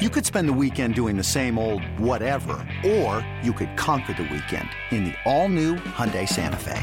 You 0.00 0.08
could 0.08 0.24
spend 0.24 0.48
the 0.48 0.54
weekend 0.54 0.94
doing 0.94 1.18
the 1.18 1.22
same 1.22 1.58
old 1.58 1.84
whatever, 2.00 2.66
or 2.82 3.26
you 3.42 3.52
could 3.52 3.76
conquer 3.76 4.14
the 4.14 4.22
weekend 4.22 4.70
in 4.90 5.04
the 5.04 5.14
all-new 5.26 5.76
Hyundai 5.76 6.26
Santa 6.26 6.56
Fe. 6.56 6.80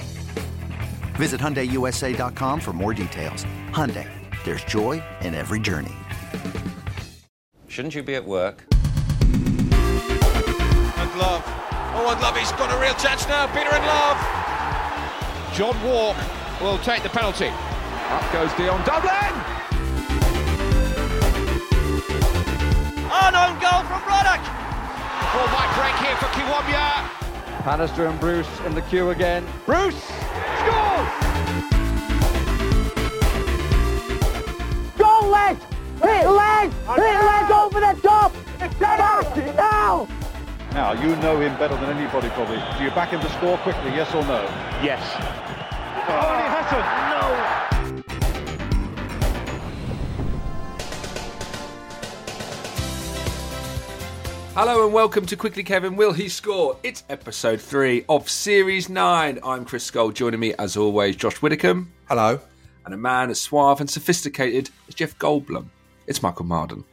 Visit 1.16 1.42
HyundaiUSA.com 1.42 2.60
for 2.60 2.72
more 2.72 2.94
details. 2.94 3.48
Hyundai, 3.72 4.08
there's 4.46 4.64
joy 4.64 5.02
in 5.22 5.34
every 5.34 5.60
journey. 5.60 5.96
Shouldn't 7.68 7.96
you 7.96 8.04
be 8.04 8.14
at 8.14 8.24
work? 8.24 8.64
And 8.72 8.80
Love. 11.18 11.42
Oh, 11.96 12.12
and 12.12 12.22
Love, 12.22 12.38
he's 12.38 12.52
got 12.52 12.72
a 12.72 12.80
real 12.80 12.94
chance 12.94 13.28
now. 13.28 13.48
Peter 13.48 13.74
and 13.74 13.86
Love. 13.88 14.18
John 15.56 15.76
Walk 15.84 16.16
will 16.62 16.78
take 16.84 17.02
the 17.02 17.10
penalty. 17.10 17.48
Up 17.48 18.32
goes 18.32 18.54
Dion 18.54 18.86
Dublin. 18.86 19.59
An 23.12 23.36
own 23.36 23.60
goal 23.60 23.82
from 23.90 24.02
Ruddock. 24.06 24.44
Ball 25.34 25.48
might 25.50 25.72
break 25.78 25.96
here 26.06 26.16
for 26.18 26.30
Kiwomya. 26.38 27.10
Bannister 27.66 28.06
and 28.06 28.20
Bruce 28.20 28.48
in 28.66 28.76
the 28.76 28.82
queue 28.84 29.10
again. 29.10 29.46
Bruce 29.66 30.00
scores! 30.70 31.10
Go 34.98 35.28
legs! 35.30 35.64
Hit 36.02 36.30
legs! 36.30 36.76
Hit 36.96 37.20
legs 37.26 37.52
over 37.52 37.80
the 37.80 38.00
top! 38.02 38.34
Back 38.80 39.56
now! 39.56 40.08
Now, 40.74 40.92
you 40.94 41.16
know 41.18 41.40
him 41.40 41.58
better 41.58 41.76
than 41.78 41.98
anybody 41.98 42.30
probably. 42.30 42.62
Do 42.78 42.84
you 42.84 42.92
back 42.92 43.10
him 43.10 43.22
to 43.22 43.30
score 43.32 43.58
quickly, 43.58 43.92
yes 43.92 44.14
or 44.14 44.24
no? 44.26 44.44
Yes. 44.84 45.02
Oh, 46.08 46.30
and 46.30 46.42
he 46.42 46.48
hasn't. 46.48 46.86
No. 47.74 47.79
Hello 54.56 54.84
and 54.84 54.94
welcome 54.94 55.26
to 55.28 55.36
Quickly 55.38 55.64
Kevin 55.64 55.96
Will 55.96 56.12
He 56.12 56.28
Score? 56.28 56.78
It's 56.84 57.04
episode 57.10 57.62
3 57.62 58.06
of 58.10 58.30
Series 58.30 58.90
9. 58.90 59.40
I'm 59.44 59.64
Chris 59.64 59.86
Scull. 59.86 60.12
Joining 60.12 60.40
me, 60.40 60.54
as 60.56 60.76
always, 60.76 61.16
Josh 61.16 61.42
Widdicombe. 61.42 61.92
Hello. 62.10 62.40
And 62.84 62.94
a 62.94 62.98
man 62.98 63.30
as 63.30 63.40
suave 63.40 63.80
and 63.80 63.90
sophisticated 63.90 64.70
as 64.88 64.96
Jeff 64.96 65.18
Goldblum. 65.18 65.68
It's 66.08 66.22
Michael 66.24 66.46
Marden. 66.46 66.84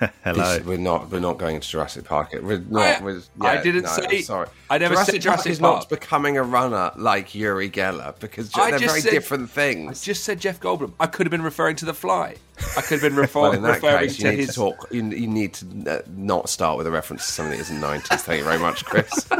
Hello. 0.24 0.58
we're 0.64 0.76
not. 0.78 1.10
We're 1.10 1.20
not 1.20 1.38
going 1.38 1.60
to 1.60 1.68
Jurassic 1.68 2.04
Park. 2.04 2.34
We're 2.40 2.58
not. 2.58 3.00
I- 3.00 3.04
we're, 3.04 3.20
I 3.40 3.62
didn't 3.62 3.82
no, 3.84 3.88
say- 3.90 4.22
Sorry. 4.22 4.48
I 4.70 4.78
never 4.78 4.94
Jurassic 4.94 5.14
said 5.14 5.22
Jurassic 5.22 5.44
Park 5.44 5.52
is 5.52 5.58
Park. 5.58 5.80
not 5.82 5.88
becoming 5.88 6.36
a 6.36 6.42
runner 6.42 6.90
like 6.96 7.34
Uri 7.34 7.70
Geller 7.70 8.18
because 8.18 8.50
I 8.54 8.70
they're 8.70 8.80
very 8.80 9.00
said- 9.00 9.10
different 9.10 9.50
I 9.56 9.92
just 9.92 10.24
said 10.24 10.40
Jeff 10.40 10.60
Goldblum. 10.60 10.92
I 10.98 11.06
could 11.06 11.26
have 11.26 11.30
been 11.30 11.42
referring 11.42 11.76
to 11.76 11.84
The 11.84 11.94
Fly. 11.94 12.36
I 12.76 12.80
could 12.80 13.00
have 13.00 13.02
been 13.02 13.16
refer- 13.16 13.40
well, 13.42 13.52
in 13.52 13.62
that 13.62 13.74
referring 13.74 14.08
case, 14.08 14.16
to 14.18 14.22
you 14.22 14.30
need 14.30 14.38
his. 14.38 14.48
to 14.50 14.54
talk. 14.54 14.86
You, 14.90 15.04
you 15.10 15.26
need 15.26 15.54
to 15.54 15.66
uh, 15.98 16.02
not 16.16 16.48
start 16.48 16.78
with 16.78 16.86
a 16.86 16.90
reference 16.90 17.26
to 17.26 17.32
something 17.32 17.52
that 17.52 17.60
is 17.60 17.70
in 17.70 17.80
the 17.80 17.86
nineties. 17.86 18.22
Thank 18.22 18.38
you 18.38 18.44
very 18.44 18.58
much, 18.58 18.84
Chris. 18.84 19.28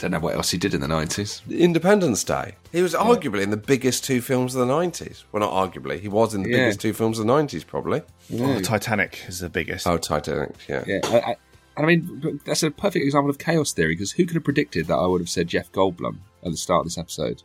I 0.00 0.08
don't 0.08 0.12
know 0.12 0.20
what 0.20 0.34
else 0.34 0.50
he 0.50 0.56
did 0.56 0.72
in 0.72 0.80
the 0.80 0.86
90s. 0.86 1.42
Independence 1.50 2.24
Day. 2.24 2.54
He 2.72 2.80
was 2.80 2.94
arguably 2.94 3.42
in 3.42 3.50
the 3.50 3.58
biggest 3.58 4.02
two 4.02 4.22
films 4.22 4.54
of 4.54 4.60
the 4.66 4.72
nineties. 4.74 5.24
Well, 5.30 5.40
not 5.40 5.52
arguably. 5.52 6.00
He 6.00 6.08
was 6.08 6.32
in 6.34 6.42
the 6.42 6.48
Yeah. 6.48 6.56
biggest 6.56 6.80
two 6.80 6.94
films 6.94 7.18
of 7.18 7.26
the 7.26 7.32
nineties, 7.32 7.64
probably. 7.64 8.00
Oh, 8.38 8.60
Titanic 8.62 9.22
is 9.28 9.40
the 9.40 9.50
biggest. 9.50 9.86
Oh, 9.86 9.98
Titanic. 9.98 10.54
Yeah. 10.66 10.84
Yeah, 10.86 11.00
I, 11.04 11.18
I, 11.32 11.36
I 11.76 11.82
mean, 11.84 12.40
that's 12.46 12.62
a 12.62 12.70
perfect 12.70 13.04
example 13.04 13.28
of 13.28 13.36
chaos 13.38 13.72
theory 13.74 13.92
because 13.94 14.12
who 14.12 14.24
could 14.24 14.36
have 14.36 14.44
predicted 14.44 14.86
that 14.86 14.96
I 14.96 15.06
would 15.06 15.20
have 15.20 15.28
said 15.28 15.48
Jeff 15.48 15.70
Goldblum 15.70 16.16
at 16.44 16.50
the 16.50 16.56
start 16.56 16.80
of 16.80 16.86
this 16.86 16.96
episode? 16.96 17.42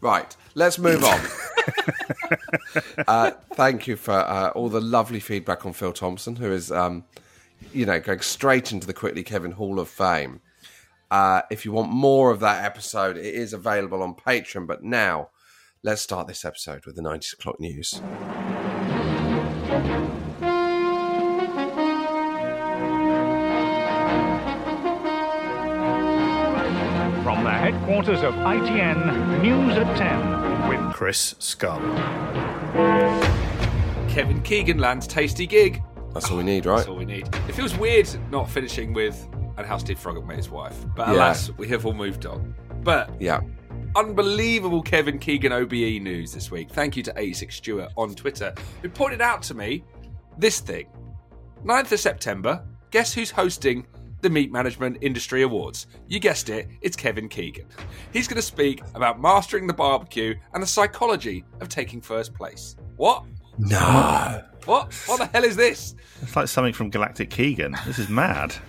Right, 0.00 0.36
let's 0.56 0.80
move 0.80 1.04
on. 1.04 1.20
uh, 3.06 3.30
thank 3.54 3.86
you 3.86 3.94
for 3.94 4.12
uh, 4.14 4.48
all 4.56 4.68
the 4.68 4.80
lovely 4.80 5.20
feedback 5.20 5.64
on 5.64 5.72
Phil 5.72 5.92
Thompson, 5.92 6.34
who 6.36 6.50
is, 6.50 6.72
um, 6.72 7.04
you 7.72 7.86
know, 7.86 8.00
going 8.00 8.20
straight 8.22 8.72
into 8.72 8.88
the 8.88 8.92
Quickly 8.94 9.22
Kevin 9.22 9.52
Hall 9.52 9.78
of 9.78 9.88
Fame. 9.88 10.40
Uh, 11.12 11.42
if 11.50 11.66
you 11.66 11.72
want 11.72 11.92
more 11.92 12.30
of 12.30 12.40
that 12.40 12.64
episode, 12.64 13.18
it 13.18 13.34
is 13.34 13.52
available 13.52 14.02
on 14.02 14.14
Patreon. 14.14 14.66
But 14.66 14.82
now, 14.82 15.28
let's 15.82 16.00
start 16.00 16.26
this 16.26 16.42
episode 16.42 16.86
with 16.86 16.96
the 16.96 17.02
90s 17.02 17.34
o'clock 17.34 17.60
news. 17.60 18.00
From 27.22 27.44
the 27.44 27.50
headquarters 27.50 28.22
of 28.22 28.32
ITN, 28.32 29.42
News 29.42 29.76
at 29.76 29.98
10 29.98 30.68
with 30.70 30.94
Chris 30.94 31.34
Scull. 31.38 31.78
Kevin 34.08 34.40
Keegan 34.40 34.78
lands 34.78 35.06
tasty 35.06 35.46
gig. 35.46 35.82
That's 36.14 36.30
all 36.30 36.38
we 36.38 36.42
need, 36.42 36.64
right? 36.64 36.78
That's 36.78 36.88
all 36.88 36.96
we 36.96 37.04
need. 37.04 37.28
It 37.48 37.54
feels 37.54 37.76
weird 37.76 38.08
not 38.30 38.48
finishing 38.48 38.94
with 38.94 39.28
and 39.56 39.66
how 39.66 39.76
Steve 39.78 39.98
Froggatt 39.98 40.26
met 40.26 40.36
his 40.36 40.50
wife, 40.50 40.76
but 40.96 41.08
Yeah. 41.08 41.14
alas, 41.14 41.50
we 41.56 41.68
have 41.68 41.84
all 41.86 41.92
moved 41.94 42.26
on. 42.26 42.54
But 42.82 43.10
Yeah. 43.20 43.40
unbelievable 43.96 44.82
Kevin 44.82 45.18
Keegan 45.18 45.52
OBE 45.52 45.98
news 46.00 46.32
this 46.32 46.50
week. 46.50 46.70
Thank 46.70 46.96
you 46.96 47.02
to 47.04 47.12
86 47.16 47.56
Stewart 47.56 47.90
on 47.96 48.14
Twitter, 48.14 48.54
who 48.82 48.88
pointed 48.88 49.20
out 49.20 49.42
to 49.44 49.54
me 49.54 49.84
this 50.38 50.60
thing. 50.60 50.86
9th 51.64 51.92
of 51.92 52.00
September, 52.00 52.64
guess 52.90 53.12
who's 53.12 53.30
hosting 53.30 53.86
the 54.22 54.30
Meat 54.30 54.50
Management 54.52 54.98
Industry 55.00 55.42
Awards? 55.42 55.86
You 56.08 56.18
guessed 56.20 56.48
it, 56.48 56.68
it's 56.80 56.96
Kevin 56.96 57.28
Keegan. 57.28 57.66
He's 58.12 58.26
going 58.28 58.36
to 58.36 58.42
speak 58.42 58.82
about 58.94 59.20
mastering 59.20 59.66
the 59.66 59.72
barbecue 59.74 60.34
and 60.54 60.62
the 60.62 60.66
psychology 60.66 61.44
of 61.60 61.68
taking 61.68 62.00
first 62.00 62.34
place. 62.34 62.76
What? 62.96 63.24
No. 63.58 64.42
What? 64.64 64.94
What 65.06 65.18
the 65.18 65.26
hell 65.26 65.44
is 65.44 65.56
this? 65.56 65.94
It's 66.22 66.34
like 66.34 66.48
something 66.48 66.72
from 66.72 66.88
Galactic 66.90 67.30
Keegan. 67.30 67.76
This 67.86 67.98
is 67.98 68.08
mad. 68.08 68.54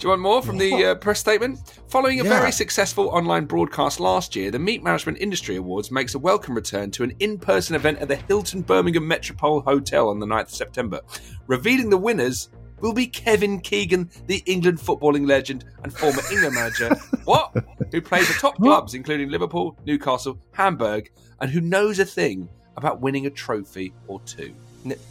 Do 0.00 0.06
you 0.06 0.08
want 0.12 0.22
more 0.22 0.40
from 0.40 0.56
the 0.56 0.86
uh, 0.86 0.94
press 0.94 1.20
statement? 1.20 1.58
Following 1.88 2.20
a 2.20 2.24
Yeah. 2.24 2.30
very 2.40 2.52
successful 2.52 3.08
online 3.08 3.44
broadcast 3.44 4.00
last 4.00 4.34
year, 4.34 4.50
the 4.50 4.58
Meat 4.58 4.82
Management 4.82 5.18
Industry 5.18 5.56
Awards 5.56 5.90
makes 5.90 6.14
a 6.14 6.18
welcome 6.18 6.54
return 6.54 6.90
to 6.92 7.02
an 7.02 7.12
in 7.20 7.38
person 7.38 7.76
event 7.76 7.98
at 7.98 8.08
the 8.08 8.16
Hilton 8.16 8.62
Birmingham 8.62 9.06
Metropole 9.06 9.60
Hotel 9.60 10.08
on 10.08 10.18
the 10.18 10.24
9th 10.24 10.44
of 10.44 10.54
September. 10.54 11.02
Revealing 11.48 11.90
the 11.90 11.98
winners 11.98 12.48
will 12.80 12.94
be 12.94 13.06
Kevin 13.06 13.60
Keegan, 13.60 14.08
the 14.26 14.42
England 14.46 14.78
footballing 14.78 15.26
legend 15.26 15.66
and 15.82 15.92
former 15.92 16.22
England 16.32 16.54
manager. 16.54 16.94
what? 17.24 17.54
Who 17.92 18.00
played 18.00 18.24
for 18.24 18.40
top 18.40 18.56
clubs 18.56 18.94
including 18.94 19.28
Liverpool, 19.28 19.76
Newcastle, 19.84 20.38
Hamburg, 20.52 21.10
and 21.42 21.50
who 21.50 21.60
knows 21.60 21.98
a 21.98 22.06
thing 22.06 22.48
about 22.78 23.02
winning 23.02 23.26
a 23.26 23.30
trophy 23.30 23.92
or 24.08 24.18
two. 24.20 24.54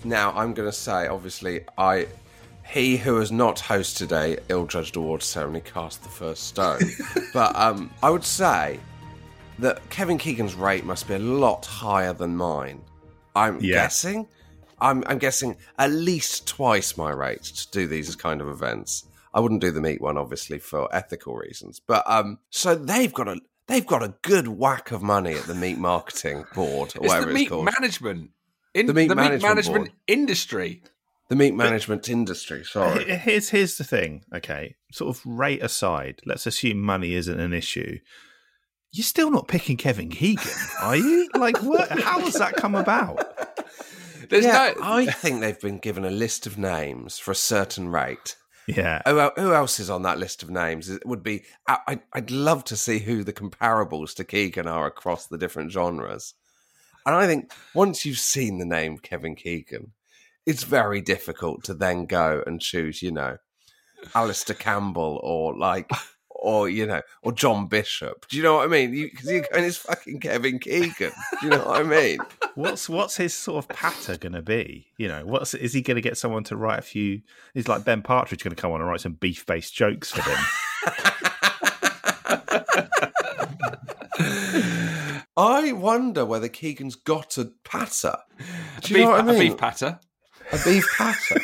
Now, 0.03 0.31
I'm 0.31 0.55
going 0.55 0.67
to 0.67 0.75
say, 0.75 1.05
obviously, 1.05 1.61
I. 1.77 2.07
He 2.69 2.97
who 2.97 3.17
has 3.17 3.31
not 3.31 3.57
hosted 3.57 4.11
a 4.11 4.37
ill-judged 4.49 4.95
awards 4.95 5.25
ceremony 5.25 5.61
cast 5.61 6.03
the 6.03 6.09
first 6.09 6.43
stone. 6.47 6.79
but 7.33 7.55
um, 7.55 7.89
I 8.03 8.09
would 8.11 8.23
say 8.23 8.79
that 9.57 9.87
Kevin 9.89 10.17
Keegan's 10.17 10.53
rate 10.55 10.85
must 10.85 11.07
be 11.07 11.15
a 11.15 11.19
lot 11.19 11.65
higher 11.65 12.13
than 12.13 12.35
mine. 12.37 12.81
I'm 13.35 13.59
Yeah. 13.59 13.75
guessing. 13.83 14.27
I'm, 14.79 15.03
I'm 15.07 15.17
guessing 15.17 15.57
at 15.77 15.91
least 15.91 16.47
twice 16.47 16.95
my 16.95 17.09
rate 17.11 17.43
to 17.43 17.71
do 17.71 17.87
these 17.87 18.15
kind 18.15 18.39
of 18.39 18.47
events. 18.47 19.05
I 19.33 19.39
wouldn't 19.39 19.61
do 19.61 19.71
the 19.71 19.81
meat 19.81 19.99
one, 19.99 20.17
obviously, 20.17 20.59
for 20.59 20.87
ethical 20.95 21.35
reasons. 21.35 21.79
But 21.85 22.03
um, 22.09 22.39
so 22.49 22.75
they've 22.75 23.13
got 23.13 23.27
a 23.27 23.39
they've 23.67 23.85
got 23.85 24.01
a 24.01 24.15
good 24.21 24.47
whack 24.47 24.91
of 24.91 25.01
money 25.03 25.33
at 25.33 25.43
the 25.43 25.53
meat 25.55 25.77
marketing 25.77 26.45
board, 26.55 26.93
or 26.95 27.01
It's 27.03 27.07
whatever 27.09 27.25
the 27.25 27.31
it's 27.31 27.39
meat 27.41 27.49
called. 27.49 27.65
management. 27.65 28.31
In 28.73 28.85
The 28.87 28.93
meat 28.93 29.09
management 29.13 29.41
management 29.43 29.85
board. 29.87 29.91
industry. 30.07 30.81
The 31.29 31.35
meat 31.35 31.53
management 31.53 32.09
industry. 32.09 32.63
Sorry. 32.65 33.03
Here's 33.05 33.49
here's 33.49 33.77
the 33.77 33.83
thing. 33.83 34.23
Okay, 34.33 34.75
sort 34.91 35.15
of 35.15 35.21
rate 35.25 35.61
aside. 35.61 36.21
Let's 36.25 36.47
assume 36.47 36.81
money 36.81 37.13
isn't 37.13 37.39
an 37.39 37.53
issue. 37.53 37.99
You're 38.91 39.03
still 39.03 39.29
not 39.29 39.47
picking 39.47 39.77
Kevin 39.77 40.09
Keegan, 40.09 40.51
are 40.81 40.95
you? 40.95 41.29
Like, 41.35 41.61
what? 41.61 41.89
How 41.99 42.19
has 42.21 42.33
that 42.35 42.55
come 42.55 42.73
about? 42.73 43.23
There's 44.29 44.45
yeah, 44.45 44.73
no. 44.75 44.83
I 44.83 45.05
think 45.11 45.41
they've 45.41 45.59
been 45.59 45.77
given 45.77 46.03
a 46.05 46.09
list 46.09 46.47
of 46.47 46.57
names 46.57 47.19
for 47.19 47.31
a 47.31 47.35
certain 47.35 47.89
rate. 47.89 48.35
Yeah. 48.67 49.01
Who, 49.07 49.29
who 49.41 49.53
else 49.53 49.79
is 49.79 49.89
on 49.89 50.01
that 50.03 50.17
list 50.19 50.41
of 50.43 50.49
names? 50.49 50.89
It 50.89 51.05
would 51.05 51.21
be. 51.23 51.43
I, 51.67 51.77
I'd- 51.87 52.01
I'd 52.13 52.31
love 52.31 52.63
to 52.65 52.75
see 52.75 52.99
who 52.99 53.23
the 53.23 53.33
comparables 53.33 54.15
to 54.15 54.23
Keegan 54.23 54.67
are 54.67 54.87
across 54.87 55.27
the 55.27 55.37
different 55.37 55.71
genres. 55.71 56.33
And 57.05 57.15
I 57.15 57.27
think 57.27 57.51
once 57.73 58.05
you've 58.05 58.17
seen 58.19 58.57
the 58.57 58.65
name 58.65 58.97
Kevin 58.97 59.35
Keegan, 59.35 59.93
it's 60.49 60.63
very 60.63 60.99
difficult 60.99 61.63
to 61.65 61.75
then 61.75 62.07
go 62.07 62.41
and 62.47 62.59
choose, 62.59 63.03
you 63.03 63.11
know, 63.11 63.37
Alastair 64.15 64.55
Campbell 64.55 65.19
or 65.21 65.55
like, 65.55 65.87
or 66.29 66.67
you 66.67 66.87
know, 66.87 67.01
or 67.21 67.31
John 67.33 67.67
Bishop. 67.67 68.27
Do 68.29 68.37
you 68.37 68.41
know 68.41 68.55
what 68.55 68.63
I 68.63 68.67
mean? 68.67 68.89
Because 68.91 69.29
you, 69.29 69.41
are 69.41 69.47
going, 69.53 69.65
it's 69.65 69.77
fucking 69.77 70.19
Kevin 70.21 70.57
Keegan. 70.57 71.11
Do 71.39 71.43
you 71.43 71.49
know 71.49 71.59
what 71.59 71.81
I 71.81 71.83
mean? 71.83 72.17
What's 72.55 72.89
what's 72.89 73.15
his 73.15 73.33
sort 73.33 73.63
of 73.63 73.69
patter 73.69 74.17
going 74.17 74.33
to 74.33 74.41
be? 74.41 74.87
You 74.97 75.07
know, 75.07 75.25
what's 75.25 75.53
is 75.53 75.71
he 75.71 75.81
going 75.81 75.95
to 75.95 76.01
get 76.01 76.17
someone 76.17 76.43
to 76.45 76.57
write 76.57 76.79
a 76.79 76.81
few? 76.81 77.21
Is 77.53 77.69
like 77.69 77.85
Ben 77.85 78.01
Partridge 78.01 78.43
going 78.43 78.53
to 78.53 78.61
come 78.61 78.71
on 78.71 78.81
and 78.81 78.89
write 78.89 78.99
some 79.01 79.13
beef 79.13 79.45
based 79.45 79.73
jokes 79.73 80.11
for 80.11 80.21
him? 80.23 80.37
I 85.37 85.71
wonder 85.71 86.25
whether 86.25 86.49
Keegan's 86.49 86.95
got 86.95 87.37
a 87.37 87.51
patter. 87.63 88.17
Do 88.81 88.93
you 88.93 88.97
beef, 88.97 89.05
know 89.05 89.11
what 89.11 89.19
I 89.19 89.21
a 89.21 89.25
mean? 89.25 89.39
beef 89.39 89.57
patter. 89.57 89.99
A 90.51 90.57
beef 90.63 90.87
patter. 90.97 91.41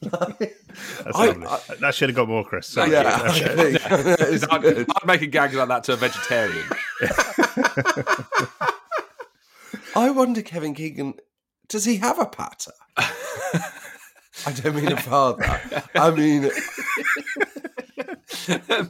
That's 0.00 1.18
I- 1.18 1.26
lovely. 1.32 1.76
that 1.80 1.94
should 1.94 2.08
have 2.10 2.16
got 2.16 2.28
more, 2.28 2.44
Chris. 2.44 2.72
Thank 2.72 2.92
yeah, 2.92 3.02
you. 3.02 3.08
I 3.08 3.30
think 3.30 3.80
it's 4.20 4.44
I'd. 4.50 4.64
I'd 4.66 5.06
make 5.06 5.22
a 5.22 5.26
gag 5.26 5.54
like 5.54 5.68
that 5.68 5.84
to 5.84 5.92
a 5.94 5.96
vegetarian. 5.96 6.64
I 9.96 10.10
wonder, 10.10 10.42
Kevin 10.42 10.74
Keegan, 10.74 11.14
does 11.68 11.84
he 11.84 11.96
have 11.96 12.18
a 12.18 12.26
patter? 12.26 12.72
I 12.98 14.52
don't 14.52 14.76
mean 14.76 14.92
a 14.92 14.96
father. 14.96 15.60
I 15.94 16.10
mean, 16.10 16.50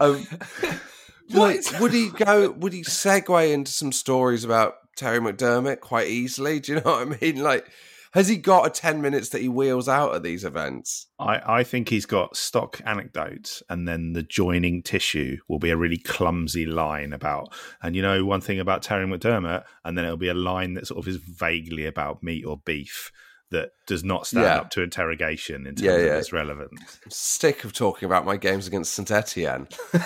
um, 0.00 0.26
like, 1.30 1.62
would 1.80 1.92
he 1.92 2.10
go? 2.10 2.50
Would 2.50 2.72
he 2.72 2.82
segue 2.82 3.52
into 3.52 3.70
some 3.70 3.92
stories 3.92 4.44
about 4.44 4.74
Terry 4.96 5.20
McDermott 5.20 5.80
quite 5.80 6.08
easily? 6.08 6.58
Do 6.60 6.72
you 6.72 6.80
know 6.80 6.90
what 6.90 7.08
I 7.08 7.16
mean? 7.20 7.42
Like, 7.42 7.68
has 8.16 8.28
he 8.28 8.38
got 8.38 8.66
a 8.66 8.70
ten 8.70 9.02
minutes 9.02 9.28
that 9.28 9.42
he 9.42 9.48
wheels 9.48 9.88
out 9.88 10.14
at 10.14 10.22
these 10.22 10.42
events? 10.42 11.08
I, 11.18 11.58
I 11.58 11.64
think 11.64 11.90
he's 11.90 12.06
got 12.06 12.34
stock 12.34 12.80
anecdotes, 12.86 13.62
and 13.68 13.86
then 13.86 14.14
the 14.14 14.22
joining 14.22 14.82
tissue 14.82 15.36
will 15.48 15.58
be 15.58 15.68
a 15.68 15.76
really 15.76 15.98
clumsy 15.98 16.64
line 16.64 17.12
about, 17.12 17.52
and 17.82 17.94
you 17.94 18.00
know, 18.00 18.24
one 18.24 18.40
thing 18.40 18.58
about 18.58 18.80
Terry 18.80 19.06
McDermott, 19.06 19.64
and 19.84 19.98
then 19.98 20.06
it'll 20.06 20.16
be 20.16 20.28
a 20.28 20.34
line 20.34 20.72
that 20.74 20.86
sort 20.86 20.98
of 20.98 21.08
is 21.08 21.16
vaguely 21.16 21.84
about 21.84 22.22
meat 22.22 22.46
or 22.46 22.56
beef 22.56 23.12
that 23.50 23.70
does 23.87 24.02
not 24.02 24.26
stand 24.26 24.44
Yeah. 24.44 24.56
up 24.56 24.70
to 24.70 24.82
interrogation 24.82 25.66
in 25.66 25.76
terms 25.76 25.82
Yeah, 25.82 25.93
of 25.93 26.19
its 26.20 26.32
relevance. 26.32 26.98
I'm 27.04 27.10
sick 27.10 27.64
of 27.64 27.72
talking 27.72 28.06
about 28.06 28.25
my 28.25 28.37
games 28.37 28.66
against 28.66 28.93
Saint 28.93 29.10
Etienne. 29.10 29.69
uh, 29.94 30.00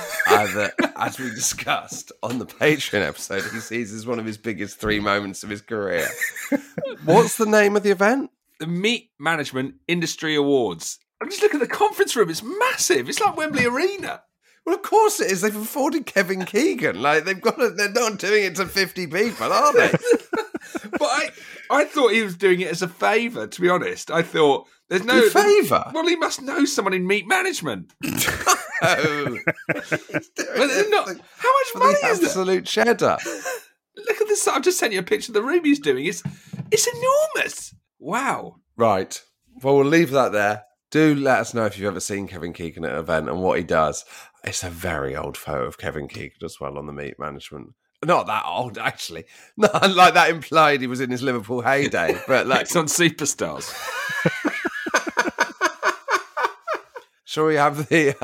that, 0.55 0.75
as 0.97 1.19
we 1.19 1.31
discussed 1.31 2.13
on 2.23 2.39
the 2.39 2.47
Patreon 2.47 3.07
episode, 3.07 3.43
he 3.53 3.61
sees 3.61 3.93
as 3.93 4.07
one 4.07 4.19
of 4.19 4.27
his 4.27 4.37
biggest 4.37 4.79
three 4.79 5.01
moments 5.01 5.43
of 5.43 5.49
his 5.49 5.63
career. 5.63 6.07
What's 7.05 7.37
the 7.37 7.47
name 7.47 7.77
of 7.77 7.83
the 7.83 7.91
event? 7.91 8.31
The 8.59 8.67
Meat 8.67 9.11
Management 9.19 9.77
Industry 9.89 10.35
Awards. 10.35 10.99
I'm 11.23 11.31
just 11.31 11.41
looking 11.43 11.61
at 11.63 11.69
the 11.69 11.75
conference 11.75 12.15
room. 12.17 12.29
It's 12.31 12.43
massive. 12.43 13.09
It's 13.09 13.21
like 13.21 13.37
Wembley 13.37 13.65
Arena. 13.65 14.23
Well, 14.67 14.75
of 14.75 14.83
course 14.83 15.21
it 15.21 15.31
is. 15.31 15.41
They've 15.41 15.57
afforded 15.57 16.05
Kevin 16.05 16.45
Keegan. 16.45 17.01
Like 17.01 17.25
they've 17.25 17.41
got. 17.41 17.61
A, 17.63 17.71
they're 17.71 17.91
not 17.91 18.19
doing 18.19 18.45
it 18.45 18.57
to 18.57 18.67
fifty 18.67 19.07
people, 19.07 19.51
are 19.51 19.73
they? 19.73 19.91
But 20.93 21.03
I, 21.03 21.31
I 21.71 21.85
thought 21.85 22.13
he 22.13 22.23
was 22.23 22.37
doing 22.37 22.61
it 22.61 22.69
as 22.69 22.83
a 22.83 22.89
favour. 22.89 23.47
To 23.47 23.61
be 23.61 23.69
honest, 23.71 24.11
I 24.11 24.23
thought 24.23 24.67
there's 24.89 25.05
no 25.05 25.29
favour? 25.29 25.91
Well, 25.95 26.07
he 26.07 26.17
must 26.17 26.43
know 26.43 26.65
someone 26.65 26.93
in 26.95 27.07
meat 27.07 27.27
management. 27.27 27.93
Oh, 28.83 29.37
But 29.69 29.87
they're 30.39 30.89
not. 30.89 31.09
How 31.37 31.53
much 31.53 31.75
money 31.75 31.93
is 31.93 32.21
that? 32.21 32.23
absolute 32.29 32.65
cheddar. 32.65 33.19
Look 33.95 34.21
at 34.23 34.27
this. 34.27 34.49
I've 34.49 34.63
just 34.63 34.79
sent 34.79 34.95
you 34.95 35.01
a 35.01 35.03
picture 35.03 35.31
of 35.31 35.35
the 35.35 35.43
room 35.43 35.65
he's 35.65 35.79
doing. 35.79 36.07
It's 36.07 36.23
it's 36.71 36.87
enormous. 36.89 37.75
Wow. 37.99 38.57
Right. 38.79 39.21
Well, 39.63 39.77
we'll 39.77 39.85
leave 39.85 40.11
that 40.13 40.33
there. 40.33 40.63
Do 40.91 41.15
let 41.15 41.41
us 41.41 41.53
know 41.53 41.67
if 41.67 41.77
you've 41.79 41.89
ever 41.89 42.01
seen 42.01 42.27
Kevin 42.27 42.55
Keegan 42.55 42.87
at 42.87 42.93
an 42.93 42.99
event 42.99 43.29
and 43.29 43.43
what 43.43 43.59
he 43.59 43.65
does. 43.65 44.07
It's 44.45 44.65
a 44.65 44.71
very 44.71 45.15
old 45.15 45.37
photo 45.37 45.67
of 45.67 45.77
Kevin 45.77 46.09
Keegan 46.09 46.39
as 46.43 46.57
well 46.59 46.79
on 46.79 46.87
the 46.87 46.95
meat 46.95 47.19
management. 47.19 47.75
Not 48.05 48.27
that 48.29 48.45
old, 48.47 48.79
actually. 48.79 49.25
Not 49.57 49.95
like 49.95 50.15
that 50.15 50.31
implied 50.31 50.81
he 50.81 50.87
was 50.87 51.01
in 51.01 51.11
his 51.11 51.23
Liverpool 51.23 51.61
heyday, 51.61 52.19
but 52.27 52.47
like, 52.49 52.63
It's 52.63 52.77
on 52.77 52.87
Superstars. 52.87 53.75
shall 57.25 57.47
we 57.47 57.57
have 57.57 57.89
the? 57.89 58.17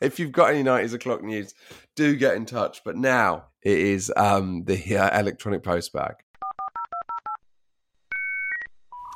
if 0.00 0.18
you've 0.20 0.32
got 0.32 0.50
any 0.50 0.62
nineties 0.62 0.94
o'clock 0.94 1.22
news, 1.24 1.54
do 1.96 2.14
get 2.14 2.34
in 2.36 2.46
touch. 2.46 2.82
But 2.84 2.96
now 2.96 3.46
it 3.62 3.78
is 3.78 4.12
um, 4.16 4.64
the 4.64 4.96
uh, 4.96 5.18
electronic 5.18 5.62
postbag. 5.62 6.14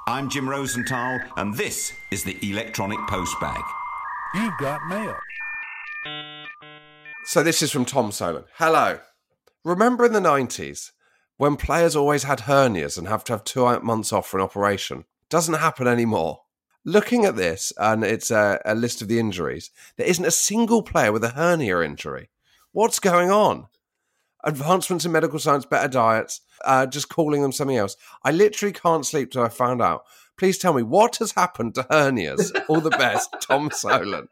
I'm 0.09 0.29
Jim 0.29 0.49
Rosenthal, 0.51 1.21
and 1.37 1.55
this 1.55 1.93
is 2.11 2.25
the 2.25 2.37
Electronic 2.43 2.99
Postbag. 3.01 3.63
You've 4.35 4.59
got 4.59 4.81
mail. 4.89 5.15
So 7.27 7.45
this 7.45 7.63
is 7.63 7.71
from 7.71 7.85
Tom 7.85 8.11
Solon. 8.11 8.43
Hello. 8.55 8.99
Remember 9.65 10.07
in 10.07 10.13
the 10.15 10.21
90s 10.21 10.93
when 11.37 11.57
players 11.57 11.95
always 11.95 12.23
had 12.23 12.41
hernias 12.41 12.97
and 12.97 13.09
have 13.09 13.25
to 13.25 13.33
have 13.33 13.45
two 13.45 13.79
months 13.81 14.13
off 14.13 14.27
for 14.27 14.39
an 14.39 14.45
operation? 14.45 15.05
Doesn't 15.29 15.55
happen 15.55 15.87
anymore. 15.87 16.43
Looking 16.85 17.27
at 17.27 17.37
this, 17.37 17.73
and 17.77 18.03
it's 18.03 18.31
a, 18.31 18.61
a 18.65 18.75
list 18.75 19.03
of 19.03 19.09
the 19.09 19.19
injuries, 19.19 19.71
there 19.97 20.07
isn't 20.07 20.25
a 20.25 20.31
single 20.31 20.83
player 20.83 21.13
with 21.13 21.23
a 21.25 21.31
hernia 21.31 21.81
injury. 21.81 22.31
What's 22.73 22.99
going 22.99 23.31
on? 23.31 23.67
Advancements 24.45 25.05
in 25.05 25.13
medical 25.13 25.39
science, 25.39 25.67
better 25.67 25.89
diets, 25.89 26.41
uh, 26.65 26.87
just 26.87 27.11
calling 27.11 27.43
them 27.43 27.53
something 27.53 27.77
else. 27.77 27.97
I 28.25 28.31
literally 28.31 28.73
can't 28.73 29.05
sleep 29.05 29.31
till 29.31 29.43
I 29.43 29.51
found 29.51 29.83
out. 29.83 30.05
Please 30.39 30.57
tell 30.57 30.73
me 30.73 30.83
what 30.83 31.17
has 31.17 31.33
happened 31.33 31.75
to 31.75 31.83
hernias. 31.83 32.51
All 32.69 32.81
the 32.81 32.89
best, 32.89 33.29
Tom 33.43 33.71
Solon. 33.71 34.27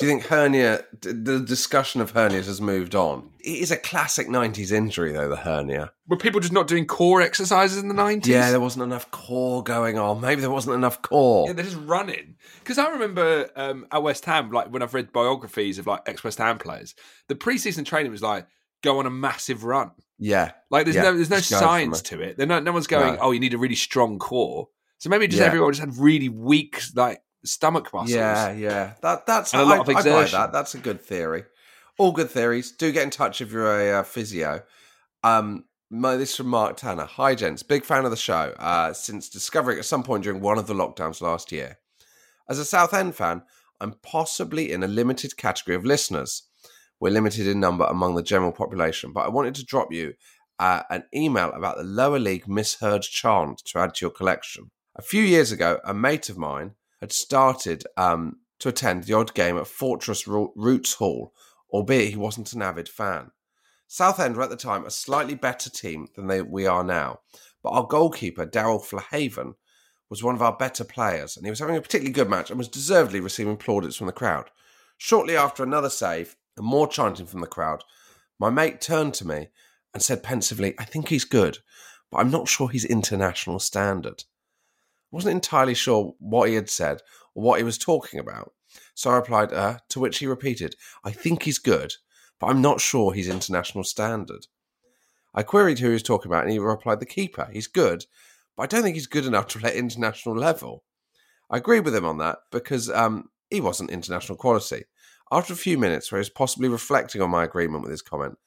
Do 0.00 0.06
you 0.06 0.12
think 0.12 0.24
hernia, 0.26 0.84
the 1.02 1.40
discussion 1.40 2.00
of 2.00 2.12
hernias 2.14 2.46
has 2.46 2.60
moved 2.60 2.94
on? 2.94 3.30
It 3.40 3.58
is 3.58 3.70
a 3.70 3.76
classic 3.76 4.26
90s 4.28 4.72
injury, 4.72 5.12
though, 5.12 5.28
the 5.28 5.36
hernia. 5.36 5.92
Were 6.08 6.16
people 6.16 6.40
just 6.40 6.52
not 6.52 6.66
doing 6.66 6.86
core 6.86 7.20
exercises 7.22 7.78
in 7.78 7.88
the 7.88 7.94
90s? 7.94 8.26
Yeah, 8.26 8.50
there 8.50 8.60
wasn't 8.60 8.84
enough 8.84 9.10
core 9.10 9.62
going 9.62 9.98
on. 9.98 10.20
Maybe 10.20 10.40
there 10.40 10.50
wasn't 10.50 10.74
enough 10.74 11.02
core. 11.02 11.46
Yeah, 11.46 11.52
they're 11.52 11.64
just 11.64 11.76
running. 11.78 12.36
Because 12.60 12.78
I 12.78 12.88
remember 12.88 13.48
um, 13.56 13.86
at 13.92 14.02
West 14.02 14.24
Ham, 14.24 14.50
like 14.50 14.72
when 14.72 14.82
I've 14.82 14.94
read 14.94 15.12
biographies 15.12 15.78
of 15.78 15.86
like 15.86 16.02
ex 16.06 16.24
West 16.24 16.38
Ham 16.38 16.58
players, 16.58 16.94
the 17.28 17.34
preseason 17.34 17.84
training 17.84 18.10
was 18.10 18.22
like 18.22 18.46
go 18.82 18.98
on 18.98 19.06
a 19.06 19.10
massive 19.10 19.64
run. 19.64 19.90
Yeah. 20.18 20.52
Like 20.70 20.84
there's 20.84 20.96
Yeah, 20.96 21.02
no 21.02 21.14
there's 21.16 21.30
no 21.30 21.36
just 21.36 21.50
science 21.50 22.02
to 22.02 22.20
it. 22.20 22.36
They're 22.36 22.46
not, 22.46 22.64
no 22.64 22.72
one's 22.72 22.86
going. 22.86 23.14
No. 23.14 23.20
Oh, 23.20 23.30
you 23.30 23.40
need 23.40 23.54
a 23.54 23.58
really 23.58 23.74
strong 23.74 24.18
core. 24.18 24.68
So 24.98 25.08
maybe 25.10 25.26
just 25.28 25.40
Yeah. 25.40 25.46
everyone 25.46 25.72
just 25.72 25.80
had 25.80 25.96
really 25.96 26.28
weak 26.28 26.80
like 26.94 27.22
stomach 27.44 27.92
muscles. 27.92 28.10
Yeah, 28.10 28.52
yeah. 28.52 28.94
That 29.02 29.26
that's 29.26 29.52
And 29.52 29.62
a 29.62 29.64
lot 29.64 29.78
I, 29.78 29.80
of 29.82 29.88
exertion. 29.88 30.38
that. 30.38 30.52
That's 30.52 30.74
a 30.74 30.78
good 30.78 31.00
theory. 31.00 31.44
All 31.98 32.12
good 32.12 32.30
theories. 32.30 32.72
Do 32.72 32.92
get 32.92 33.04
in 33.04 33.10
touch 33.10 33.40
if 33.40 33.52
you're 33.52 33.80
a 33.80 34.00
uh, 34.00 34.02
physio. 34.02 34.62
Um, 35.22 35.64
my, 35.90 36.16
this 36.16 36.30
is 36.30 36.36
from 36.36 36.46
Mark 36.46 36.76
Tanner. 36.76 37.04
Hi, 37.04 37.34
gents. 37.34 37.62
Big 37.62 37.84
fan 37.84 38.04
of 38.04 38.10
the 38.10 38.16
show. 38.16 38.54
Uh, 38.58 38.92
since 38.92 39.28
discovering 39.28 39.78
at 39.78 39.84
some 39.84 40.02
point 40.02 40.24
during 40.24 40.40
one 40.40 40.58
of 40.58 40.66
the 40.66 40.74
lockdowns 40.74 41.20
last 41.20 41.52
year. 41.52 41.78
As 42.48 42.58
a 42.58 42.64
Southend 42.64 43.16
fan, 43.16 43.42
I'm 43.80 43.94
possibly 44.02 44.72
in 44.72 44.82
a 44.82 44.88
limited 44.88 45.36
category 45.36 45.76
of 45.76 45.84
listeners. 45.84 46.44
We're 47.00 47.12
limited 47.12 47.46
in 47.46 47.60
number 47.60 47.84
among 47.84 48.14
the 48.14 48.22
general 48.22 48.52
population, 48.52 49.12
but 49.12 49.24
I 49.24 49.28
wanted 49.28 49.54
to 49.56 49.64
drop 49.64 49.92
you 49.92 50.14
uh, 50.58 50.82
an 50.90 51.04
email 51.14 51.50
about 51.52 51.78
the 51.78 51.84
lower 51.84 52.18
league 52.18 52.46
misheard 52.46 53.02
chant 53.02 53.62
to 53.66 53.78
add 53.78 53.94
to 53.94 54.04
your 54.04 54.10
collection. 54.10 54.70
A 54.96 55.02
few 55.02 55.22
years 55.22 55.50
ago, 55.50 55.80
a 55.84 55.94
mate 55.94 56.28
of 56.28 56.36
mine 56.36 56.72
had 57.00 57.12
started 57.12 57.84
um, 57.96 58.36
to 58.58 58.68
attend 58.68 59.04
the 59.04 59.14
odd 59.14 59.34
game 59.34 59.56
at 59.56 59.66
Fortress 59.66 60.26
Roots 60.26 60.94
Hall, 60.94 61.32
albeit 61.70 62.10
he 62.10 62.16
wasn't 62.16 62.52
an 62.52 62.62
avid 62.62 62.88
fan. 62.88 63.30
Southend 63.86 64.36
were 64.36 64.42
at 64.42 64.50
the 64.50 64.56
time 64.56 64.84
a 64.84 64.90
slightly 64.90 65.34
better 65.34 65.70
team 65.70 66.08
than 66.14 66.26
they, 66.26 66.42
we 66.42 66.66
are 66.66 66.84
now, 66.84 67.20
but 67.62 67.70
our 67.70 67.86
goalkeeper, 67.86 68.46
Daryl 68.46 68.80
Flahavan, 68.82 69.54
was 70.08 70.22
one 70.22 70.34
of 70.34 70.42
our 70.42 70.56
better 70.56 70.84
players, 70.84 71.36
and 71.36 71.46
he 71.46 71.50
was 71.50 71.60
having 71.60 71.76
a 71.76 71.80
particularly 71.80 72.12
good 72.12 72.28
match 72.28 72.50
and 72.50 72.58
was 72.58 72.68
deservedly 72.68 73.20
receiving 73.20 73.56
plaudits 73.56 73.96
from 73.96 74.06
the 74.06 74.12
crowd. 74.12 74.50
Shortly 74.98 75.36
after 75.36 75.62
another 75.62 75.90
save 75.90 76.36
and 76.56 76.66
more 76.66 76.88
chanting 76.88 77.26
from 77.26 77.40
the 77.40 77.46
crowd, 77.46 77.84
my 78.38 78.50
mate 78.50 78.80
turned 78.80 79.14
to 79.14 79.26
me 79.26 79.48
and 79.94 80.02
said 80.02 80.22
pensively, 80.22 80.74
I 80.78 80.84
think 80.84 81.08
he's 81.08 81.24
good, 81.24 81.58
but 82.10 82.18
I'm 82.18 82.30
not 82.30 82.48
sure 82.48 82.68
he's 82.68 82.84
international 82.84 83.58
standard. 83.58 84.24
Wasn't 85.10 85.34
entirely 85.34 85.74
sure 85.74 86.14
what 86.18 86.48
he 86.48 86.54
had 86.54 86.70
said 86.70 87.00
or 87.34 87.42
what 87.42 87.58
he 87.58 87.64
was 87.64 87.78
talking 87.78 88.20
about. 88.20 88.52
So 88.94 89.10
I 89.10 89.16
replied, 89.16 89.52
uh, 89.52 89.78
to 89.88 90.00
which 90.00 90.18
he 90.18 90.26
repeated, 90.26 90.76
I 91.04 91.10
think 91.10 91.42
he's 91.42 91.58
good, 91.58 91.94
but 92.38 92.46
I'm 92.48 92.62
not 92.62 92.80
sure 92.80 93.12
he's 93.12 93.28
international 93.28 93.84
standard. 93.84 94.46
I 95.34 95.42
queried 95.42 95.78
who 95.78 95.88
he 95.88 95.92
was 95.92 96.02
talking 96.02 96.30
about, 96.30 96.44
and 96.44 96.52
he 96.52 96.58
replied, 96.58 97.00
the 97.00 97.06
keeper. 97.06 97.48
He's 97.52 97.66
good, 97.66 98.04
but 98.56 98.64
I 98.64 98.66
don't 98.66 98.82
think 98.82 98.96
he's 98.96 99.06
good 99.06 99.26
enough 99.26 99.46
to 99.48 99.58
play 99.58 99.70
at 99.70 99.76
international 99.76 100.36
level. 100.36 100.84
I 101.48 101.58
agreed 101.58 101.84
with 101.84 101.94
him 101.94 102.04
on 102.04 102.18
that 102.18 102.38
because 102.50 102.90
um, 102.90 103.30
he 103.50 103.60
wasn't 103.60 103.90
international 103.90 104.38
quality. 104.38 104.84
After 105.32 105.52
a 105.52 105.56
few 105.56 105.78
minutes, 105.78 106.10
where 106.10 106.18
he 106.18 106.22
was 106.22 106.30
possibly 106.30 106.68
reflecting 106.68 107.22
on 107.22 107.30
my 107.30 107.44
agreement 107.44 107.82
with 107.82 107.90
his 107.90 108.02
comment 108.02 108.38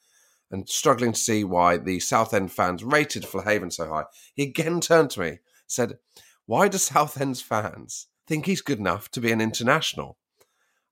and 0.52 0.68
struggling 0.68 1.14
to 1.14 1.20
see 1.20 1.44
why 1.44 1.78
the 1.78 2.00
Southend 2.00 2.52
fans 2.52 2.84
rated 2.84 3.24
Flahavan 3.24 3.72
so 3.72 3.88
high, 3.88 4.06
he 4.34 4.44
again 4.44 4.82
turned 4.82 5.10
to 5.12 5.20
me, 5.20 5.40
said, 5.68 5.98
Why 6.46 6.68
do 6.68 6.78
Southend's 6.78 7.42
fans 7.42 8.08
think 8.28 8.46
he's 8.46 8.62
good 8.62 8.80
enough 8.80 9.10
to 9.12 9.22
be 9.22 9.32
an 9.32 9.42
international? 9.42 10.18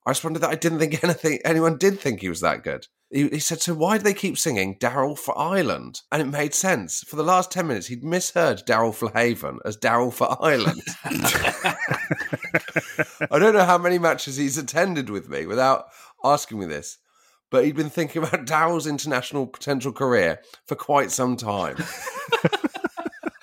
I 0.05 0.11
responded 0.11 0.39
that 0.39 0.49
I 0.49 0.55
didn't 0.55 0.79
think 0.79 1.03
anything 1.03 1.39
anyone 1.43 1.77
did 1.77 1.99
think 1.99 2.21
he 2.21 2.29
was 2.29 2.41
that 2.41 2.63
good. 2.63 2.87
He, 3.09 3.27
he 3.27 3.39
said, 3.39 3.61
So 3.61 3.73
why 3.73 3.97
do 3.97 4.05
they 4.05 4.13
keep 4.13 4.37
singing 4.37 4.77
Daryl 4.79 5.17
for 5.17 5.37
Ireland? 5.37 6.01
And 6.11 6.21
it 6.21 6.25
made 6.25 6.53
sense. 6.53 7.03
For 7.03 7.17
the 7.17 7.23
last 7.23 7.51
10 7.51 7.67
minutes, 7.67 7.87
he'd 7.87 8.03
misheard 8.03 8.63
Daryl 8.65 8.95
for 8.95 9.11
Haven 9.11 9.59
as 9.65 9.77
Daryl 9.77 10.13
for 10.13 10.37
Ireland. 10.41 10.81
I 13.29 13.37
don't 13.37 13.53
know 13.53 13.65
how 13.65 13.77
many 13.77 13.99
matches 13.99 14.37
he's 14.37 14.57
attended 14.57 15.09
with 15.09 15.29
me 15.29 15.45
without 15.45 15.87
asking 16.23 16.59
me 16.59 16.65
this, 16.65 16.97
but 17.49 17.65
he'd 17.65 17.75
been 17.75 17.89
thinking 17.89 18.23
about 18.23 18.45
Daryl's 18.45 18.87
international 18.87 19.45
potential 19.45 19.91
career 19.91 20.39
for 20.65 20.75
quite 20.75 21.11
some 21.11 21.35
time. 21.35 21.75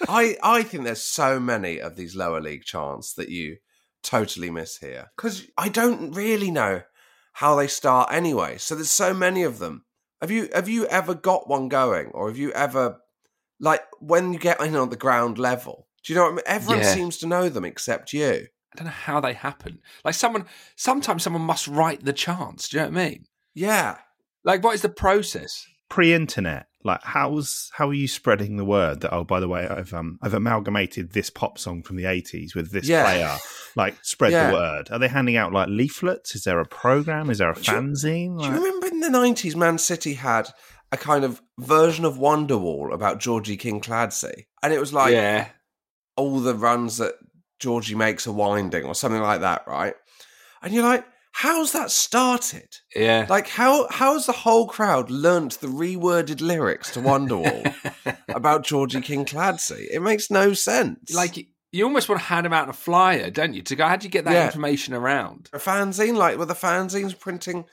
I 0.08 0.36
I 0.42 0.62
think 0.62 0.84
there's 0.84 1.02
so 1.02 1.38
many 1.38 1.80
of 1.80 1.96
these 1.96 2.16
lower 2.16 2.40
league 2.40 2.64
chants 2.64 3.12
that 3.14 3.28
you 3.28 3.58
totally 4.02 4.50
miss 4.50 4.78
here 4.78 5.10
because 5.16 5.46
I 5.56 5.68
don't 5.68 6.12
really 6.12 6.50
know 6.50 6.82
how 7.34 7.54
they 7.56 7.68
start 7.68 8.12
anyway. 8.12 8.58
So 8.58 8.74
there's 8.74 8.90
so 8.90 9.12
many 9.14 9.42
of 9.42 9.58
them. 9.58 9.84
Have 10.20 10.30
you 10.30 10.48
have 10.54 10.68
you 10.68 10.86
ever 10.86 11.14
got 11.14 11.48
one 11.48 11.68
going, 11.68 12.08
or 12.08 12.28
have 12.28 12.38
you 12.38 12.50
ever 12.52 12.98
like 13.60 13.82
when 14.00 14.32
you 14.32 14.38
get 14.38 14.60
in 14.60 14.74
on 14.74 14.90
the 14.90 14.96
ground 14.96 15.38
level? 15.38 15.86
Do 16.04 16.12
you 16.12 16.18
know 16.18 16.24
what 16.24 16.32
I 16.32 16.34
mean? 16.36 16.44
Everyone 16.46 16.82
Yeah. 16.84 16.94
seems 16.94 17.18
to 17.18 17.26
know 17.26 17.48
them 17.48 17.64
except 17.64 18.12
you. 18.12 18.46
I 18.72 18.76
don't 18.76 18.86
know 18.86 18.90
how 18.90 19.20
they 19.20 19.32
happen. 19.32 19.80
Like 20.04 20.14
someone, 20.14 20.46
sometimes 20.76 21.22
someone 21.22 21.42
must 21.42 21.66
write 21.66 22.04
the 22.04 22.12
chants. 22.12 22.68
Do 22.68 22.76
you 22.76 22.82
know 22.84 22.90
what 22.90 23.00
I 23.00 23.08
mean? 23.10 23.24
Yeah. 23.54 23.98
Like, 24.44 24.62
what 24.62 24.74
is 24.74 24.82
the 24.82 24.88
process? 24.88 25.66
Pre-internet, 25.88 26.66
like 26.88 27.02
how's 27.04 27.70
how 27.72 27.88
are 27.88 27.94
you 27.94 28.08
spreading 28.08 28.56
the 28.56 28.64
word 28.64 29.00
that? 29.02 29.12
Oh, 29.14 29.22
by 29.24 29.38
the 29.38 29.48
way, 29.48 29.68
I've 29.68 29.94
um 29.94 30.18
I've 30.22 30.34
amalgamated 30.34 31.12
this 31.12 31.30
pop 31.30 31.58
song 31.58 31.82
from 31.84 31.94
the 31.96 32.06
eighties 32.06 32.54
with 32.54 32.72
this 32.72 32.88
Yeah. 32.88 33.04
player. 33.04 33.36
Like, 33.76 33.94
spread 34.02 34.32
Yeah. 34.32 34.48
the 34.50 34.54
word. 34.54 34.88
Are 34.90 34.98
they 34.98 35.08
handing 35.08 35.36
out 35.36 35.52
like 35.52 35.68
leaflets? 35.68 36.34
Is 36.34 36.42
there 36.44 36.58
a 36.58 36.66
program? 36.66 37.30
Is 37.30 37.38
there 37.38 37.50
a 37.50 37.54
Do 37.54 37.60
you- 37.60 37.78
fanzine? 37.78 38.38
Do 38.40 38.46
you 38.46 38.52
remember 38.52 38.86
in 38.88 39.00
the 39.00 39.10
nineties, 39.10 39.54
Man 39.54 39.78
City 39.78 40.14
had 40.14 40.48
a 40.90 40.96
kind 40.96 41.22
of 41.24 41.40
version 41.58 42.04
of 42.04 42.16
Wonderwall 42.16 42.92
about 42.92 43.20
Georgie 43.20 43.56
Kinkladze, 43.58 44.46
and 44.62 44.72
it 44.72 44.80
was 44.80 44.92
like 44.92 45.12
yeah, 45.12 45.48
all 46.16 46.40
the 46.40 46.54
runs 46.54 46.96
that 46.96 47.14
Georgie 47.60 47.94
makes 47.94 48.26
are 48.26 48.32
winding 48.32 48.84
or 48.84 48.94
something 48.94 49.20
like 49.22 49.40
that, 49.42 49.64
right? 49.66 49.94
And 50.62 50.72
you're 50.72 50.82
like, 50.84 51.04
how's 51.42 51.72
that 51.72 51.90
started? 51.90 52.68
yeah. 52.96 53.26
Like 53.28 53.48
how 53.48 53.86
how's 53.90 54.26
the 54.26 54.32
whole 54.32 54.66
crowd 54.66 55.10
learnt 55.10 55.60
the 55.60 55.68
reworded 55.68 56.40
lyrics 56.40 56.90
to 56.92 57.00
Wonderwall 57.00 57.62
about 58.28 58.64
Georgie 58.64 59.00
Kinkladze? 59.00 59.86
It 59.90 60.00
makes 60.02 60.30
no 60.30 60.52
sense. 60.54 61.14
like 61.14 61.36
you- 61.36 61.84
almost 61.84 62.08
want 62.08 62.20
to 62.20 62.26
hand 62.26 62.44
them 62.46 62.52
out 62.52 62.64
in 62.64 62.70
a 62.70 62.72
flyer, 62.72 63.30
don't 63.30 63.54
you? 63.54 63.62
To 63.62 63.76
go, 63.76 63.86
how 63.86 63.96
do 63.96 64.04
you 64.06 64.10
get 64.10 64.24
that 64.24 64.32
Yeah. 64.32 64.46
information 64.46 64.94
around? 64.94 65.48
a 65.52 65.58
fanzine, 65.58 66.16
like 66.16 66.36
were 66.38 66.46
the 66.46 66.54
fanzines 66.54 67.16
printing 67.18 67.66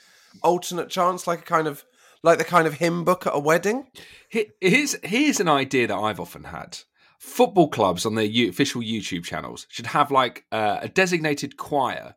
alternate 0.44 0.90
chants, 0.90 1.26
like 1.28 1.40
a 1.40 1.44
kind 1.44 1.68
of 1.68 1.84
like 2.22 2.38
the 2.38 2.44
kind 2.44 2.68
of 2.68 2.74
hymn 2.76 3.04
book 3.04 3.26
at 3.26 3.34
a 3.36 3.40
wedding? 3.40 3.88
Here's 4.30 4.96
here's 5.04 5.40
an 5.40 5.48
idea 5.50 5.88
that 5.88 5.96
I've 5.98 6.20
often 6.20 6.44
had. 6.46 6.80
Football 7.20 7.70
clubs 7.70 8.06
on 8.06 8.16
their 8.16 8.30
official 8.50 8.82
YouTube 8.82 9.24
channels 9.24 9.66
should 9.70 9.88
have 9.88 10.12
like 10.12 10.44
uh, 10.52 10.80
a 10.82 10.90
designated 10.90 11.56
choir, 11.58 12.16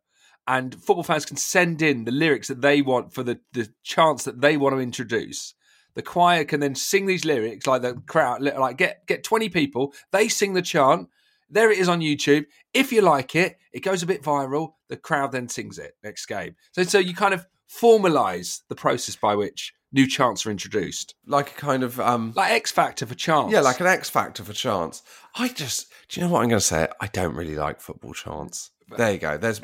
and 0.49 0.75
football 0.75 1.05
fans 1.05 1.27
can 1.27 1.37
send 1.37 1.83
in 1.83 2.05
the 2.05 2.11
lyrics 2.11 2.49
that 2.49 2.63
they 2.63 2.83
want 2.83 3.13
for 3.13 3.23
the 3.23 3.39
the 3.53 3.69
chants 3.85 4.25
that 4.25 4.41
they 4.41 4.57
want 4.57 4.75
to 4.75 4.81
introduce. 4.81 5.55
The 5.95 6.03
choir 6.03 6.45
can 6.45 6.61
then 6.61 6.75
sing 6.75 7.07
these 7.07 7.25
lyrics, 7.25 7.67
like 7.67 7.83
the 7.83 7.95
crowd, 8.07 8.43
like 8.43 8.79
get 8.79 9.07
get 9.07 9.23
twenty 9.23 9.49
people. 9.49 9.93
They 10.11 10.29
sing 10.29 10.55
the 10.55 10.63
chant. 10.63 11.09
There 11.51 11.71
it 11.71 11.79
is 11.79 11.89
on 11.89 12.01
YouTube. 12.01 12.47
If 12.75 12.93
you 12.93 13.03
like 13.03 13.35
it, 13.37 13.59
it 13.73 13.81
goes 13.81 14.03
a 14.03 14.07
bit 14.07 14.23
viral. 14.23 14.73
The 14.89 14.97
crowd 14.97 15.33
then 15.33 15.49
sings 15.49 15.79
it 15.79 15.97
next 16.03 16.27
game. 16.27 16.57
So 16.73 16.83
so 16.83 16.99
you 16.99 17.15
kind 17.15 17.35
of 17.35 17.47
formalize 17.71 18.63
the 18.69 18.75
process 18.75 19.17
by 19.17 19.35
which 19.35 19.75
new 19.93 20.07
chants 20.07 20.47
are 20.47 20.51
introduced 20.51 21.15
Like 21.27 21.51
a 21.51 21.55
kind 21.55 21.83
of 21.83 22.01
um 22.01 22.33
like 22.35 22.53
X 22.53 22.71
Factor 22.71 23.05
for 23.05 23.15
chance. 23.15 23.53
Yeah, 23.53 23.61
like 23.61 23.81
an 23.81 23.87
X 23.87 24.09
factor 24.09 24.43
for 24.43 24.55
chants. 24.55 25.03
I 25.35 25.49
just 25.49 25.93
do 26.09 26.21
you 26.21 26.27
know 26.27 26.33
what 26.33 26.43
I'm 26.43 26.49
gonna 26.49 26.61
say? 26.61 26.89
I 27.03 27.09
don't 27.09 27.35
really 27.35 27.57
like 27.57 27.81
football 27.81 28.15
chants. 28.15 28.71
There 28.97 29.13
you 29.13 29.19
go. 29.19 29.37
There's 29.37 29.61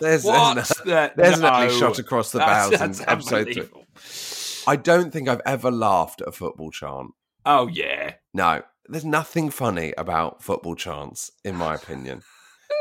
there's 0.00 0.24
What? 0.24 0.54
there's, 0.54 0.68
The- 0.68 1.12
there's 1.16 1.38
an 1.38 1.44
ugly 1.44 1.78
shot 1.78 1.98
across 1.98 2.30
the 2.32 2.38
That's- 2.38 2.70
bows 2.70 2.78
that's 2.78 3.00
in 3.00 3.08
episode 3.08 3.48
three. 3.52 4.64
I 4.68 4.76
don't 4.76 5.12
think 5.12 5.28
I've 5.28 5.42
ever 5.46 5.70
laughed 5.70 6.20
at 6.22 6.28
a 6.28 6.32
football 6.32 6.70
chant. 6.70 7.12
Oh 7.44 7.68
yeah. 7.68 8.14
No, 8.34 8.62
there's 8.88 9.04
nothing 9.04 9.50
funny 9.50 9.94
about 9.96 10.42
football 10.42 10.74
chants, 10.74 11.30
in 11.44 11.54
my 11.56 11.74
opinion. 11.74 12.22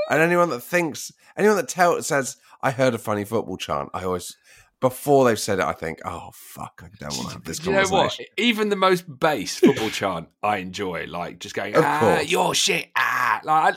and 0.09 0.21
anyone 0.21 0.49
that 0.49 0.61
thinks, 0.61 1.11
anyone 1.37 1.57
that 1.57 1.67
tell 1.67 2.01
says, 2.01 2.37
"I 2.61 2.71
heard 2.71 2.93
a 2.95 2.97
funny 2.97 3.23
football 3.25 3.57
chant," 3.57 3.89
I 3.93 4.03
always, 4.03 4.35
before 4.81 5.25
they've 5.25 5.39
said 5.39 5.59
it, 5.59 5.65
I 5.65 5.73
think, 5.73 5.99
"Oh 6.03 6.31
fuck, 6.33 6.81
I 6.83 6.87
don't 6.99 7.15
want 7.17 7.27
to 7.29 7.33
have 7.35 7.43
this 7.43 7.59
Do 7.59 7.69
you 7.69 7.75
know 7.75 7.83
conversation." 7.85 8.25
what? 8.35 8.43
Even 8.43 8.69
the 8.69 8.75
most 8.75 9.19
base 9.19 9.57
football 9.59 9.89
chant 9.91 10.29
I 10.41 10.57
enjoy, 10.57 11.05
like 11.07 11.37
just 11.39 11.53
going, 11.53 11.75
Of 11.75 11.83
ah, 11.85 11.99
course. 11.99 12.29
your 12.31 12.55
shit, 12.55 12.87
ah. 12.95 13.39
Like, 13.43 13.75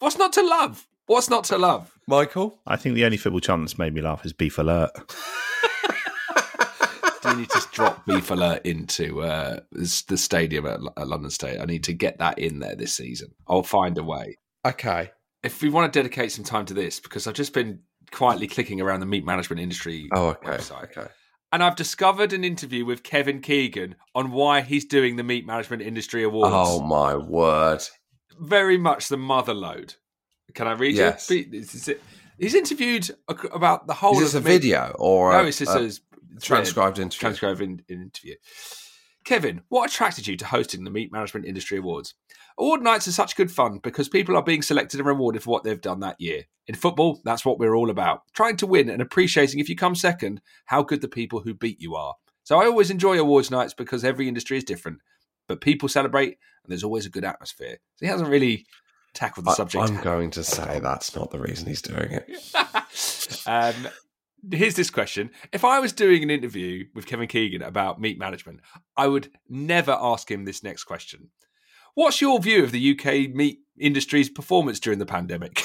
what's 0.00 0.18
not 0.18 0.32
to 0.34 0.42
love? 0.42 0.86
What's 1.06 1.30
not 1.30 1.44
to 1.44 1.58
love? 1.58 1.92
Michael, 2.08 2.58
I 2.66 2.76
think 2.76 2.94
the 2.94 3.04
only 3.04 3.16
football 3.16 3.40
chant 3.40 3.62
that's 3.62 3.78
made 3.78 3.94
me 3.94 4.00
laugh 4.02 4.24
is 4.26 4.32
Beef 4.32 4.58
Alert. 4.58 4.90
Do 7.22 7.30
you 7.30 7.36
need 7.38 7.50
to 7.50 7.66
drop 7.72 8.04
Beef 8.06 8.30
Alert 8.30 8.64
into 8.64 9.20
uh, 9.22 9.60
the 9.72 10.16
stadium 10.16 10.64
at, 10.66 10.78
L- 10.80 10.92
at 10.96 11.08
London 11.08 11.30
State? 11.30 11.58
I 11.60 11.64
need 11.64 11.82
to 11.84 11.92
get 11.92 12.18
that 12.18 12.38
in 12.38 12.60
there 12.60 12.76
this 12.76 12.92
season. 12.92 13.30
I'll 13.48 13.64
find 13.64 13.98
a 13.98 14.04
way. 14.04 14.38
okay, 14.64 15.10
If 15.42 15.60
we 15.62 15.68
want 15.68 15.92
to 15.92 15.98
dedicate 15.98 16.30
some 16.32 16.44
time 16.44 16.66
to 16.66 16.74
this, 16.74 17.00
because 17.00 17.26
I've 17.26 17.34
just 17.34 17.52
been 17.52 17.80
quietly 18.12 18.46
clicking 18.46 18.80
around 18.80 19.00
the 19.00 19.06
meat 19.06 19.24
management 19.24 19.60
industry 19.60 20.08
oh 20.14 20.28
okay, 20.28 20.50
website. 20.52 20.96
okay. 20.96 21.10
And 21.52 21.62
I've 21.64 21.74
discovered 21.76 22.32
an 22.32 22.44
interview 22.44 22.84
with 22.84 23.02
Kevin 23.02 23.40
Keegan 23.40 23.96
on 24.14 24.30
why 24.30 24.60
he's 24.60 24.84
doing 24.84 25.16
the 25.16 25.22
Meat 25.22 25.46
Management 25.46 25.80
Industry 25.82 26.22
Awards. 26.24 26.52
Oh 26.52 26.80
my 26.80 27.16
word! 27.16 27.82
Very 28.38 28.76
much 28.76 29.08
the 29.08 29.16
mother 29.16 29.54
load. 29.54 29.94
Can 30.54 30.66
I 30.66 30.72
read 30.72 30.94
Yes. 30.94 31.30
you? 31.30 31.46
It. 31.52 32.00
He's 32.38 32.54
interviewed 32.54 33.10
about 33.52 33.86
the 33.86 33.94
whole 33.94 34.14
Is 34.18 34.32
this 34.32 34.34
a 34.34 34.40
meat- 34.40 34.52
video 34.52 34.94
or 34.98 35.32
No, 35.32 35.44
it's 35.46 35.58
just 35.58 35.74
a 35.74 35.84
a, 36.36 36.40
transcribed 36.40 36.98
interview? 36.98 37.18
Transcribed 37.20 37.60
in, 37.60 37.82
in 37.88 38.02
interview. 38.02 38.34
Kevin, 39.24 39.62
what 39.68 39.90
attracted 39.90 40.26
you 40.26 40.36
to 40.36 40.44
hosting 40.46 40.84
the 40.84 40.90
Meat 40.90 41.10
Management 41.12 41.46
Industry 41.46 41.78
Awards? 41.78 42.14
Award 42.58 42.80
nights 42.82 43.08
are 43.08 43.12
such 43.12 43.36
good 43.36 43.50
fun 43.50 43.78
because 43.82 44.08
people 44.08 44.36
are 44.36 44.42
being 44.42 44.62
selected 44.62 45.00
and 45.00 45.06
rewarded 45.06 45.42
for 45.42 45.50
what 45.50 45.64
they've 45.64 45.80
done 45.80 46.00
that 46.00 46.20
year. 46.20 46.44
In 46.68 46.74
football, 46.74 47.20
that's 47.24 47.44
what 47.44 47.58
we're 47.58 47.74
all 47.74 47.90
about 47.90 48.22
trying 48.34 48.56
to 48.58 48.66
win 48.66 48.88
and 48.88 49.02
appreciating 49.02 49.58
if 49.58 49.68
you 49.68 49.74
come 49.76 49.94
second, 49.94 50.40
how 50.66 50.82
good 50.82 51.00
the 51.00 51.08
people 51.08 51.40
who 51.40 51.54
beat 51.54 51.80
you 51.80 51.96
are. 51.96 52.14
So 52.44 52.60
I 52.60 52.66
always 52.66 52.90
enjoy 52.90 53.18
awards 53.18 53.50
nights 53.50 53.74
because 53.74 54.04
every 54.04 54.28
industry 54.28 54.56
is 54.58 54.64
different, 54.64 55.00
but 55.48 55.60
people 55.60 55.88
celebrate 55.88 56.38
and 56.64 56.70
there's 56.70 56.84
always 56.84 57.04
a 57.06 57.10
good 57.10 57.24
atmosphere. 57.24 57.78
So 57.96 58.06
he 58.06 58.10
hasn't 58.10 58.30
really 58.30 58.64
tackled 59.16 59.46
the 59.46 59.50
I, 59.50 59.54
subject. 59.54 59.84
I'm 59.84 60.00
going 60.02 60.30
to 60.32 60.44
say 60.44 60.78
that's 60.80 61.16
not 61.16 61.30
the 61.30 61.40
reason 61.40 61.66
he's 61.66 61.82
doing 61.82 62.12
it. 62.12 62.28
um, 63.46 63.88
here's 64.52 64.76
this 64.76 64.90
question: 64.90 65.30
If 65.52 65.64
I 65.64 65.80
was 65.80 65.92
doing 65.92 66.22
an 66.22 66.30
interview 66.30 66.84
with 66.94 67.06
Kevin 67.06 67.26
Keegan 67.26 67.62
about 67.62 68.00
meat 68.00 68.18
management, 68.18 68.60
I 68.96 69.08
would 69.08 69.30
never 69.48 69.96
ask 70.00 70.30
him 70.30 70.44
this 70.44 70.62
next 70.62 70.84
question. 70.84 71.30
What's 71.94 72.20
your 72.20 72.38
view 72.40 72.62
of 72.62 72.72
the 72.72 72.92
UK 72.92 73.34
meat 73.34 73.60
industry's 73.78 74.28
performance 74.28 74.78
during 74.78 74.98
the 74.98 75.06
pandemic? 75.06 75.54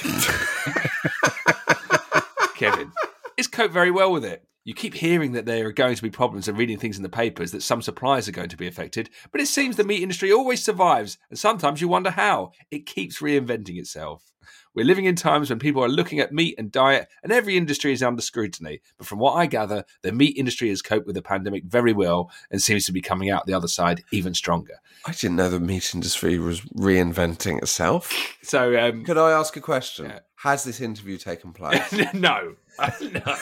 Kevin, 2.56 2.92
is 3.38 3.48
cope 3.48 3.72
very 3.72 3.92
well 3.92 4.12
with 4.12 4.24
it. 4.24 4.48
You 4.64 4.76
keep 4.76 4.94
hearing 4.94 5.32
that 5.32 5.48
there 5.48 5.66
are 5.68 5.72
going 5.72 5.96
to 5.96 6.04
be 6.04 6.12
problems 6.12 6.48
and 6.48 6.56
reading 6.56 6.78
things 6.78 6.98
in 6.98 7.04
the 7.04 7.10
papers 7.10 7.52
that 7.52 7.64
some 7.64 7.82
suppliers 7.82 8.28
are 8.28 8.34
going 8.34 8.50
to 8.50 8.58
be 8.58 8.68
affected, 8.68 9.10
but 9.32 9.42
it 9.42 9.48
seems 9.48 9.76
the 9.76 9.84
meat 9.84 10.04
industry 10.04 10.32
always 10.32 10.64
survives, 10.64 11.18
and 11.32 11.40
sometimes 11.40 11.82
you 11.82 11.88
wonder 11.88 12.12
how. 12.12 12.52
It 12.70 12.86
keeps 12.86 13.22
reinventing 13.22 13.80
itself. 13.80 14.32
We're 14.74 14.86
living 14.86 15.06
in 15.06 15.16
times 15.16 15.50
when 15.50 15.60
people 15.60 15.84
are 15.84 15.90
looking 15.90 16.20
at 16.20 16.32
meat 16.32 16.56
and 16.58 16.72
diet, 16.72 17.10
and 17.24 17.32
every 17.32 17.58
industry 17.58 17.92
is 17.92 18.02
under 18.04 18.22
scrutiny. 18.22 18.82
But 18.98 19.08
from 19.08 19.20
what 19.20 19.34
I 19.34 19.46
gather, 19.46 19.84
the 20.02 20.14
meat 20.14 20.38
industry 20.38 20.70
has 20.70 20.82
coped 20.82 21.08
with 21.08 21.16
the 21.16 21.22
pandemic 21.22 21.66
very 21.66 21.92
well 21.92 22.32
and 22.50 22.62
seems 22.62 22.86
to 22.86 22.94
be 22.94 23.02
coming 23.02 23.30
out 23.30 23.48
the 23.48 23.54
other 23.54 23.68
side 23.68 24.04
even 24.12 24.34
stronger. 24.34 24.76
I 25.06 25.12
didn't 25.12 25.36
know 25.38 25.50
the 25.50 25.60
meat 25.60 25.94
industry 25.94 26.38
was 26.38 26.62
reinventing 26.62 27.58
itself. 27.62 28.14
So, 28.44 28.76
um, 28.78 29.06
Could 29.06 29.20
I 29.20 29.32
ask 29.32 29.56
a 29.56 29.62
question? 29.62 30.06
Yeah. 30.06 30.20
Has 30.38 30.64
this 30.64 30.82
interview 30.82 31.18
taken 31.18 31.54
place? 31.54 31.94
no, 32.14 32.56
no. 33.02 33.38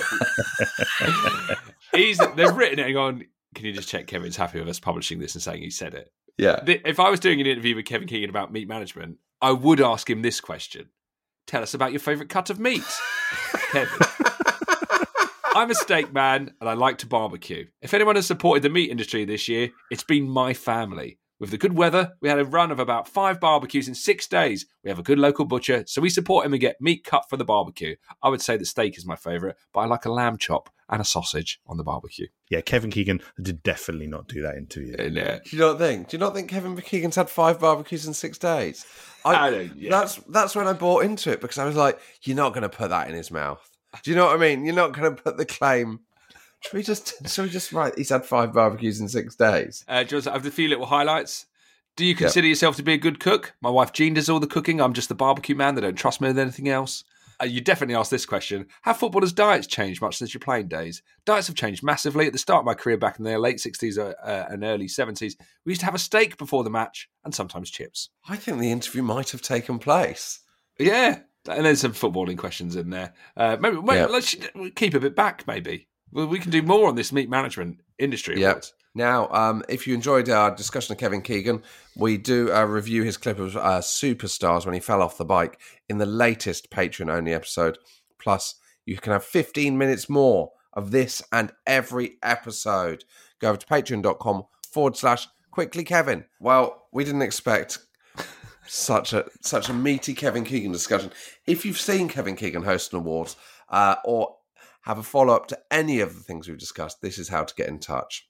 He's 1.93 2.17
they've 2.35 2.55
written 2.55 2.79
it 2.79 2.85
and 2.85 2.93
gone. 2.93 3.25
Can 3.55 3.65
you 3.65 3.73
just 3.73 3.89
check 3.89 4.07
Kevin's 4.07 4.37
happy 4.37 4.59
with 4.59 4.69
us 4.69 4.79
publishing 4.79 5.19
this 5.19 5.35
and 5.35 5.41
saying 5.41 5.61
he 5.61 5.69
said 5.69 5.93
it? 5.93 6.11
Yeah. 6.37 6.63
If 6.65 6.99
I 6.99 7.09
was 7.09 7.19
doing 7.19 7.41
an 7.41 7.47
interview 7.47 7.75
with 7.75 7.85
Kevin 7.85 8.07
Keegan 8.07 8.29
about 8.29 8.51
meat 8.53 8.67
management, 8.67 9.17
I 9.41 9.51
would 9.51 9.81
ask 9.81 10.09
him 10.09 10.21
this 10.21 10.39
question: 10.39 10.89
Tell 11.47 11.63
us 11.63 11.73
about 11.73 11.91
your 11.91 11.99
favourite 11.99 12.29
cut 12.29 12.49
of 12.49 12.59
meat, 12.59 12.83
Kevin. 13.71 13.99
I'm 15.55 15.71
a 15.71 15.75
steak 15.75 16.13
man 16.13 16.53
and 16.61 16.69
I 16.69 16.73
like 16.73 16.99
to 16.99 17.07
barbecue. 17.07 17.65
If 17.81 17.93
anyone 17.93 18.15
has 18.15 18.27
supported 18.27 18.63
the 18.63 18.69
meat 18.69 18.91
industry 18.91 19.25
this 19.25 19.47
year, 19.47 19.71
it's 19.89 20.03
been 20.03 20.29
my 20.29 20.53
family. 20.53 21.17
With 21.39 21.51
the 21.51 21.57
good 21.57 21.73
weather, 21.73 22.13
we 22.19 22.27
had 22.27 22.37
a 22.39 22.43
run 22.45 22.69
of 22.69 22.79
about 22.79 23.07
five 23.07 23.39
barbecues 23.39 23.87
in 23.87 23.95
six 23.95 24.27
days. 24.27 24.65
We 24.83 24.89
have 24.89 24.99
a 24.99 25.03
good 25.03 25.17
local 25.19 25.45
butcher, 25.45 25.85
so 25.87 26.01
we 26.01 26.09
support 26.09 26.45
him 26.45 26.53
and 26.53 26.59
get 26.59 26.81
meat 26.81 27.05
cut 27.05 27.29
for 27.29 27.37
the 27.37 27.45
barbecue. 27.45 27.95
I 28.21 28.27
would 28.27 28.41
say 28.41 28.57
the 28.57 28.65
steak 28.65 28.97
is 28.97 29.05
my 29.05 29.15
favourite, 29.15 29.55
but 29.73 29.79
I 29.81 29.85
like 29.85 30.03
a 30.05 30.11
lamb 30.11 30.37
chop 30.37 30.69
and 30.89 30.99
a 31.01 31.05
sausage 31.05 31.61
on 31.65 31.77
the 31.77 31.83
barbecue. 31.83 32.27
Yeah, 32.49 32.59
Kevin 32.61 32.91
Keegan 32.91 33.21
did 33.41 33.63
definitely 33.63 34.07
not 34.07 34.27
do 34.27 34.41
that 34.41 34.55
interview. 34.55 34.95
Yeah. 34.99 35.39
Do 35.45 35.55
you 35.55 35.59
not 35.59 35.77
think? 35.77 36.09
Do 36.09 36.17
you 36.17 36.19
not 36.19 36.33
think 36.33 36.49
Kevin 36.49 36.75
Keegan's 36.75 37.15
had 37.15 37.29
five 37.29 37.59
barbecues 37.59 38.05
in 38.05 38.13
six 38.13 38.37
days? 38.37 38.85
I 39.23 39.49
don't- 39.49 39.75
yeah. 39.77 39.91
That's 39.91 40.15
that's 40.27 40.55
when 40.55 40.67
I 40.67 40.73
bought 40.73 41.05
into 41.05 41.31
it 41.31 41.39
because 41.41 41.57
I 41.57 41.65
was 41.65 41.75
like, 41.75 41.99
you're 42.23 42.35
not 42.35 42.53
going 42.53 42.63
to 42.63 42.69
put 42.69 42.89
that 42.89 43.07
in 43.07 43.15
his 43.15 43.31
mouth. 43.31 43.65
Do 44.03 44.11
you 44.11 44.17
know 44.17 44.25
what 44.25 44.35
I 44.35 44.39
mean? 44.39 44.65
You're 44.65 44.75
not 44.75 44.93
going 44.93 45.15
to 45.15 45.21
put 45.21 45.37
the 45.37 45.45
claim. 45.45 46.01
Should 46.61 46.73
we 46.73 46.83
just 46.83 47.29
should 47.29 47.43
we 47.45 47.49
just 47.49 47.71
write? 47.71 47.97
He's 47.97 48.09
had 48.09 48.25
five 48.25 48.53
barbecues 48.53 48.99
in 48.99 49.07
six 49.07 49.35
days. 49.35 49.85
Uh, 49.87 50.03
I 50.09 50.31
have 50.31 50.45
a 50.45 50.51
few 50.51 50.67
little 50.67 50.85
highlights. 50.85 51.45
Do 51.95 52.05
you 52.05 52.15
consider 52.15 52.47
yourself 52.47 52.75
to 52.77 52.83
be 52.83 52.93
a 52.93 52.97
good 52.97 53.19
cook? 53.19 53.55
My 53.61 53.69
wife 53.69 53.91
Jean 53.93 54.13
does 54.13 54.29
all 54.29 54.39
the 54.39 54.47
cooking. 54.47 54.79
I'm 54.79 54.93
just 54.93 55.09
the 55.09 55.15
barbecue 55.15 55.55
man. 55.55 55.75
They 55.75 55.81
don't 55.81 55.95
trust 55.95 56.21
me 56.21 56.27
with 56.29 56.39
anything 56.39 56.69
else. 56.69 57.03
Uh, 57.41 57.45
you 57.45 57.61
definitely 57.61 57.95
asked 57.95 58.11
this 58.11 58.25
question. 58.25 58.67
Have 58.83 58.97
footballers' 58.97 59.31
diets 59.33 59.67
changed 59.67 60.01
much 60.01 60.17
since 60.17 60.33
your 60.33 60.39
playing 60.39 60.67
days? 60.67 61.01
Diets 61.25 61.47
have 61.47 61.55
changed 61.55 61.83
massively. 61.83 62.27
At 62.27 62.33
the 62.33 62.39
start 62.39 62.61
of 62.61 62.65
my 62.65 62.73
career 62.73 62.97
back 62.97 63.17
in 63.17 63.23
the 63.25 63.37
late 63.37 63.57
60s 63.57 63.97
uh, 63.97 64.13
uh, 64.25 64.47
and 64.49 64.63
early 64.63 64.87
70s, 64.87 65.35
we 65.65 65.71
used 65.71 65.79
to 65.81 65.85
have 65.85 65.95
a 65.95 65.99
steak 65.99 66.37
before 66.37 66.63
the 66.63 66.69
match 66.69 67.09
and 67.23 67.33
sometimes 67.33 67.69
chips. 67.69 68.09
I 68.27 68.35
think 68.35 68.59
the 68.59 68.71
interview 68.71 69.03
might 69.03 69.31
have 69.31 69.41
taken 69.41 69.79
place. 69.79 70.39
Yeah. 70.77 71.19
And 71.49 71.65
there's 71.65 71.81
some 71.81 71.93
footballing 71.93 72.37
questions 72.37 72.75
in 72.75 72.89
there. 72.89 73.13
Uh, 73.35 73.57
maybe, 73.59 73.77
maybe 73.81 73.99
Yeah. 73.99 74.05
let's 74.05 74.35
keep 74.75 74.93
a 74.93 74.99
bit 74.99 75.15
back, 75.15 75.47
maybe. 75.47 75.88
Well, 76.11 76.27
we 76.27 76.39
can 76.39 76.51
do 76.51 76.61
more 76.61 76.87
on 76.87 76.95
this 76.95 77.11
meat 77.11 77.29
management 77.29 77.79
industry. 77.97 78.39
Yep. 78.39 78.51
awards. 78.51 78.73
Now, 78.95 79.29
um, 79.29 79.63
if 79.69 79.85
you 79.85 79.93
enjoyed 79.93 80.29
our 80.29 80.53
discussion 80.53 80.93
of 80.93 80.99
Kevin 80.99 81.21
Keegan, 81.21 81.61
we 81.95 82.17
do 82.17 82.51
uh, 82.51 82.63
review 82.63 83.03
his 83.03 83.17
clip 83.17 83.37
of 83.37 83.55
uh, 83.55 83.79
Superstars 83.79 84.65
when 84.65 84.73
he 84.73 84.79
fell 84.79 85.01
off 85.01 85.17
the 85.17 85.25
bike 85.25 85.59
in 85.87 85.99
the 85.99 86.05
latest 86.07 86.71
Patreon 86.71 87.11
only 87.11 87.33
episode. 87.33 87.77
Plus, 88.17 88.55
you 88.85 88.97
can 88.97 89.13
have 89.13 89.23
15 89.23 89.77
minutes 89.77 90.09
more 90.09 90.51
of 90.73 90.91
this 90.91 91.21
and 91.31 91.51
every 91.67 92.17
episode. 92.23 93.03
Go 93.39 93.49
over 93.49 93.57
to 93.57 93.65
patreon.com 93.67 94.43
forward 94.71 94.97
slash 94.97 95.27
quickly 95.51 95.83
Kevin. 95.83 96.25
Well, 96.39 96.87
we 96.91 97.03
didn't 97.03 97.21
expect 97.21 97.79
such 98.67 99.13
a 99.13 99.25
such 99.41 99.69
a 99.69 99.73
meaty 99.73 100.13
Kevin 100.13 100.43
Keegan 100.43 100.71
discussion. 100.71 101.11
If 101.45 101.65
you've 101.65 101.79
seen 101.79 102.07
Kevin 102.07 102.35
Keegan 102.35 102.63
host 102.63 102.93
an 102.93 102.99
awards 102.99 103.35
uh, 103.69 103.95
or 104.03 104.35
have 104.81 104.97
a 104.97 105.03
follow 105.03 105.33
up 105.33 105.47
to 105.47 105.59
any 105.71 105.99
of 105.99 106.15
the 106.15 106.21
things 106.21 106.47
we've 106.47 106.57
discussed, 106.57 107.01
this 107.01 107.17
is 107.17 107.29
how 107.29 107.43
to 107.43 107.55
get 107.55 107.67
in 107.67 107.79
touch. 107.79 108.27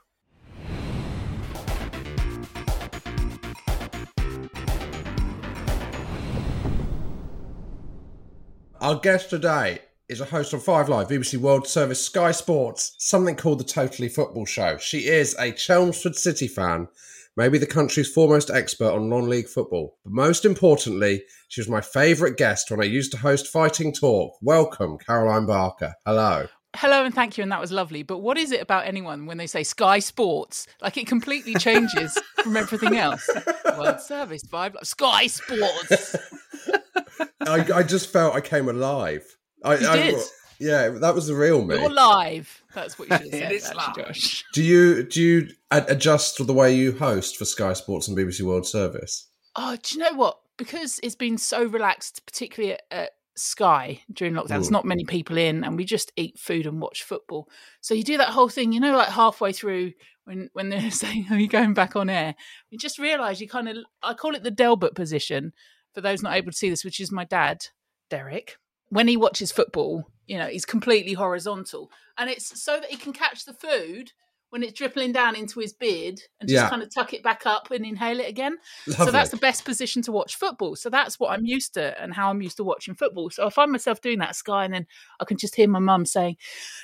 Our 8.80 9.00
guest 9.00 9.32
today 9.32 9.80
is 10.10 10.22
a 10.22 10.26
host 10.26 10.54
on 10.54 10.60
Five 10.62 10.88
Live, 10.88 11.10
BBC 11.10 11.38
World 11.38 11.68
Service, 11.68 12.04
Sky 12.06 12.32
Sports, 12.32 12.96
something 12.98 13.36
called 13.36 13.60
the 13.60 13.66
Totally 13.66 14.08
Football 14.08 14.46
Show. 14.46 14.78
She 14.78 15.00
is 15.00 15.36
a 15.38 15.52
Chelmsford 15.52 16.16
City 16.16 16.48
fan, 16.48 16.88
maybe 17.36 17.58
the 17.58 17.66
country's 17.66 18.12
foremost 18.12 18.50
expert 18.50 18.94
on 18.94 19.10
non-league 19.10 19.50
football. 19.50 19.98
But 20.06 20.14
most 20.14 20.46
importantly, 20.46 21.24
she 21.50 21.60
was 21.60 21.68
my 21.68 21.82
favourite 21.82 22.38
guest 22.38 22.72
when 22.72 22.82
I 22.82 22.86
used 22.86 23.12
to 23.12 23.18
host 23.18 23.48
Fighting 23.48 23.92
Talk. 23.92 24.38
Welcome, 24.42 24.98
Caroline 24.98 25.46
Barker. 25.46 25.94
Hello. 26.06 26.48
Hello 26.76 27.04
and 27.04 27.14
thank 27.14 27.38
you, 27.38 27.42
and 27.42 27.52
that 27.52 27.60
was 27.60 27.74
lovely. 27.74 28.04
But 28.04 28.20
what 28.20 28.38
is 28.38 28.52
it 28.52 28.62
about 28.62 28.86
anyone 28.86 29.26
when 29.26 29.38
they 29.38 29.48
say 29.48 29.64
Sky 29.64 30.00
Sports? 30.00 30.68
Like 30.82 30.96
it 30.96 31.08
completely 31.08 31.56
changes 31.56 32.18
from 32.44 32.56
everything 32.56 32.96
else. 32.96 33.30
World 33.78 34.00
Service, 34.00 34.44
Five 34.44 34.76
Live, 34.76 34.88
Sky 34.88 35.28
Sports. 35.28 36.16
I, 37.42 37.66
I 37.74 37.84
just 37.84 38.12
felt 38.12 38.36
I 38.36 38.42
came 38.42 38.70
alive. 38.70 39.37
I, 39.64 39.76
You 39.78 39.88
I- 39.90 39.96
did. 39.98 40.20
yeah, 40.60 40.90
that 40.90 41.14
was 41.16 41.28
the 41.28 41.36
real 41.36 41.64
me. 41.66 41.76
You're 41.80 41.90
live. 41.94 42.64
That's 42.74 42.98
what 43.00 43.10
you 43.10 43.18
should 43.18 43.24
have 43.34 43.42
said. 43.42 43.52
It 43.52 43.56
is 43.56 43.66
actually, 43.66 44.04
live. 44.04 44.08
Josh. 44.08 44.46
Do 44.54 44.64
you 44.64 45.04
do 45.04 45.22
you 45.22 45.48
adjust 45.72 46.46
the 46.46 46.54
way 46.54 46.74
you 46.76 46.92
host 46.94 47.38
for 47.38 47.46
Sky 47.46 47.74
Sports 47.74 48.08
and 48.08 48.18
BBC 48.18 48.42
World 48.42 48.66
Service? 48.68 49.28
Oh, 49.56 49.76
do 49.82 49.98
you 49.98 50.04
know 50.04 50.14
what? 50.14 50.38
Because 50.58 51.00
it's 51.04 51.16
been 51.16 51.38
so 51.38 51.64
relaxed, 51.66 52.26
particularly 52.26 52.74
at, 52.74 52.82
at 52.92 53.10
Sky 53.36 54.02
during 54.12 54.34
lockdown, 54.34 54.48
there's 54.50 54.70
Mm. 54.70 54.72
not 54.72 54.86
many 54.86 55.06
people 55.06 55.38
in, 55.38 55.64
and 55.64 55.78
we 55.78 55.86
just 55.86 56.12
eat 56.16 56.40
food 56.40 56.66
and 56.66 56.82
watch 56.82 57.04
football. 57.04 57.48
So 57.82 57.94
you 57.94 58.04
do 58.04 58.18
that 58.18 58.30
whole 58.30 58.50
thing, 58.50 58.72
you 58.74 58.80
know, 58.80 58.96
like 58.98 59.10
halfway 59.10 59.52
through 59.54 59.94
when 60.26 60.50
when 60.54 60.70
they're 60.70 60.90
saying, 61.04 61.28
"Are 61.32 61.38
you 61.40 61.48
going 61.48 61.74
back 61.76 61.96
on 61.96 62.10
air?" 62.10 62.34
You 62.72 62.78
just 62.80 62.98
realise 63.00 63.40
you 63.40 63.48
kind 63.48 63.70
of, 63.70 63.78
I 64.02 64.14
call 64.16 64.34
it 64.36 64.44
the 64.44 64.50
Delbert 64.52 64.96
position 64.96 65.54
for 65.94 66.02
those 66.02 66.22
not 66.24 66.36
able 66.36 66.52
to 66.52 66.58
see 66.58 66.70
this, 66.70 66.84
which 66.86 67.00
is 67.00 67.12
my 67.12 67.26
dad, 67.26 67.68
Derek. 68.10 68.58
When 68.90 69.08
he 69.08 69.18
watches 69.18 69.52
football, 69.52 70.10
you 70.28 70.38
know, 70.38 70.48
he's 70.48 70.66
completely 70.66 71.14
horizontal, 71.14 71.92
and 72.18 72.30
it's 72.30 72.62
so 72.62 72.80
that 72.80 72.90
he 72.90 72.98
can 72.98 73.14
catch 73.14 73.46
the 73.46 73.54
food 73.54 74.12
when 74.50 74.64
it's 74.64 74.74
dripping 74.74 75.12
down 75.12 75.36
into 75.36 75.60
his 75.60 75.74
beard 75.74 76.22
and 76.40 76.48
just 76.48 76.64
Yeah. 76.64 76.70
kind 76.70 76.82
of 76.82 76.94
tuck 76.94 77.14
it 77.14 77.22
back 77.22 77.46
up 77.46 77.70
and 77.72 77.86
inhale 77.86 78.20
it 78.20 78.30
again. 78.30 78.58
So 78.96 79.12
that's 79.12 79.30
the 79.32 79.38
best 79.38 79.66
position 79.66 80.02
to 80.04 80.12
watch 80.14 80.36
football. 80.38 80.76
So 80.78 80.90
that's 80.90 81.20
what 81.20 81.32
I'm 81.32 81.46
used 81.46 81.74
to 81.74 82.02
and 82.02 82.14
how 82.14 82.30
I'm 82.30 82.42
used 82.42 82.58
to 82.58 82.64
watching 82.64 82.96
football. 82.96 83.30
So 83.30 83.46
I 83.46 83.50
find 83.50 83.72
myself 83.72 84.00
doing 84.02 84.20
that 84.20 84.36
Sky, 84.36 84.64
and 84.66 84.74
then 84.74 84.88
I 85.20 85.26
can 85.26 85.38
just 85.38 85.56
hear 85.56 85.68
my 85.68 85.80
mum 85.80 86.06
saying, 86.06 86.38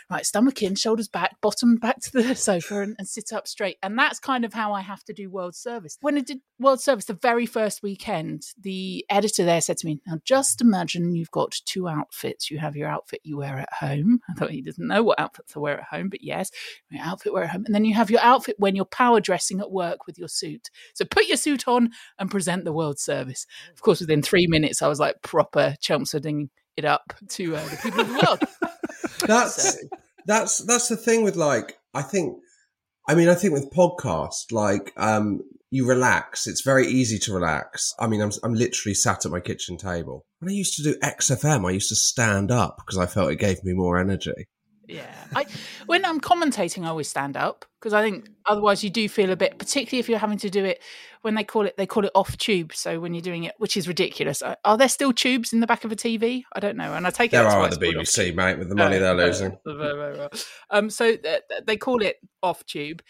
"Right, 0.09 0.25
stomach 0.25 0.61
in, 0.61 0.75
shoulders 0.75 1.07
back, 1.07 1.39
bottom 1.41 1.77
back 1.77 1.99
to 2.01 2.11
the 2.11 2.35
sofa, 2.35 2.81
and, 2.81 2.95
and 2.99 3.07
sit 3.07 3.31
up 3.31 3.47
straight." 3.47 3.77
And 3.81 3.97
that's 3.97 4.19
kind 4.19 4.43
of 4.43 4.53
how 4.53 4.73
I 4.73 4.81
have 4.81 5.03
to 5.05 5.13
do 5.13 5.29
World 5.29 5.55
Service. 5.55 5.97
When 6.01 6.17
I 6.17 6.21
did 6.21 6.41
World 6.59 6.81
Service 6.81 7.05
the 7.05 7.13
very 7.13 7.45
first 7.45 7.81
weekend, 7.81 8.43
the 8.59 9.05
editor 9.09 9.45
there 9.45 9.61
said 9.61 9.77
to 9.77 9.85
me, 9.85 10.01
"Now 10.05 10.19
just 10.25 10.59
imagine 10.61 11.15
you've 11.15 11.31
got 11.31 11.53
two 11.65 11.87
outfits. 11.87 12.51
You 12.51 12.59
have 12.59 12.75
your 12.75 12.89
outfit 12.89 13.21
you 13.23 13.37
wear 13.37 13.57
at 13.59 13.71
home. 13.73 14.19
I 14.29 14.33
thought 14.33 14.51
he 14.51 14.61
doesn't 14.61 14.85
know 14.87 15.03
what 15.03 15.19
outfits 15.19 15.55
I 15.55 15.59
wear 15.59 15.79
at 15.79 15.85
home, 15.87 16.09
but 16.09 16.21
yes, 16.23 16.51
my 16.91 16.99
outfit 16.99 17.33
wear 17.33 17.47
home, 17.53 17.63
and 17.65 17.73
then 17.73 17.85
you 17.85 17.93
have 17.93 18.11
your 18.11 18.21
outfit 18.21 18.55
when 18.59 18.75
you're 18.75 18.85
power 18.85 19.19
dressing 19.19 19.59
at 19.59 19.71
work 19.71 20.05
with 20.05 20.17
your 20.17 20.27
suit. 20.27 20.69
So 20.93 21.05
put 21.05 21.27
your 21.27 21.37
suit 21.37 21.67
on 21.67 21.91
and 22.19 22.29
present 22.29 22.65
the 22.65 22.73
World 22.73 22.99
Service. 22.99 23.45
Of 23.73 23.81
course, 23.81 24.01
within 24.01 24.21
three 24.21 24.47
minutes, 24.47 24.81
I 24.81 24.87
was 24.87 24.99
like 24.99 25.21
proper 25.21 25.75
Chelmsfording 25.81 26.49
it 26.75 26.85
up 26.85 27.13
to 27.29 27.55
uh, 27.55 27.63
the 27.65 27.77
people 27.77 28.01
of 28.01 28.07
the 28.07 28.13
world. 28.13 28.39
That's 29.27 29.77
that's 30.25 30.59
that's 30.59 30.87
the 30.87 30.97
thing 30.97 31.23
with 31.23 31.35
like 31.35 31.77
I 31.93 32.01
think 32.01 32.37
I 33.07 33.15
mean 33.15 33.29
I 33.29 33.35
think 33.35 33.53
with 33.53 33.71
podcast 33.71 34.51
like 34.51 34.93
um 34.97 35.41
you 35.69 35.87
relax 35.87 36.47
it's 36.47 36.61
very 36.61 36.87
easy 36.87 37.17
to 37.19 37.33
relax 37.33 37.93
I 37.99 38.07
mean 38.07 38.21
I'm 38.21 38.31
I'm 38.43 38.53
literally 38.53 38.93
sat 38.93 39.25
at 39.25 39.31
my 39.31 39.39
kitchen 39.39 39.77
table 39.77 40.25
when 40.39 40.49
I 40.49 40.53
used 40.53 40.75
to 40.77 40.83
do 40.83 40.95
XFM 40.99 41.67
I 41.67 41.71
used 41.71 41.89
to 41.89 41.95
stand 41.95 42.51
up 42.51 42.77
because 42.77 42.97
I 42.97 43.05
felt 43.05 43.31
it 43.31 43.39
gave 43.39 43.63
me 43.63 43.73
more 43.73 43.97
energy 43.97 44.47
Yeah, 44.87 45.05
I 45.35 45.45
when 45.85 46.03
I'm 46.03 46.19
commentating, 46.19 46.83
I 46.83 46.89
always 46.89 47.07
stand 47.07 47.37
up 47.37 47.65
because 47.79 47.93
I 47.93 48.01
think 48.01 48.29
otherwise 48.45 48.83
you 48.83 48.89
do 48.89 49.07
feel 49.07 49.31
a 49.31 49.35
bit, 49.35 49.57
particularly 49.57 49.99
if 49.99 50.09
you're 50.09 50.19
having 50.19 50.37
to 50.39 50.49
do 50.49 50.65
it 50.65 50.81
when 51.21 51.35
they 51.35 51.43
call 51.43 51.65
it 51.65 51.77
they 51.77 51.85
call 51.85 52.03
it 52.03 52.11
off 52.15 52.35
tube. 52.37 52.73
So 52.73 52.99
when 52.99 53.13
you're 53.13 53.21
doing 53.21 53.45
it, 53.45 53.53
which 53.57 53.77
is 53.77 53.87
ridiculous, 53.87 54.41
are, 54.41 54.77
there 54.77 54.89
still 54.89 55.13
tubes 55.13 55.53
in 55.53 55.61
the 55.61 55.67
back 55.67 55.85
of 55.85 55.91
a 55.91 55.95
TV? 55.95 56.43
I 56.53 56.59
don't 56.59 56.75
know, 56.75 56.93
and 56.93 57.07
I 57.07 57.11
take 57.11 57.29
it 57.29 57.37
There 57.37 57.47
are 57.47 57.61
the 57.61 57.67
it's 57.67 57.77
called 57.77 57.95
off 57.95 58.03
BBC, 58.03 58.35
mate, 58.35 58.59
with 58.59 58.69
the 58.69 58.75
money 58.75 58.97
Uh, 58.97 59.13
they're 59.13 59.27
losing. 59.27 59.57
uh, 59.65 60.27
Um, 60.69 60.89
so 60.89 61.15
th- 61.15 61.41
th- 61.49 61.63
they 61.65 61.77
call 61.77 62.01
it 62.01 62.17
off 62.41 62.65
tube. 62.65 63.01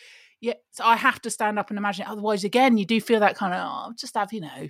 Yeah, 0.42 0.54
so 0.72 0.84
I 0.84 0.96
have 0.98 1.22
to 1.22 1.30
stand 1.32 1.58
up 1.58 1.70
and 1.70 1.78
imagine 1.80 2.06
it. 2.06 2.12
Otherwise, 2.12 2.44
again, 2.44 2.78
you 2.78 2.86
do 2.86 3.00
feel 3.00 3.22
that 3.22 3.36
kind 3.38 3.54
of 3.54 3.62
oh, 3.64 3.94
just 3.98 4.16
have 4.16 4.32
you 4.34 4.42
know, 4.42 4.68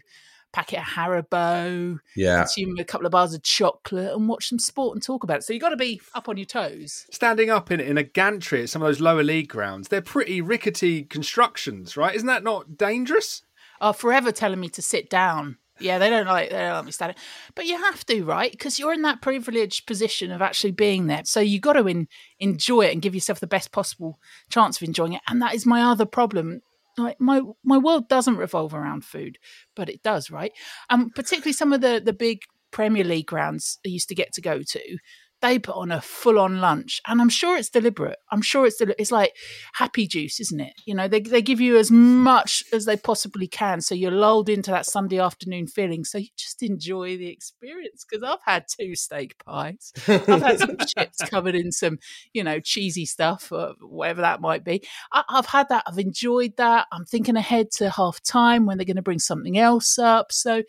packet 0.53 0.79
of 0.79 0.85
Haribo, 0.85 1.99
Yeah. 2.15 2.37
consume 2.43 2.77
a 2.79 2.83
couple 2.85 3.05
of 3.05 3.11
bars 3.11 3.33
of 3.33 3.43
chocolate, 3.43 4.13
and 4.13 4.29
watch 4.29 4.47
some 4.47 4.59
sport 4.59 4.95
and 4.95 5.03
talk 5.03 5.23
about 5.23 5.39
it. 5.39 5.43
So 5.43 5.51
you've 5.51 5.61
got 5.61 5.69
to 5.69 5.75
be 5.77 5.99
up 6.15 6.29
on 6.29 6.37
your 6.37 6.45
toes. 6.45 7.05
Standing 7.11 7.49
up 7.49 7.71
in, 7.71 7.79
in 7.79 7.97
a 7.97 8.03
gantry 8.03 8.63
at 8.63 8.69
some 8.69 8.81
of 8.81 8.87
those 8.87 9.01
lower 9.01 9.23
league 9.23 9.49
grounds, 9.49 9.89
they're 9.89 10.01
pretty 10.01 10.39
rickety 10.39 11.03
constructions, 11.03 11.97
right? 11.97 12.15
Isn't 12.15 12.27
that 12.27 12.43
not 12.43 12.77
dangerous? 12.77 13.43
Are 13.81 13.93
forever 13.93 14.31
telling 14.31 14.61
me 14.61 14.69
to 14.69 14.81
sit 14.81 15.09
down. 15.09 15.57
Yeah, 15.79 15.97
they 15.97 16.09
don't 16.09 16.27
like 16.27 16.51
they 16.51 16.59
don't 16.59 16.73
like 16.73 16.85
me 16.85 16.91
standing, 16.91 17.17
but 17.55 17.65
you 17.65 17.77
have 17.77 18.05
to, 18.05 18.23
right? 18.23 18.51
Because 18.51 18.77
you're 18.77 18.93
in 18.93 19.01
that 19.01 19.21
privileged 19.23 19.87
position 19.87 20.31
of 20.31 20.41
actually 20.41 20.71
being 20.71 21.07
there. 21.07 21.23
So 21.25 21.39
you 21.39 21.59
got 21.59 21.73
to 21.73 21.87
in, 21.87 22.07
enjoy 22.39 22.83
it 22.85 22.93
and 22.93 23.01
give 23.01 23.15
yourself 23.15 23.39
the 23.39 23.47
best 23.47 23.71
possible 23.71 24.19
chance 24.49 24.77
of 24.77 24.87
enjoying 24.87 25.13
it. 25.13 25.21
And 25.27 25.41
that 25.41 25.55
is 25.55 25.65
my 25.65 25.81
other 25.81 26.05
problem. 26.05 26.61
Like 26.97 27.19
my 27.19 27.41
my 27.63 27.77
world 27.77 28.07
doesn't 28.07 28.37
revolve 28.37 28.73
around 28.73 29.03
food, 29.03 29.37
but 29.75 29.89
it 29.89 30.03
does, 30.03 30.29
right? 30.29 30.51
And 30.89 31.13
particularly 31.13 31.53
some 31.53 31.73
of 31.73 31.81
the 31.81 32.01
the 32.03 32.13
big 32.13 32.41
Premier 32.71 33.03
League 33.03 33.27
grounds 33.27 33.79
I 33.85 33.89
used 33.89 34.09
to 34.09 34.15
get 34.15 34.33
to 34.33 34.41
go 34.41 34.61
to. 34.61 34.97
They 35.43 35.59
put 35.59 35.75
on 35.75 35.91
a 35.91 35.99
full 35.99 36.39
on 36.39 36.61
lunch, 36.61 37.01
and 37.05 37.19
I'm 37.19 37.27
sure 37.27 37.57
it's 37.57 37.69
deliberate. 37.69 38.17
I'm 38.31 38.41
sure 38.41 38.65
it's 38.65 38.77
deli- 38.77 38.95
it's 38.97 39.11
like 39.11 39.35
happy 39.73 40.07
juice, 40.07 40.39
isn't 40.39 40.61
it? 40.61 40.71
You 40.85 40.95
know, 40.95 41.09
they 41.09 41.19
they 41.19 41.41
give 41.41 41.59
you 41.59 41.75
as 41.77 41.91
much 41.91 42.63
as 42.71 42.85
they 42.85 42.95
possibly 42.95 43.47
can, 43.47 43.81
so 43.81 43.93
you're 43.93 44.09
lulled 44.09 44.47
into 44.47 44.71
that 44.71 44.85
Sunday 44.85 45.19
afternoon 45.19 45.67
feeling. 45.67 46.05
So 46.05 46.19
you 46.19 46.29
just 46.37 46.63
enjoy 46.63 47.17
the 47.17 47.27
experience. 47.27 48.05
Because 48.09 48.23
I've 48.23 48.39
had 48.45 48.67
two 48.79 48.95
steak 48.95 49.35
pies, 49.45 49.91
I've 50.07 50.41
had 50.41 50.59
some 50.59 50.77
chips 50.87 51.17
covered 51.29 51.55
in 51.55 51.73
some, 51.73 51.99
you 52.31 52.41
know, 52.41 52.61
cheesy 52.61 53.05
stuff, 53.05 53.51
or 53.51 53.73
whatever 53.81 54.21
that 54.21 54.39
might 54.39 54.63
be. 54.63 54.81
I, 55.11 55.23
I've 55.27 55.47
had 55.47 55.67
that. 55.67 55.83
I've 55.85 55.99
enjoyed 55.99 56.55
that. 56.55 56.87
I'm 56.93 57.03
thinking 57.03 57.35
ahead 57.35 57.69
to 57.79 57.89
half 57.89 58.23
time 58.23 58.65
when 58.65 58.77
they're 58.77 58.85
going 58.85 58.95
to 58.95 59.01
bring 59.01 59.19
something 59.19 59.57
else 59.57 59.99
up. 59.99 60.31
So, 60.31 60.63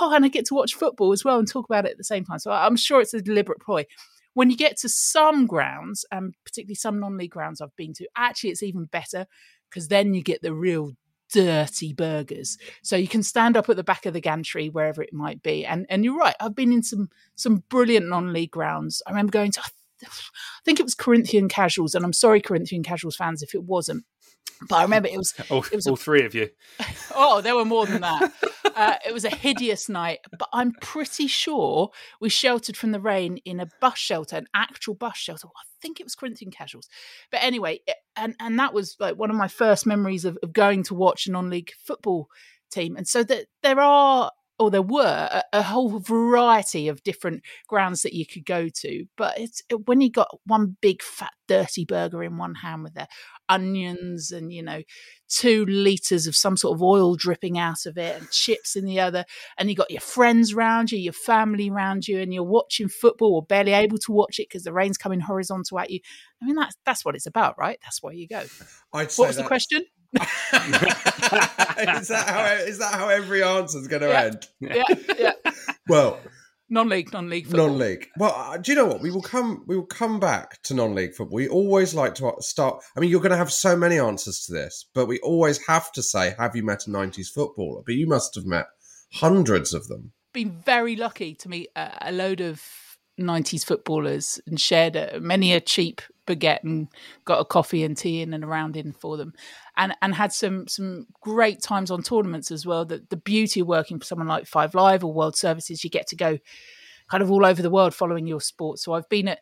oh, 0.00 0.14
and 0.14 0.24
I 0.24 0.28
get 0.28 0.46
to 0.46 0.54
watch 0.54 0.74
football 0.74 1.12
as 1.12 1.24
well 1.24 1.40
and 1.40 1.48
talk 1.48 1.66
about 1.68 1.86
it 1.86 1.90
at 1.90 1.98
the 1.98 2.04
same 2.04 2.24
time. 2.24 2.38
So 2.38 2.52
I'm 2.52 2.76
sure 2.76 3.00
it's 3.00 3.14
a 3.14 3.20
deliberate 3.20 3.60
ploy. 3.60 3.84
When 4.34 4.50
you 4.50 4.56
get 4.56 4.76
to 4.78 4.88
some 4.88 5.46
grounds, 5.46 6.04
and 6.10 6.34
particularly 6.44 6.74
some 6.74 6.98
non-league 6.98 7.30
grounds 7.30 7.60
I've 7.60 7.76
been 7.76 7.92
to, 7.94 8.08
actually 8.16 8.50
it's 8.50 8.62
even 8.62 8.84
better 8.86 9.26
because 9.68 9.88
then 9.88 10.14
you 10.14 10.22
get 10.22 10.42
the 10.42 10.54
real 10.54 10.92
dirty 11.32 11.92
burgers. 11.92 12.58
So 12.82 12.96
you 12.96 13.08
can 13.08 13.22
stand 13.22 13.56
up 13.56 13.68
at 13.68 13.76
the 13.76 13.84
back 13.84 14.06
of 14.06 14.12
the 14.12 14.20
gantry 14.20 14.68
wherever 14.68 15.02
it 15.02 15.12
might 15.12 15.42
be. 15.42 15.64
And 15.64 15.86
and 15.88 16.04
you're 16.04 16.16
right, 16.16 16.36
I've 16.40 16.54
been 16.54 16.72
in 16.72 16.82
some 16.82 17.08
some 17.34 17.64
brilliant 17.68 18.08
non-league 18.08 18.50
grounds. 18.50 19.02
I 19.06 19.10
remember 19.10 19.32
going 19.32 19.52
to 19.52 19.62
I 20.04 20.08
think 20.64 20.80
it 20.80 20.84
was 20.84 20.94
Corinthian 20.94 21.48
Casuals, 21.48 21.94
and 21.94 22.04
I'm 22.04 22.12
sorry, 22.12 22.40
Corinthian 22.40 22.82
Casuals 22.82 23.16
fans, 23.16 23.42
if 23.42 23.54
it 23.54 23.64
wasn't. 23.64 24.04
But 24.68 24.76
I 24.76 24.82
remember 24.82 25.08
it 25.08 25.16
was 25.16 25.34
All, 25.50 25.64
it 25.64 25.74
was 25.74 25.86
all 25.86 25.96
three 25.96 26.24
of 26.24 26.34
you. 26.34 26.50
oh, 27.14 27.40
there 27.40 27.54
were 27.54 27.64
more 27.64 27.86
than 27.86 28.00
that. 28.02 28.32
Uh, 28.74 28.96
it 29.06 29.12
was 29.12 29.24
a 29.24 29.30
hideous 29.30 29.88
night, 29.88 30.20
but 30.38 30.48
I'm 30.52 30.72
pretty 30.80 31.26
sure 31.26 31.90
we 32.20 32.28
sheltered 32.28 32.76
from 32.76 32.92
the 32.92 33.00
rain 33.00 33.38
in 33.44 33.60
a 33.60 33.68
bus 33.80 33.98
shelter, 33.98 34.36
an 34.36 34.46
actual 34.54 34.94
bus 34.94 35.16
shelter. 35.16 35.48
I 35.48 35.64
think 35.80 36.00
it 36.00 36.04
was 36.04 36.14
Corinthian 36.14 36.50
Casuals. 36.50 36.88
But 37.30 37.42
anyway, 37.42 37.80
and 38.16 38.34
and 38.40 38.58
that 38.58 38.74
was 38.74 38.96
like 38.98 39.16
one 39.16 39.30
of 39.30 39.36
my 39.36 39.48
first 39.48 39.86
memories 39.86 40.24
of, 40.24 40.38
of 40.42 40.52
going 40.52 40.82
to 40.84 40.94
watch 40.94 41.26
a 41.26 41.32
non-league 41.32 41.72
football 41.84 42.28
team. 42.70 42.96
And 42.96 43.06
so 43.06 43.22
that 43.24 43.46
there 43.62 43.80
are 43.80 44.30
or 44.58 44.70
there 44.70 44.82
were 44.82 45.28
a, 45.30 45.42
a 45.52 45.62
whole 45.62 45.98
variety 45.98 46.88
of 46.88 47.02
different 47.02 47.42
grounds 47.68 48.02
that 48.02 48.12
you 48.12 48.26
could 48.26 48.44
go 48.44 48.68
to. 48.68 49.04
But 49.16 49.38
it's 49.38 49.62
when 49.86 50.00
you 50.00 50.10
got 50.10 50.28
one 50.46 50.76
big 50.80 51.02
fat 51.02 51.32
dirty 51.48 51.84
burger 51.84 52.22
in 52.22 52.38
one 52.38 52.54
hand 52.54 52.82
with 52.82 52.94
the 52.94 53.06
onions 53.48 54.30
and 54.30 54.52
you 54.52 54.62
know 54.62 54.80
two 55.28 55.66
liters 55.66 56.26
of 56.26 56.34
some 56.34 56.56
sort 56.56 56.74
of 56.74 56.82
oil 56.82 57.14
dripping 57.14 57.58
out 57.58 57.84
of 57.84 57.98
it 57.98 58.16
and 58.16 58.30
chips 58.30 58.76
in 58.76 58.86
the 58.86 58.98
other 58.98 59.24
and 59.58 59.68
you 59.68 59.76
got 59.76 59.90
your 59.90 60.00
friends 60.00 60.54
round 60.54 60.90
you 60.90 60.98
your 60.98 61.12
family 61.12 61.68
round 61.68 62.08
you 62.08 62.20
and 62.20 62.32
you're 62.32 62.42
watching 62.42 62.88
football 62.88 63.34
or 63.34 63.42
barely 63.42 63.72
able 63.72 63.98
to 63.98 64.12
watch 64.12 64.38
it 64.38 64.48
because 64.48 64.62
the 64.62 64.72
rain's 64.72 64.96
coming 64.96 65.20
horizontal 65.20 65.78
at 65.78 65.90
you 65.90 66.00
i 66.40 66.46
mean 66.46 66.54
that's 66.54 66.76
that's 66.86 67.04
what 67.04 67.14
it's 67.14 67.26
about 67.26 67.58
right 67.58 67.78
that's 67.82 68.02
why 68.02 68.12
you 68.12 68.26
go 68.26 68.42
I'd 68.94 69.12
what 69.12 69.28
was 69.28 69.36
the 69.36 69.44
question 69.44 69.84
is 70.20 72.08
that 72.08 72.24
how 72.28 72.44
is 72.64 72.78
that 72.78 72.94
how 72.94 73.08
every 73.08 73.42
answer 73.42 73.78
is 73.78 73.88
going 73.88 74.02
to 74.02 74.08
Yeah. 74.08 74.22
end? 74.22 74.46
yeah 74.60 74.82
yeah 75.18 75.32
Well, 75.88 76.20
non-league 76.68 77.12
non-league 77.12 77.46
football. 77.46 77.68
non-league. 77.68 78.08
Well, 78.18 78.34
uh, 78.36 78.56
do 78.56 78.72
you 78.72 78.76
know 78.76 78.86
what? 78.86 79.00
We 79.00 79.10
will 79.10 79.22
come. 79.22 79.64
We 79.66 79.76
will 79.76 79.86
come 79.86 80.20
back 80.20 80.62
to 80.64 80.74
non-league 80.74 81.14
football. 81.14 81.34
We 81.36 81.48
always 81.48 81.94
like 81.94 82.14
to 82.16 82.32
start. 82.40 82.82
I 82.96 83.00
mean, 83.00 83.10
you're 83.10 83.20
going 83.20 83.30
to 83.32 83.36
have 83.36 83.52
so 83.52 83.76
many 83.76 83.98
answers 83.98 84.40
to 84.46 84.52
this, 84.52 84.86
but 84.94 85.06
we 85.06 85.18
always 85.20 85.58
have 85.66 85.90
to 85.92 86.02
say, 86.02 86.34
"Have 86.38 86.54
you 86.56 86.62
met 86.64 86.86
a 86.86 86.90
'90s 86.90 87.28
footballer?" 87.28 87.82
But 87.84 87.96
you 87.96 88.06
must 88.06 88.34
have 88.36 88.46
met 88.46 88.66
hundreds 89.14 89.74
of 89.74 89.88
them. 89.88 90.12
been 90.32 90.50
very 90.64 90.96
lucky 90.96 91.34
to 91.34 91.48
meet 91.48 91.68
a, 91.76 91.90
a 92.08 92.12
load 92.12 92.40
of 92.40 92.62
90s 93.20 93.64
footballers 93.64 94.40
and 94.46 94.60
shared 94.60 94.96
a, 94.96 95.20
many 95.20 95.52
a 95.52 95.60
cheap 95.60 96.00
baguette 96.26 96.62
and 96.62 96.88
got 97.24 97.40
a 97.40 97.44
coffee 97.44 97.82
and 97.84 97.96
tea 97.96 98.22
in 98.22 98.32
and 98.32 98.44
around 98.44 98.76
in 98.76 98.92
for 98.92 99.16
them. 99.16 99.32
And 99.76 99.94
and 100.00 100.14
had 100.14 100.32
some 100.32 100.68
some 100.68 101.06
great 101.20 101.60
times 101.60 101.90
on 101.90 102.02
tournaments 102.02 102.50
as 102.50 102.64
well. 102.64 102.84
The, 102.84 103.04
the 103.08 103.16
beauty 103.16 103.60
of 103.60 103.66
working 103.66 103.98
for 103.98 104.04
someone 104.06 104.28
like 104.28 104.46
five 104.46 104.74
live 104.74 105.04
or 105.04 105.12
world 105.12 105.36
services 105.36 105.84
you 105.84 105.90
get 105.90 106.06
to 106.08 106.16
go 106.16 106.38
kind 107.10 107.22
of 107.22 107.30
all 107.30 107.44
over 107.44 107.60
the 107.60 107.70
world 107.70 107.94
following 107.94 108.26
your 108.26 108.40
sport. 108.40 108.78
So 108.78 108.92
i've 108.94 109.08
been 109.08 109.28
at 109.28 109.40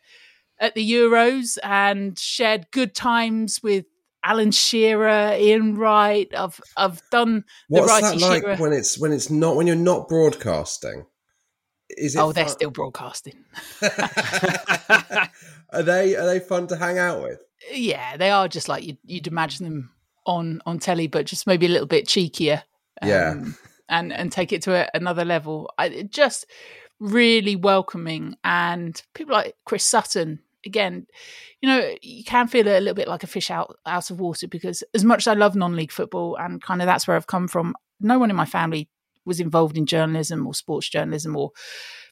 at 0.59 0.75
the 0.75 0.91
euros 0.91 1.57
and 1.63 2.17
shared 2.19 2.67
good 2.71 2.93
times 2.93 3.61
with 3.63 3.85
alan 4.23 4.51
shearer 4.51 5.35
ian 5.37 5.75
wright. 5.75 6.27
I've 6.35 6.59
i've 6.75 7.01
done 7.11 7.45
the 7.69 7.81
What's 7.81 8.01
that 8.01 8.19
like 8.19 8.43
shearer. 8.43 8.55
when 8.57 8.73
it's 8.73 8.99
when 8.99 9.11
it's 9.11 9.29
not 9.29 9.55
when 9.55 9.67
you're 9.67 9.75
not 9.75 10.07
broadcasting? 10.07 11.05
Is 11.97 12.15
it? 12.15 12.19
oh 12.19 12.31
they're 12.31 12.47
still 12.47 12.71
broadcasting 12.71 13.43
Are 15.73 15.83
they 15.83 16.15
are 16.15 16.25
they 16.25 16.39
fun 16.39 16.67
to 16.67 16.75
hang 16.75 16.97
out 16.97 17.21
with? 17.23 17.41
yeah, 17.71 18.17
they 18.17 18.31
are 18.31 18.47
just 18.47 18.67
like 18.67 18.85
you'd, 18.85 18.97
you'd 19.05 19.27
imagine 19.27 19.65
them 19.65 19.91
on 20.25 20.61
on 20.65 20.79
telly, 20.79 21.07
but 21.07 21.25
just 21.25 21.47
maybe 21.47 21.65
a 21.65 21.69
little 21.69 21.87
bit 21.87 22.07
cheekier. 22.07 22.63
Yeah. 23.03 23.31
um, 23.31 23.55
and 23.89 24.13
and 24.13 24.31
take 24.31 24.51
it 24.51 24.61
to 24.63 24.73
a, 24.75 24.89
another 24.93 25.25
level. 25.25 25.71
I, 25.77 26.03
just 26.09 26.45
really 26.99 27.55
welcoming, 27.55 28.35
and 28.43 29.01
people 29.13 29.33
like 29.33 29.55
Chris 29.65 29.85
Sutton. 29.85 30.39
Again, 30.63 31.07
you 31.59 31.69
know, 31.69 31.95
you 32.03 32.23
can 32.23 32.47
feel 32.47 32.67
a 32.67 32.77
little 32.79 32.93
bit 32.93 33.07
like 33.07 33.23
a 33.23 33.27
fish 33.27 33.49
out 33.49 33.77
out 33.85 34.11
of 34.11 34.19
water 34.19 34.47
because 34.47 34.83
as 34.93 35.03
much 35.03 35.23
as 35.23 35.27
I 35.27 35.33
love 35.33 35.55
non-league 35.55 35.91
football 35.91 36.35
and 36.35 36.61
kind 36.61 36.83
of 36.83 36.85
that's 36.85 37.07
where 37.07 37.17
I've 37.17 37.25
come 37.25 37.47
from, 37.47 37.75
no 37.99 38.19
one 38.19 38.29
in 38.29 38.35
my 38.35 38.45
family 38.45 38.87
was 39.25 39.39
involved 39.39 39.77
in 39.77 39.85
journalism 39.85 40.45
or 40.47 40.53
sports 40.53 40.89
journalism 40.89 41.35
or 41.35 41.51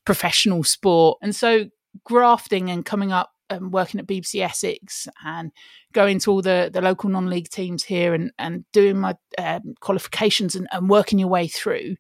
professional 0.05 0.63
sport, 0.63 1.17
and 1.21 1.35
so 1.35 1.65
grafting 2.03 2.69
and 2.69 2.85
coming 2.85 3.11
up 3.11 3.31
and 3.49 3.73
working 3.73 3.99
at 3.99 4.07
BBC 4.07 4.41
Essex 4.41 5.07
and 5.25 5.51
going 5.93 6.19
to 6.19 6.31
all 6.31 6.41
the, 6.41 6.69
the 6.71 6.81
local 6.81 7.09
non-league 7.09 7.49
teams 7.49 7.83
here 7.83 8.13
and, 8.13 8.31
and 8.37 8.63
doing 8.71 8.99
my 8.99 9.15
um, 9.37 9.73
qualifications 9.79 10.55
and, 10.55 10.67
and 10.71 10.89
working 10.89 11.19
your 11.19 11.29
way 11.29 11.47
through. 11.47 11.95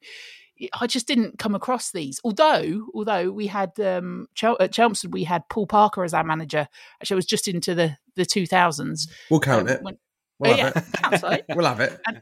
I 0.73 0.87
just 0.87 1.07
didn't 1.07 1.39
come 1.39 1.55
across 1.55 1.91
these. 1.91 2.19
Although, 2.23 2.87
although 2.93 3.31
we 3.31 3.47
had 3.47 3.79
um, 3.79 4.27
Chel- 4.35 4.57
at 4.59 4.73
Chelmsford, 4.73 5.13
we 5.13 5.23
had 5.23 5.47
Paul 5.49 5.67
Parker 5.67 6.03
as 6.03 6.13
our 6.13 6.23
manager. 6.23 6.67
Actually, 7.01 7.15
it 7.15 7.17
was 7.17 7.25
just 7.25 7.47
into 7.47 7.73
the 7.73 7.97
the 8.15 8.25
two 8.25 8.45
thousands. 8.45 9.07
We'll 9.29 9.39
count 9.39 9.69
it. 9.69 9.81
When, 9.81 9.97
We'll 10.39 10.55
have 10.55 10.73
yeah, 10.75 11.29
it. 11.31 11.45
We'll 11.55 11.65
have 11.65 11.81
it. 11.81 11.99
And, 12.07 12.21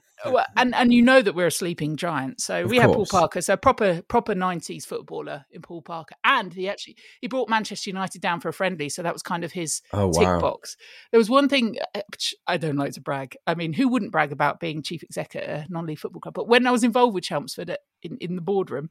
and 0.55 0.75
and 0.75 0.91
you 0.93 1.03
know 1.03 1.21
that 1.21 1.35
we're 1.35 1.47
a 1.47 1.51
sleeping 1.51 1.97
giant. 1.97 2.41
So 2.41 2.63
Of 2.63 2.69
we 2.71 2.77
had 2.77 2.91
Paul. 2.91 3.05
Parker, 3.05 3.41
so 3.41 3.55
proper 3.55 4.01
proper 4.07 4.33
nineties 4.33 4.85
footballer 4.85 5.45
in 5.51 5.61
Paul 5.61 5.83
Parker, 5.83 6.15
and 6.23 6.51
he 6.51 6.67
actually 6.67 6.97
he 7.21 7.27
brought 7.27 7.47
Manchester 7.47 7.91
United 7.91 8.19
down 8.21 8.39
for 8.39 8.49
a 8.49 8.53
friendly, 8.53 8.89
so 8.89 9.03
that 9.03 9.13
was 9.13 9.21
kind 9.21 9.43
of 9.43 9.51
his 9.51 9.81
Oh, 9.93 10.11
tick 10.11 10.23
wow. 10.23 10.39
box. 10.39 10.75
There 11.11 11.19
was 11.19 11.29
one 11.29 11.47
thing 11.47 11.77
uh, 11.93 12.01
which 12.11 12.33
I 12.47 12.57
don't 12.57 12.77
like 12.77 12.93
to 12.93 13.01
brag. 13.01 13.37
I 13.45 13.53
mean, 13.53 13.73
who 13.73 13.87
wouldn't 13.87 14.11
brag 14.11 14.31
about 14.31 14.59
being 14.59 14.81
chief 14.81 15.03
exec 15.03 15.35
at 15.35 15.43
a 15.43 15.65
non-league 15.69 15.99
football 15.99 16.21
club? 16.21 16.33
But 16.33 16.47
when 16.47 16.65
I 16.65 16.71
was 16.71 16.83
involved 16.83 17.13
with 17.13 17.23
Chelmsford 17.23 17.69
at, 17.69 17.81
in 18.01 18.17
in 18.19 18.35
the 18.35 18.41
boardroom, 18.41 18.89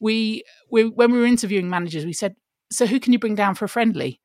we 0.00 0.42
we 0.68 0.84
when 0.84 1.12
we 1.12 1.20
were 1.20 1.26
interviewing 1.26 1.70
managers, 1.70 2.04
we 2.04 2.12
said, 2.12 2.34
"So 2.72 2.86
who 2.86 2.98
can 2.98 3.12
you 3.12 3.20
bring 3.20 3.36
down 3.36 3.54
for 3.54 3.64
a 3.64 3.68
friendly?" 3.68 4.20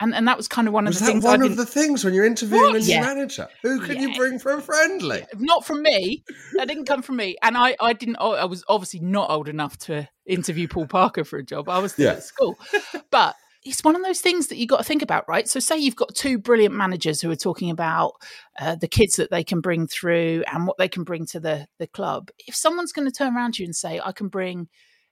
And 0.00 0.14
and 0.14 0.26
that 0.26 0.36
was 0.36 0.48
kind 0.48 0.66
of 0.66 0.74
one 0.74 0.86
of 0.88 0.94
the 0.94 1.00
that 1.00 1.06
things. 1.06 1.24
one 1.24 1.42
I 1.42 1.46
of 1.46 1.56
the 1.56 1.64
things 1.64 2.04
when 2.04 2.14
you're 2.14 2.24
interviewing 2.26 2.62
What? 2.62 2.76
a 2.76 2.80
new 2.80 2.86
Yeah. 2.86 3.00
manager? 3.00 3.48
Who 3.62 3.80
can 3.80 4.00
you 4.02 4.14
bring 4.14 4.38
for 4.38 4.52
a 4.52 4.60
friendly? 4.60 5.24
not 5.38 5.64
from 5.64 5.82
me. 5.82 6.24
That 6.56 6.66
didn't 6.68 6.86
come 6.86 7.00
from 7.02 7.16
me. 7.16 7.36
And 7.42 7.56
I, 7.56 7.76
I 7.80 7.92
didn't. 7.92 8.16
I 8.16 8.44
was 8.44 8.64
obviously 8.68 9.00
not 9.00 9.30
old 9.30 9.48
enough 9.48 9.78
to 9.80 10.08
interview 10.26 10.66
Paul 10.68 10.86
Parker 10.86 11.24
for 11.24 11.38
a 11.38 11.44
job. 11.44 11.68
I 11.68 11.78
was 11.78 11.92
still 11.92 12.06
Yeah. 12.06 12.12
at 12.14 12.22
school. 12.24 12.58
But 13.10 13.36
it's 13.62 13.82
one 13.84 13.96
of 13.96 14.02
those 14.02 14.20
things 14.20 14.48
that 14.48 14.56
you 14.58 14.66
got 14.66 14.78
to 14.78 14.84
think 14.84 15.00
about, 15.00 15.26
right? 15.28 15.48
So, 15.48 15.58
say 15.60 15.78
you've 15.78 15.96
got 15.96 16.14
two 16.14 16.38
brilliant 16.38 16.74
managers 16.74 17.20
who 17.22 17.30
are 17.30 17.36
talking 17.36 17.70
about 17.70 18.12
uh, 18.58 18.74
the 18.74 18.88
kids 18.88 19.16
that 19.16 19.30
they 19.30 19.42
can 19.44 19.60
bring 19.60 19.86
through 19.86 20.42
and 20.52 20.66
what 20.66 20.76
they 20.76 20.88
can 20.88 21.04
bring 21.04 21.24
to 21.26 21.40
the 21.40 21.66
the 21.78 21.86
club. 21.86 22.30
If 22.46 22.54
someone's 22.56 22.92
going 22.92 23.06
to 23.10 23.16
turn 23.16 23.34
around 23.36 23.54
to 23.54 23.62
you 23.62 23.66
and 23.68 23.76
say, 23.76 24.00
"I 24.04 24.12
can 24.12 24.28
bring 24.28 24.68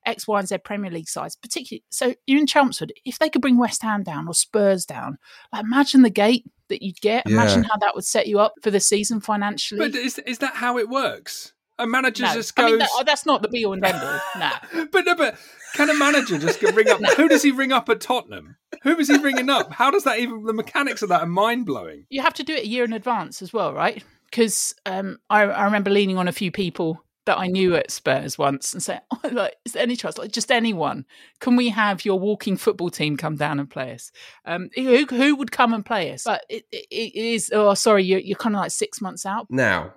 X, 0.07 0.27
Y, 0.29 0.39
and 0.39 0.49
Z 0.49 0.59
Premier 0.59 0.91
League 0.91 1.09
sides," 1.09 1.37
particularly, 1.37 1.85
so 1.91 2.15
you're 2.27 2.41
in 2.41 2.47
Chelmsford, 2.47 2.93
if 3.05 3.19
they 3.19 3.29
could 3.31 3.43
bring 3.43 3.59
West 3.59 3.83
Ham 3.83 4.03
down 4.03 4.27
or 4.29 4.35
Spurs 4.35 4.85
down, 4.87 5.19
like 5.53 5.65
imagine 5.65 6.03
the 6.03 6.11
gate 6.11 6.45
that 6.69 6.83
you'd 6.83 7.01
get. 7.01 7.27
Imagine 7.27 7.65
how 7.65 7.77
that 7.79 7.95
would 7.95 8.05
set 8.05 8.27
you 8.27 8.39
up 8.39 8.55
for 8.63 8.71
the 8.71 8.81
season 8.81 9.21
financially. 9.21 9.79
But 9.91 9.95
is 9.99 10.19
is 10.21 10.39
that 10.39 10.55
how 10.55 10.79
it 10.79 10.89
works? 10.89 11.53
A 11.79 11.87
manager 11.87 12.23
No. 12.25 12.35
just 12.35 12.57
I 12.59 12.63
goes. 12.63 12.71
mean, 12.71 12.79
that- 12.81 12.91
oh, 12.93 13.03
that's 13.05 13.27
not 13.27 13.43
the 13.43 13.49
be 13.49 13.65
all 13.65 13.73
and 13.73 13.85
end 13.85 13.99
all. 13.99 14.21
Nah. 14.39 14.87
But 14.93 15.05
no, 15.07 15.15
but 15.15 15.37
can 15.75 15.89
a 15.91 15.95
manager 15.95 16.39
just 16.39 16.61
go 16.61 16.71
ring 16.71 16.89
up? 16.89 17.01
Who 17.17 17.29
does 17.29 17.43
he 17.43 17.51
ring 17.51 17.73
up 17.73 17.89
at 17.89 18.01
Tottenham? 18.01 18.57
Who 18.83 18.97
is 18.99 19.09
he 19.09 19.17
ringing 19.17 19.49
up? 19.51 19.73
How 19.73 19.91
does 19.91 20.05
that 20.05 20.19
even? 20.19 20.45
The 20.45 20.53
mechanics 20.53 21.03
of 21.03 21.09
that 21.09 21.23
are 21.23 21.27
mind 21.27 21.67
blowing. 21.67 22.05
you 22.11 22.21
have 22.23 22.35
to 22.35 22.43
do 22.45 22.55
it 22.55 22.65
a 22.65 22.69
year 22.69 22.85
in 22.85 22.93
advance 22.93 23.41
as 23.43 23.53
well, 23.53 23.73
right? 23.73 24.05
Because 24.31 24.75
um, 24.87 25.19
I, 25.31 25.43
I 25.43 25.65
remember 25.65 25.91
leaning 25.91 26.19
on 26.19 26.29
a 26.29 26.33
few 26.33 26.51
people 26.53 27.03
that 27.25 27.39
I 27.39 27.47
knew 27.47 27.77
at 27.77 27.91
Spurs 27.91 28.37
once 28.37 28.73
and 28.73 28.83
saying, 28.83 29.01
oh, 29.13 29.29
like, 29.31 29.57
"Is 29.65 29.73
there 29.73 29.83
any 29.83 29.97
chance? 29.97 30.19
Like, 30.19 30.33
just 30.33 30.51
anyone? 30.51 31.07
Can 31.41 31.57
we 31.57 31.69
have 31.69 32.05
your 32.05 32.19
walking 32.19 32.57
football 32.57 32.91
team 32.91 33.17
come 33.17 33.37
down 33.37 33.61
and 33.61 33.71
play 33.71 33.93
us? 33.93 34.11
Um, 34.45 34.71
who 34.75 35.07
who 35.07 35.37
would 35.37 35.53
come 35.53 35.73
and 35.73 35.85
play 35.85 36.13
us? 36.13 36.25
But 36.25 36.45
it, 36.49 36.65
it, 36.73 36.87
it 36.91 37.15
is. 37.17 37.51
Oh, 37.55 37.75
sorry, 37.75 38.05
you're 38.05 38.21
you're 38.21 38.37
kind 38.37 38.55
of 38.55 38.61
like 38.61 38.73
six 38.73 39.01
months 39.01 39.25
out. 39.25 39.47
Now, 39.51 39.95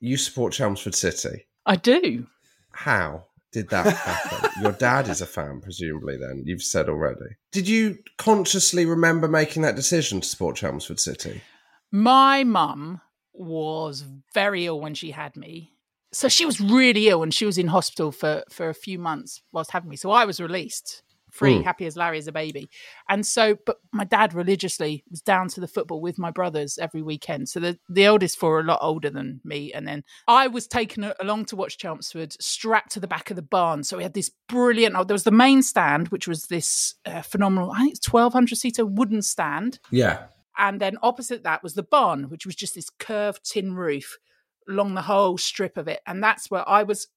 you 0.00 0.16
support 0.16 0.52
Chelmsford 0.52 0.94
City. 0.94 1.46
I 1.66 1.76
do. 1.76 2.26
How 2.72 3.26
did 3.52 3.68
that 3.70 3.86
happen? 3.96 4.50
Your 4.62 4.72
dad 4.72 5.08
is 5.08 5.20
a 5.20 5.26
fan, 5.26 5.60
presumably. 5.60 6.16
Then 6.16 6.44
you've 6.46 6.62
said 6.62 6.88
already. 6.88 7.36
Did 7.52 7.68
you 7.68 7.98
consciously 8.16 8.86
remember 8.86 9.28
making 9.28 9.62
that 9.62 9.76
decision 9.76 10.20
to 10.20 10.28
support 10.28 10.56
Chelmsford 10.56 11.00
City? 11.00 11.42
My 11.90 12.44
mum 12.44 13.00
was 13.32 14.04
very 14.32 14.66
ill 14.66 14.80
when 14.80 14.94
she 14.94 15.10
had 15.10 15.36
me. 15.36 15.72
So 16.12 16.28
she 16.28 16.44
was 16.44 16.60
really 16.60 17.08
ill 17.08 17.22
and 17.22 17.32
she 17.32 17.46
was 17.46 17.56
in 17.58 17.68
hospital 17.68 18.10
for, 18.12 18.42
for 18.50 18.68
a 18.68 18.74
few 18.74 18.98
months 18.98 19.42
whilst 19.52 19.70
having 19.70 19.90
me. 19.90 19.96
So 19.96 20.10
I 20.10 20.24
was 20.24 20.40
released 20.40 21.02
free, 21.30 21.54
Mm. 21.60 21.62
happy 21.64 21.86
as 21.86 21.96
Larry 21.96 22.18
as 22.18 22.26
a 22.26 22.32
baby. 22.32 22.68
And 23.08 23.24
so, 23.24 23.56
but 23.64 23.76
my 23.92 24.02
dad 24.02 24.34
religiously 24.34 25.04
was 25.08 25.20
down 25.22 25.46
to 25.50 25.60
the 25.60 25.68
football 25.68 26.00
with 26.00 26.18
my 26.18 26.32
brothers 26.32 26.76
every 26.76 27.02
weekend. 27.02 27.48
So 27.48 27.60
the, 27.60 27.78
the 27.88 28.04
eldest 28.04 28.36
four 28.36 28.56
are 28.56 28.60
a 28.62 28.64
lot 28.64 28.80
older 28.82 29.10
than 29.10 29.40
me. 29.44 29.72
And 29.72 29.86
then 29.86 30.02
I 30.26 30.48
was 30.48 30.66
taken 30.66 31.12
along 31.20 31.44
to 31.44 31.54
watch 31.56 31.78
Chelmsford 31.78 32.32
strapped 32.42 32.90
to 32.94 33.00
the 33.00 33.06
back 33.06 33.30
of 33.30 33.36
the 33.36 33.42
barn. 33.42 33.84
So 33.84 33.96
we 33.96 34.02
had 34.02 34.14
this 34.14 34.32
brilliant, 34.48 34.96
oh, 34.96 35.04
there 35.04 35.14
was 35.14 35.22
the 35.22 35.30
main 35.30 35.62
stand, 35.62 36.08
which 36.08 36.26
was 36.26 36.46
this 36.46 36.96
uh, 37.06 37.22
phenomenal, 37.22 37.70
I 37.70 37.82
think 37.82 37.94
it's 37.94 38.12
1200 38.12 38.56
seater 38.56 38.84
wooden 38.84 39.22
stand 39.22 39.78
Yeah. 39.92 40.24
and 40.58 40.80
then 40.80 40.96
opposite 41.00 41.44
that 41.44 41.62
was 41.62 41.74
the 41.74 41.84
barn, 41.84 42.24
which 42.24 42.44
was 42.44 42.56
just 42.56 42.74
this 42.74 42.90
curved 42.98 43.48
tin 43.48 43.74
roof 43.74 44.18
along 44.70 44.94
the 44.94 45.02
whole 45.02 45.36
strip 45.38 45.76
of 45.76 45.88
it. 45.88 46.00
And 46.06 46.22
that's 46.22 46.50
where 46.50 46.66
I 46.68 46.82
was 46.82 47.08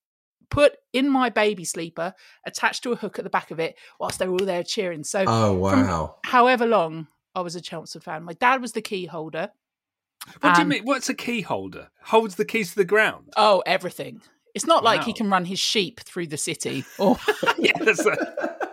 put 0.50 0.74
in 0.92 1.10
my 1.10 1.30
baby 1.30 1.63
sleeper, 1.66 2.13
attached 2.46 2.84
to 2.84 2.92
a 2.92 2.96
hook 2.96 3.18
at 3.18 3.24
the 3.24 3.30
back 3.30 3.50
of 3.52 3.60
it, 3.60 3.76
whilst 4.00 4.20
they 4.20 4.28
were 4.28 4.34
all 4.34 4.46
there 4.46 4.63
cheering. 4.63 5.04
So, 5.04 5.24
Oh, 5.28 5.54
wow. 5.54 6.18
however 6.26 6.66
long 6.66 7.08
I 7.34 7.42
was 7.42 7.56
a 7.56 7.62
Chelmsford 7.62 8.04
fan, 8.04 8.24
my 8.24 8.34
dad 8.34 8.62
was 8.62 8.74
the 8.74 8.82
key 8.82 9.06
holder. 9.06 9.52
What 10.42 10.56
do 10.56 10.62
you 10.62 10.68
mean? 10.68 10.84
What's 10.84 11.10
a 11.10 11.13
key 11.13 11.42
holder? 11.42 11.89
Holds 12.04 12.36
the 12.36 12.46
keys 12.46 12.70
to 12.72 12.76
the 12.78 12.86
ground. 12.86 13.34
Oh, 13.36 13.62
everything. 13.66 14.22
It's 14.56 14.66
not 14.68 14.84
like 14.84 15.04
he 15.04 15.13
can 15.13 15.30
run 15.30 15.46
his 15.46 15.60
sheep 15.60 16.00
through 16.02 16.28
the 16.28 16.38
city. 16.38 16.86
Or 17.00 17.18
yeah, 17.58 17.78
that's 17.80 18.06
a, 18.06 18.16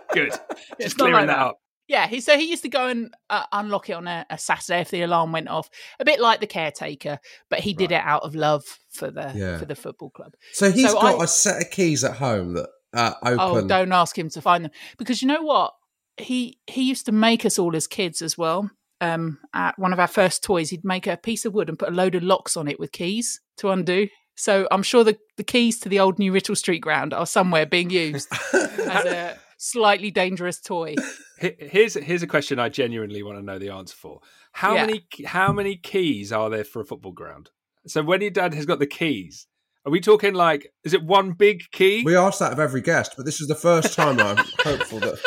good. 0.13 0.31
Just 0.79 0.97
not 0.97 1.05
clearing 1.05 1.13
like 1.13 1.27
that 1.27 1.37
that. 1.37 1.45
up. 1.47 1.60
Yeah, 1.91 2.07
he 2.07 2.21
so 2.21 2.37
he 2.37 2.49
used 2.49 2.63
to 2.63 2.69
go 2.69 2.87
and 2.87 3.13
uh, 3.29 3.43
unlock 3.51 3.89
it 3.89 3.93
on 3.93 4.07
a, 4.07 4.25
a 4.29 4.37
Saturday 4.37 4.79
if 4.79 4.91
the 4.91 5.01
alarm 5.01 5.33
went 5.33 5.49
off, 5.49 5.69
a 5.99 6.05
bit 6.05 6.21
like 6.21 6.39
the 6.39 6.47
caretaker, 6.47 7.19
but 7.49 7.59
he 7.59 7.73
did 7.73 7.91
it 7.91 8.01
out 8.01 8.23
of 8.23 8.33
love 8.33 8.63
for 8.91 9.11
the 9.11 9.29
Yeah. 9.35 9.57
for 9.57 9.65
the 9.65 9.75
football 9.75 10.09
club. 10.09 10.33
So 10.53 10.71
he's 10.71 10.93
got 10.93 11.19
I- 11.19 11.23
a 11.25 11.27
set 11.27 11.61
of 11.61 11.69
keys 11.69 12.05
at 12.05 12.13
home 12.15 12.53
that 12.53 12.69
uh, 12.93 13.13
open. 13.23 13.39
Oh, 13.65 13.67
don't 13.67 13.91
ask 13.91 14.17
him 14.17 14.29
to 14.29 14.41
find 14.41 14.63
them 14.63 14.71
because 14.97 15.21
you 15.21 15.27
know 15.27 15.41
what? 15.41 15.73
He 16.15 16.59
he 16.65 16.83
used 16.83 17.05
to 17.07 17.11
make 17.11 17.45
us 17.45 17.59
all 17.59 17.75
as 17.75 17.87
kids 17.87 18.21
as 18.21 18.37
well. 18.37 18.71
Um, 19.01 19.39
at 19.53 19.77
one 19.77 19.91
of 19.91 19.99
our 19.99 20.07
first 20.07 20.43
toys, 20.45 20.69
he'd 20.69 20.85
make 20.85 21.07
a 21.07 21.17
piece 21.17 21.43
of 21.43 21.53
wood 21.53 21.67
and 21.67 21.77
put 21.77 21.89
a 21.89 21.91
load 21.91 22.15
of 22.15 22.23
locks 22.23 22.55
on 22.55 22.69
it 22.69 22.79
with 22.79 22.93
keys 22.93 23.41
to 23.57 23.69
undo. 23.69 24.07
So 24.37 24.65
I'm 24.71 24.83
sure 24.83 25.03
the, 25.03 25.17
the 25.35 25.43
keys 25.43 25.77
to 25.81 25.89
the 25.89 25.99
old 25.99 26.19
New 26.19 26.31
Writtle 26.31 26.55
Street 26.55 26.79
ground 26.79 27.13
are 27.13 27.25
somewhere 27.25 27.65
being 27.65 27.89
used 27.89 28.29
as 28.53 29.05
a 29.05 29.37
slightly 29.63 30.09
dangerous 30.11 30.59
toy. 30.59 30.95
He- 31.39 31.55
Here's 31.59 31.95
here's 31.95 32.21
a 32.23 32.27
question 32.27 32.59
I 32.59 32.69
genuinely 32.69 33.23
want 33.23 33.37
to 33.39 33.43
know 33.43 33.57
the 33.57 33.69
answer 33.69 33.95
for. 33.95 34.19
How 34.51 34.75
Yeah. 34.75 34.85
many 34.85 35.05
how 35.25 35.51
many 35.51 35.75
keys 35.75 36.31
are 36.31 36.49
there 36.49 36.63
for 36.63 36.81
a 36.81 36.85
football 36.85 37.11
ground? 37.13 37.49
So 37.87 38.03
when 38.03 38.21
your 38.21 38.29
dad 38.31 38.53
has 38.53 38.65
got 38.67 38.77
the 38.79 38.85
keys, 38.85 39.47
are 39.85 39.91
we 39.91 39.99
talking 40.01 40.33
like 40.35 40.71
is 40.83 40.93
it 40.93 41.03
one 41.03 41.31
big 41.31 41.61
key? 41.71 42.03
We 42.03 42.15
asked 42.15 42.39
that 42.39 42.51
of 42.53 42.59
every 42.59 42.81
guest, 42.81 43.13
but 43.17 43.25
this 43.25 43.41
is 43.41 43.47
the 43.47 43.55
first 43.55 43.93
time 43.95 44.19
I'm 44.19 44.37
hopeful 44.59 44.99
that. 44.99 45.17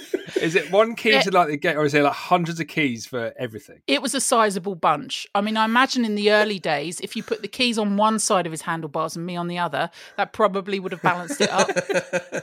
Is 0.40 0.54
it 0.54 0.70
one 0.70 0.94
key 0.94 1.20
to 1.20 1.30
like 1.30 1.48
the 1.48 1.56
gate, 1.56 1.76
or 1.76 1.84
is 1.84 1.92
there 1.92 2.02
like 2.02 2.12
hundreds 2.12 2.60
of 2.60 2.68
keys 2.68 3.06
for 3.06 3.32
everything? 3.38 3.80
It 3.86 4.02
was 4.02 4.14
a 4.14 4.20
sizable 4.20 4.74
bunch. 4.74 5.26
I 5.34 5.40
mean, 5.40 5.56
I 5.56 5.64
imagine 5.64 6.04
in 6.04 6.14
the 6.14 6.32
early 6.32 6.58
days, 6.58 7.00
if 7.00 7.16
you 7.16 7.22
put 7.22 7.42
the 7.42 7.48
keys 7.48 7.78
on 7.78 7.96
one 7.96 8.18
side 8.18 8.46
of 8.46 8.52
his 8.52 8.62
handlebars 8.62 9.16
and 9.16 9.24
me 9.24 9.36
on 9.36 9.48
the 9.48 9.58
other, 9.58 9.90
that 10.16 10.32
probably 10.32 10.78
would 10.80 10.92
have 10.92 11.02
balanced 11.02 11.40
it 11.40 11.50
up. 11.50 11.68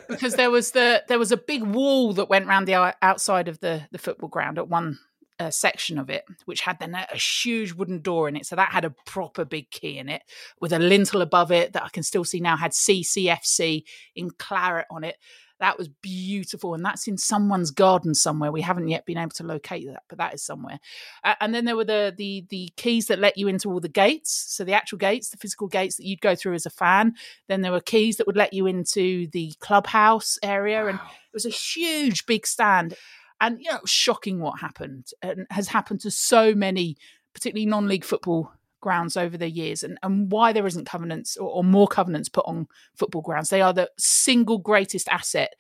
because 0.10 0.36
there 0.36 0.52
was 0.52 0.72
the 0.72 1.04
there 1.08 1.20
was 1.20 1.32
a 1.32 1.38
big 1.38 1.64
wall 1.64 2.14
that 2.14 2.30
went 2.30 2.48
round 2.48 2.68
the 2.68 2.96
outside 3.02 3.48
of 3.48 3.60
the 3.60 3.88
the 3.92 3.98
football 3.98 4.30
ground 4.30 4.58
at 4.58 4.68
one 4.68 5.00
uh, 5.40 5.52
section 5.52 5.98
of 5.98 6.10
it, 6.10 6.26
which 6.46 6.62
had 6.62 6.80
then 6.80 6.96
a, 6.96 7.08
a 7.12 7.18
huge 7.18 7.74
wooden 7.74 8.02
door 8.02 8.28
in 8.28 8.36
it. 8.36 8.46
So 8.46 8.56
that 8.56 8.72
had 8.72 8.86
a 8.86 8.96
proper 9.06 9.46
big 9.46 9.70
key 9.72 9.98
in 9.98 10.10
it 10.10 10.24
with 10.60 10.74
a 10.74 10.80
lintel 10.80 11.22
above 11.22 11.52
it 11.52 11.74
that 11.74 11.84
I 11.84 11.90
can 11.90 12.04
still 12.04 12.24
see 12.24 12.40
now 12.40 12.56
had 12.56 12.72
CCFC 12.72 13.84
in 14.16 14.32
claret 14.32 14.88
on 14.90 15.04
it. 15.04 15.18
That 15.64 15.78
was 15.78 15.88
beautiful, 15.88 16.74
and 16.74 16.84
that's 16.84 17.08
in 17.08 17.18
someone's 17.18 17.72
garden 17.72 18.14
somewhere. 18.14 18.52
We 18.52 18.60
haven't 18.60 18.90
yet 18.90 19.06
been 19.06 19.18
able 19.18 19.32
to 19.32 19.46
locate 19.46 19.88
that, 19.88 20.04
but 20.10 20.18
that 20.18 20.34
is 20.34 20.44
somewhere. 20.44 20.78
Uh, 21.24 21.36
and 21.40 21.56
then 21.56 21.64
there 21.64 21.78
were 21.78 21.86
the 21.86 22.14
the 22.14 22.46
the 22.50 22.74
keys 22.76 23.08
that 23.08 23.18
let 23.18 23.38
you 23.38 23.48
into 23.48 23.72
all 23.72 23.80
the 23.80 23.88
gates, 23.88 24.34
so 24.50 24.66
the 24.66 24.74
actual 24.74 24.98
gates, 24.98 25.30
the 25.30 25.38
physical 25.38 25.70
gates 25.70 25.96
that 25.96 26.06
you'd 26.06 26.20
go 26.20 26.36
through 26.36 26.56
as 26.56 26.66
a 26.66 26.70
fan. 26.70 27.14
Then 27.48 27.62
there 27.62 27.72
were 27.72 27.80
keys 27.80 28.18
that 28.18 28.28
would 28.28 28.36
let 28.36 28.52
you 28.52 28.68
into 28.68 29.28
the 29.28 29.54
clubhouse 29.62 30.38
area, 30.44 30.86
and 30.86 31.00
it 31.00 31.34
was 31.34 31.46
a 31.46 31.50
huge 31.50 32.26
big 32.26 32.46
stand. 32.46 32.96
And 33.40 33.62
you 33.62 33.70
know, 33.72 33.78
it 33.78 33.84
was 33.84 33.90
shocking 33.90 34.42
what 34.42 34.60
happened, 34.60 35.12
and 35.22 35.48
has 35.50 35.70
happened 35.70 36.02
to 36.02 36.12
so 36.12 36.54
many, 36.54 36.98
particularly 37.34 37.68
non-league 37.68 38.04
football 38.04 38.52
grounds 38.84 39.18
over 39.18 39.38
the 39.38 39.50
years 39.50 39.82
and, 39.84 39.98
and 40.04 40.32
why 40.32 40.54
there 40.54 40.68
isn't 40.68 40.86
covenants 40.86 41.38
or, 41.38 41.50
or 41.50 41.64
more 41.64 41.88
covenants 41.88 42.30
put 42.30 42.46
on 42.46 42.68
football 42.96 43.22
grounds. 43.24 43.50
They 43.50 43.62
are 43.62 43.74
the 43.74 43.90
single 43.98 44.60
greatest 44.60 45.08
asset 45.10 45.54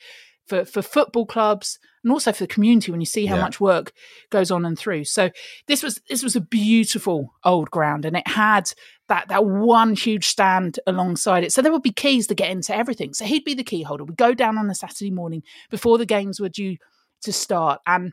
for, 0.45 0.65
for 0.65 0.81
football 0.81 1.25
clubs 1.25 1.79
and 2.03 2.11
also 2.11 2.33
for 2.33 2.43
the 2.43 2.53
community 2.55 2.91
when 2.91 2.99
you 3.01 3.05
see 3.05 3.25
how 3.25 3.37
Yeah. 3.37 3.43
much 3.43 3.61
work 3.61 3.93
goes 4.29 4.51
on 4.51 4.65
and 4.65 4.77
through. 4.77 5.05
So 5.05 5.29
this 5.67 5.81
was 5.81 6.01
this 6.09 6.21
was 6.21 6.35
a 6.35 6.41
beautiful 6.41 7.33
old 7.45 7.71
ground 7.71 8.03
and 8.05 8.17
it 8.17 8.27
had 8.27 8.65
that 9.07 9.29
that 9.29 9.45
one 9.45 9.95
huge 9.95 10.27
stand 10.27 10.79
alongside 10.85 11.43
it. 11.45 11.53
So 11.53 11.61
there 11.61 11.71
would 11.71 11.81
be 11.81 11.91
keys 11.93 12.27
to 12.27 12.35
get 12.35 12.51
into 12.51 12.75
everything. 12.75 13.13
So 13.13 13.23
he'd 13.25 13.45
be 13.45 13.53
the 13.55 13.63
key 13.63 13.83
holder. 13.83 14.03
We'd 14.03 14.17
go 14.17 14.33
down 14.33 14.57
on 14.57 14.69
a 14.69 14.75
Saturday 14.75 15.11
morning 15.11 15.43
before 15.69 15.97
the 15.97 16.05
games 16.05 16.39
were 16.41 16.49
due 16.49 16.75
to 17.21 17.31
start 17.31 17.79
and 17.87 18.11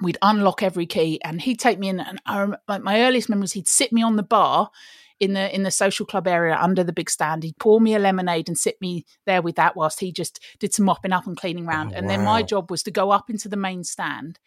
we'd 0.00 0.18
unlock 0.22 0.62
every 0.62 0.86
key 0.86 1.20
and 1.24 1.40
he'd 1.40 1.58
take 1.58 1.78
me 1.78 1.88
in 1.88 2.00
and 2.00 2.20
I 2.26 2.40
rem- 2.40 2.56
like 2.68 2.82
my 2.82 3.02
earliest 3.02 3.28
memories 3.28 3.52
he'd 3.52 3.68
sit 3.68 3.92
me 3.92 4.02
on 4.02 4.16
the 4.16 4.22
bar 4.22 4.70
in 5.18 5.32
the 5.32 5.54
in 5.54 5.62
the 5.62 5.70
social 5.70 6.04
club 6.04 6.26
area 6.26 6.56
under 6.60 6.84
the 6.84 6.92
big 6.92 7.08
stand 7.08 7.42
he'd 7.42 7.58
pour 7.58 7.80
me 7.80 7.94
a 7.94 7.98
lemonade 7.98 8.48
and 8.48 8.58
sit 8.58 8.80
me 8.80 9.04
there 9.24 9.40
with 9.40 9.56
that 9.56 9.76
whilst 9.76 10.00
he 10.00 10.12
just 10.12 10.42
did 10.58 10.74
some 10.74 10.84
mopping 10.84 11.12
up 11.12 11.26
and 11.26 11.36
cleaning 11.36 11.66
around 11.66 11.92
oh, 11.94 11.96
and 11.96 12.10
then 12.10 12.22
my 12.22 12.42
job 12.42 12.70
was 12.70 12.82
to 12.82 12.90
go 12.90 13.10
up 13.10 13.30
into 13.30 13.48
the 13.48 13.56
main 13.56 13.82
stand 13.82 14.38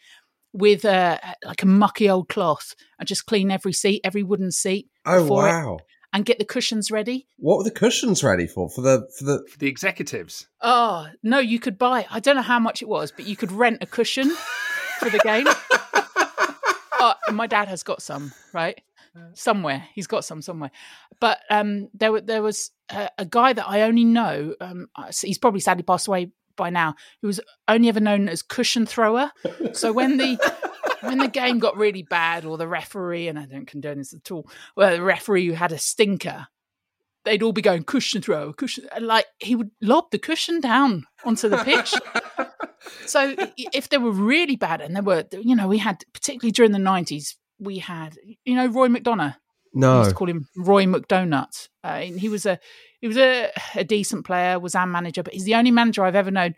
with 0.53 0.85
a 0.85 1.19
like 1.43 1.63
a 1.63 1.67
mucky 1.67 2.09
old 2.09 2.29
cloth 2.29 2.75
and 2.99 3.07
just 3.07 3.25
clean 3.25 3.49
every 3.51 3.73
seat 3.73 4.01
every 4.03 4.23
wooden 4.23 4.51
seat 4.51 4.87
Oh 5.05 5.21
before 5.21 5.47
it 5.47 5.51
wow! 5.51 5.79
and 6.13 6.25
get 6.25 6.39
the 6.39 6.45
cushions 6.45 6.91
ready 6.91 7.27
What 7.37 7.57
were 7.57 7.63
the 7.63 7.71
cushions 7.71 8.23
ready 8.23 8.47
for? 8.47 8.69
For 8.69 8.81
the 8.81 9.07
for 9.17 9.23
the 9.23 9.45
For 9.49 9.57
the 9.59 9.67
executives. 9.67 10.47
Oh 10.61 11.07
no, 11.23 11.39
you 11.39 11.59
could 11.59 11.77
buy. 11.77 12.05
I 12.09 12.19
don't 12.19 12.35
know 12.35 12.41
how 12.41 12.59
much 12.59 12.81
it 12.81 12.87
was, 12.87 13.11
but 13.11 13.25
you 13.25 13.35
could 13.35 13.51
rent 13.51 13.77
a 13.81 13.85
cushion 13.85 14.35
for 14.99 15.09
the 15.09 15.19
game. 15.19 15.47
and 17.27 17.37
my 17.37 17.47
dad 17.47 17.67
has 17.67 17.83
got 17.83 18.01
some, 18.01 18.33
right? 18.53 18.79
Somewhere 19.33 19.85
he's 19.95 20.07
got 20.07 20.23
some 20.23 20.41
somewhere, 20.41 20.71
but 21.19 21.39
um, 21.49 21.89
there 21.93 22.21
there 22.21 22.43
was 22.43 22.71
a, 22.89 23.09
a 23.17 23.25
guy 23.25 23.53
that 23.53 23.67
I 23.67 23.81
only 23.81 24.05
know. 24.05 24.53
Um, 24.61 24.87
uh, 24.95 25.11
he's 25.21 25.39
probably 25.39 25.59
sadly 25.59 25.83
passed 25.83 26.07
away 26.07 26.31
by 26.55 26.69
now. 26.69 26.95
Who 27.21 27.27
was 27.27 27.41
only 27.67 27.89
ever 27.89 27.99
known 27.99 28.29
as 28.29 28.43
cushion 28.43 28.85
thrower. 28.85 29.31
So 29.73 29.91
when 29.91 30.17
the 30.17 30.37
when 31.01 31.17
the 31.17 31.27
game 31.27 31.57
got 31.59 31.75
really 31.75 32.03
bad, 32.03 32.45
or 32.45 32.57
the 32.57 32.67
referee, 32.67 33.27
and 33.27 33.39
I 33.39 33.45
don't 33.45 33.65
condone 33.65 33.97
this 33.97 34.13
at 34.13 34.29
all, 34.31 34.47
well, 34.75 34.95
the 34.95 35.01
referee 35.01 35.47
who 35.47 35.53
had 35.53 35.71
a 35.71 35.77
stinker, 35.79 36.47
they'd 37.25 37.43
all 37.43 37.53
be 37.53 37.61
going 37.61 37.83
cushion 37.83 38.21
throw, 38.21 38.53
cushion. 38.53 38.85
Like 38.99 39.25
he 39.39 39.55
would 39.55 39.71
lob 39.81 40.11
the 40.11 40.19
cushion 40.19 40.59
down 40.61 41.05
onto 41.25 41.49
the 41.49 41.57
pitch. 41.57 41.93
So 43.05 43.35
if 43.57 43.89
they 43.89 43.97
were 43.97 44.11
really 44.11 44.55
bad, 44.55 44.81
and 44.81 44.95
there 44.95 45.03
were, 45.03 45.25
you 45.31 45.55
know, 45.55 45.67
we 45.67 45.77
had 45.77 46.03
particularly 46.13 46.51
during 46.51 46.71
the 46.71 46.79
nineties, 46.79 47.35
we 47.59 47.79
had, 47.79 48.17
you 48.45 48.55
know, 48.55 48.67
Roy 48.67 48.87
McDonough. 48.87 49.35
We 49.73 49.81
No. 49.81 49.97
used 49.99 50.09
to 50.11 50.15
call 50.15 50.29
him 50.29 50.47
Roy 50.57 50.85
McDonut. 50.85 51.67
Uh, 51.83 51.87
and 51.87 52.19
he 52.19 52.29
was 52.29 52.45
a 52.45 52.59
he 53.01 53.07
was 53.07 53.17
a, 53.17 53.51
a 53.75 53.83
decent 53.83 54.25
player, 54.25 54.59
was 54.59 54.75
our 54.75 54.87
manager, 54.87 55.23
but 55.23 55.33
he's 55.33 55.45
the 55.45 55.55
only 55.55 55.71
manager 55.71 56.03
I've 56.03 56.15
ever 56.15 56.31
known 56.31 56.55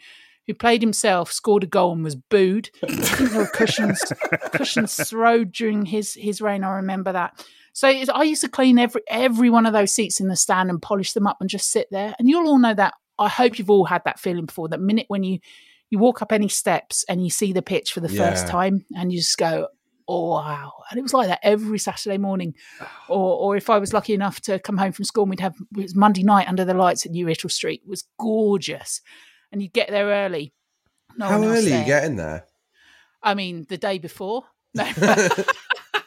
who 0.47 0.53
played 0.55 0.81
himself, 0.81 1.31
scored 1.31 1.63
a 1.63 1.67
goal, 1.67 1.91
and 1.93 2.03
was 2.03 2.15
booed. 2.15 2.71
There 2.81 3.37
were 3.37 3.47
cushions 3.47 4.01
cushions 4.51 4.95
thrown 5.09 5.49
during 5.49 5.85
his 5.85 6.15
his 6.15 6.41
reign. 6.41 6.63
I 6.63 6.71
remember 6.77 7.11
that. 7.11 7.45
So 7.73 7.87
I 7.87 8.23
used 8.23 8.41
to 8.41 8.49
clean 8.49 8.79
every 8.79 9.01
every 9.07 9.49
one 9.49 9.65
of 9.65 9.73
those 9.73 9.93
seats 9.93 10.19
in 10.19 10.27
the 10.27 10.35
stand 10.35 10.69
and 10.69 10.81
polish 10.81 11.13
them 11.13 11.27
up 11.27 11.37
and 11.41 11.49
just 11.49 11.69
sit 11.71 11.87
there. 11.91 12.15
And 12.19 12.27
you'll 12.29 12.47
all 12.47 12.59
know 12.59 12.73
that. 12.73 12.93
I 13.19 13.29
hope 13.29 13.59
you've 13.59 13.69
all 13.69 13.85
had 13.85 14.03
that 14.05 14.19
feeling 14.19 14.45
before. 14.45 14.67
That 14.69 14.81
minute 14.81 15.05
when 15.09 15.23
you 15.23 15.39
you 15.91 15.99
walk 15.99 16.23
up 16.23 16.31
any 16.31 16.47
steps 16.47 17.05
and 17.07 17.23
you 17.23 17.29
see 17.29 17.53
the 17.53 17.61
pitch 17.61 17.91
for 17.93 17.99
the 17.99 18.09
first 18.09 18.47
time, 18.47 18.85
and 18.95 19.11
you 19.11 19.19
just 19.19 19.37
go, 19.37 19.67
"Oh 20.07 20.31
wow!" 20.31 20.71
And 20.89 20.97
it 20.97 21.03
was 21.03 21.13
like 21.13 21.27
that 21.27 21.39
every 21.43 21.77
Saturday 21.77 22.17
morning. 22.17 22.55
Or, 23.09 23.35
or 23.37 23.57
if 23.57 23.69
I 23.69 23.77
was 23.77 23.91
lucky 23.93 24.13
enough 24.13 24.39
to 24.41 24.57
come 24.57 24.77
home 24.77 24.93
from 24.93 25.03
school, 25.03 25.23
and 25.25 25.29
we'd 25.31 25.41
have 25.41 25.55
it 25.77 25.81
was 25.83 25.95
Monday 25.95 26.23
night 26.23 26.47
under 26.47 26.63
the 26.63 26.73
lights 26.73 27.05
at 27.05 27.11
New 27.11 27.25
Writtle 27.25 27.51
Street. 27.51 27.81
It 27.83 27.89
was 27.89 28.05
gorgeous, 28.17 29.01
and 29.51 29.61
you'd 29.61 29.73
get 29.73 29.89
there 29.89 30.07
early. 30.07 30.53
No 31.17 31.27
How 31.27 31.43
early 31.43 31.69
there. 31.71 31.79
you 31.81 31.85
getting 31.85 32.15
there? 32.15 32.45
I 33.21 33.33
mean, 33.33 33.65
the 33.67 33.77
day 33.77 33.97
before. 33.99 34.43
No. 34.73 34.85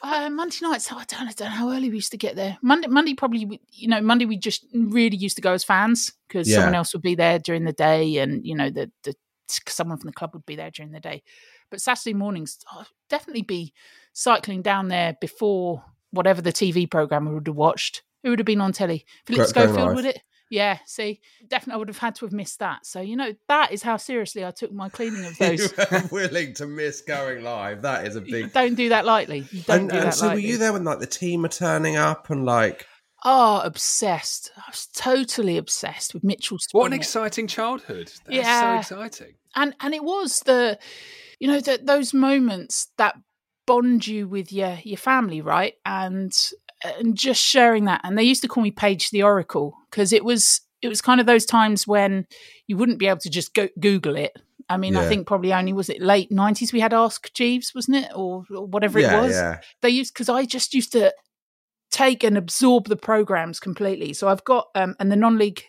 uh, 0.02 0.30
Monday 0.30 0.56
nights. 0.62 0.90
I 0.90 1.04
don't, 1.04 1.28
I 1.28 1.32
don't 1.32 1.40
know 1.40 1.54
how 1.54 1.70
early 1.70 1.88
we 1.90 1.96
used 1.96 2.12
to 2.12 2.16
get 2.18 2.36
there. 2.36 2.56
Monday, 2.62 2.88
Monday 2.88 3.14
probably. 3.14 3.60
You 3.70 3.88
know, 3.88 4.00
Monday 4.00 4.24
we 4.24 4.36
just 4.38 4.64
really 4.74 5.16
used 5.16 5.36
to 5.36 5.42
go 5.42 5.52
as 5.52 5.64
fans 5.64 6.12
because 6.28 6.48
Yeah. 6.48 6.56
someone 6.56 6.74
else 6.74 6.92
would 6.94 7.02
be 7.02 7.14
there 7.14 7.38
during 7.38 7.64
the 7.64 7.72
day, 7.72 8.16
and 8.18 8.46
you 8.46 8.54
know 8.54 8.70
the 8.70 8.90
the 9.02 9.14
someone 9.48 9.98
from 9.98 10.06
the 10.08 10.12
club 10.14 10.30
would 10.34 10.46
be 10.46 10.56
there 10.56 10.70
during 10.70 10.92
the 10.92 11.00
day. 11.00 11.22
But 11.70 11.80
Saturday 11.80 12.14
mornings, 12.14 12.58
I'd 12.72 12.86
definitely 13.08 13.42
be 13.42 13.72
cycling 14.12 14.62
down 14.62 14.88
there 14.88 15.16
before 15.20 15.84
whatever 16.10 16.40
the 16.42 16.52
TV 16.52 16.90
program 16.90 17.26
we 17.28 17.34
would 17.34 17.46
have 17.46 17.56
watched. 17.56 18.02
Who 18.22 18.30
would 18.30 18.38
have 18.38 18.46
been 18.46 18.60
on 18.60 18.72
telly? 18.72 19.04
Philip 19.26 19.48
Schofield, 19.48 19.94
would 19.96 20.04
it? 20.06 20.20
Yeah, 20.50 20.78
see, 20.86 21.20
definitely 21.48 21.74
I 21.74 21.76
would 21.78 21.88
have 21.88 21.98
had 21.98 22.14
to 22.16 22.26
have 22.26 22.32
missed 22.32 22.60
that. 22.60 22.86
So, 22.86 23.00
you 23.00 23.16
know, 23.16 23.32
that 23.48 23.72
is 23.72 23.82
how 23.82 23.96
seriously 23.96 24.44
I 24.44 24.50
took 24.50 24.70
my 24.72 24.88
cleaning 24.88 25.24
of 25.24 25.36
those. 25.38 25.72
you 25.72 26.00
willing 26.12 26.54
to 26.54 26.66
miss 26.66 27.00
going 27.00 27.42
live. 27.42 27.82
That 27.82 28.06
is 28.06 28.14
a 28.14 28.20
big. 28.20 28.52
Don't 28.52 28.74
do 28.74 28.90
that 28.90 29.04
lightly. 29.04 29.46
You 29.50 29.62
don't 29.62 29.80
And, 29.80 29.90
do 29.90 29.96
and 29.96 30.06
that 30.06 30.14
so, 30.14 30.26
lightly. 30.28 30.42
were 30.42 30.48
you 30.48 30.58
there 30.58 30.72
when 30.72 30.84
like 30.84 31.00
the 31.00 31.06
team 31.06 31.44
are 31.44 31.48
turning 31.48 31.96
up 31.96 32.30
and 32.30 32.44
like? 32.44 32.86
Oh, 33.24 33.60
obsessed. 33.64 34.50
I 34.56 34.62
was 34.70 34.86
totally 34.94 35.56
obsessed 35.56 36.12
with 36.14 36.24
Mitchell 36.24 36.58
What 36.72 36.86
an 36.88 36.92
exciting 36.92 37.46
childhood. 37.46 38.12
That's 38.26 38.36
Yeah. 38.36 38.80
so 38.82 39.00
exciting. 39.00 39.34
and 39.56 39.74
and 39.80 39.94
it 39.94 40.04
was 40.04 40.40
the 40.40 40.78
you 41.40 41.48
know 41.48 41.60
that 41.60 41.86
those 41.86 42.12
moments 42.12 42.88
that 42.98 43.14
bond 43.66 44.06
you 44.06 44.28
with 44.28 44.52
your 44.52 44.78
your 44.84 44.98
family 44.98 45.40
right 45.40 45.74
and 45.86 46.32
and 46.84 47.16
just 47.16 47.40
sharing 47.42 47.86
that 47.86 48.00
and 48.04 48.18
they 48.18 48.22
used 48.22 48.42
to 48.42 48.48
call 48.48 48.62
me 48.62 48.70
Paige 48.70 49.08
the 49.10 49.22
Oracle 49.22 49.74
because 49.90 50.12
it 50.12 50.22
was 50.24 50.60
it 50.82 50.88
was 50.88 51.00
kind 51.00 51.18
of 51.18 51.26
those 51.26 51.46
times 51.46 51.86
when 51.86 52.26
you 52.66 52.76
wouldn't 52.76 52.98
be 52.98 53.06
able 53.06 53.20
to 53.20 53.30
just 53.30 53.54
go 53.54 53.68
Google 53.80 54.16
it. 54.16 54.32
I 54.68 54.76
mean, 54.78 54.96
I 54.96 55.06
think 55.08 55.26
probably 55.26 55.52
only 55.52 55.72
was 55.74 55.88
it 55.90 56.00
late 56.02 56.30
nineties 56.30 56.72
we 56.72 56.80
had 56.80 56.92
Ask 56.94 57.32
Jeeves, 57.34 57.72
wasn't 57.74 57.98
it, 57.98 58.10
or, 58.14 58.44
or 58.50 58.66
whatever 58.66 58.98
Yeah, 58.98 59.18
it 59.18 59.22
was. 59.22 59.32
yeah. 59.32 59.60
They 59.82 59.90
used 59.90 60.12
because 60.14 60.28
I 60.30 60.44
just 60.46 60.72
used 60.74 60.92
to 60.92 61.12
take 61.94 62.24
and 62.24 62.36
absorb 62.36 62.88
the 62.88 62.96
programs 62.96 63.60
completely. 63.60 64.12
So 64.12 64.28
I've 64.28 64.44
got 64.44 64.68
um 64.74 64.96
and 64.98 65.10
the 65.10 65.16
non-league 65.16 65.62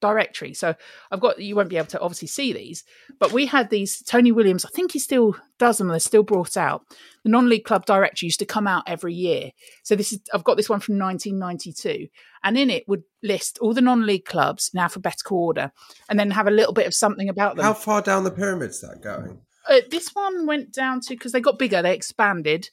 directory. 0.00 0.52
So 0.52 0.74
I've 1.10 1.20
got 1.20 1.40
you 1.40 1.56
won't 1.56 1.70
be 1.70 1.78
able 1.78 1.88
to 1.88 2.00
obviously 2.00 2.28
see 2.28 2.52
these, 2.52 2.84
but 3.18 3.32
we 3.32 3.46
had 3.46 3.70
these 3.70 4.02
Tony 4.02 4.32
Williams. 4.32 4.64
I 4.64 4.68
think 4.68 4.92
he 4.92 4.98
still 4.98 5.34
does 5.58 5.78
them. 5.78 5.88
They're 5.88 5.98
still 5.98 6.22
brought 6.22 6.56
out. 6.56 6.82
The 7.24 7.30
non-league 7.30 7.64
club 7.64 7.86
directory 7.86 8.26
used 8.26 8.38
to 8.40 8.46
come 8.46 8.66
out 8.66 8.84
every 8.86 9.14
year. 9.14 9.50
So 9.82 9.96
this 9.96 10.12
is 10.12 10.20
I've 10.32 10.44
got 10.44 10.56
this 10.56 10.68
one 10.68 10.80
from 10.80 10.98
1992, 10.98 12.08
and 12.44 12.58
in 12.58 12.70
it 12.70 12.84
would 12.86 13.02
list 13.22 13.58
all 13.60 13.74
the 13.74 13.80
non-league 13.80 14.26
clubs 14.26 14.70
in 14.72 14.78
alphabetical 14.78 15.38
order, 15.38 15.72
and 16.08 16.20
then 16.20 16.30
have 16.30 16.46
a 16.46 16.52
little 16.52 16.74
bit 16.74 16.86
of 16.86 16.94
something 16.94 17.28
about 17.28 17.56
them. 17.56 17.64
How 17.64 17.74
far 17.74 18.02
down 18.02 18.24
the 18.24 18.30
pyramid's 18.30 18.80
that 18.82 19.02
going? 19.02 19.40
Uh, 19.68 19.80
this 19.90 20.10
one 20.10 20.46
went 20.46 20.72
down 20.72 21.00
to 21.00 21.14
because 21.14 21.32
they 21.32 21.40
got 21.40 21.58
bigger, 21.58 21.80
they 21.80 21.94
expanded. 21.94 22.68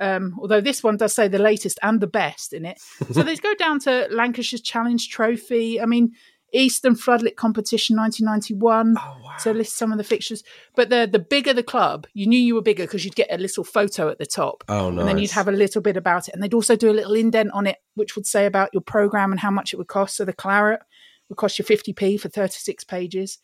Um, 0.00 0.36
although 0.40 0.60
this 0.60 0.82
one 0.82 0.96
does 0.96 1.14
say 1.14 1.28
the 1.28 1.38
latest 1.38 1.78
and 1.82 2.00
the 2.00 2.06
best 2.06 2.52
in 2.52 2.64
it. 2.64 2.80
So 3.12 3.22
they 3.22 3.34
go 3.36 3.54
down 3.54 3.80
to 3.80 4.06
Lancashire's 4.10 4.62
Challenge 4.62 5.08
Trophy. 5.08 5.80
I 5.80 5.86
mean, 5.86 6.12
Eastern 6.52 6.94
Floodlit 6.94 7.36
Competition 7.36 7.96
1991. 7.96 8.96
So 9.38 9.52
list 9.52 9.76
some 9.76 9.92
of 9.92 9.98
the 9.98 10.04
fixtures. 10.04 10.42
But 10.74 10.88
the 10.88 11.08
the 11.10 11.18
bigger 11.18 11.52
the 11.52 11.62
club, 11.62 12.06
you 12.14 12.26
knew 12.26 12.38
you 12.38 12.54
were 12.54 12.62
bigger 12.62 12.84
because 12.84 13.04
you'd 13.04 13.16
get 13.16 13.28
a 13.30 13.38
little 13.38 13.64
photo 13.64 14.08
at 14.08 14.18
the 14.18 14.26
top. 14.26 14.64
Oh, 14.68 14.88
And 14.88 14.98
then 15.00 15.18
you'd 15.18 15.32
have 15.32 15.48
a 15.48 15.52
little 15.52 15.82
bit 15.82 15.96
about 15.96 16.28
it. 16.28 16.34
And 16.34 16.42
they'd 16.42 16.54
also 16.54 16.76
do 16.76 16.90
a 16.90 16.92
little 16.92 17.14
indent 17.14 17.50
on 17.52 17.66
it, 17.66 17.76
which 17.94 18.16
would 18.16 18.26
say 18.26 18.46
about 18.46 18.70
your 18.72 18.82
program 18.82 19.30
and 19.30 19.40
how 19.40 19.50
much 19.50 19.72
it 19.72 19.76
would 19.76 19.88
cost. 19.88 20.16
So 20.16 20.24
the 20.24 20.32
Claret 20.32 20.80
would 21.28 21.36
cost 21.36 21.58
you 21.58 21.64
50p 21.64 22.18
for 22.20 22.28
36 22.28 22.84
pages. 22.84 23.38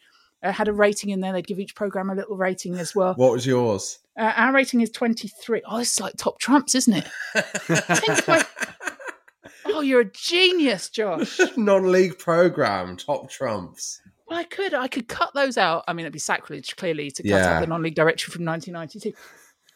Uh, 0.44 0.52
had 0.52 0.68
a 0.68 0.72
rating 0.72 1.10
in 1.10 1.20
there. 1.20 1.32
They'd 1.32 1.46
give 1.46 1.58
each 1.58 1.74
program 1.74 2.10
a 2.10 2.14
little 2.14 2.36
rating 2.36 2.74
as 2.76 2.94
well. 2.94 3.14
What 3.14 3.32
was 3.32 3.46
yours? 3.46 3.98
Uh, 4.18 4.32
our 4.36 4.52
rating 4.52 4.80
is 4.82 4.90
23. 4.90 5.62
Oh, 5.66 5.78
it's 5.78 5.98
like 5.98 6.14
top 6.16 6.38
trumps, 6.38 6.74
isn't 6.74 6.94
it? 6.94 8.44
Oh, 9.66 9.80
you're 9.80 10.00
a 10.02 10.04
genius, 10.12 10.88
Josh. 10.88 11.40
Non-league 11.56 12.18
program, 12.18 12.96
top 12.96 13.28
trumps. 13.30 14.00
Well, 14.28 14.38
I 14.38 14.44
could. 14.44 14.72
I 14.74 14.88
could 14.88 15.08
cut 15.08 15.32
those 15.34 15.58
out. 15.58 15.84
I 15.88 15.92
mean, 15.94 16.04
it'd 16.04 16.12
be 16.12 16.18
sacrilege, 16.18 16.76
clearly, 16.76 17.10
to 17.10 17.22
cut 17.22 17.28
Yeah. 17.28 17.56
out 17.56 17.60
the 17.60 17.66
non-league 17.66 17.94
directory 17.96 18.30
from 18.30 18.44
1992. 18.44 19.16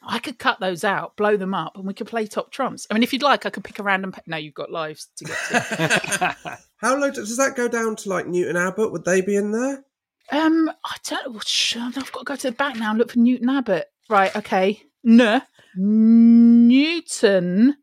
I 0.06 0.20
could 0.20 0.38
cut 0.38 0.60
those 0.60 0.84
out, 0.84 1.16
blow 1.16 1.36
them 1.36 1.52
up, 1.54 1.76
and 1.76 1.84
we 1.86 1.94
could 1.94 2.06
play 2.06 2.26
top 2.26 2.52
trumps. 2.52 2.86
I 2.90 2.94
mean, 2.94 3.02
if 3.02 3.12
you'd 3.12 3.22
like, 3.22 3.44
I 3.46 3.50
could 3.50 3.64
pick 3.64 3.78
a 3.78 3.82
random. 3.82 4.12
Pa- 4.12 4.20
no, 4.26 4.36
you've 4.36 4.54
got 4.54 4.70
lives 4.70 5.08
to 5.16 5.24
get 5.24 5.36
to. 5.48 6.36
How 6.76 6.96
low 6.96 7.10
does 7.10 7.36
that 7.38 7.56
go 7.56 7.66
down 7.66 7.96
to? 7.96 8.08
Like 8.08 8.26
Newton 8.28 8.56
Abbot? 8.56 8.92
Would 8.92 9.04
they 9.04 9.20
be 9.20 9.34
in 9.36 9.50
there? 9.50 9.84
Um, 10.30 10.70
I 10.84 10.96
don't. 11.08 11.32
Well, 11.32 11.42
sh- 11.44 11.76
I've 11.78 11.94
got 11.94 12.04
to 12.20 12.24
go 12.24 12.36
to 12.36 12.50
the 12.50 12.56
back 12.56 12.76
now 12.76 12.90
and 12.90 12.98
look 12.98 13.12
for 13.12 13.18
Newton 13.18 13.48
Abbot. 13.48 13.86
Right. 14.10 14.34
Okay. 14.36 14.82
N. 15.06 15.42
Newton. 15.76 17.76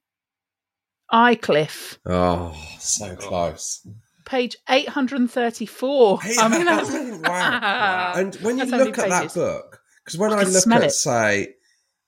Aycliffe. 1.11 1.99
Oh, 2.05 2.55
so 2.79 3.15
close. 3.15 3.87
Page 4.25 4.57
834. 4.67 6.19
I 6.39 6.47
mean, 6.49 6.65
that's, 6.65 6.91
wow. 7.29 8.13
And 8.15 8.35
when 8.37 8.57
you 8.57 8.65
That's 8.65 8.83
look 8.85 8.97
many 8.97 9.11
at 9.13 9.23
that 9.23 9.33
book, 9.35 9.79
because 10.03 10.17
when 10.17 10.33
I 10.33 10.39
I, 10.39 10.43
look 10.43 10.67
at, 10.67 10.83
it. 10.83 10.91
say, 10.91 11.49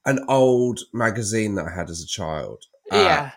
an 0.06 0.20
old 0.28 0.80
magazine 0.94 1.56
that 1.56 1.68
I 1.68 1.76
had 1.76 1.90
as 1.92 2.02
a 2.02 2.08
child, 2.08 2.64
uh, 2.92 2.96
Yeah. 2.98 3.32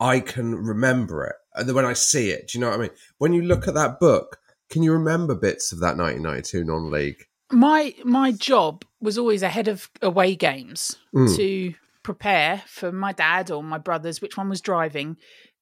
I 0.00 0.20
can 0.20 0.54
remember 0.54 1.24
it. 1.24 1.36
And 1.54 1.66
then 1.68 1.74
when 1.74 1.86
I 1.86 1.94
see 1.94 2.30
it, 2.30 2.48
do 2.48 2.58
you 2.58 2.64
know 2.64 2.70
what 2.70 2.78
I 2.78 2.82
mean? 2.82 2.90
When 3.18 3.32
you 3.32 3.42
look 3.42 3.66
at 3.66 3.74
that 3.74 3.98
book, 4.00 4.38
can 4.70 4.82
you 4.82 4.92
remember 4.92 5.34
bits 5.34 5.72
of 5.72 5.80
that 5.80 5.96
1992 5.96 6.64
non-league? 6.64 7.24
my 7.52 7.92
my 8.04 8.30
job 8.32 8.84
was 9.00 9.18
always 9.18 9.42
ahead 9.42 9.66
of 9.68 9.90
away 10.02 10.36
games 10.36 10.96
Mm. 11.14 11.34
to 11.36 11.74
prepare 12.04 12.62
for 12.66 12.92
my 12.92 13.12
dad 13.12 13.50
or 13.50 13.62
my 13.62 13.78
brothers 13.78 14.20
which 14.22 14.36
one 14.36 14.48
was 14.48 14.60
driving 14.60 15.16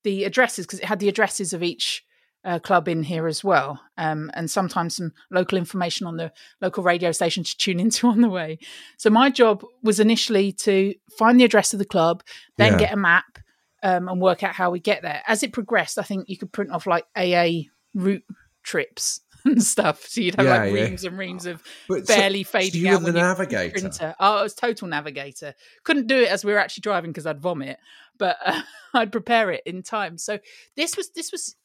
the 0.05 0.25
addresses 0.25 0.66
because 0.66 0.79
it 0.81 0.85
had 0.85 0.99
the 1.01 1.09
addresses 1.09 1.53
of 1.53 1.62
each 1.62 2.05
uh, 2.44 2.59
club 2.59 2.87
in 2.88 3.03
here 3.03 3.27
as 3.27 3.42
well 3.42 3.81
um, 3.97 4.31
and 4.35 4.49
sometimes 4.51 4.97
some 4.97 5.12
local 5.31 5.59
information 5.59 6.07
on 6.07 6.16
the 6.16 6.31
local 6.61 6.85
radio 6.85 7.11
station 7.11 7.42
to 7.42 7.57
tune 7.57 7.81
into 7.81 8.07
on 8.12 8.21
the 8.21 8.29
way 8.29 8.59
so 8.99 9.09
my 9.11 9.29
job 9.31 9.64
was 9.83 9.99
initially 9.99 10.53
to 10.53 10.94
find 11.18 11.40
the 11.40 11.44
address 11.44 11.73
of 11.73 11.79
the 11.79 11.85
club 11.85 12.23
then 12.59 12.73
Yeah. 12.75 12.79
get 12.79 12.92
a 12.92 12.97
map 12.97 13.38
um, 13.83 14.09
and 14.09 14.21
work 14.21 14.42
out 14.44 14.55
how 14.55 14.71
we 14.71 14.79
get 14.79 15.03
there 15.03 15.23
as 15.27 15.42
it 15.42 15.53
progressed 15.53 15.99
i 15.99 16.03
think 16.03 16.29
you 16.29 16.37
could 16.37 16.53
print 16.53 16.71
off 16.71 16.87
like 16.87 17.05
aa 17.16 17.49
route 17.94 18.25
trips 18.68 19.20
and 19.44 19.62
stuff 19.62 20.04
so 20.07 20.20
you'd 20.20 20.35
have 20.35 20.44
Yeah, 20.46 20.59
like 20.59 20.72
yeah. 20.74 20.85
reams 20.85 21.04
and 21.04 21.16
reams 21.18 21.46
of 21.46 21.62
But 21.88 22.07
barely 22.07 22.42
so 22.44 22.50
fading 22.50 22.83
you 22.83 22.88
were 22.90 22.94
out 22.96 23.02
the 23.02 23.12
navigator? 23.12 23.70
printer. 23.81 24.14
Oh, 24.20 24.38
I 24.38 24.42
was 24.42 24.54
total 24.54 24.88
navigator. 24.88 25.54
Couldn't 25.85 26.07
do 26.07 26.18
it 26.20 26.28
as 26.28 26.44
we 26.44 26.52
were 26.52 26.59
actually 26.59 26.83
driving 26.83 27.11
because 27.11 27.26
I'd 27.26 27.40
vomit, 27.40 27.78
but 28.18 28.37
uh, 28.44 28.61
I'd 28.94 29.12
prepare 29.12 29.50
it 29.50 29.62
in 29.64 29.83
time. 29.83 30.18
So 30.18 30.38
this 30.76 30.96
was 30.96 31.11
this 31.14 31.33
was 31.33 31.57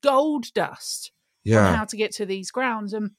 gold 0.00 0.46
dust 0.54 1.12
Yeah. 1.44 1.68
on 1.68 1.74
how 1.74 1.84
to 1.84 1.96
get 1.96 2.12
to 2.12 2.26
these 2.26 2.50
grounds. 2.50 2.92
And 2.94 3.10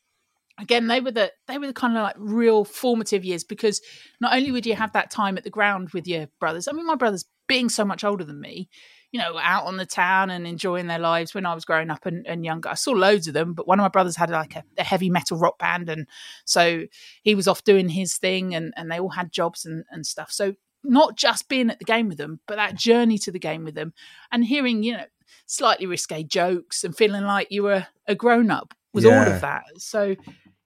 again, 0.59 0.87
they 0.87 0.99
were 1.01 1.11
the 1.11 1.31
they 1.47 1.57
were 1.57 1.67
the 1.67 1.73
kind 1.73 1.95
of 1.97 2.03
like 2.03 2.15
real 2.17 2.63
formative 2.65 3.23
years 3.25 3.43
because 3.43 3.81
not 4.19 4.33
only 4.35 4.51
would 4.51 4.65
you 4.65 4.75
have 4.75 4.93
that 4.93 5.11
time 5.11 5.37
at 5.37 5.43
the 5.43 5.49
ground 5.51 5.89
with 5.93 6.07
your 6.07 6.27
brothers. 6.39 6.67
I 6.67 6.71
mean, 6.71 6.87
my 6.87 6.95
brothers 6.95 7.25
being 7.47 7.69
so 7.69 7.85
much 7.85 8.03
older 8.03 8.23
than 8.23 8.39
me. 8.41 8.69
You 9.11 9.21
know, 9.21 9.37
out 9.37 9.65
on 9.65 9.77
the 9.77 9.85
town 9.85 10.29
and 10.29 10.45
enjoying 10.45 10.87
their 10.87 10.99
lives 10.99 11.33
when 11.33 11.45
I 11.45 11.53
was 11.53 11.63
growing 11.63 11.89
up 11.89 12.05
and, 12.05 12.27
and 12.27 12.43
younger. 12.43 12.69
I 12.69 12.73
saw 12.73 12.91
loads 12.91 13.27
of 13.27 13.33
them, 13.33 13.53
but 13.53 13.67
one 13.67 13.79
of 13.79 13.83
my 13.83 13.89
brothers 13.89 14.17
had 14.17 14.29
like 14.29 14.55
a, 14.55 14.63
a 14.77 14.83
heavy 14.83 15.09
metal 15.09 15.37
rock 15.37 15.57
band, 15.57 15.89
and 15.89 16.07
so 16.45 16.83
he 17.23 17.33
was 17.33 17.47
off 17.47 17.63
doing 17.63 17.89
his 17.89 18.17
thing, 18.17 18.53
and, 18.53 18.73
and 18.75 18.91
they 18.91 18.99
all 18.99 19.09
had 19.09 19.31
jobs 19.31 19.65
and, 19.65 19.85
and 19.91 20.05
stuff. 20.05 20.31
So 20.31 20.55
not 20.83 21.17
just 21.17 21.47
being 21.47 21.69
at 21.69 21.79
the 21.79 21.85
game 21.85 22.09
with 22.09 22.17
them, 22.17 22.41
but 22.47 22.55
that 22.55 22.75
journey 22.75 23.17
to 23.19 23.31
the 23.31 23.39
game 23.39 23.63
with 23.63 23.75
them, 23.75 23.93
and 24.31 24.45
hearing 24.45 24.83
you 24.83 24.93
know 24.93 25.05
slightly 25.45 25.85
risque 25.85 26.23
jokes 26.23 26.83
and 26.83 26.95
feeling 26.95 27.23
like 27.23 27.47
you 27.49 27.63
were 27.63 27.87
a 28.07 28.15
grown 28.15 28.51
up 28.51 28.73
was 28.93 29.05
all 29.05 29.13
of 29.13 29.41
that. 29.41 29.63
So 29.77 30.15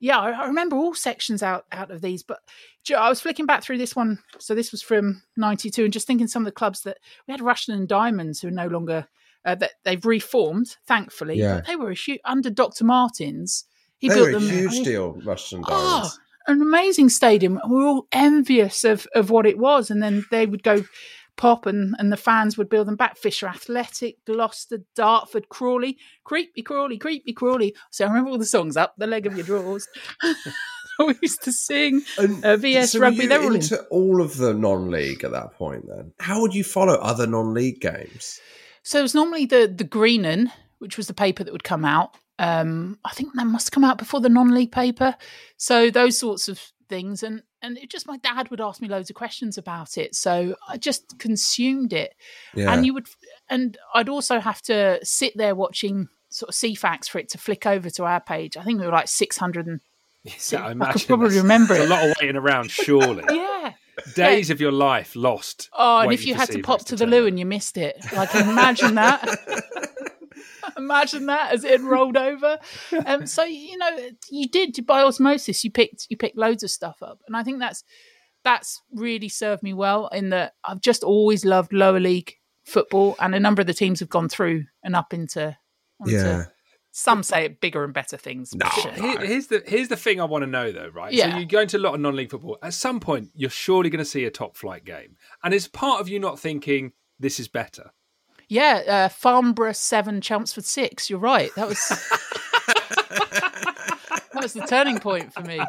yeah, 0.02 0.20
I, 0.20 0.32
I 0.32 0.48
remember 0.48 0.76
all 0.76 0.96
sections 0.96 1.42
out 1.42 1.66
out 1.72 1.92
of 1.92 2.02
these. 2.02 2.24
But 2.24 2.40
you 2.90 2.96
know, 2.96 3.02
I 3.02 3.08
was 3.08 3.22
flicking 3.22 3.46
back 3.46 3.64
through 3.64 3.78
this 3.78 3.96
one. 3.96 4.20
So 4.40 4.54
this 4.54 4.72
was 4.72 4.82
from 4.82 5.22
'92, 5.38 5.86
and 5.86 5.94
just 5.94 6.08
thinking 6.08 6.28
some 6.28 6.42
of 6.42 6.46
the 6.46 6.52
clubs 6.52 6.82
that 6.82 6.98
we 7.28 7.32
had 7.32 7.40
Rushden 7.40 7.76
and 7.76 7.88
Diamonds, 7.88 8.42
who 8.42 8.50
are 8.50 8.52
no 8.52 8.68
longer 8.68 9.08
uh, 9.46 9.56
that 9.56 9.74
they've 9.86 10.06
reformed, 10.06 10.76
thankfully. 10.88 11.36
Yeah. 11.38 11.58
But 11.58 11.68
they 11.68 11.76
were 11.76 11.92
a 11.92 11.96
huge 11.96 12.20
under 12.26 12.50
Dr. 12.50 12.84
Martins. 12.84 13.66
He 14.00 14.10
they 14.10 14.16
built 14.16 14.32
were 14.32 14.38
a 14.38 14.40
them. 14.40 14.50
huge 14.50 14.84
deal, 14.84 15.14
Rushden 15.24 15.64
Diamonds. 15.64 15.70
Oh, 15.70 16.12
an 16.48 16.62
amazing 16.62 17.10
stadium. 17.10 17.60
We 17.70 17.76
were 17.76 17.88
all 17.88 18.08
envious 18.12 18.84
of, 18.84 19.08
of 19.14 19.30
what 19.30 19.46
it 19.46 19.60
was. 19.60 19.92
And 19.92 20.02
then 20.02 20.26
they 20.32 20.48
would 20.48 20.64
go 20.64 20.84
pop 21.42 21.66
and, 21.66 21.96
and 21.98 22.12
the 22.12 22.18
fans 22.18 22.56
would 22.58 22.70
build 22.70 22.88
them 22.88 22.96
back. 22.96 23.18
Fisher 23.18 23.48
Athletic, 23.48 24.24
Gloucester, 24.26 24.80
Dartford, 24.96 25.50
Crawley, 25.50 25.98
Creepy 26.24 26.62
Crawley, 26.62 26.98
Creepy 27.00 27.34
Crawley. 27.34 27.76
So 27.90 28.06
I 28.06 28.10
remember 28.10 28.30
all 28.30 28.38
the 28.38 28.46
songs 28.46 28.78
up, 28.78 28.94
the 28.98 29.08
leg 29.08 29.26
of 29.26 29.36
your 29.36 29.46
drawers. 29.46 29.88
we 31.00 31.16
used 31.22 31.42
to 31.44 31.52
sing 31.52 32.04
uh, 32.44 32.58
VS 32.58 32.92
So 32.92 33.00
Rugby. 33.00 33.24
you 33.24 33.30
They're 33.30 33.42
all 33.42 33.48
in. 33.50 33.56
into 33.56 33.82
all 33.90 34.22
of 34.22 34.38
the 34.38 34.54
non-league 34.54 35.24
at 35.24 35.32
that 35.32 35.54
point. 35.56 35.86
Then, 35.88 36.14
how 36.20 36.42
would 36.42 36.54
you 36.54 36.64
follow 36.64 36.94
other 36.96 37.26
non-league 37.26 37.82
games? 37.82 38.40
So 38.84 39.00
it 39.00 39.04
was 39.04 39.16
normally 39.16 39.46
the 39.48 39.72
the 39.76 39.84
Greenan, 39.84 40.52
which 40.80 40.98
was 40.98 41.08
the 41.08 41.14
paper 41.14 41.44
that 41.44 41.52
would 41.52 41.64
come 41.64 41.86
out. 41.86 42.16
Um, 42.40 43.00
I 43.06 43.12
think 43.14 43.30
that 43.36 43.46
must 43.46 43.72
come 43.72 43.84
out 43.84 43.98
before 43.98 44.20
the 44.20 44.30
non-league 44.30 44.72
paper. 44.72 45.16
So 45.58 45.90
those 45.90 46.18
sorts 46.20 46.48
of 46.48 46.60
things, 46.90 47.24
and 47.24 47.42
and 47.62 47.78
it 47.78 47.90
just 47.90 48.08
my 48.08 48.18
dad 48.18 48.50
would 48.50 48.62
ask 48.62 48.82
me 48.82 48.88
loads 48.88 49.10
of 49.10 49.16
questions 49.16 49.58
about 49.58 49.98
it. 49.98 50.16
So 50.16 50.56
I 50.68 50.78
just 50.78 51.18
consumed 51.20 51.94
it, 51.94 52.14
Yeah. 52.56 52.72
and 52.74 52.86
you 52.86 52.94
would, 52.94 53.08
and 53.50 53.78
I'd 53.94 54.10
also 54.10 54.40
have 54.40 54.62
to 54.64 55.00
sit 55.04 55.34
there 55.38 55.56
watching 55.56 56.08
sort 56.30 56.50
of 56.50 56.56
Ceefax 56.56 57.10
for 57.10 57.20
it 57.20 57.30
to 57.30 57.38
flick 57.38 57.66
over 57.66 57.90
to 57.92 58.06
our 58.06 58.20
page. 58.22 58.56
I 58.58 58.64
think 58.64 58.80
we 58.80 58.86
were 58.86 58.92
like 58.92 59.08
six 59.08 59.38
hundred 59.38 59.68
and. 59.68 59.80
Yeah, 60.24 60.64
I, 60.64 60.68
I 60.68 60.72
imagine 60.74 60.94
could 61.00 61.08
probably 61.08 61.28
that's- 61.30 61.42
remember 61.44 61.74
it. 61.74 61.82
a 61.82 61.88
lot 61.88 62.08
of 62.08 62.16
waiting 62.22 62.36
around, 62.38 62.70
surely. 62.72 63.24
Yeah. 63.34 63.74
Days 64.16 64.50
of 64.50 64.60
your 64.62 64.72
life 64.72 65.16
lost. 65.16 65.70
Oh, 65.74 66.00
and 66.00 66.14
if 66.14 66.26
you 66.26 66.34
had 66.34 66.48
to 66.52 66.60
Ceefax 66.60 66.64
pop 66.64 66.86
to 66.86 66.96
the 66.96 67.06
loo 67.06 67.28
and 67.28 67.38
you 67.38 67.46
missed 67.46 67.78
it, 67.78 67.98
like 68.16 68.34
imagine 68.34 68.96
that. 68.96 69.28
imagine 70.78 71.26
that 71.28 71.54
as 71.54 71.64
it 71.64 71.82
rolled 71.82 72.18
over. 72.18 72.60
Um, 73.06 73.26
so 73.26 73.44
you 73.44 73.78
know, 73.78 74.10
you 74.30 74.48
did 74.48 74.86
by 74.86 75.02
osmosis. 75.04 75.64
You 75.64 75.72
picked 75.72 76.08
you 76.10 76.18
picked 76.18 76.38
loads 76.38 76.64
of 76.64 76.72
stuff 76.72 76.98
up, 77.02 77.20
and 77.28 77.36
I 77.36 77.44
think 77.44 77.60
that's 77.60 77.84
that's 78.44 78.82
really 78.94 79.30
served 79.30 79.64
me 79.64 79.74
well. 79.74 80.08
In 80.08 80.30
that 80.30 80.54
I've 80.64 80.82
just 80.82 81.04
always 81.04 81.46
loved 81.46 81.74
lower 81.74 82.00
league 82.00 82.34
football, 82.66 83.16
and 83.20 83.34
a 83.36 83.40
number 83.40 83.62
of 83.62 83.68
the 83.68 83.74
teams 83.74 84.00
have 84.00 84.10
gone 84.10 84.30
through 84.30 84.66
and 84.84 84.96
up 84.96 85.14
into. 85.14 85.58
onto- 86.00 86.12
Yeah. 86.14 86.46
Some 86.94 87.24
say 87.24 87.48
bigger 87.48 87.86
and 87.86 87.94
better 87.94 88.18
things. 88.18 88.52
but 88.54 88.70
sure. 88.74 88.92
Here- 88.92 89.26
here's 89.26 89.48
the 89.48 89.64
here's 89.66 89.88
the 89.88 89.96
thing 89.96 90.20
I 90.20 90.26
want 90.26 90.42
to 90.44 90.48
know 90.48 90.74
though, 90.74 90.90
right? 90.90 91.14
Yeah. 91.14 91.32
So 91.32 91.40
you 91.40 91.46
go 91.46 91.62
into 91.62 91.78
a 91.78 91.80
lot 91.80 91.94
of 91.96 92.02
non-league 92.02 92.30
football. 92.32 92.58
At 92.62 92.74
some 92.74 93.00
point, 93.00 93.30
you're 93.34 93.50
surely 93.50 93.90
going 93.90 94.04
to 94.04 94.10
see 94.10 94.26
a 94.26 94.30
top 94.32 94.58
flight 94.58 94.84
game, 94.84 95.16
and 95.42 95.54
it's 95.54 95.70
part 95.70 96.02
of 96.02 96.10
you 96.10 96.20
not 96.20 96.38
thinking 96.38 96.92
this 97.18 97.40
is 97.40 97.48
better. 97.48 97.92
Yeah, 98.52 98.82
uh, 98.86 99.08
Farnborough 99.08 99.72
seven, 99.72 100.20
Chelmsford 100.20 100.66
six. 100.66 101.10
You're 101.10 101.20
right. 101.20 101.52
That 101.56 101.70
was 101.70 101.78
that 104.34 104.42
was 104.42 104.52
the 104.52 104.66
turning 104.68 105.00
point 105.00 105.34
for 105.34 105.40
me. 105.40 105.62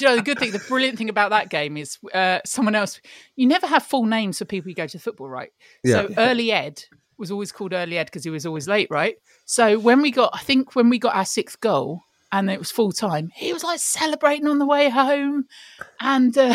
You 0.00 0.06
know, 0.06 0.14
the 0.14 0.22
good 0.22 0.38
thing, 0.38 0.52
the 0.52 0.62
brilliant 0.68 0.98
thing 0.98 1.08
about 1.08 1.30
that 1.30 1.48
game 1.50 1.76
is 1.76 1.98
uh, 2.14 2.38
someone 2.44 2.76
else. 2.76 3.00
You 3.34 3.48
never 3.48 3.66
have 3.66 3.82
full 3.82 4.06
names 4.06 4.38
for 4.38 4.44
people 4.44 4.70
who 4.70 4.74
go 4.74 4.86
to 4.86 4.98
football, 5.00 5.28
right? 5.28 5.50
Yeah. 5.82 6.06
So 6.06 6.14
early 6.16 6.52
Ed 6.52 6.84
was 7.16 7.32
always 7.32 7.50
called 7.50 7.72
early 7.72 7.98
Ed 7.98 8.04
because 8.04 8.22
he 8.22 8.30
was 8.30 8.46
always 8.46 8.68
late, 8.68 8.86
right? 8.88 9.16
So 9.44 9.76
when 9.80 10.00
we 10.00 10.12
got, 10.12 10.30
I 10.32 10.38
think 10.38 10.76
when 10.76 10.88
we 10.90 11.00
got 11.00 11.16
our 11.16 11.24
sixth 11.24 11.60
goal 11.60 12.02
and 12.30 12.48
it 12.50 12.60
was 12.60 12.70
full 12.70 12.92
time, 12.92 13.32
he 13.34 13.52
was 13.52 13.64
like 13.64 13.80
celebrating 13.80 14.46
on 14.46 14.58
the 14.58 14.66
way 14.66 14.88
home, 14.90 15.46
and. 16.00 16.38
Uh, 16.38 16.54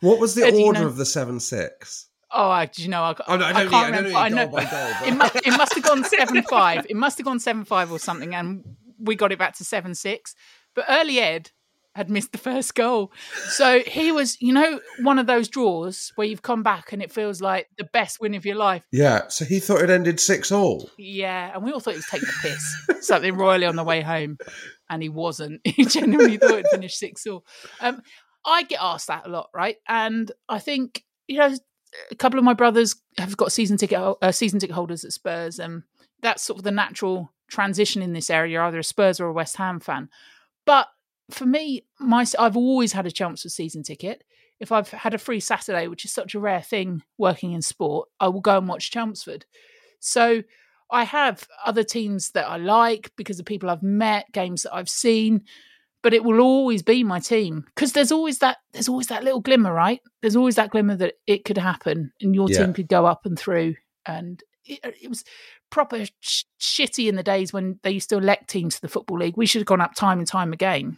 What 0.00 0.20
was 0.20 0.34
the 0.36 0.42
Ed, 0.46 0.54
you 0.54 0.64
order 0.66 0.80
know- 0.80 0.86
of 0.86 0.96
the 0.96 1.04
seven 1.04 1.38
six? 1.40 2.08
Oh, 2.34 2.48
I, 2.50 2.66
do 2.66 2.82
you 2.82 2.88
know? 2.88 3.02
I, 3.02 3.14
Oh, 3.28 3.36
no, 3.36 3.44
I 3.44 3.48
I 3.50 3.52
don't 3.52 3.70
can't 3.70 3.70
need- 3.70 3.72
I 3.72 3.90
don't 3.90 3.92
remember. 3.92 4.08
need 4.08 4.16
I 4.16 4.28
goal 4.28 4.36
know 4.38 4.46
by 4.48 4.64
goal, 4.64 5.08
it, 5.08 5.12
mu- 5.34 5.40
it 5.52 5.56
must 5.58 5.74
have 5.74 5.84
gone 5.84 6.04
seven 6.04 6.42
five. 6.44 6.86
It 6.88 6.96
must 6.96 7.18
have 7.18 7.24
gone 7.26 7.40
seven 7.40 7.64
five 7.64 7.92
or 7.92 7.98
something, 7.98 8.34
and 8.34 8.64
we 8.98 9.16
got 9.16 9.32
it 9.32 9.38
back 9.38 9.56
to 9.58 9.64
seven 9.64 9.94
six. 9.94 10.34
But 10.74 10.86
early 10.88 11.18
Ed 11.20 11.50
had 11.94 12.08
missed 12.08 12.32
the 12.32 12.38
first 12.38 12.74
goal, 12.74 13.12
so 13.50 13.80
he 13.80 14.10
was, 14.12 14.40
you 14.40 14.50
know, 14.54 14.80
one 15.02 15.18
of 15.18 15.26
those 15.26 15.46
draws 15.48 16.10
where 16.14 16.26
you've 16.26 16.40
come 16.40 16.62
back 16.62 16.90
and 16.94 17.02
it 17.02 17.12
feels 17.12 17.42
like 17.42 17.68
the 17.76 17.84
best 17.92 18.18
win 18.18 18.32
of 18.32 18.46
your 18.46 18.56
life. 18.56 18.82
Yeah, 18.90 19.28
so 19.28 19.44
he 19.44 19.60
thought 19.60 19.82
it 19.82 19.90
ended 19.90 20.18
six 20.18 20.50
all. 20.50 20.88
Yeah, 20.96 21.50
and 21.52 21.62
we 21.62 21.70
all 21.70 21.80
thought 21.80 21.90
he 21.90 21.96
was 21.98 22.06
taking 22.06 22.28
the 22.28 22.38
piss, 22.88 23.06
something 23.06 23.36
royally 23.36 23.66
on 23.66 23.76
the 23.76 23.84
way 23.84 24.00
home, 24.00 24.38
and 24.88 25.02
he 25.02 25.10
wasn't. 25.10 25.60
He 25.66 25.84
genuinely 25.84 26.38
thought 26.38 26.60
it 26.60 26.68
finished 26.68 26.98
six 26.98 27.26
all. 27.26 27.44
Um, 27.82 28.00
I 28.46 28.62
get 28.62 28.78
asked 28.80 29.08
that 29.08 29.26
a 29.26 29.28
lot, 29.28 29.50
right? 29.54 29.76
And 29.86 30.32
I 30.48 30.60
think 30.60 31.04
you 31.28 31.38
know, 31.38 31.54
a 32.10 32.14
couple 32.14 32.38
of 32.38 32.44
my 32.44 32.54
brothers 32.54 32.96
have 33.18 33.36
got 33.36 33.52
season 33.52 33.76
ticket 33.76 33.98
uh, 34.00 34.32
season 34.32 34.58
ticket 34.58 34.74
holders 34.74 35.04
at 35.04 35.12
Spurs, 35.12 35.58
and 35.58 35.82
that's 36.20 36.42
sort 36.42 36.58
of 36.58 36.64
the 36.64 36.70
natural 36.70 37.32
transition 37.48 38.02
in 38.02 38.12
this 38.12 38.30
area. 38.30 38.52
You're 38.52 38.62
either 38.62 38.78
a 38.78 38.84
Spurs 38.84 39.20
or 39.20 39.26
a 39.26 39.32
West 39.32 39.56
Ham 39.56 39.80
fan, 39.80 40.08
but 40.64 40.88
for 41.30 41.46
me, 41.46 41.84
my 42.00 42.26
I've 42.38 42.56
always 42.56 42.92
had 42.92 43.06
a 43.06 43.10
Chelmsford 43.10 43.52
season 43.52 43.82
ticket. 43.82 44.24
If 44.60 44.70
I've 44.70 44.90
had 44.90 45.14
a 45.14 45.18
free 45.18 45.40
Saturday, 45.40 45.88
which 45.88 46.04
is 46.04 46.12
such 46.12 46.34
a 46.34 46.40
rare 46.40 46.62
thing 46.62 47.02
working 47.18 47.52
in 47.52 47.62
sport, 47.62 48.08
I 48.20 48.28
will 48.28 48.40
go 48.40 48.58
and 48.58 48.68
watch 48.68 48.92
Chelmsford. 48.92 49.44
So 49.98 50.42
I 50.90 51.04
have 51.04 51.48
other 51.64 51.82
teams 51.82 52.30
that 52.32 52.46
I 52.46 52.58
like 52.58 53.10
because 53.16 53.40
of 53.40 53.46
people 53.46 53.70
I've 53.70 53.82
met, 53.82 54.30
games 54.32 54.62
that 54.62 54.74
I've 54.74 54.90
seen, 54.90 55.42
but 56.02 56.12
it 56.14 56.24
will 56.24 56.40
always 56.40 56.82
be 56.82 57.04
my 57.04 57.20
team 57.20 57.64
because 57.74 57.92
there's 57.92 58.12
always 58.12 58.38
that 58.38 58.58
there's 58.72 58.88
always 58.88 59.06
that 59.08 59.24
little 59.24 59.40
glimmer, 59.40 59.72
right? 59.72 60.00
There's 60.20 60.36
always 60.36 60.56
that 60.56 60.70
glimmer 60.70 60.96
that 60.96 61.14
it 61.26 61.44
could 61.44 61.58
happen 61.58 62.12
and 62.20 62.34
your 62.34 62.50
Yeah. 62.50 62.58
team 62.64 62.72
could 62.74 62.88
go 62.88 63.06
up 63.06 63.24
and 63.24 63.38
through. 63.38 63.76
And 64.04 64.42
it, 64.64 64.80
uh, 64.84 64.90
it 65.00 65.08
was 65.08 65.24
proper 65.70 66.04
sh- 66.20 66.44
shitty 66.60 67.08
in 67.08 67.16
the 67.16 67.22
days 67.22 67.52
when 67.52 67.78
they 67.82 67.92
used 67.92 68.08
to 68.10 68.18
elect 68.18 68.50
teams 68.50 68.74
to 68.76 68.80
the 68.80 68.88
football 68.88 69.18
league. 69.18 69.36
We 69.36 69.46
should 69.46 69.60
have 69.60 69.66
gone 69.66 69.80
up 69.80 69.94
time 69.94 70.18
and 70.18 70.26
time 70.26 70.52
again, 70.52 70.96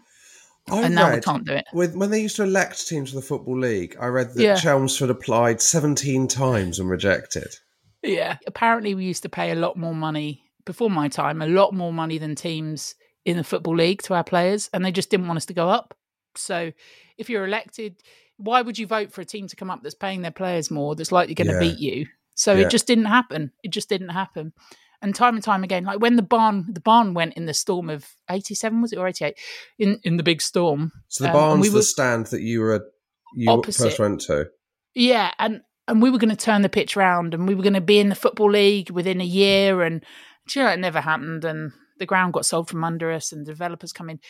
I 0.71 0.83
and 0.83 0.95
now 0.95 1.15
we 1.15 1.21
can't 1.21 1.45
do 1.45 1.53
it. 1.53 1.67
With, 1.75 1.95
when 1.95 2.11
they 2.11 2.21
used 2.23 2.37
to 2.37 2.43
elect 2.45 2.89
teams 2.89 3.11
to 3.11 3.17
the 3.17 3.23
Football 3.23 3.59
League, 3.59 3.97
I 4.01 4.07
read 4.07 4.33
that 4.35 4.43
Yeah. 4.43 4.57
Chelmsford 4.57 5.11
applied 5.11 5.61
17 5.61 6.27
times 6.29 6.79
and 6.81 6.89
rejected. 6.89 7.55
Yeah. 8.03 8.39
Apparently, 8.47 8.95
we 8.95 9.05
used 9.05 9.23
to 9.25 9.29
pay 9.29 9.51
a 9.51 9.55
lot 9.55 9.77
more 9.77 9.95
money 9.95 10.43
before 10.65 10.91
my 10.91 11.09
time, 11.09 11.43
a 11.43 11.47
lot 11.47 11.75
more 11.75 11.93
money 11.93 12.17
than 12.17 12.35
teams 12.35 12.95
in 13.25 13.37
the 13.37 13.45
Football 13.45 13.77
League 13.77 14.03
to 14.03 14.15
our 14.15 14.25
players, 14.25 14.69
and 14.73 14.85
they 14.85 14.93
just 14.93 15.11
didn't 15.11 15.27
want 15.27 15.37
us 15.39 15.47
to 15.47 15.55
go 15.55 15.69
up. 15.71 15.95
So, 16.37 16.73
if 17.19 17.31
you're 17.31 17.45
elected, 17.45 17.97
why 18.37 18.63
would 18.63 18.79
you 18.79 18.87
vote 18.87 19.13
for 19.13 19.21
a 19.21 19.25
team 19.25 19.47
to 19.49 19.57
come 19.57 19.71
up 19.71 19.83
that's 19.83 19.95
paying 19.95 20.23
their 20.23 20.31
players 20.33 20.71
more, 20.71 20.95
that's 20.95 21.13
likely 21.13 21.35
going 21.35 21.47
to 21.47 21.55
Yeah. 21.55 21.59
beat 21.61 21.79
you? 21.79 22.07
So 22.35 22.53
Yeah. 22.55 22.63
it 22.63 22.71
just 22.71 22.87
didn't 22.87 23.05
happen. 23.05 23.53
It 23.63 23.71
just 23.71 23.89
didn't 23.89 24.09
happen. 24.09 24.53
And 25.01 25.15
time 25.15 25.35
and 25.37 25.45
time 25.45 25.63
again, 25.63 25.85
like 25.85 26.01
when 26.01 26.17
the 26.17 26.23
barn, 26.23 26.67
the 26.73 26.81
barn 26.81 27.15
went 27.15 27.35
in 27.35 27.45
the 27.47 27.55
storm 27.55 27.91
of 27.91 28.09
'87, 28.31 28.81
was 28.83 28.93
it 28.93 28.99
or 28.99 29.07
'88? 29.07 29.37
In 29.79 30.01
in 30.03 30.17
the 30.17 30.23
big 30.23 30.41
storm. 30.41 30.91
So 31.09 31.25
the 31.25 31.29
Um, 31.31 31.35
barn's 31.35 31.61
we 31.63 31.69
the 31.69 31.83
stand 31.83 32.27
that 32.27 32.41
you 32.41 32.61
were 32.61 32.91
you 33.35 33.51
Opposite. 33.51 33.83
first 33.85 33.99
went 33.99 34.21
to. 34.23 34.49
Yeah, 34.95 35.33
and 35.39 35.61
and 35.87 36.01
we 36.01 36.11
were 36.11 36.19
going 36.19 36.35
to 36.35 36.45
turn 36.45 36.63
the 36.63 36.69
pitch 36.69 36.97
round, 36.97 37.35
and 37.35 37.47
we 37.47 37.55
were 37.55 37.63
going 37.63 37.75
to 37.75 37.81
be 37.83 37.99
in 38.01 38.09
the 38.09 38.15
football 38.15 38.51
league 38.51 38.91
within 38.91 39.21
a 39.21 39.25
year, 39.25 39.83
and 39.83 40.03
do 40.49 40.59
you 40.59 40.65
know, 40.65 40.73
it 40.73 40.79
never 40.79 41.01
happened, 41.03 41.45
and 41.45 41.73
the 41.99 42.07
ground 42.07 42.33
got 42.33 42.47
sold 42.47 42.69
from 42.69 42.85
under 42.85 43.11
us, 43.13 43.33
and 43.33 43.45
developers 43.47 43.93
come 43.93 44.11
in. 44.11 44.21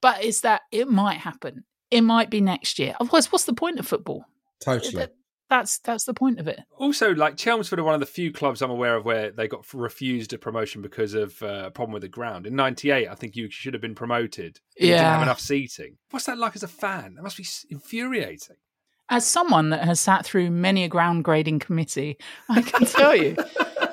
But 0.00 0.24
it's 0.24 0.40
that 0.40 0.62
it 0.72 0.88
might 0.88 1.18
happen. 1.18 1.64
It 1.90 2.00
might 2.02 2.30
be 2.30 2.40
next 2.40 2.78
year. 2.78 2.94
Otherwise, 3.00 3.30
what's 3.30 3.44
the 3.44 3.52
point 3.52 3.78
of 3.78 3.86
football? 3.86 4.24
Totally. 4.60 4.96
That- 4.96 5.14
that's 5.50 5.80
that's 5.80 6.04
the 6.04 6.14
point 6.14 6.40
of 6.40 6.48
it. 6.48 6.60
Also, 6.78 7.14
like 7.14 7.36
Chelmsford 7.36 7.78
are 7.78 7.84
one 7.84 7.92
of 7.92 8.00
the 8.00 8.06
few 8.06 8.32
clubs 8.32 8.62
I'm 8.62 8.70
aware 8.70 8.96
of 8.96 9.04
where 9.04 9.30
they 9.30 9.48
got 9.48 9.66
refused 9.74 10.32
a 10.32 10.38
promotion 10.38 10.80
because 10.80 11.12
of 11.12 11.42
uh, 11.42 11.64
a 11.66 11.70
problem 11.70 11.92
with 11.92 12.00
the 12.00 12.08
ground. 12.08 12.46
In 12.46 12.56
'98, 12.56 13.06
I 13.06 13.14
think 13.14 13.36
you 13.36 13.50
should 13.50 13.74
have 13.74 13.82
been 13.82 13.94
promoted. 13.94 14.60
You 14.78 14.86
didn't 14.86 15.00
Yeah. 15.02 15.12
have 15.12 15.20
enough 15.22 15.40
seating. 15.40 15.98
What's 16.10 16.24
that 16.24 16.38
like 16.38 16.56
as 16.56 16.62
a 16.62 16.68
fan? 16.68 17.16
That 17.16 17.22
must 17.22 17.36
be 17.36 17.44
infuriating. 17.68 18.56
As 19.10 19.26
someone 19.26 19.68
that 19.70 19.84
has 19.84 20.00
sat 20.00 20.24
through 20.24 20.50
many 20.50 20.84
a 20.84 20.88
ground 20.88 21.24
grading 21.24 21.58
committee, 21.58 22.16
I 22.48 22.62
can 22.62 22.86
tell 22.86 23.14
you, 23.14 23.36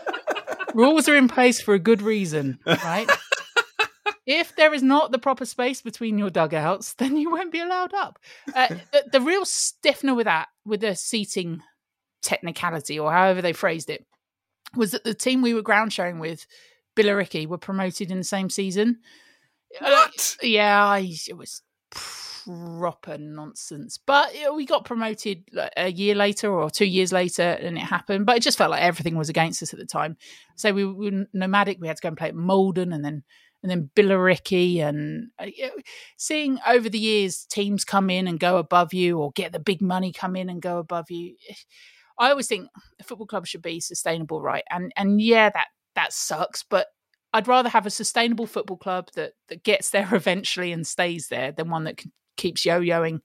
rules 0.73 1.09
are 1.09 1.15
in 1.15 1.27
place 1.27 1.61
for 1.61 1.73
a 1.73 1.79
good 1.79 2.01
reason, 2.01 2.59
right? 2.65 3.09
if 4.25 4.55
there 4.55 4.73
is 4.73 4.83
not 4.83 5.11
the 5.11 5.19
proper 5.19 5.45
space 5.45 5.81
between 5.81 6.17
your 6.17 6.29
dugouts, 6.29 6.93
then 6.93 7.17
you 7.17 7.31
won't 7.31 7.51
be 7.51 7.59
allowed 7.59 7.93
up. 7.93 8.19
Uh, 8.53 8.67
the, 8.91 9.03
the 9.13 9.21
real 9.21 9.45
stiffener 9.45 10.13
with 10.13 10.25
that, 10.25 10.49
with 10.65 10.81
the 10.81 10.95
seating 10.95 11.61
technicality 12.21 12.99
or 12.99 13.11
however 13.11 13.41
they 13.41 13.53
phrased 13.53 13.89
it, 13.89 14.05
was 14.75 14.91
that 14.91 15.03
the 15.03 15.13
team 15.13 15.41
we 15.41 15.53
were 15.53 15.61
ground 15.61 15.91
sharing 15.91 16.19
with, 16.19 16.45
Billericay, 16.95 17.47
were 17.47 17.57
promoted 17.57 18.11
in 18.11 18.17
the 18.17 18.23
same 18.23 18.49
season. 18.49 18.99
What? 19.79 20.37
yeah, 20.41 20.85
I, 20.85 21.11
it 21.27 21.37
was 21.37 21.61
proper 22.79 23.17
nonsense. 23.17 23.97
But 23.97 24.35
you 24.35 24.45
know, 24.45 24.53
we 24.53 24.65
got 24.65 24.85
promoted 24.85 25.43
like, 25.53 25.73
a 25.77 25.91
year 25.91 26.15
later 26.15 26.51
or 26.51 26.69
two 26.69 26.85
years 26.85 27.11
later, 27.11 27.43
and 27.43 27.77
it 27.77 27.81
happened. 27.81 28.25
But 28.25 28.37
it 28.37 28.43
just 28.43 28.57
felt 28.57 28.71
like 28.71 28.81
everything 28.81 29.15
was 29.15 29.29
against 29.29 29.61
us 29.63 29.73
at 29.73 29.79
the 29.79 29.85
time. 29.85 30.17
So 30.55 30.73
we 30.73 30.85
were 30.85 31.25
nomadic. 31.33 31.77
We 31.79 31.87
had 31.87 31.97
to 31.97 32.01
go 32.01 32.07
and 32.09 32.17
play 32.17 32.29
at 32.29 32.35
Maldon, 32.35 32.93
and 32.93 33.03
then 33.03 33.23
and 33.61 33.69
then 33.69 33.89
Billericay 33.95 34.79
and 34.79 35.29
uh, 35.39 35.45
you 35.45 35.67
know, 35.67 35.73
seeing 36.17 36.59
over 36.67 36.89
the 36.89 36.99
years 36.99 37.45
teams 37.45 37.83
come 37.85 38.09
in 38.09 38.27
and 38.27 38.39
go 38.39 38.57
above 38.57 38.93
you 38.93 39.19
or 39.19 39.31
get 39.31 39.51
the 39.51 39.59
big 39.59 39.81
money 39.81 40.11
come 40.11 40.35
in 40.35 40.49
and 40.49 40.61
go 40.61 40.77
above 40.77 41.11
you. 41.11 41.35
I 42.17 42.31
always 42.31 42.47
think 42.47 42.67
a 42.99 43.03
football 43.03 43.27
club 43.27 43.47
should 43.47 43.61
be 43.61 43.79
sustainable, 43.79 44.41
right? 44.41 44.63
And 44.69 44.91
and 44.95 45.21
yeah, 45.21 45.49
that 45.49 45.67
that 45.95 46.13
sucks, 46.13 46.63
but 46.63 46.87
I'd 47.31 47.47
rather 47.47 47.69
have 47.69 47.85
a 47.85 47.91
sustainable 47.91 48.47
football 48.47 48.77
club 48.77 49.09
that 49.15 49.33
that 49.49 49.63
gets 49.63 49.91
there 49.91 50.09
eventually 50.13 50.71
and 50.71 50.85
stays 50.87 51.27
there 51.27 51.51
than 51.51 51.69
one 51.69 51.83
that 51.83 51.97
can, 51.97 52.11
keeps 52.39 52.65
yo-yoing 52.65 53.21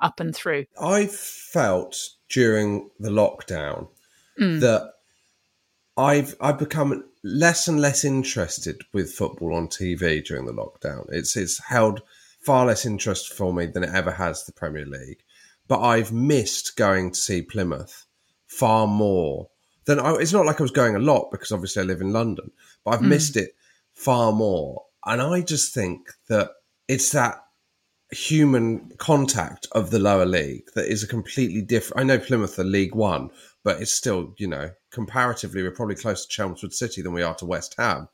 up 0.00 0.18
and 0.20 0.34
through. 0.34 0.64
I 0.80 1.06
felt 1.06 1.96
during 2.28 2.90
the 2.98 3.10
lockdown 3.10 3.88
Mm. 4.40 4.60
that 4.60 4.92
I've 5.96 6.34
I've 6.40 6.58
become 6.58 7.04
less 7.22 7.68
and 7.68 7.78
less 7.80 8.04
interested 8.04 8.80
with 8.94 9.12
football 9.12 9.54
on 9.54 9.68
TV 9.68 10.24
during 10.24 10.46
the 10.46 10.52
lockdown. 10.52 11.04
It's 11.10 11.36
it's 11.36 11.62
held 11.64 12.00
far 12.40 12.66
less 12.66 12.86
interest 12.86 13.32
for 13.34 13.52
me 13.52 13.66
than 13.66 13.84
it 13.84 13.94
ever 13.94 14.10
has 14.12 14.44
the 14.44 14.52
Premier 14.52 14.86
League. 14.86 15.22
But 15.68 15.80
I've 15.80 16.12
missed 16.12 16.76
going 16.76 17.12
to 17.12 17.18
see 17.20 17.42
Plymouth 17.42 18.06
far 18.46 18.86
more 18.86 19.48
than 19.84 20.00
I, 20.00 20.14
it's 20.14 20.32
not 20.32 20.46
like 20.46 20.60
I 20.60 20.64
was 20.64 20.70
going 20.72 20.96
a 20.96 20.98
lot 21.12 21.30
because 21.30 21.52
obviously 21.52 21.82
I 21.82 21.86
live 21.86 22.00
in 22.00 22.12
London, 22.12 22.50
but 22.84 22.92
I've 22.92 23.00
Mm. 23.00 23.08
missed 23.08 23.36
it 23.36 23.54
far 23.92 24.32
more. 24.32 24.84
And 25.04 25.20
I 25.20 25.42
just 25.42 25.74
think 25.74 26.08
that 26.28 26.50
it's 26.88 27.10
that 27.12 27.44
human 28.12 28.90
contact 28.98 29.66
of 29.72 29.90
the 29.90 29.98
lower 29.98 30.26
league 30.26 30.64
that 30.74 30.86
is 30.86 31.02
a 31.02 31.06
completely 31.08 31.62
different. 31.62 32.00
I 32.00 32.04
know 32.04 32.18
Plymouth 32.18 32.58
are 32.58 32.64
League 32.64 32.94
One, 32.94 33.30
but 33.64 33.80
it's 33.80 33.92
still, 33.92 34.34
you 34.38 34.46
know, 34.46 34.70
comparatively, 34.90 35.62
we're 35.62 35.70
probably 35.70 35.94
closer 35.96 36.24
to 36.24 36.28
Chelmsford 36.28 36.72
City 36.74 37.02
than 37.02 37.12
we 37.12 37.22
are 37.22 37.34
to 37.36 37.46
West 37.46 37.74
Ham. 37.78 38.08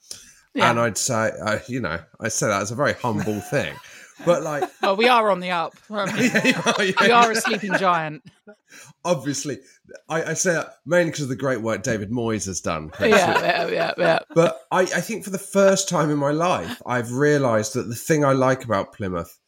Yeah. 0.54 0.70
And 0.70 0.80
I'd 0.80 0.98
say, 0.98 1.32
uh, 1.42 1.58
you 1.68 1.80
know, 1.80 1.98
I 2.20 2.28
say 2.28 2.46
that 2.48 2.62
as 2.62 2.70
a 2.70 2.74
very 2.74 2.94
humble 2.94 3.40
thing, 3.40 3.74
but 4.24 4.42
like, 4.42 4.64
Oh, 4.82 4.94
we 4.94 5.08
are 5.08 5.30
on 5.30 5.40
the 5.40 5.50
up. 5.50 5.74
Um, 5.90 6.08
we 6.16 7.10
are 7.10 7.30
a 7.30 7.34
sleeping 7.34 7.74
giant. 7.78 8.22
obviously, 9.04 9.58
I, 10.08 10.22
I 10.30 10.34
say 10.34 10.52
that 10.52 10.74
mainly 10.86 11.10
because 11.10 11.22
of 11.24 11.28
the 11.28 11.36
great 11.36 11.60
work 11.60 11.82
David 11.82 12.10
Moyes 12.10 12.46
has 12.46 12.60
done. 12.60 12.90
Yeah, 13.00 13.06
yeah, 13.08 13.68
yeah, 13.68 13.92
yeah. 13.98 14.18
But 14.34 14.60
I, 14.70 14.82
I 14.82 15.00
think 15.00 15.24
for 15.24 15.30
the 15.30 15.38
first 15.38 15.88
time 15.88 16.10
in 16.10 16.18
my 16.18 16.30
life, 16.30 16.80
I've 16.86 17.12
realised 17.12 17.74
that 17.74 17.88
the 17.88 17.94
thing 17.94 18.24
I 18.24 18.32
like 18.32 18.64
about 18.64 18.92
Plymouth, 18.94 19.38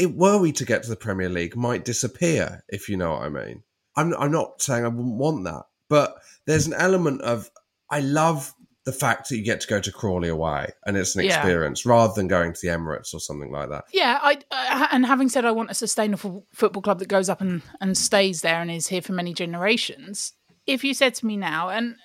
it 0.00 0.16
were 0.16 0.38
we 0.38 0.50
to 0.52 0.64
get 0.64 0.82
to 0.82 0.88
the 0.88 0.96
Premier 0.96 1.28
League, 1.28 1.56
might 1.56 1.84
disappear, 1.84 2.64
if 2.68 2.88
you 2.88 2.96
know 2.96 3.10
what 3.12 3.22
I 3.22 3.28
mean. 3.28 3.62
I'm, 3.96 4.14
I'm 4.14 4.32
not 4.32 4.62
saying 4.62 4.84
I 4.84 4.88
wouldn't 4.88 5.16
want 5.16 5.44
that, 5.44 5.64
but 5.90 6.16
there's 6.46 6.66
an 6.66 6.72
element 6.72 7.20
of 7.20 7.50
I 7.90 8.00
love 8.00 8.54
the 8.84 8.92
fact 8.92 9.28
that 9.28 9.36
you 9.36 9.44
get 9.44 9.60
to 9.60 9.68
go 9.68 9.78
to 9.78 9.92
Crawley 9.92 10.30
away 10.30 10.72
and 10.86 10.96
it's 10.96 11.14
an 11.16 11.22
Yeah. 11.22 11.36
experience 11.36 11.84
rather 11.84 12.14
than 12.14 12.28
going 12.28 12.54
to 12.54 12.60
the 12.62 12.68
Emirates 12.68 13.12
or 13.12 13.20
something 13.20 13.52
like 13.52 13.68
that. 13.68 13.84
Yeah, 13.92 14.18
I 14.22 14.38
uh, 14.50 14.86
and 14.90 15.04
having 15.04 15.28
said 15.28 15.44
I 15.44 15.50
want 15.50 15.70
a 15.70 15.74
sustainable 15.74 16.46
football 16.54 16.80
club 16.80 16.98
that 17.00 17.08
goes 17.08 17.28
up 17.28 17.42
and, 17.42 17.60
and 17.82 17.98
stays 17.98 18.40
there 18.40 18.62
and 18.62 18.70
is 18.70 18.86
here 18.86 19.02
for 19.02 19.12
many 19.12 19.34
generations. 19.34 20.32
If 20.66 20.82
you 20.82 20.94
said 20.94 21.14
to 21.16 21.26
me 21.26 21.36
now, 21.36 21.68
and 21.68 21.96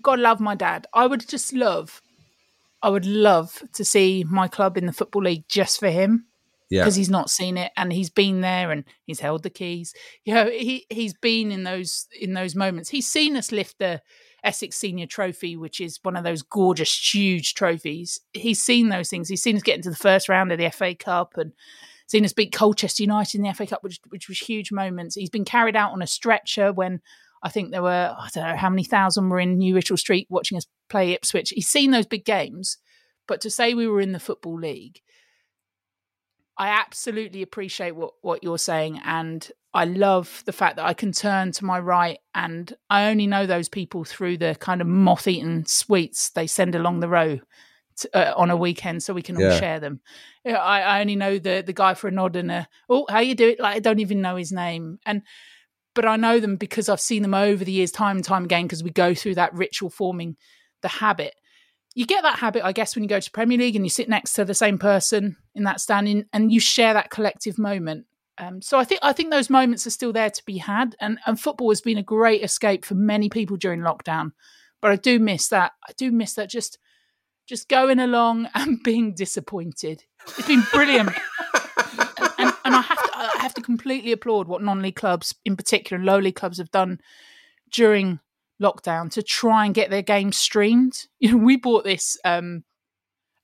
God 0.00 0.20
love 0.20 0.40
my 0.40 0.54
dad, 0.54 0.86
I 0.94 1.06
would 1.06 1.28
just 1.28 1.52
love, 1.52 2.00
I 2.82 2.88
would 2.88 3.04
love 3.04 3.62
to 3.74 3.84
see 3.84 4.24
my 4.26 4.48
club 4.48 4.78
in 4.78 4.86
the 4.86 4.92
football 4.92 5.24
league 5.24 5.44
just 5.48 5.78
for 5.78 5.90
him 5.90 6.28
Because 6.80 6.96
he's 6.96 7.10
not 7.10 7.30
seen 7.30 7.56
it 7.56 7.72
and 7.76 7.92
he's 7.92 8.10
been 8.10 8.40
there 8.40 8.70
and 8.70 8.84
he's 9.04 9.20
held 9.20 9.42
the 9.42 9.50
keys. 9.50 9.94
You 10.24 10.34
know, 10.34 10.46
he 10.46 10.86
he's 10.90 11.14
been 11.14 11.52
in 11.52 11.64
those 11.64 12.06
in 12.18 12.34
those 12.34 12.54
moments. 12.54 12.88
He's 12.88 13.06
seen 13.06 13.36
us 13.36 13.52
lift 13.52 13.78
the 13.78 14.00
Essex 14.44 14.76
Senior 14.76 15.06
Trophy, 15.06 15.56
which 15.56 15.80
is 15.80 16.00
one 16.02 16.16
of 16.16 16.24
those 16.24 16.42
gorgeous, 16.42 17.14
huge 17.14 17.54
trophies. 17.54 18.20
He's 18.32 18.60
seen 18.60 18.88
those 18.88 19.08
things. 19.08 19.28
He's 19.28 19.42
seen 19.42 19.56
us 19.56 19.62
get 19.62 19.76
into 19.76 19.90
the 19.90 19.96
first 19.96 20.28
round 20.28 20.50
of 20.50 20.58
the 20.58 20.70
FA 20.70 20.94
Cup 20.94 21.34
and 21.36 21.52
seen 22.06 22.24
us 22.24 22.32
beat 22.32 22.52
Colchester 22.52 23.02
United 23.02 23.38
in 23.38 23.42
the 23.42 23.54
FA 23.54 23.66
Cup, 23.66 23.82
which 23.82 24.00
which 24.08 24.28
was 24.28 24.38
huge 24.38 24.72
moments. 24.72 25.14
He's 25.14 25.30
been 25.30 25.44
carried 25.44 25.76
out 25.76 25.92
on 25.92 26.02
a 26.02 26.06
stretcher 26.06 26.72
when 26.72 27.00
I 27.42 27.48
think 27.48 27.70
there 27.70 27.82
were 27.82 28.14
I 28.16 28.28
don't 28.34 28.48
know 28.48 28.56
how 28.56 28.70
many 28.70 28.84
thousand 28.84 29.28
were 29.28 29.40
in 29.40 29.58
New 29.58 29.74
Writtle 29.74 29.98
Street 29.98 30.26
watching 30.30 30.58
us 30.58 30.66
play 30.88 31.12
Ipswich. 31.12 31.50
He's 31.50 31.68
seen 31.68 31.90
those 31.90 32.06
big 32.06 32.24
games, 32.24 32.78
but 33.28 33.40
to 33.42 33.50
say 33.50 33.74
we 33.74 33.86
were 33.86 34.00
in 34.00 34.12
the 34.12 34.20
football 34.20 34.58
league, 34.58 35.00
I 36.58 36.68
absolutely 36.68 37.42
appreciate 37.42 37.96
what 37.96 38.12
what 38.20 38.42
you're 38.44 38.58
saying, 38.58 39.00
and 39.04 39.50
I 39.74 39.84
love 39.86 40.42
the 40.44 40.52
fact 40.52 40.76
that 40.76 40.84
I 40.84 40.94
can 40.94 41.12
turn 41.12 41.52
to 41.52 41.64
my 41.64 41.78
right, 41.78 42.18
and 42.34 42.72
I 42.90 43.08
only 43.10 43.26
know 43.26 43.46
those 43.46 43.68
people 43.68 44.04
through 44.04 44.36
the 44.38 44.54
kind 44.60 44.80
of 44.80 44.86
moth-eaten 44.86 45.64
sweets 45.66 46.30
they 46.30 46.46
send 46.46 46.74
along 46.74 47.00
the 47.00 47.08
row 47.08 47.40
to, 47.96 48.16
uh, 48.16 48.34
on 48.36 48.50
a 48.50 48.56
weekend, 48.56 49.02
so 49.02 49.14
we 49.14 49.22
can 49.22 49.36
all 49.36 49.42
Yeah. 49.42 49.58
share 49.58 49.80
them. 49.80 50.00
I, 50.46 50.52
I 50.82 51.00
only 51.00 51.16
know 51.16 51.38
the 51.38 51.62
the 51.64 51.72
guy 51.72 51.94
for 51.94 52.08
a 52.08 52.10
nod 52.12 52.36
and 52.36 52.50
a 52.50 52.68
oh, 52.88 53.06
how 53.08 53.20
you 53.20 53.34
do 53.34 53.48
it? 53.48 53.60
Like 53.60 53.76
I 53.76 53.80
don't 53.80 54.00
even 54.00 54.20
know 54.20 54.36
his 54.36 54.52
name, 54.52 54.98
and 55.06 55.22
but 55.94 56.06
I 56.06 56.16
know 56.16 56.38
them 56.38 56.56
because 56.56 56.88
I've 56.88 57.00
seen 57.00 57.22
them 57.22 57.34
over 57.34 57.64
the 57.64 57.72
years, 57.72 57.92
time 57.92 58.16
and 58.16 58.24
time 58.24 58.44
again, 58.44 58.64
because 58.64 58.82
we 58.82 58.90
go 58.90 59.14
through 59.14 59.36
that 59.36 59.54
ritual 59.54 59.90
forming 59.90 60.36
the 60.82 60.88
habit. 60.88 61.34
You 61.94 62.06
get 62.06 62.22
that 62.22 62.38
habit, 62.38 62.64
I 62.64 62.72
guess, 62.72 62.94
when 62.94 63.02
you 63.02 63.08
go 63.08 63.20
to 63.20 63.30
Premier 63.30 63.58
League 63.58 63.76
and 63.76 63.84
you 63.84 63.90
sit 63.90 64.08
next 64.08 64.32
to 64.34 64.44
the 64.44 64.54
same 64.54 64.78
person 64.78 65.36
in 65.54 65.64
that 65.64 65.80
standing, 65.80 66.24
and 66.32 66.52
you 66.52 66.60
share 66.60 66.94
that 66.94 67.10
collective 67.10 67.58
moment. 67.58 68.06
Um, 68.38 68.62
so 68.62 68.78
I 68.78 68.84
think 68.84 69.00
I 69.02 69.12
think 69.12 69.30
those 69.30 69.50
moments 69.50 69.86
are 69.86 69.90
still 69.90 70.12
there 70.12 70.30
to 70.30 70.44
be 70.44 70.58
had, 70.58 70.96
and 71.00 71.18
and 71.26 71.38
football 71.38 71.70
has 71.70 71.80
been 71.80 71.98
a 71.98 72.02
great 72.02 72.42
escape 72.42 72.84
for 72.84 72.94
many 72.94 73.28
people 73.28 73.56
during 73.56 73.80
lockdown. 73.80 74.32
But 74.80 74.90
I 74.90 74.96
do 74.96 75.18
miss 75.18 75.48
that. 75.48 75.72
I 75.86 75.92
do 75.96 76.10
miss 76.10 76.34
that. 76.34 76.48
Just 76.48 76.78
just 77.46 77.68
going 77.68 77.98
along 77.98 78.48
and 78.54 78.82
being 78.82 79.14
disappointed. 79.14 80.04
It's 80.26 80.46
been 80.46 80.64
brilliant. 80.72 81.10
and, 82.38 82.52
and 82.64 82.74
I 82.74 82.80
have 82.80 83.02
to 83.02 83.10
I 83.14 83.42
have 83.42 83.54
to 83.54 83.60
completely 83.62 84.12
applaud 84.12 84.48
what 84.48 84.62
non-league 84.62 84.96
clubs, 84.96 85.34
in 85.44 85.56
particular 85.56 86.02
low 86.02 86.18
league 86.18 86.36
clubs, 86.36 86.58
have 86.58 86.70
done 86.70 87.00
during 87.70 88.20
lockdown 88.62 89.10
to 89.12 89.22
try 89.22 89.64
and 89.66 89.74
get 89.74 89.90
their 89.90 90.02
game 90.02 90.32
streamed. 90.32 90.94
You 91.20 91.32
know, 91.32 91.44
we 91.44 91.56
bought 91.56 91.84
this 91.84 92.16
um, 92.24 92.64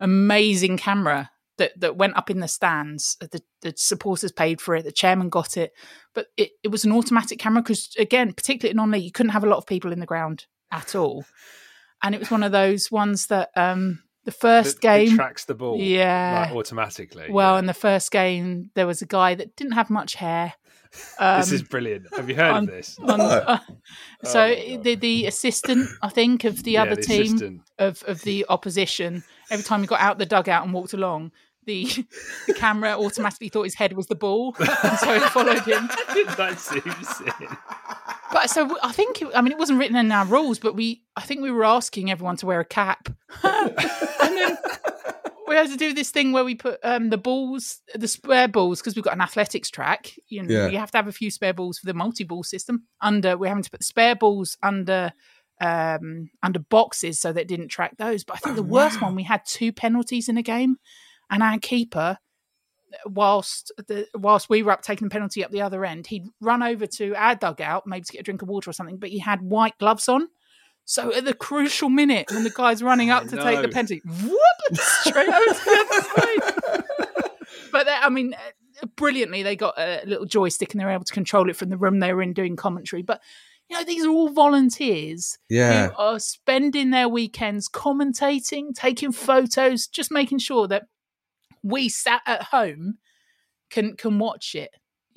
amazing 0.01 0.79
camera 0.79 1.31
that 1.59 1.79
that 1.81 1.97
went 1.97 2.17
up 2.17 2.31
in 2.31 2.41
the 2.41 2.49
stands. 2.49 3.17
The, 3.21 3.43
the 3.63 3.75
supporters 3.77 4.33
paid 4.33 4.61
for 4.61 4.75
it. 4.77 4.85
The 4.85 4.93
chairman 4.93 5.29
got 5.29 5.57
it, 5.57 5.73
but 6.15 6.27
it, 6.37 6.51
it 6.63 6.69
was 6.69 6.85
an 6.85 6.93
automatic 6.93 7.39
camera 7.39 7.63
because, 7.63 7.95
again, 7.99 8.33
particularly 8.33 8.71
at 8.71 8.77
non-league, 8.77 9.05
you 9.05 9.13
couldn't 9.13 9.33
have 9.33 9.45
a 9.45 9.49
lot 9.49 9.59
of 9.59 9.67
people 9.67 9.93
in 9.93 10.01
the 10.01 10.07
ground 10.07 10.47
at 10.73 10.95
all. 10.95 11.25
And 12.03 12.15
it 12.15 12.19
was 12.19 12.31
one 12.31 12.45
of 12.45 12.53
those 12.53 12.91
ones 12.93 13.27
that 13.27 13.51
um, 13.57 14.03
the 14.25 14.31
first 14.33 14.77
That- 14.77 14.83
game 14.83 15.17
tracks 15.17 15.47
the 15.47 15.55
ball, 15.55 15.79
yeah, 15.81 16.47
like, 16.47 16.57
automatically, 16.57 17.27
Well, 17.31 17.57
in 17.57 17.67
the 17.67 17.75
first 17.75 18.11
game, 18.13 18.71
there 18.75 18.87
was 18.87 19.03
a 19.03 19.07
guy 19.07 19.35
that 19.35 19.57
didn't 19.57 19.73
have 19.73 19.91
much 19.91 20.15
hair. 20.15 20.55
Um, 21.19 21.41
this 21.41 21.53
is 21.53 21.63
brilliant. 21.63 22.07
Have 22.17 22.29
you 22.29 22.35
heard 22.37 22.53
on- 22.53 22.65
of 22.65 22.71
this? 22.71 22.99
on- 23.03 23.21
uh, 23.21 23.59
Oh 24.25 24.29
so 24.29 24.55
the 24.83 24.95
the 24.95 25.27
assistant, 25.27 25.89
I 26.03 26.09
think, 26.09 26.45
of 26.45 26.63
the 26.65 26.73
Yeah, 26.73 26.83
other 26.83 26.97
the 26.97 27.03
team 27.03 27.23
assistant. 27.23 27.63
of 27.79 28.03
of 28.07 28.23
the 28.23 28.47
opposition, 28.49 29.23
every 29.51 29.65
time 29.65 29.81
he 29.81 29.87
got 29.87 30.01
out 30.01 30.19
the 30.19 30.27
dugout 30.27 30.65
and 30.65 30.73
walked 30.73 30.93
along, 30.95 31.31
the 31.67 31.85
the 32.47 32.55
camera 32.55 32.99
automatically 32.99 33.49
thought 33.49 33.65
his 33.65 33.75
head 33.75 33.93
was 33.93 34.07
the 34.07 34.15
ball, 34.17 34.55
and 34.61 34.99
so 34.99 35.13
it 35.15 35.23
followed 35.31 35.63
him. 35.63 35.89
that 36.37 36.57
seems 36.59 37.21
it. 37.21 37.49
But 38.33 38.51
so 38.51 38.77
I 38.83 38.93
think 38.93 39.23
I 39.35 39.41
mean 39.41 39.53
it 39.53 39.59
wasn't 39.59 39.79
written 39.79 39.97
in 39.97 40.11
our 40.13 40.25
rules, 40.27 40.59
but 40.59 40.75
we 40.75 41.03
I 41.17 41.21
think 41.23 41.43
we 41.43 41.51
were 41.51 41.65
asking 41.65 42.11
everyone 42.11 42.37
to 42.39 42.47
wear 42.47 42.61
a 42.61 42.65
cap, 42.65 43.09
and 43.43 43.77
then 44.37 44.59
we 45.49 45.55
had 45.57 45.69
to 45.71 45.77
do 45.77 45.93
this 45.95 46.11
thing 46.11 46.33
where 46.33 46.45
we 46.45 46.55
put 46.55 46.79
um, 46.85 47.11
the 47.11 47.19
balls, 47.19 47.81
the 47.95 48.09
spare 48.09 48.49
balls, 48.49 48.81
because 48.81 48.95
we've 48.95 49.05
got 49.05 49.15
an 49.15 49.21
athletics 49.21 49.71
track. 49.71 50.13
You 50.29 50.43
know, 50.43 50.55
Yeah. 50.55 50.69
you 50.69 50.79
have 50.79 50.91
to 50.93 50.99
have 50.99 51.09
a 51.09 51.13
few 51.13 51.31
spare 51.31 51.55
balls 51.55 51.79
for 51.79 51.87
the 51.87 51.95
multi-ball 51.95 52.43
system. 52.43 52.85
Under 53.01 53.37
we're 53.37 53.49
having 53.49 53.63
to 53.65 53.71
put 53.71 53.81
the 53.81 53.85
spare 53.85 54.15
balls 54.17 54.57
under 54.63 55.13
um 55.61 56.31
under 56.43 56.61
boxes 56.61 57.19
so 57.19 57.33
that 57.33 57.41
it 57.43 57.49
didn't 57.49 57.69
track 57.69 57.97
those. 57.99 58.23
But 58.25 58.37
I 58.37 58.39
think 58.39 58.57
the 58.57 58.63
worst 58.63 59.01
one 59.03 59.15
we 59.17 59.25
had 59.25 59.43
two 59.47 59.73
penalties 59.73 60.29
in 60.29 60.37
a 60.39 60.43
game, 60.43 60.77
and 61.31 61.43
our 61.43 61.59
keeper 61.59 62.19
whilst 63.07 63.73
the 63.87 64.07
whilst 64.15 64.49
we 64.49 64.63
were 64.63 64.73
up 64.73 64.83
taking 64.83 65.09
the 65.09 65.13
penalty 65.13 65.45
up 65.45 65.51
the 65.51 65.63
other 65.63 65.85
end, 65.85 66.07
he'd 66.07 66.27
run 66.41 66.63
over 66.63 66.87
to 66.87 67.15
our 67.15 67.35
dugout, 67.35 67.87
maybe 67.87 68.05
to 68.05 68.13
get 68.13 68.21
a 68.21 68.25
drink 68.25 68.43
of 68.43 68.49
water 68.49 68.71
or 68.71 68.73
something, 68.73 68.97
but 68.99 69.11
he 69.11 69.19
had 69.19 69.43
white 69.43 69.77
gloves 69.79 70.09
on. 70.09 70.29
So 70.91 71.15
at 71.15 71.27
the 71.27 71.35
crucial 71.35 71.91
minute 71.91 72.31
when 72.31 72.45
the 72.45 72.51
guy's 72.51 72.83
running 72.83 73.11
up 73.11 73.27
to 73.29 73.37
take 73.37 73.61
the 73.61 73.69
penalty, 73.69 74.01
whoop, 74.07 74.75
straight 74.75 75.29
over 75.29 75.55
to 75.55 75.65
the 75.67 75.87
other 75.91 76.03
side. 77.23 77.31
But 77.71 77.85
they, 77.85 77.93
I 77.93 78.09
mean, 78.09 78.33
uh, 78.33 78.87
brilliantly, 78.97 79.43
they 79.43 79.55
got 79.55 79.75
a 79.79 80.01
little 80.07 80.25
joystick 80.25 80.73
and 80.73 80.81
they 80.81 80.87
were 80.87 80.91
able 80.91 81.05
to 81.05 81.13
control 81.13 81.51
it 81.51 81.57
from 81.57 81.69
the 81.69 81.77
room 81.77 81.99
they 82.01 82.15
were 82.15 82.23
in 82.23 82.33
doing 82.33 82.57
commentary. 82.57 83.03
But 83.03 83.21
you 83.69 83.77
know, 83.77 83.85
these 83.85 84.07
are 84.07 84.09
all 84.09 84.31
volunteers 84.31 85.37
Yeah. 85.51 85.89
who 85.89 85.95
are 85.99 86.19
spending 86.19 86.89
their 86.89 87.07
weekends 87.07 87.69
commentating, 87.69 88.75
taking 88.75 89.13
photos, 89.13 89.87
just 89.89 90.11
making 90.11 90.39
sure 90.39 90.67
that 90.69 90.85
we 91.63 91.91
sat 91.91 92.23
at 92.25 92.45
home 92.45 92.97
can 93.69 93.95
can 93.95 94.19
watch 94.19 94.55
it. 94.55 94.71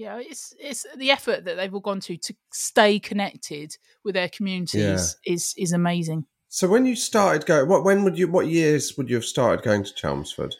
Know, 0.05 0.17
it's 0.19 0.53
it's 0.59 0.85
the 0.95 1.11
effort 1.11 1.45
that 1.45 1.55
they've 1.57 1.73
all 1.73 1.79
gone 1.79 1.99
to 2.01 2.17
to 2.17 2.35
stay 2.51 2.99
connected 2.99 3.77
with 4.03 4.15
their 4.15 4.29
communities 4.29 5.17
is 5.25 5.53
is 5.57 5.71
amazing. 5.71 6.25
So 6.53 6.67
when 6.67 6.85
you 6.85 6.97
started 6.97 7.45
going, 7.45 7.69
what 7.69 7.85
when 7.85 8.03
would 8.03 8.17
you? 8.17 8.27
What 8.27 8.47
years 8.47 8.97
would 8.97 9.09
you 9.09 9.15
have 9.15 9.25
started 9.25 9.63
going 9.63 9.85
to 9.85 9.93
Chelmsford? 9.93 10.55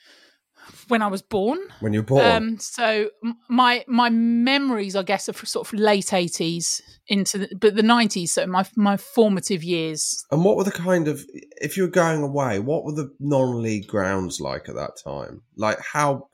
When 0.88 1.02
I 1.02 1.08
was 1.08 1.22
born. 1.22 1.60
When 1.80 1.92
you 1.92 2.00
were 2.02 2.06
born. 2.06 2.26
Um, 2.26 2.58
so 2.60 3.10
my 3.50 3.84
my 3.88 4.10
memories, 4.10 4.96
I 4.96 5.04
guess, 5.04 5.28
are 5.28 5.34
for 5.34 5.46
sort 5.46 5.68
of 5.68 5.80
late 5.80 6.14
eighties 6.14 6.82
into 7.08 7.40
the, 7.40 7.50
but 7.60 7.76
the 7.76 7.84
nineties. 7.84 8.34
So 8.34 8.46
my 8.48 8.66
my 8.76 8.98
formative 8.98 9.64
years. 9.64 10.24
and 10.32 10.46
what 10.46 10.56
were 10.56 10.64
the 10.64 10.72
kind 10.72 11.08
of 11.08 11.26
if 11.60 11.78
you 11.78 11.84
were 11.84 11.90
going 11.90 12.24
away? 12.24 12.60
What 12.60 12.86
were 12.86 12.94
the 12.94 13.14
non-league 13.20 13.88
grounds 13.88 14.40
like 14.40 14.70
at 14.70 14.76
that 14.76 14.98
time? 15.04 15.42
Like 15.58 15.80
how 15.80 16.30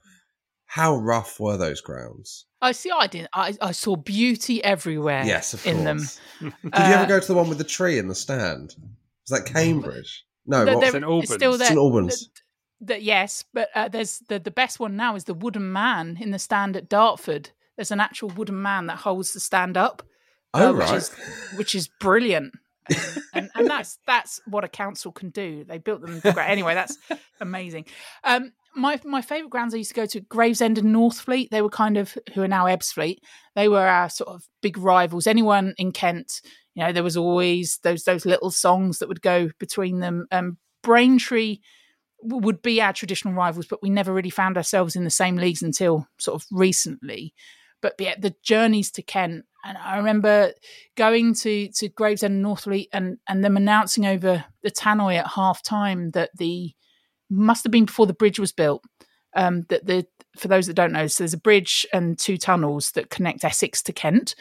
how 0.66 0.98
rough 0.98 1.40
were 1.40 1.58
those 1.58 1.82
grounds? 1.82 2.47
I 2.62 2.72
see. 2.72 2.90
I 2.92 3.08
didn't. 3.08 3.30
I, 3.34 3.56
I 3.62 3.72
saw 3.72 3.96
beauty 3.96 4.64
everywhere. 4.64 5.24
Yes, 5.26 5.54
of 5.54 5.66
in 5.66 5.84
them. 5.84 5.98
course. 6.00 6.20
Did 6.42 6.54
you 6.64 6.70
Uh, 6.74 6.92
ever 6.96 7.06
go 7.08 7.20
to 7.20 7.28
the 7.28 7.34
one 7.36 7.50
with 7.50 7.58
the 7.60 7.64
tree 7.64 7.98
in 8.00 8.08
the 8.08 8.16
stand? 8.16 8.76
Was 9.30 9.44
that 9.44 9.46
Cambridge? 9.46 10.24
No, 10.46 10.66
Th- 10.66 10.76
what- 10.76 10.82
there- 10.82 10.92
St 10.92 11.04
Albans. 11.04 11.34
Still 11.34 11.58
there. 11.58 11.68
St 11.68 11.78
Albans. 11.78 12.30
The, 12.80 13.02
yes, 13.02 13.44
but 13.54 13.70
uh, 13.74 13.88
there's 13.90 14.20
the 14.30 14.38
the 14.40 14.52
best 14.52 14.80
one 14.80 14.96
now 14.96 15.16
is 15.16 15.24
the 15.24 15.34
wooden 15.34 15.72
man 15.74 16.18
in 16.22 16.30
the 16.32 16.38
stand 16.40 16.78
at 16.78 16.88
Dartford. 16.90 17.50
There's 17.76 17.90
an 17.92 18.00
actual 18.00 18.30
wooden 18.30 18.62
man 18.62 18.86
that 18.88 18.98
holds 18.98 19.34
the 19.34 19.40
stand 19.40 19.78
up. 19.78 20.04
Oh, 20.54 20.70
uh, 20.70 20.74
which 20.74 20.82
right. 20.88 20.96
is 20.98 21.10
which 21.56 21.76
is 21.76 21.90
brilliant. 22.00 22.54
and, 23.34 23.50
and 23.56 23.68
that's 23.68 23.98
that's 24.06 24.40
what 24.46 24.64
a 24.64 24.68
council 24.68 25.12
can 25.12 25.30
do. 25.32 25.64
They 25.64 25.78
built 25.80 26.02
them 26.02 26.20
great. 26.20 26.50
Anyway, 26.50 26.74
that's 26.76 26.98
amazing. 27.42 27.86
Um, 28.24 28.54
my 28.78 29.00
my 29.04 29.22
favourite 29.22 29.50
grounds 29.50 29.74
I 29.74 29.78
used 29.78 29.90
to 29.90 29.96
go 29.96 30.06
to 30.06 30.22
Gravesend 30.22 30.78
and 30.78 30.96
Northfleet. 30.96 31.50
They 31.50 31.62
were 31.62 31.70
kind 31.70 31.98
of 31.98 32.18
who 32.34 32.44
are 32.44 32.48
now 32.48 32.66
Ebbsfleet. 32.66 33.18
They 33.56 33.68
were 33.68 33.86
our 33.86 34.10
sort 34.10 34.30
of 34.30 34.44
big 34.62 34.78
rivals. 34.78 35.28
Anyone 35.28 35.74
in 35.78 35.92
Kent, 35.92 36.42
you 36.76 36.84
know, 36.84 36.94
there 36.94 37.04
was 37.04 37.18
always 37.18 37.80
those 37.84 38.04
those 38.04 38.26
little 38.26 38.52
songs 38.52 39.00
that 39.00 39.10
would 39.10 39.22
go 39.22 39.50
between 39.60 40.00
them. 40.00 40.28
Um, 40.32 40.58
Braintree 40.84 41.60
would 42.22 42.62
be 42.62 42.82
our 42.82 42.94
traditional 42.94 43.34
rivals, 43.34 43.68
but 43.68 43.82
we 43.82 43.90
never 43.90 44.14
really 44.14 44.30
found 44.30 44.58
ourselves 44.58 44.96
in 44.96 45.04
the 45.04 45.10
same 45.10 45.36
leagues 45.36 45.62
until 45.62 46.08
sort 46.18 46.42
of 46.42 46.48
recently. 46.52 47.34
But 47.82 47.96
yeah, 48.00 48.16
the 48.18 48.36
journeys 48.44 48.92
to 48.92 49.02
Kent, 49.02 49.46
and 49.64 49.78
I 49.78 49.98
remember 49.98 50.54
going 50.96 51.34
to 51.36 51.70
to 51.70 51.90
Gravesend 51.90 52.36
and 52.36 52.46
Northfleet, 52.46 52.88
and 52.94 53.18
and 53.28 53.44
them 53.44 53.58
announcing 53.58 54.06
over 54.06 54.46
the 54.64 54.72
tannoy 54.72 55.18
at 55.18 55.28
half 55.28 55.64
time 55.64 56.12
that 56.12 56.30
the 56.38 56.74
must 57.30 57.64
have 57.64 57.72
been 57.72 57.86
before 57.86 58.08
the 58.08 58.14
bridge 58.14 58.40
was 58.40 58.52
built. 58.52 58.84
Um, 59.36 59.66
that 59.70 59.86
the 59.86 60.08
for 60.38 60.48
those 60.48 60.68
that 60.68 60.74
don't 60.74 60.94
know, 60.94 61.08
so 61.08 61.24
there's 61.24 61.34
a 61.34 61.40
bridge 61.40 61.86
and 61.94 62.18
two 62.18 62.38
tunnels 62.38 62.92
that 62.92 63.10
connect 63.10 63.44
Essex 63.44 63.84
to 63.84 63.94
Kent, 63.94 64.36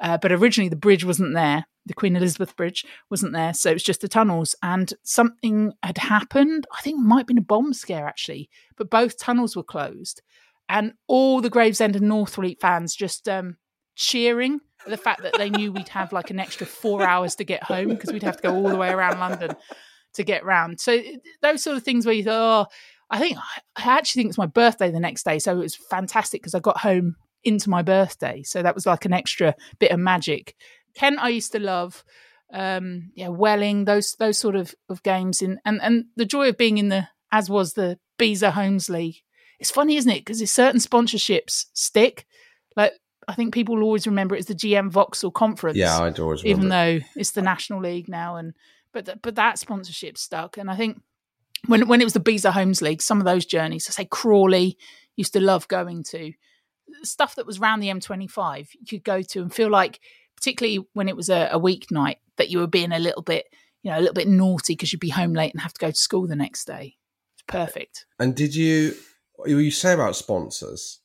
uh, 0.00 0.18
but 0.18 0.32
originally 0.32 0.68
the 0.68 0.76
bridge 0.76 1.04
wasn't 1.04 1.34
there. 1.34 1.66
The 1.86 1.94
Queen 1.94 2.16
Elizabeth 2.16 2.54
Bridge 2.54 2.84
wasn't 3.10 3.32
there, 3.32 3.54
so 3.54 3.70
it 3.70 3.74
was 3.74 3.82
just 3.82 4.02
the 4.02 4.08
tunnels. 4.08 4.54
And 4.62 4.92
something 5.02 5.72
had 5.82 5.98
happened. 5.98 6.66
I 6.76 6.80
think 6.82 6.98
it 6.98 7.02
might 7.02 7.18
have 7.18 7.26
been 7.26 7.38
a 7.38 7.42
bomb 7.42 7.72
scare 7.72 8.06
actually, 8.06 8.50
but 8.76 8.90
both 8.90 9.18
tunnels 9.18 9.56
were 9.56 9.62
closed, 9.62 10.22
and 10.68 10.92
all 11.06 11.40
the 11.40 11.50
Gravesend 11.50 11.96
and 11.96 12.10
Northfleet 12.10 12.60
fans 12.60 12.94
just 12.94 13.28
um, 13.28 13.56
cheering 13.94 14.60
the 14.86 14.96
fact 14.96 15.22
that 15.22 15.34
they 15.38 15.50
knew 15.50 15.72
we'd 15.72 15.88
have 15.88 16.12
like 16.12 16.30
an 16.30 16.40
extra 16.40 16.66
four 16.66 17.02
hours 17.02 17.36
to 17.36 17.44
get 17.44 17.62
home 17.62 17.88
because 17.88 18.12
we'd 18.12 18.22
have 18.22 18.36
to 18.36 18.42
go 18.42 18.54
all 18.54 18.68
the 18.68 18.76
way 18.76 18.90
around 18.90 19.20
London 19.20 19.54
to 20.14 20.24
get 20.24 20.44
round. 20.44 20.80
So 20.80 21.00
those 21.40 21.62
sort 21.62 21.76
of 21.76 21.82
things 21.82 22.06
where 22.06 22.14
you 22.14 22.24
thought, 22.24 22.68
oh, 22.68 22.72
I 23.10 23.18
think 23.18 23.36
I 23.76 23.82
actually 23.82 24.22
think 24.22 24.30
it's 24.30 24.38
my 24.38 24.46
birthday 24.46 24.90
the 24.90 25.00
next 25.00 25.24
day, 25.24 25.38
so 25.38 25.52
it 25.52 25.62
was 25.62 25.76
fantastic 25.76 26.40
because 26.40 26.54
I 26.54 26.60
got 26.60 26.78
home 26.78 27.16
into 27.44 27.68
my 27.68 27.82
birthday, 27.82 28.42
so 28.42 28.62
that 28.62 28.74
was 28.74 28.86
like 28.86 29.04
an 29.04 29.12
extra 29.12 29.54
bit 29.78 29.90
of 29.90 30.00
magic. 30.00 30.54
Kent, 30.94 31.18
I 31.20 31.28
used 31.28 31.52
to 31.52 31.58
love, 31.58 32.04
um, 32.52 33.10
yeah, 33.14 33.28
Welling, 33.28 33.84
those 33.84 34.14
those 34.18 34.38
sort 34.38 34.56
of, 34.56 34.74
of 34.88 35.02
games, 35.02 35.42
in 35.42 35.58
and 35.64 35.80
and 35.82 36.06
the 36.16 36.24
joy 36.24 36.48
of 36.48 36.56
being 36.56 36.78
in 36.78 36.88
the 36.88 37.08
as 37.30 37.50
was 37.50 37.74
the 37.74 37.98
Beazer 38.18 38.52
Homes 38.52 38.88
League. 38.88 39.16
It's 39.58 39.70
funny, 39.70 39.96
isn't 39.96 40.10
it? 40.10 40.24
Because 40.24 40.50
certain 40.50 40.80
sponsorships 40.80 41.66
stick. 41.74 42.26
Like 42.76 42.92
I 43.28 43.34
think 43.34 43.54
people 43.54 43.76
will 43.76 43.84
always 43.84 44.06
remember 44.06 44.34
it 44.34 44.40
as 44.40 44.46
the 44.46 44.54
GM 44.54 44.90
Vauxhall 44.90 45.30
Conference. 45.30 45.76
Yeah, 45.76 45.98
I'd 46.00 46.18
always 46.18 46.44
even 46.44 46.64
remember 46.64 47.00
though 47.00 47.06
it's 47.16 47.32
the 47.32 47.42
National 47.42 47.80
League 47.80 48.08
now, 48.08 48.36
and 48.36 48.54
but 48.92 49.06
th- 49.06 49.18
but 49.22 49.34
that 49.36 49.58
sponsorship 49.58 50.18
stuck, 50.18 50.56
and 50.56 50.70
I 50.70 50.76
think 50.76 51.00
when 51.66 51.88
when 51.88 52.00
it 52.00 52.04
was 52.04 52.12
the 52.12 52.20
Beazer 52.20 52.52
Homes 52.52 52.82
League, 52.82 53.02
some 53.02 53.18
of 53.18 53.24
those 53.24 53.46
journeys, 53.46 53.88
I 53.88 53.92
say 53.92 54.04
Crawley, 54.04 54.76
used 55.16 55.32
to 55.34 55.40
love 55.40 55.68
going 55.68 56.02
to 56.04 56.32
stuff 57.02 57.34
that 57.36 57.46
was 57.46 57.58
around 57.58 57.80
the 57.80 57.88
M25. 57.88 58.68
You 58.74 58.86
could 58.86 59.04
go 59.04 59.22
to 59.22 59.42
and 59.42 59.52
feel 59.52 59.70
like, 59.70 60.00
particularly 60.36 60.86
when 60.92 61.08
it 61.08 61.16
was 61.16 61.28
a, 61.28 61.48
a 61.52 61.60
weeknight, 61.60 62.16
that 62.36 62.50
you 62.50 62.58
were 62.58 62.66
being 62.66 62.92
a 62.92 62.98
little 62.98 63.22
bit, 63.22 63.46
you 63.82 63.90
know, 63.90 63.98
a 63.98 64.00
little 64.00 64.14
bit 64.14 64.28
naughty 64.28 64.74
because 64.74 64.92
you'd 64.92 65.00
be 65.00 65.10
home 65.10 65.32
late 65.32 65.52
and 65.52 65.60
have 65.60 65.72
to 65.74 65.80
go 65.80 65.90
to 65.90 65.96
school 65.96 66.26
the 66.26 66.36
next 66.36 66.66
day. 66.66 66.96
It's 67.34 67.44
perfect. 67.46 68.06
And 68.18 68.34
did 68.34 68.54
you 68.54 68.94
you 69.46 69.70
say 69.70 69.94
about 69.94 70.16
sponsors? 70.16 71.00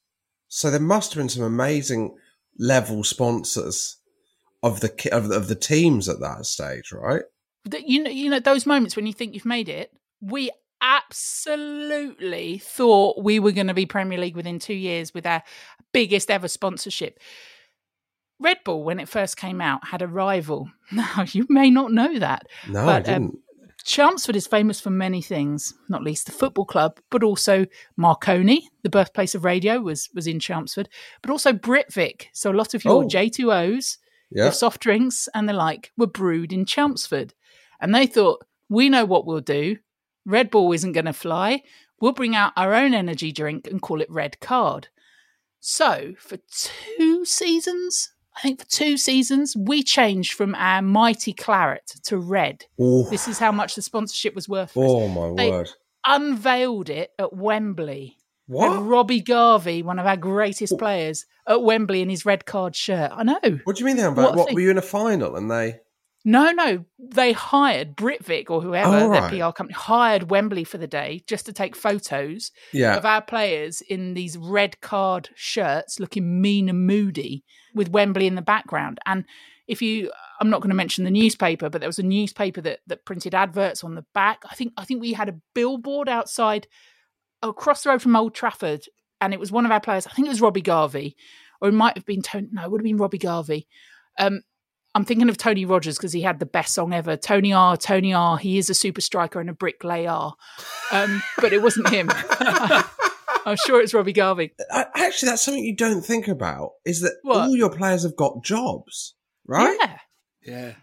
So 0.48 0.70
there 0.70 0.80
must 0.80 1.14
have 1.14 1.22
been 1.22 1.30
some 1.30 1.44
amazing 1.44 2.16
level 2.60 3.04
sponsors 3.04 3.98
of 4.64 4.80
the 4.80 4.92
of 5.12 5.30
the, 5.30 5.36
of 5.36 5.48
the 5.48 5.56
teams 5.56 6.08
at 6.10 6.20
that 6.20 6.46
stage, 6.46 6.92
right? 6.92 7.24
That 7.68 7.88
you 7.88 8.04
know, 8.04 8.10
you 8.12 8.30
know 8.30 8.40
those 8.40 8.66
moments 8.66 8.96
when 8.96 9.06
you 9.08 9.14
think 9.14 9.34
you've 9.34 9.46
made 9.46 9.70
it. 9.70 9.92
We 10.22 10.52
absolutely 10.82 12.58
thought 12.60 13.22
we 13.24 13.40
were 13.40 13.52
going 13.52 13.68
to 13.68 13.74
be 13.74 13.86
Premier 13.86 14.20
League 14.20 14.36
within 14.36 14.60
two 14.60 14.74
years 14.74 15.14
with 15.14 15.26
our 15.26 15.44
biggest 15.94 16.30
ever 16.32 16.48
sponsorship. 16.48 17.20
Red 18.40 18.58
Bull, 18.64 18.84
when 18.84 19.00
it 19.00 19.10
first 19.10 19.38
came 19.38 19.62
out, 19.62 19.88
had 19.88 20.02
a 20.02 20.08
rival. 20.08 20.70
Now 20.92 21.26
you 21.28 21.46
may 21.50 21.70
not 21.70 21.92
know 21.92 22.18
that. 22.20 22.48
No, 22.70 22.82
I 22.82 22.86
but, 22.86 23.10
um, 23.10 23.22
didn't. 23.24 23.40
Chelmsford 23.84 24.36
is 24.38 24.48
famous 24.48 24.80
for 24.80 24.90
many 24.90 25.22
things, 25.22 25.74
not 25.90 26.02
least 26.04 26.26
the 26.26 26.32
football 26.32 26.66
club, 26.66 27.00
but 27.10 27.24
also 27.24 27.66
Marconi, 27.98 28.70
the 28.84 28.90
birthplace 28.90 29.34
of 29.36 29.44
radio, 29.46 29.80
was 29.80 30.10
was 30.14 30.28
in 30.28 30.40
Chelmsford, 30.40 30.88
but 31.22 31.30
also 31.32 31.52
Britvic. 31.54 32.28
So 32.34 32.52
a 32.52 32.54
lot 32.54 32.74
of 32.74 32.84
your 32.86 33.04
Oh. 33.04 33.08
J2Os, 33.08 33.98
Yeah. 34.32 34.44
your 34.44 34.52
soft 34.52 34.82
drinks 34.82 35.28
and 35.34 35.48
the 35.48 35.54
like 35.54 35.92
were 35.98 36.08
brewed 36.08 36.52
in 36.54 36.66
Chelmsford. 36.66 37.34
And 37.80 37.94
they 37.94 38.08
thought, 38.08 38.46
we 38.70 38.90
know 38.90 39.06
what 39.06 39.26
we'll 39.26 39.42
do. 39.42 39.78
Red 40.26 40.50
Bull 40.52 40.72
isn't 40.74 40.92
going 40.92 41.06
to 41.06 41.14
fly. 41.14 41.64
We'll 42.02 42.12
bring 42.12 42.36
out 42.36 42.54
our 42.56 42.74
own 42.74 42.94
energy 42.94 43.32
drink 43.32 43.68
and 43.68 43.82
call 43.82 44.02
it 44.02 44.12
Red 44.12 44.40
Card. 44.40 44.90
So 45.60 46.14
for 46.20 46.38
two 46.98 47.26
seasons, 47.26 48.12
I 48.36 48.42
think 48.42 48.60
for 48.60 48.68
two 48.68 48.98
seasons, 48.98 49.56
we 49.58 49.82
changed 49.84 50.34
from 50.34 50.54
our 50.56 50.82
mighty 50.82 51.34
claret 51.34 51.94
to 52.04 52.18
red. 52.18 52.66
Ooh. 52.80 53.08
This 53.10 53.28
is 53.28 53.40
how 53.40 53.52
much 53.52 53.76
the 53.76 53.82
sponsorship 53.82 54.36
was 54.36 54.48
worth. 54.48 54.72
for 54.72 54.84
us. 54.86 54.92
Oh 54.92 55.08
my 55.08 55.36
They 55.36 55.50
word! 55.50 55.70
Unveiled 56.06 56.90
it 56.90 57.12
at 57.18 57.34
Wembley. 57.34 58.18
What? 58.46 58.72
Had 58.72 58.82
Robbie 58.84 59.22
Garvey, 59.22 59.82
one 59.84 60.00
of 60.00 60.06
our 60.06 60.16
greatest 60.16 60.78
players, 60.78 61.26
at 61.48 61.62
Wembley 61.64 62.02
in 62.02 62.10
his 62.10 62.26
red 62.26 62.46
card 62.46 62.76
shirt. 62.76 63.12
I 63.14 63.24
know. 63.24 63.40
What 63.66 63.76
do 63.76 63.80
you 63.82 63.86
mean 63.86 63.98
they 63.98 64.04
What 64.04 64.18
unveiled? 64.20 64.36
a 64.36 64.38
What 64.38 64.54
were 64.54 64.60
you 64.62 64.72
in 64.72 64.78
a 64.78 64.82
final 64.84 65.36
and 65.36 65.52
they? 65.52 65.80
No, 66.30 66.52
no. 66.52 66.84
They 67.00 67.32
hired 67.32 67.96
Britvic 67.96 68.50
or 68.50 68.62
whoever, 68.62 68.90
Oh, 68.98 69.10
their. 69.12 69.30
PR 69.30 69.54
company, 69.54 69.74
hired 69.76 70.30
Wembley 70.30 70.66
for 70.66 70.78
the 70.78 70.86
day 70.88 71.24
just 71.26 71.46
to 71.46 71.54
take 71.54 71.74
photos 71.74 72.52
Yeah. 72.74 72.98
of 72.98 73.06
our 73.06 73.22
players 73.22 73.80
in 73.80 74.14
these 74.14 74.38
red 74.38 74.82
card 74.82 75.30
shirts 75.36 76.02
looking 76.02 76.42
mean 76.42 76.68
and 76.68 76.86
moody 76.86 77.46
with 77.74 77.90
Wembley 77.90 78.28
in 78.28 78.36
the 78.36 78.42
background. 78.42 79.00
And 79.06 79.24
if 79.68 79.82
you 79.82 80.12
I'm 80.42 80.50
not 80.50 80.60
going 80.62 80.70
to 80.70 80.76
mention 80.76 81.06
the 81.06 81.12
newspaper, 81.12 81.70
but 81.70 81.80
there 81.80 81.88
was 81.88 81.98
a 81.98 82.04
newspaper 82.04 82.60
that 82.62 82.80
that 82.88 83.06
printed 83.06 83.34
adverts 83.34 83.84
on 83.84 83.96
the 83.96 84.06
back. 84.14 84.44
I 84.52 84.54
think 84.54 84.74
I 84.76 84.84
think 84.84 85.00
we 85.00 85.14
had 85.14 85.30
a 85.30 85.40
billboard 85.56 86.10
outside 86.10 86.68
across 87.42 87.84
the 87.84 87.90
road 87.90 88.02
from 88.02 88.16
Old 88.18 88.36
Trafford, 88.36 88.84
and 89.22 89.34
it 89.34 89.40
was 89.40 89.52
one 89.52 89.66
of 89.66 89.72
our 89.72 89.80
players. 89.80 90.06
I 90.08 90.12
think 90.12 90.26
it 90.28 90.30
was 90.30 90.42
Robbie 90.42 90.62
Garvey, 90.62 91.16
or 91.62 91.70
it 91.70 91.74
might 91.74 91.96
have 91.96 92.06
been 92.06 92.22
Tony. 92.22 92.50
No, 92.52 92.64
it 92.66 92.72
would 92.72 92.82
have 92.82 92.84
been 92.86 92.98
Robbie 92.98 93.18
Garvey. 93.18 93.68
Um, 94.20 94.42
I'm 94.98 95.06
thinking 95.06 95.30
of 95.30 95.38
Tony 95.38 95.64
Rogers 95.64 95.96
because 95.98 96.12
he 96.12 96.22
had 96.24 96.40
the 96.40 96.46
best 96.48 96.74
song 96.74 96.92
ever. 96.92 97.16
Tony 97.16 97.54
R, 97.54 97.78
Tony 97.78 98.14
R. 98.14 98.38
He 98.38 98.58
is 98.58 98.68
a 98.70 98.74
super 98.74 99.00
striker 99.00 99.40
and 99.40 99.48
a 99.48 99.54
bricklayer, 99.54 100.32
um, 100.92 101.22
but 101.40 101.54
it 101.54 101.62
wasn't 101.62 101.90
him. 101.90 102.10
I'm 103.46 103.58
sure 103.66 103.80
it's 103.80 103.94
Robbie 103.94 104.12
Garvey. 104.14 104.54
Actually, 104.72 105.30
that's 105.30 105.44
something 105.46 105.64
you 105.64 105.76
don't 105.76 106.02
think 106.02 106.28
about. 106.28 106.72
Is 106.84 107.02
that 107.02 107.14
What? 107.22 107.38
all 107.48 107.56
your 107.56 107.70
players 107.70 108.02
have 108.04 108.16
got 108.16 108.44
jobs, 108.44 109.14
right? 109.46 109.78
Yeah. 109.80 109.98
Yeah. 110.46 110.74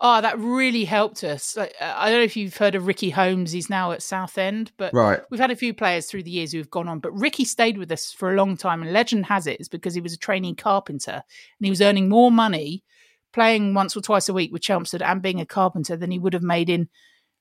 Oh, 0.00 0.20
that 0.20 0.38
really 0.38 0.84
helped 0.84 1.24
us. 1.24 1.56
Uh, 1.56 1.66
I 1.80 2.10
don't 2.10 2.18
know 2.20 2.24
if 2.24 2.36
you've 2.36 2.56
heard 2.56 2.74
of 2.74 2.86
Ricky 2.86 3.10
Holmes. 3.10 3.50
He's 3.52 3.70
now 3.70 3.92
at 3.92 4.02
Southend, 4.02 4.70
but 4.76 4.92
Right. 4.94 5.20
we've 5.30 5.40
had 5.40 5.50
a 5.50 5.56
few 5.56 5.72
players 5.74 6.06
through 6.06 6.22
the 6.22 6.30
years 6.30 6.52
who've 6.52 6.70
gone 6.70 6.86
on. 6.86 7.00
But 7.00 7.18
Ricky 7.18 7.44
stayed 7.46 7.78
with 7.78 7.90
us 7.90 8.12
for 8.12 8.30
a 8.32 8.36
long 8.36 8.56
time, 8.58 8.82
and 8.82 8.92
legend 8.92 9.26
has 9.26 9.46
it 9.46 9.58
is 9.60 9.68
because 9.68 9.94
he 9.94 10.00
was 10.02 10.12
a 10.12 10.18
trainee 10.18 10.54
carpenter 10.54 11.12
and 11.58 11.64
he 11.64 11.70
was 11.70 11.80
earning 11.80 12.08
more 12.10 12.30
money 12.30 12.84
playing 13.36 13.74
once 13.74 13.94
or 13.94 14.00
twice 14.00 14.30
a 14.30 14.32
week 14.32 14.50
with 14.50 14.62
Chelmsford 14.62 15.02
and 15.02 15.20
being 15.20 15.42
a 15.42 15.46
carpenter 15.46 15.94
than 15.94 16.10
he 16.10 16.18
would 16.18 16.32
have 16.32 16.42
made 16.42 16.70
in 16.70 16.88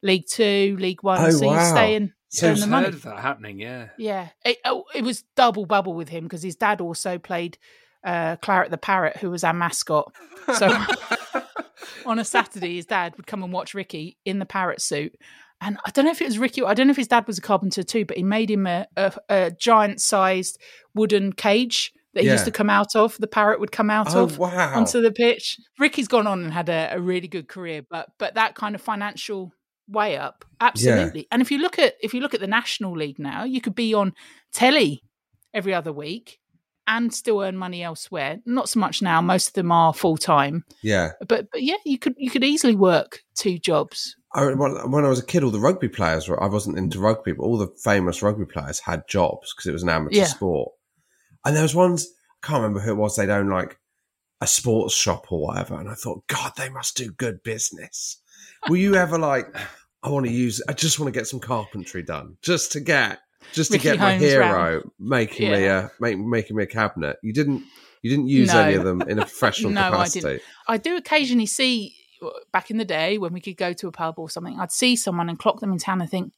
League 0.04 0.26
Two, 0.30 0.76
League 0.78 1.02
One. 1.04 1.20
Oh, 1.24 1.30
so 1.30 1.48
wow. 1.48 1.58
he'd 1.58 1.70
stay 1.70 1.96
and 1.96 2.12
So 2.28 2.48
earn 2.48 2.52
I've 2.52 2.60
the 2.60 2.68
money. 2.68 2.86
heard 2.88 2.94
of 2.96 3.02
that 3.04 3.20
happening, 3.20 3.60
yeah. 3.62 3.88
Yeah, 3.98 4.28
it, 4.44 4.58
oh, 4.66 4.84
it 4.94 5.06
was 5.06 5.24
double 5.38 5.66
bubble 5.66 5.94
with 5.94 6.10
him 6.10 6.26
because 6.26 6.44
his 6.44 6.58
dad 6.58 6.82
also 6.82 7.18
played 7.18 7.58
uh, 8.06 8.36
Claret 8.36 8.72
the 8.72 8.78
Parrot, 8.78 9.16
who 9.18 9.32
was 9.32 9.46
our 9.46 9.54
mascot. 9.54 10.12
So 10.58 10.68
on 12.06 12.20
a 12.20 12.26
Saturday, 12.26 12.76
his 12.76 12.86
dad 12.86 13.16
would 13.16 13.26
come 13.26 13.42
and 13.42 13.54
watch 13.54 13.74
Ricky 13.74 14.18
in 14.26 14.40
the 14.40 14.46
parrot 14.46 14.82
suit. 14.82 15.16
And 15.62 15.78
I 15.86 15.92
don't 15.92 16.04
know 16.04 16.12
if 16.12 16.22
it 16.22 16.26
was 16.26 16.38
Ricky. 16.38 16.62
I 16.62 16.74
don't 16.74 16.88
know 16.88 16.92
if 16.92 16.98
his 16.98 17.08
dad 17.08 17.26
was 17.26 17.38
a 17.38 17.42
carpenter 17.42 17.84
too, 17.84 18.04
but 18.04 18.18
he 18.18 18.24
made 18.24 18.52
him 18.52 18.68
a, 18.68 18.86
a, 18.98 19.14
a 19.30 19.52
giant-sized 19.52 20.60
wooden 20.94 21.32
cage 21.32 21.94
that 22.16 22.22
he 22.22 22.28
Yeah. 22.28 22.34
used 22.34 22.46
to 22.46 22.52
come 22.52 22.70
out 22.70 22.96
of. 22.96 23.16
The 23.20 23.28
parrot 23.28 23.60
would 23.60 23.72
come 23.72 23.90
out 23.92 24.16
Oh, 24.16 24.24
of 24.24 24.40
wow. 24.40 24.74
onto 24.76 25.02
the 25.02 25.12
pitch. 25.12 25.60
Ricky's 25.78 26.08
gone 26.08 26.26
on 26.26 26.44
and 26.44 26.52
had 26.54 26.70
a, 26.70 26.90
a 26.94 27.00
really 27.00 27.28
good 27.28 27.48
career, 27.48 27.84
but 27.88 28.08
but 28.18 28.34
that 28.34 28.56
kind 28.56 28.74
of 28.74 28.82
financial 28.82 29.52
way 29.88 30.18
up, 30.18 30.44
absolutely. 30.60 31.28
And 31.32 31.42
if 31.44 31.52
you 31.52 31.60
look 31.60 31.78
at 31.78 31.94
if 32.02 32.14
you 32.16 32.22
look 32.22 32.34
at 32.34 32.40
the 32.40 32.48
National 32.48 32.98
League 32.98 33.20
now, 33.20 33.44
you 33.44 33.62
could 33.62 33.76
be 33.76 33.94
on 33.94 34.14
telly 34.52 35.04
every 35.54 35.74
other 35.76 35.94
week 35.94 36.40
and 36.88 37.14
still 37.14 37.42
earn 37.42 37.58
money 37.58 37.82
elsewhere. 37.84 38.38
Not 38.46 38.70
so 38.70 38.80
much 38.80 39.02
now; 39.02 39.22
most 39.22 39.48
of 39.50 39.54
them 39.54 39.72
are 39.72 39.94
full 39.94 40.18
time. 40.18 40.64
Yeah. 40.82 41.12
But 41.28 41.48
but 41.52 41.62
yeah, 41.64 41.78
you 41.86 42.00
could 42.00 42.16
you 42.18 42.30
could 42.32 42.44
easily 42.44 42.76
work 42.76 43.20
two 43.36 43.60
jobs. 43.60 44.16
I, 44.34 44.46
when 44.54 44.92
when 44.92 45.06
I 45.06 45.10
was 45.10 45.20
a 45.20 45.26
kid, 45.26 45.44
all 45.44 45.52
the 45.52 45.60
rugby 45.60 45.88
players 45.90 46.28
were. 46.28 46.42
I 46.42 46.48
wasn't 46.48 46.78
into 46.78 47.00
rugby, 47.00 47.32
but 47.34 47.44
all 47.44 47.58
the 47.58 47.70
famous 47.84 48.22
rugby 48.22 48.46
players 48.46 48.80
had 48.80 49.04
jobs 49.08 49.54
because 49.54 49.68
it 49.70 49.74
was 49.74 49.84
an 49.84 49.90
amateur 49.90 50.18
Yeah. 50.18 50.26
sport. 50.26 50.72
And 51.46 51.56
there 51.56 51.64
was 51.64 51.76
ones 51.76 52.08
I 52.44 52.48
can't 52.48 52.62
remember 52.62 52.80
who 52.80 52.92
it 52.92 52.96
was. 52.96 53.16
They'd 53.16 53.30
own 53.30 53.50
like 53.50 53.80
a 54.42 54.48
sports 54.48 54.94
shop 54.94 55.32
or 55.32 55.48
whatever, 55.48 55.80
and 55.80 55.90
I 55.90 55.94
thought, 55.94 56.28
God, 56.28 56.54
they 56.58 56.70
must 56.70 56.98
do 56.98 57.12
good 57.12 57.42
business. 57.44 58.22
Were 58.70 58.76
you 58.76 58.96
ever 58.96 59.18
like, 59.18 59.48
I 60.04 60.10
want 60.10 60.26
to 60.26 60.32
use, 60.32 60.62
I 60.68 60.74
just 60.74 61.00
want 61.00 61.14
to 61.14 61.18
get 61.18 61.28
some 61.28 61.40
carpentry 61.40 62.04
done, 62.04 62.38
just 62.42 62.72
to 62.74 62.80
get, 62.80 63.20
just 63.54 63.72
to 63.72 63.78
Ricky 63.78 63.84
get 63.90 64.00
my 64.00 64.12
Holmes 64.12 64.24
hero 64.24 64.46
round. 64.48 64.92
making 65.00 65.52
me 65.52 65.66
a 65.66 65.90
make, 66.00 66.18
making 66.18 66.58
me 66.58 66.64
a 66.64 66.68
cabinet. 66.68 67.18
You 67.24 67.32
didn't, 67.34 67.64
you 68.02 68.10
didn't 68.10 68.28
use 68.28 68.54
No. 68.54 68.62
any 68.62 68.76
of 68.76 68.84
them 68.84 69.02
in 69.04 69.20
a 69.20 69.22
professional 69.24 69.72
no, 69.72 69.90
capacity. 69.90 70.26
I 70.28 70.30
didn't. 70.32 70.44
I 70.68 70.78
do 70.78 70.98
occasionally 70.98 71.46
see 71.46 71.96
back 72.52 72.70
in 72.72 72.78
the 72.78 72.86
day 72.86 73.18
when 73.18 73.34
we 73.34 73.42
could 73.42 73.58
go 73.58 73.74
to 73.74 73.88
a 73.88 73.92
pub 73.92 74.20
or 74.20 74.30
something. 74.30 74.60
I'd 74.60 74.72
see 74.72 74.96
someone 74.96 75.30
and 75.30 75.40
clock 75.40 75.60
them 75.60 75.72
in 75.72 75.78
town 75.78 76.02
and 76.02 76.10
think, 76.10 76.34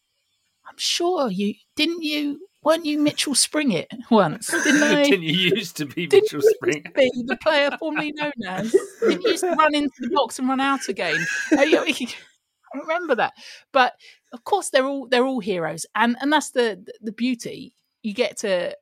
I'm 0.69 0.77
sure 0.77 1.29
you 1.29 1.55
didn't 1.75 2.03
you 2.03 2.46
weren't 2.68 2.86
you 2.86 2.99
Mitchell 2.99 3.34
Springett 3.34 3.89
once? 4.11 4.47
Didn't 4.63 4.84
I? 4.84 5.03
Didn't 5.05 5.24
you 5.24 5.55
used 5.55 5.78
to 5.78 5.86
be 5.86 6.05
Didn't 6.05 6.34
Mitchell 6.34 6.41
Spring? 6.41 6.84
to 6.84 6.91
be 6.91 7.09
the 7.26 7.38
player 7.38 7.72
formerly 7.80 8.11
known 8.11 8.34
as? 8.45 8.76
Didn't 8.99 9.22
you 9.24 9.32
used 9.32 9.43
to 9.45 9.51
run 9.51 9.74
into 9.74 9.95
the 10.01 10.09
box 10.09 10.38
and 10.38 10.49
run 10.49 10.59
out 10.59 10.89
again? 10.89 11.15
Uh, 11.53 11.61
I 11.61 12.78
remember 12.80 13.15
that. 13.15 13.34
But 13.72 13.93
of 14.34 14.43
course, 14.43 14.70
they're 14.70 14.86
all 14.86 15.07
they're 15.07 15.26
all 15.26 15.39
heroes, 15.39 15.86
and 15.95 16.18
and 16.20 16.32
that's 16.32 16.51
the 16.51 16.86
the 16.99 17.13
beauty. 17.13 17.74
You 18.03 18.13
get 18.13 18.38
to 18.39 18.76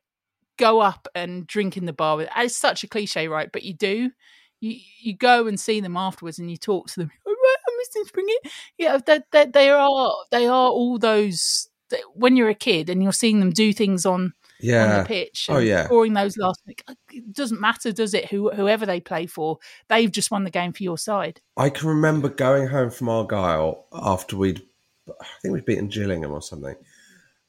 go 0.57 0.79
up 0.79 1.07
and 1.13 1.45
drink 1.45 1.77
in 1.77 1.85
the 1.85 1.93
bar 1.93 2.17
with. 2.17 2.29
It's 2.35 2.57
such 2.57 2.83
a 2.83 2.87
cliche, 2.87 3.27
right? 3.27 3.51
But 3.51 3.63
you 3.63 3.75
do. 3.75 4.09
You 4.61 4.79
you 4.99 5.15
go 5.15 5.45
and 5.45 5.59
see 5.59 5.79
them 5.79 5.95
afterwards, 5.95 6.39
and 6.39 6.49
you 6.49 6.57
talk 6.57 6.87
to 6.87 7.01
them. 7.01 7.11
All 7.27 7.33
right, 7.43 7.55
I'm 7.67 8.03
Mr. 8.03 8.07
Springett. 8.07 8.51
Yeah, 8.79 8.97
they, 9.05 9.19
they, 9.31 9.45
they 9.45 9.69
are 9.69 10.15
they 10.31 10.47
are 10.47 10.69
all 10.69 10.97
those. 10.97 11.69
When 12.13 12.35
you're 12.35 12.49
a 12.49 12.55
kid 12.55 12.89
and 12.89 13.01
you're 13.03 13.11
seeing 13.13 13.39
them 13.39 13.51
do 13.51 13.71
things 13.73 14.05
on 14.05 14.33
on 14.87 14.99
the 14.99 15.05
pitch, 15.07 15.47
Oh, 15.49 15.57
yeah. 15.59 15.85
scoring 15.85 16.13
those 16.13 16.37
last. 16.37 16.61
It 16.67 17.33
doesn't 17.33 17.59
matter, 17.61 17.91
does 17.91 18.13
it? 18.13 18.25
Who 18.31 18.49
whoever 18.51 18.85
they 18.85 18.99
play 18.99 19.25
for, 19.27 19.59
they've 19.89 20.11
just 20.11 20.31
won 20.31 20.43
the 20.43 20.49
game 20.49 20.73
for 20.73 20.83
your 20.83 20.97
side. 20.97 21.41
I 21.57 21.69
can 21.69 21.87
remember 21.89 22.29
going 22.29 22.67
home 22.67 22.89
from 22.89 23.09
Argyle 23.09 23.85
after 23.93 24.35
we'd, 24.37 24.61
I 25.09 25.25
think 25.41 25.53
we'd 25.53 25.65
beaten 25.65 25.87
Gillingham 25.89 26.31
or 26.31 26.41
something, 26.41 26.75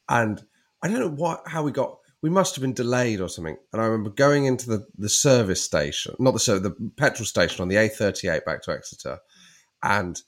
and 0.09 0.43
I 0.83 0.87
don't 0.89 0.99
know 0.99 1.09
what 1.09 1.43
how 1.47 1.63
we 1.63 1.71
got. 1.71 1.97
We 2.21 2.29
must 2.29 2.55
have 2.55 2.61
been 2.61 2.73
delayed 2.73 3.21
or 3.21 3.29
something. 3.29 3.57
And 3.71 3.81
I 3.81 3.85
remember 3.85 4.09
going 4.09 4.45
into 4.45 4.67
the, 4.69 4.87
the 4.97 5.07
service 5.09 5.63
station, 5.63 6.15
not 6.19 6.31
the 6.33 6.39
service, 6.39 6.63
the 6.63 6.89
petrol 6.97 7.25
station 7.27 7.61
on 7.61 7.67
the 7.67 7.75
A38 7.75 8.43
back 8.43 8.63
to 8.63 8.71
Exeter, 8.71 9.19
and 9.83 10.19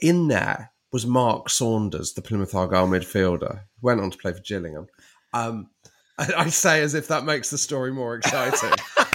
in 0.00 0.28
there 0.28 0.72
was 0.92 1.06
Mark 1.06 1.50
Saunders, 1.50 2.14
the 2.14 2.22
Plymouth 2.22 2.54
Argyle 2.54 2.88
midfielder, 2.88 3.60
who 3.60 3.86
went 3.86 4.00
on 4.00 4.10
to 4.10 4.18
play 4.18 4.32
for 4.32 4.40
Gillingham. 4.40 4.86
Um, 5.32 5.70
I, 6.18 6.32
I 6.36 6.48
say 6.48 6.82
as 6.82 6.94
if 6.94 7.08
that 7.08 7.24
makes 7.24 7.50
the 7.50 7.58
story 7.58 7.92
more 7.92 8.16
exciting. 8.16 8.72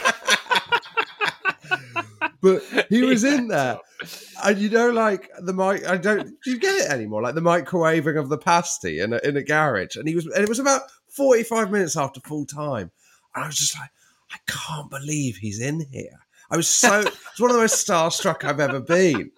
but 2.41 2.61
he 2.89 3.03
was 3.03 3.23
in 3.23 3.47
there, 3.47 3.79
and 4.43 4.57
you 4.57 4.69
know, 4.69 4.91
like 4.91 5.29
the 5.39 5.53
mic. 5.53 5.87
I 5.87 5.97
don't. 5.97 6.27
Do 6.43 6.51
you 6.51 6.59
get 6.59 6.75
it 6.75 6.91
anymore? 6.91 7.21
Like 7.21 7.35
the 7.35 7.41
microwaving 7.41 8.19
of 8.19 8.29
the 8.29 8.37
pasty 8.37 8.99
in 8.99 9.13
a 9.13 9.19
in 9.23 9.37
a 9.37 9.43
garage, 9.43 9.95
and 9.95 10.07
he 10.07 10.15
was, 10.15 10.25
and 10.25 10.43
it 10.43 10.49
was 10.49 10.59
about 10.59 10.81
forty 11.09 11.43
five 11.43 11.71
minutes 11.71 11.97
after 11.97 12.19
full 12.21 12.45
time, 12.45 12.91
and 13.35 13.43
I 13.43 13.47
was 13.47 13.57
just 13.57 13.77
like, 13.77 13.89
I 14.31 14.37
can't 14.47 14.89
believe 14.89 15.37
he's 15.37 15.61
in 15.61 15.85
here. 15.91 16.19
I 16.51 16.57
was 16.57 16.69
so. 16.69 17.01
It's 17.01 17.39
one 17.39 17.49
of 17.49 17.55
the 17.55 17.61
most 17.61 17.87
starstruck 17.87 18.43
I've 18.43 18.59
ever 18.59 18.79
been. 18.79 19.31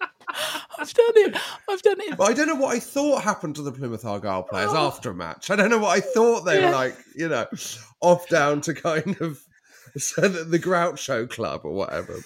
I've 0.78 0.92
done 0.92 1.12
it. 1.16 1.36
I've 1.68 1.82
done 1.82 2.00
it. 2.00 2.16
But 2.16 2.30
I 2.30 2.32
don't 2.32 2.48
know 2.48 2.54
what 2.54 2.74
I 2.74 2.80
thought 2.80 3.22
happened 3.22 3.56
to 3.56 3.62
the 3.62 3.72
Plymouth 3.72 4.04
Argyle 4.04 4.42
players 4.42 4.70
oh. 4.72 4.86
after 4.86 5.10
a 5.10 5.14
match. 5.14 5.50
I 5.50 5.56
don't 5.56 5.70
know 5.70 5.78
what 5.78 5.96
I 5.96 6.00
thought 6.00 6.42
they 6.42 6.60
Yeah. 6.60 6.66
were 6.66 6.72
like, 6.76 6.96
you 7.14 7.28
know, 7.28 7.46
off 8.00 8.28
down 8.28 8.60
to 8.62 8.74
kind 8.74 9.16
of 9.20 9.42
so 9.96 10.28
the, 10.28 10.44
the 10.44 10.58
Groucho 10.58 11.28
Club 11.28 11.62
or 11.64 11.72
whatever. 11.72 12.16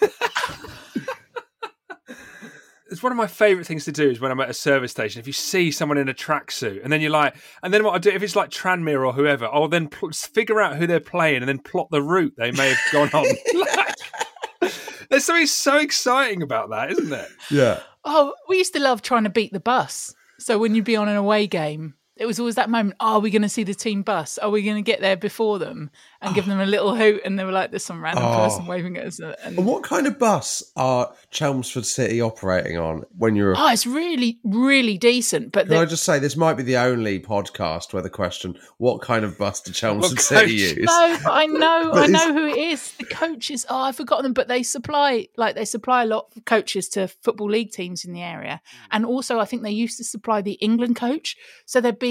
It's 2.91 3.05
one 3.05 3.13
of 3.13 3.17
my 3.17 3.29
favourite 3.29 3.69
things 3.69 3.85
to 3.85 3.93
do 3.93 4.11
is 4.11 4.19
when 4.19 4.33
I'm 4.33 4.41
at 4.41 4.51
a 4.51 4.55
service 4.55 4.91
station. 4.91 5.21
If 5.21 5.29
you 5.29 5.33
see 5.33 5.71
someone 5.71 5.97
in 5.97 6.09
a 6.09 6.15
tracksuit, 6.15 6.83
and 6.83 6.93
then 6.93 7.01
you're 7.01 7.13
like, 7.13 7.37
and 7.63 7.73
then 7.73 7.85
what 7.85 7.95
I 7.95 7.99
do 7.99 8.11
if 8.11 8.21
it's 8.21 8.35
like 8.35 8.51
Tranmere 8.51 9.07
or 9.07 9.13
whoever, 9.13 9.47
I'll 9.47 9.69
then 9.69 9.87
pl- 9.87 10.11
figure 10.11 10.61
out 10.61 10.77
who 10.77 10.89
they're 10.89 10.99
playing 10.99 11.37
and 11.37 11.49
then 11.49 11.61
plot 11.61 11.87
the 11.93 12.03
route 12.03 12.35
they 12.37 12.51
may 12.51 12.71
have 12.71 12.79
gone 12.93 13.11
on. 13.13 13.27
There's 15.09 15.25
something 15.25 15.47
so 15.47 15.79
exciting 15.79 16.43
about 16.43 16.71
that, 16.71 16.91
isn't 16.91 17.11
there? 17.11 17.29
Yeah. 17.51 17.81
Oh, 18.05 18.35
we 18.49 18.59
used 18.59 18.75
to 18.75 18.81
love 18.81 19.03
trying 19.03 19.25
to 19.25 19.31
beat 19.31 19.53
the 19.53 19.61
bus. 19.61 20.15
So 20.39 20.59
when 20.59 20.75
you'd 20.75 20.85
be 20.85 20.97
on 20.97 21.09
an 21.09 21.17
away 21.17 21.47
game, 21.47 21.95
it 22.21 22.27
was 22.27 22.39
always 22.39 22.55
that 22.57 22.69
moment. 22.69 22.97
Oh, 23.01 23.15
are 23.15 23.21
we 23.21 23.31
going 23.31 23.43
to 23.43 23.49
see 23.49 23.63
the 23.65 23.75
team 23.75 24.03
bus? 24.03 24.37
Are 24.39 24.51
we 24.51 24.63
going 24.63 24.77
to 24.77 24.83
get 24.83 25.01
there 25.01 25.17
before 25.17 25.59
them 25.59 25.91
and 26.21 26.35
give 26.35 26.45
them 26.45 26.61
a 26.61 26.67
little 26.67 26.95
hoot? 26.95 27.23
And 27.25 27.39
they 27.39 27.45
were 27.45 27.51
like, 27.51 27.71
"There's 27.71 27.85
some 27.85 28.05
random 28.05 28.25
Oh. 28.27 28.35
person 28.37 28.67
waving 28.67 28.99
at 28.99 29.07
us." 29.07 29.19
And 29.19 29.35
And 29.59 29.67
what 29.67 29.83
kind 29.83 30.07
of 30.07 30.19
bus 30.19 30.63
are 30.77 31.13
Chelmsford 31.31 31.87
City 31.87 32.21
operating 32.21 32.77
on 32.77 33.05
when 33.17 33.35
you're? 33.37 33.55
oh, 33.57 33.73
it's 33.73 33.87
really, 33.87 34.39
really 34.45 34.99
decent. 34.99 35.51
But 35.53 35.69
Can 35.69 35.79
I 35.79 35.81
the- 35.81 35.87
just 35.93 36.03
say 36.05 36.19
this 36.19 36.37
might 36.37 36.55
be 36.59 36.63
the 36.63 36.77
only 36.77 37.19
podcast 37.21 37.95
where 37.95 38.03
the 38.03 38.11
question, 38.11 38.59
"What 38.77 39.01
kind 39.01 39.25
of 39.25 39.39
bus 39.39 39.63
did 39.63 39.75
Chelmsford 39.75 40.21
City 40.21 40.53
use?" 40.53 40.77
no, 40.79 41.19
but 41.25 41.33
I 41.33 41.47
know, 41.47 41.91
I 41.95 42.07
know 42.07 42.35
who 42.35 42.47
it 42.49 42.59
is. 42.59 42.93
The 42.99 43.05
coaches. 43.07 43.65
Oh, 43.71 43.79
I've 43.81 43.97
forgotten 43.97 44.25
them, 44.25 44.35
but 44.35 44.47
they 44.47 44.63
supply 44.63 45.27
like 45.39 45.55
they 45.55 45.65
supply 45.65 46.03
a 46.03 46.07
lot 46.07 46.27
of 46.37 46.45
coaches 46.45 46.87
to 46.91 47.09
football 47.09 47.49
league 47.49 47.71
teams 47.73 48.05
in 48.05 48.13
the 48.13 48.23
area, 48.23 48.61
hmm. 48.71 48.87
and 48.93 49.07
also 49.07 49.41
I 49.41 49.47
think 49.47 49.63
they 49.63 49.71
used 49.71 49.97
to 49.97 50.05
supply 50.05 50.43
the 50.43 50.59
England 50.61 50.97
coach. 50.97 51.37
So 51.65 51.81
there'd 51.81 51.99
be 51.99 52.10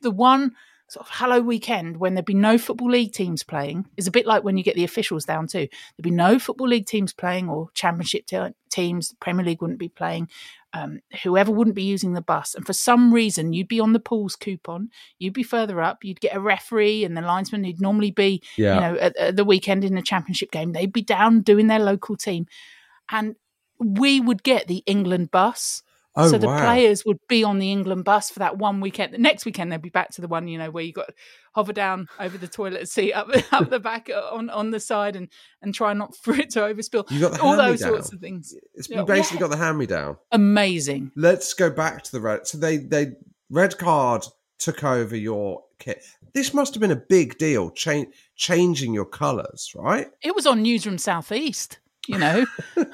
the 0.00 0.10
one 0.10 0.52
sort 0.88 1.06
of 1.06 1.12
hello 1.14 1.40
weekend 1.40 1.96
when 1.96 2.14
there'd 2.14 2.26
be 2.26 2.34
no 2.34 2.58
football 2.58 2.90
league 2.90 3.12
teams 3.12 3.42
playing. 3.42 3.86
Is 3.96 4.06
a 4.06 4.10
bit 4.10 4.26
like 4.26 4.44
when 4.44 4.58
you 4.58 4.64
get 4.64 4.74
the 4.76 4.84
officials 4.84 5.24
down 5.24 5.46
too. 5.46 5.66
There'd 5.96 6.02
be 6.02 6.10
no 6.10 6.38
football 6.38 6.68
league 6.68 6.86
teams 6.86 7.12
playing 7.14 7.48
or 7.48 7.70
championship 7.72 8.26
te- 8.26 8.54
teams. 8.70 9.08
The 9.08 9.16
Premier 9.16 9.44
League 9.44 9.62
wouldn't 9.62 9.78
be 9.80 9.88
playing. 9.88 10.28
Um, 10.74 11.00
whoever 11.22 11.50
wouldn't 11.52 11.76
be 11.76 11.82
using 11.82 12.14
the 12.14 12.22
bus, 12.22 12.54
and 12.54 12.64
for 12.66 12.72
some 12.72 13.12
reason 13.12 13.52
you'd 13.52 13.68
be 13.68 13.80
on 13.80 13.92
the 13.92 14.00
pools 14.00 14.36
coupon. 14.36 14.88
You'd 15.18 15.34
be 15.34 15.42
further 15.42 15.82
up. 15.82 16.02
You'd 16.02 16.20
get 16.20 16.34
a 16.36 16.40
referee 16.40 17.04
and 17.04 17.14
the 17.16 17.20
linesman 17.20 17.64
who'd 17.64 17.80
normally 17.80 18.10
be, 18.10 18.42
Yeah. 18.56 18.74
you 18.74 18.80
know, 18.80 18.94
at, 19.00 19.16
at 19.16 19.36
the 19.36 19.44
weekend 19.44 19.84
in 19.84 19.98
a 19.98 20.02
championship 20.02 20.50
game. 20.50 20.72
They'd 20.72 20.92
be 20.92 21.02
down 21.02 21.40
doing 21.42 21.66
their 21.66 21.78
local 21.78 22.16
team, 22.16 22.46
and 23.10 23.36
we 23.78 24.18
would 24.20 24.42
get 24.42 24.66
the 24.66 24.82
England 24.86 25.30
bus. 25.30 25.82
Oh, 26.14 26.28
so 26.30 26.36
the 26.36 26.46
wow. 26.46 26.60
players 26.62 27.04
would 27.06 27.18
be 27.26 27.42
on 27.42 27.58
the 27.58 27.72
England 27.72 28.04
bus 28.04 28.30
for 28.30 28.40
that 28.40 28.58
one 28.58 28.80
weekend. 28.80 29.14
The 29.14 29.18
next 29.18 29.46
weekend 29.46 29.72
they'd 29.72 29.80
be 29.80 29.88
back 29.88 30.10
to 30.10 30.20
the 30.20 30.28
one, 30.28 30.46
you 30.46 30.58
know, 30.58 30.70
where 30.70 30.84
you 30.84 30.92
got 30.92 31.08
to 31.08 31.14
hover 31.54 31.72
down 31.72 32.06
over 32.20 32.36
the 32.36 32.48
toilet 32.48 32.86
seat 32.88 33.12
up 33.14 33.28
up 33.52 33.70
the 33.70 33.80
back 33.80 34.10
uh, 34.10 34.28
on 34.30 34.50
on 34.50 34.70
the 34.72 34.80
side 34.80 35.16
and 35.16 35.28
and 35.62 35.74
try 35.74 35.92
not 35.94 36.14
for 36.22 36.34
it 36.34 36.50
to 36.50 36.60
overspill. 36.60 37.10
You 37.10 37.20
got 37.20 37.32
the 37.32 37.40
all 37.40 37.56
those 37.56 37.80
sorts 37.80 38.12
of 38.12 38.20
things. 38.20 38.54
It's 38.74 38.90
Yeah, 38.90 39.04
basically 39.04 39.36
yeah. 39.38 39.48
got 39.48 39.50
the 39.52 39.56
hand 39.56 39.78
me 39.78 39.86
down. 39.86 40.16
amazing. 40.32 41.12
Let's 41.16 41.54
go 41.54 41.70
back 41.70 42.02
to 42.04 42.12
the 42.12 42.20
red. 42.20 42.46
So 42.46 42.58
they 42.58 42.76
they 42.76 43.12
red 43.50 43.78
card 43.78 44.24
took 44.58 44.84
over 44.84 45.16
your 45.16 45.62
kit. 45.78 46.04
This 46.34 46.52
must 46.54 46.74
have 46.74 46.80
been 46.80 46.90
a 46.90 46.96
big 46.96 47.36
deal, 47.38 47.70
cha- 47.70 48.04
changing 48.36 48.94
your 48.94 49.04
colours, 49.06 49.72
right? 49.74 50.08
It 50.22 50.34
was 50.34 50.46
on 50.46 50.62
Newsroom 50.62 50.98
Southeast. 50.98 51.78
You 52.08 52.18
know, 52.18 52.46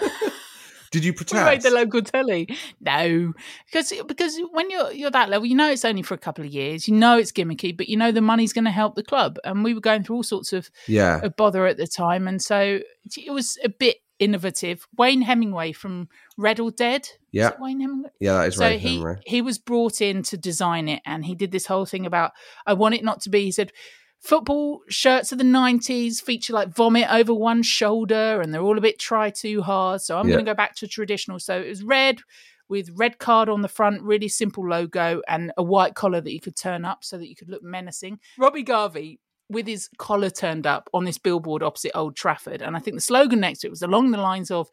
Did 0.91 1.05
you 1.05 1.13
we 1.13 1.39
made 1.39 1.63
the 1.63 1.71
local 1.71 2.03
telly. 2.03 2.49
No, 2.81 3.33
because 3.67 3.93
because 4.07 4.39
when 4.53 4.71
you're 4.71 4.93
you're 4.93 5.11
that 5.11 5.29
level, 5.29 5.47
you 5.47 5.55
know 5.55 5.71
it's 5.71 5.85
only 5.85 6.03
for 6.03 6.15
a 6.15 6.19
couple 6.19 6.45
of 6.45 6.51
years. 6.51 6.89
You 6.89 6.95
know 6.95 7.19
it's 7.19 7.33
gimmicky, 7.33 7.77
but 7.77 7.89
you 7.89 7.97
know 7.97 8.13
the 8.13 8.21
money's 8.21 8.53
going 8.53 8.65
to 8.65 8.71
help 8.71 8.95
the 8.95 9.03
club. 9.03 9.39
And 9.45 9.65
we 9.65 9.75
were 9.75 9.81
going 9.81 10.05
through 10.05 10.17
all 10.17 10.23
sorts 10.23 10.53
of 10.53 10.71
Yeah. 10.87 11.21
of 11.23 11.37
bother 11.37 11.67
at 11.67 11.77
the 11.77 11.87
time, 11.87 12.27
and 12.29 12.41
so 12.41 12.81
it 13.17 13.33
was 13.33 13.59
a 13.65 13.69
bit 13.69 13.99
innovative. 14.19 14.87
Wayne 14.97 15.23
Hemingway 15.23 15.73
from 15.73 16.09
Red 16.37 16.59
or 16.61 16.71
Dead. 16.71 17.09
Yeah. 17.31 17.53
Wayne 17.61 17.81
Hemingway. 17.81 18.11
Yeah, 18.21 18.35
that 18.39 18.49
is 18.49 18.57
so 18.57 18.65
right. 18.65 18.81
he 18.81 19.05
he 19.27 19.43
was 19.43 19.59
brought 19.59 20.01
in 20.01 20.23
to 20.25 20.37
design 20.37 20.89
it, 20.89 21.03
and 21.05 21.25
he 21.25 21.35
did 21.35 21.53
this 21.53 21.67
whole 21.67 21.87
thing 21.87 22.07
about 22.07 22.33
I 22.67 22.75
want 22.75 22.95
it 22.95 23.05
not 23.05 23.21
to 23.23 23.31
be. 23.31 23.45
He 23.45 23.53
said 23.53 23.73
football 24.21 24.81
shirts 24.89 25.33
of 25.33 25.39
the 25.39 25.45
90s 25.45 26.21
feature 26.21 26.53
like 26.53 26.69
vomit 26.75 27.09
over 27.11 27.33
one 27.33 27.63
shoulder 27.63 28.41
and 28.41 28.53
they're 28.53 28.63
all 28.63 28.79
a 28.79 28.81
bit 28.81 28.99
try 28.99 29.31
too 29.31 29.63
hard. 29.63 30.01
So 30.01 30.19
I'm 30.19 30.29
Yeah. 30.29 30.35
going 30.35 30.45
to 30.45 30.51
go 30.51 30.57
back 30.57 30.75
to 30.77 30.89
traditional. 30.89 31.39
So 31.39 31.61
it 31.61 31.69
was 31.69 31.83
red 31.83 32.21
with 32.69 32.91
red 32.97 33.19
card 33.19 33.49
on 33.49 33.63
the 33.63 33.69
front, 33.69 34.03
really 34.03 34.29
simple 34.29 34.69
logo, 34.69 35.23
and 35.27 35.53
a 35.57 35.63
white 35.63 35.95
collar 35.95 36.21
that 36.21 36.33
you 36.33 36.41
could 36.41 36.57
turn 36.57 36.85
up 36.85 37.03
so 37.03 37.17
that 37.17 37.29
you 37.29 37.35
could 37.37 37.49
look 37.49 37.63
menacing. 37.63 38.19
Robbie 38.39 38.63
Garvey 38.63 39.21
with 39.49 39.67
his 39.67 39.89
collar 39.97 40.29
turned 40.29 40.67
up 40.67 40.91
on 40.93 41.05
this 41.05 41.17
billboard 41.17 41.63
opposite 41.63 41.93
Old 41.95 42.15
Trafford. 42.15 42.61
And 42.61 42.77
I 42.77 42.81
think 42.81 42.97
the 42.97 43.01
slogan 43.01 43.41
next 43.41 43.61
to 43.61 43.69
it 43.69 43.71
was 43.71 43.81
along 43.81 44.11
the 44.11 44.19
lines 44.19 44.51
of 44.51 44.69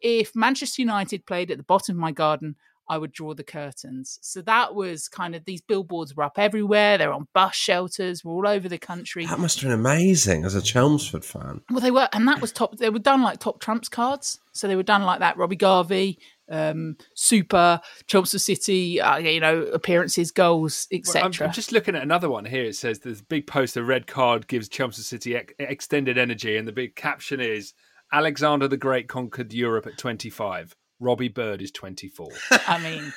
if 0.00 0.34
Manchester 0.34 0.80
United 0.80 1.26
played 1.26 1.50
at 1.50 1.58
the 1.58 1.64
bottom 1.64 1.96
of 1.96 2.00
my 2.00 2.12
garden, 2.12 2.56
I 2.88 2.98
would 2.98 3.12
draw 3.12 3.34
the 3.34 3.44
curtains. 3.44 4.18
So 4.22 4.42
that 4.42 4.74
was 4.74 5.08
kind 5.08 5.34
of 5.34 5.44
these 5.44 5.62
billboards 5.62 6.14
were 6.14 6.24
up 6.24 6.38
everywhere. 6.38 6.98
They're 6.98 7.12
on 7.12 7.28
bus 7.32 7.54
shelters, 7.54 8.24
were 8.24 8.32
all 8.32 8.48
over 8.48 8.68
the 8.68 8.78
country. 8.78 9.26
That 9.26 9.38
must 9.38 9.60
have 9.60 9.70
been 9.70 9.78
amazing 9.78 10.44
as 10.44 10.54
a 10.54 10.62
Chelmsford 10.62 11.24
fan. 11.24 11.62
Well, 11.70 11.80
they 11.80 11.90
were, 11.90 12.08
and 12.12 12.28
that 12.28 12.40
was 12.40 12.52
top. 12.52 12.76
They 12.76 12.90
were 12.90 12.98
done 12.98 13.22
like 13.22 13.40
top 13.40 13.60
trumps 13.60 13.88
cards, 13.88 14.38
so 14.52 14.68
they 14.68 14.76
were 14.76 14.82
done 14.82 15.02
like 15.02 15.20
that. 15.20 15.36
Robbie 15.38 15.56
Garvey, 15.56 16.18
um, 16.50 16.96
Super, 17.14 17.80
Chelmsford 18.06 18.40
City, 18.40 19.00
uh, 19.00 19.16
you 19.16 19.40
know, 19.40 19.62
appearances, 19.62 20.30
goals, 20.30 20.86
Well, 20.90 20.98
I'm, 20.98 21.28
etc. 21.28 21.46
I'm 21.46 21.54
just 21.54 21.72
looking 21.72 21.96
at 21.96 22.02
another 22.02 22.28
one 22.28 22.44
here. 22.44 22.64
It 22.64 22.76
says 22.76 22.98
there's 22.98 23.20
a 23.20 23.24
big 23.24 23.46
poster, 23.46 23.82
red 23.82 24.06
card 24.06 24.46
gives 24.46 24.68
Chelmsford 24.68 25.04
City 25.04 25.36
ex- 25.36 25.54
extended 25.58 26.18
energy, 26.18 26.56
and 26.56 26.68
the 26.68 26.72
big 26.72 26.96
caption 26.96 27.40
is 27.40 27.72
Alexander 28.12 28.68
the 28.68 28.76
Great 28.76 29.08
conquered 29.08 29.52
Europe 29.52 29.86
at 29.86 29.98
25. 29.98 30.76
Robbie 31.00 31.28
Bird 31.28 31.60
is 31.62 31.70
24. 31.70 32.28
I 32.66 32.78
mean, 32.82 33.12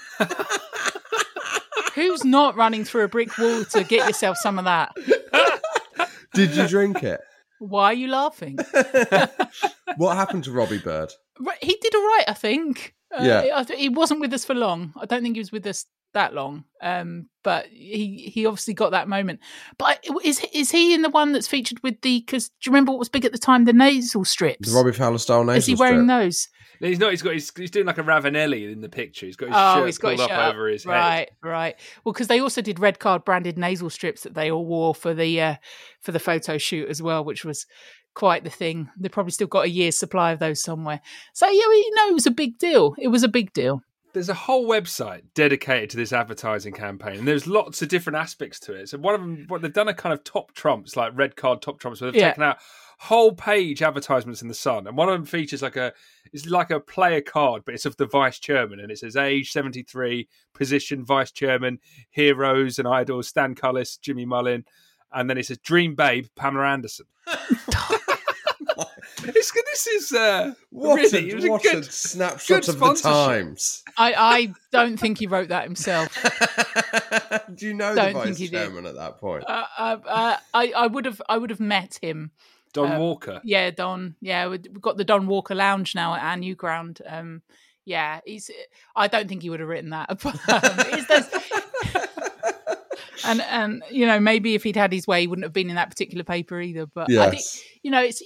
who's 1.96 2.24
not 2.24 2.56
running 2.56 2.84
through 2.86 3.04
a 3.04 3.08
brick 3.08 3.38
wall 3.38 3.64
to 3.66 3.84
get 3.84 4.08
yourself 4.08 4.38
some 4.38 4.60
of 4.60 4.66
that? 4.66 4.96
Did 6.34 6.56
you 6.56 6.68
drink 6.68 7.04
it? 7.04 7.20
Why 7.60 7.86
are 7.86 7.94
you 7.94 8.08
laughing? 8.10 8.58
What 9.96 10.16
happened 10.16 10.44
to 10.44 10.52
Robbie 10.52 10.78
Bird? 10.78 11.12
He 11.60 11.76
did 11.82 11.96
all 11.96 12.02
right, 12.04 12.26
I 12.28 12.34
think. 12.34 12.94
Uh, 13.12 13.24
Yeah. 13.24 13.48
I 13.56 13.64
th- 13.64 13.80
he 13.80 13.90
wasn't 13.90 14.20
with 14.20 14.32
us 14.32 14.46
for 14.46 14.54
long. 14.54 14.94
I 14.96 15.08
don't 15.08 15.24
think 15.24 15.36
he 15.36 15.40
was 15.40 15.52
with 15.52 15.66
us 15.66 15.86
that 16.14 16.36
long. 16.36 16.66
Um, 16.84 17.30
but 17.44 17.66
he 17.68 18.30
he 18.32 18.46
obviously 18.46 18.76
got 18.76 18.92
that 18.92 19.08
moment. 19.08 19.40
But 19.80 20.06
is 20.24 20.46
is 20.54 20.70
he 20.70 20.94
in 20.94 21.02
the 21.02 21.10
one 21.10 21.32
that's 21.32 21.48
featured 21.48 21.82
with 21.82 22.00
the? 22.02 22.20
Because 22.20 22.50
do 22.50 22.54
you 22.66 22.72
remember 22.72 22.92
what 22.92 23.00
was 23.00 23.10
big 23.10 23.26
at 23.26 23.32
the 23.32 23.40
time? 23.40 23.66
The 23.66 23.74
nasal 23.74 24.24
strips. 24.24 24.70
The 24.70 24.76
Robbie 24.78 24.92
Fowler 24.92 25.18
style 25.18 25.44
nasal 25.44 25.62
strips. 25.62 25.64
is 25.64 25.68
he 25.68 25.76
wearing 25.76 26.06
strip? 26.08 26.20
those? 26.20 26.48
He's 26.80 27.00
not. 27.00 27.12
He's 27.12 27.22
got. 27.22 27.34
He's, 27.34 27.52
he's 27.56 27.72
doing 27.72 27.86
like 27.86 27.98
a 27.98 28.04
Ravanelli 28.04 28.72
in 28.72 28.82
the 28.82 28.90
picture. 28.90 29.26
He's 29.26 29.36
got 29.36 29.50
his 29.50 29.56
oh, 29.58 29.76
shirt 29.76 29.86
he's 29.86 29.98
got 29.98 30.08
pulled 30.10 30.20
his 30.20 30.24
up 30.26 30.30
shirt 30.30 30.40
up. 30.40 30.54
over 30.54 30.68
his 30.68 30.84
head. 30.84 30.92
Right, 30.92 31.30
right. 31.42 31.76
Well, 32.04 32.14
because 32.14 32.28
they 32.28 32.40
also 32.40 32.62
did 32.62 32.80
red 32.80 33.00
card 33.00 33.26
branded 33.26 33.58
nasal 33.58 33.90
strips 33.90 34.24
that 34.24 34.34
they 34.34 34.52
all 34.52 34.66
wore 34.66 34.94
for 34.96 35.14
the 35.14 35.42
uh, 35.42 35.56
for 36.02 36.12
the 36.12 36.20
photo 36.20 36.58
shoot 36.58 36.90
as 36.90 37.02
well, 37.02 37.24
which 37.24 37.44
was 37.46 37.66
quite 38.14 38.44
the 38.44 38.50
thing. 38.50 38.90
They 38.98 39.10
probably 39.10 39.32
still 39.32 39.48
got 39.48 39.66
a 39.66 39.70
year's 39.70 39.98
supply 39.98 40.32
of 40.32 40.40
those 40.40 40.62
somewhere. 40.62 41.02
So 41.34 41.48
yeah, 41.48 41.54
you 41.54 41.96
know, 41.96 42.10
it 42.10 42.14
was 42.14 42.26
a 42.26 42.32
big 42.32 42.58
deal. 42.58 42.96
It 42.98 43.10
was 43.10 43.24
a 43.24 43.28
big 43.28 43.54
deal. 43.54 43.82
There's 44.14 44.30
a 44.30 44.34
whole 44.34 44.68
website 44.68 45.22
dedicated 45.36 45.92
to 45.92 45.98
this 45.98 46.12
advertising 46.12 46.74
campaign, 46.74 47.20
and 47.20 47.28
there's 47.28 47.46
lots 47.46 47.84
of 47.84 47.90
different 47.90 48.18
aspects 48.18 48.60
to 48.62 48.74
it. 48.74 48.90
So 48.90 48.98
one 48.98 49.14
of 49.14 49.22
them, 49.22 49.46
what 49.48 49.62
they've 49.62 49.72
done 49.72 49.90
a 49.90 49.94
kind 49.94 50.14
of 50.14 50.24
top 50.24 50.54
trumps, 50.54 50.96
like 50.96 51.12
red 51.16 51.36
card 51.36 51.62
top 51.62 51.80
trumps, 51.80 52.02
where 52.02 52.12
they've 52.12 52.22
Yeah. 52.22 52.30
taken 52.30 52.44
out 52.44 52.58
whole 52.98 53.32
page 53.32 53.82
advertisements 53.82 54.42
in 54.42 54.48
the 54.48 54.54
Sun, 54.54 54.88
and 54.88 54.98
one 54.98 55.10
of 55.10 55.14
them 55.14 55.26
features 55.26 55.62
like 55.62 55.76
a 55.76 55.94
it's 56.34 56.46
like 56.46 56.72
a 56.72 56.80
player 56.80 57.22
card, 57.22 57.64
but 57.66 57.74
it's 57.74 57.86
of 57.86 57.98
the 57.98 58.06
vice 58.06 58.40
chairman, 58.40 58.80
and 58.80 58.92
it 58.92 59.00
says 59.00 59.16
age 59.16 59.52
73, 59.52 60.28
position 60.54 61.06
vice 61.06 61.32
chairman, 61.32 61.80
heroes 62.10 62.80
and 62.80 62.88
idols, 62.88 63.28
Stan 63.28 63.56
Cullis, 63.56 64.00
Jimmy 64.00 64.26
Mullen, 64.26 64.66
and 65.14 65.30
then 65.30 65.38
it 65.38 65.46
says 65.46 65.58
dream 65.60 65.96
babe, 65.96 66.26
Pamela 66.36 66.68
Anderson. 66.68 67.06
It's, 69.24 69.52
this 69.52 69.88
is 69.88 70.14
uh, 70.14 70.54
What, 70.70 70.96
really 70.96 71.30
a, 71.30 71.32
it 71.32 71.36
was 71.36 71.46
a 71.46 71.50
what 71.52 71.64
good 71.64 71.84
a 71.84 71.84
snapshot 71.84 72.66
good 72.66 72.70
of 72.70 72.80
the 72.80 72.94
times. 72.94 73.84
I, 73.98 74.14
I 74.14 74.54
don't 74.72 74.98
think 74.98 75.18
he 75.18 75.28
wrote 75.28 75.50
that 75.50 75.64
himself. 75.64 76.14
Do 77.56 77.68
you 77.68 77.74
know 77.74 77.96
Don't 77.96 77.96
the 77.96 78.02
think 78.14 78.26
vice 78.26 78.38
he 78.38 78.48
did. 78.48 78.54
chairman 78.54 78.86
at 78.86 78.96
that 78.96 79.18
point? 79.18 79.44
Uh, 79.48 79.66
uh, 79.78 79.98
uh, 80.06 80.38
I 80.54 80.72
I 80.76 80.88
would 80.88 81.06
have 81.06 81.22
I 81.28 81.38
would 81.38 81.50
have 81.50 81.60
met 81.60 82.00
him. 82.02 82.32
Don 82.74 82.92
Um, 82.94 83.00
Walker. 83.00 83.42
Yeah, 83.44 83.72
Don. 83.72 84.16
Yeah, 84.22 84.48
we- 84.48 84.58
we've 84.58 84.82
got 84.82 84.98
the 84.98 85.04
Don 85.04 85.28
Walker 85.28 85.56
Lounge 85.56 85.96
now 85.96 86.14
at 86.16 86.24
our 86.24 86.38
new 86.38 86.56
ground. 86.56 87.02
Um, 87.08 87.42
yeah, 87.86 88.20
he's. 88.26 88.52
I 88.96 89.08
don't 89.08 89.28
think 89.30 89.42
he 89.44 89.50
would 89.50 89.60
have 89.62 89.70
written 89.70 89.92
that. 89.92 90.10
But, 90.24 90.36
um, 90.50 92.02
and 93.26 93.42
and 93.42 93.84
you 93.92 94.06
know 94.06 94.20
maybe 94.20 94.56
if 94.56 94.64
he'd 94.64 94.76
had 94.76 94.92
his 94.94 95.08
way, 95.08 95.22
he 95.22 95.28
wouldn't 95.28 95.46
have 95.46 95.54
been 95.54 95.70
in 95.70 95.76
that 95.76 95.90
particular 95.90 96.24
paper 96.24 96.60
either. 96.62 96.86
But 96.86 97.10
I 97.28 97.30
think 97.32 97.44
you 97.84 97.92
know 97.92 98.02
it's 98.02 98.22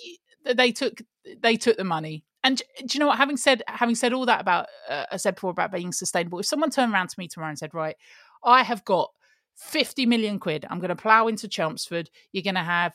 they 0.45 0.71
took 0.71 1.01
they 1.41 1.55
took 1.57 1.77
the 1.77 1.83
money. 1.83 2.23
And 2.43 2.57
do 2.57 2.63
do 2.87 2.95
you 2.95 2.99
know 2.99 3.07
what? 3.07 3.17
Having 3.17 3.37
said 3.37 3.61
having 3.67 3.95
said 3.95 4.13
all 4.13 4.25
that 4.25 4.41
about 4.41 4.67
uh, 4.89 5.05
I 5.11 5.17
said 5.17 5.35
before 5.35 5.51
about 5.51 5.71
being 5.71 5.91
sustainable, 5.91 6.39
if 6.39 6.45
someone 6.47 6.71
turned 6.71 6.91
around 6.93 7.09
to 7.09 7.19
me 7.19 7.27
tomorrow 7.27 7.49
and 7.49 7.59
said, 7.59 7.73
"Right, 7.73 7.95
I 8.43 8.63
have 8.63 8.83
got 8.83 9.11
fifty 9.55 10.05
million 10.07 10.39
quid. 10.39 10.65
I'm 10.69 10.79
going 10.79 10.89
to 10.89 10.95
plough 10.95 11.27
into 11.27 11.47
Chelmsford. 11.47 12.09
You're 12.31 12.43
going 12.43 12.55
to 12.55 12.61
have 12.63 12.93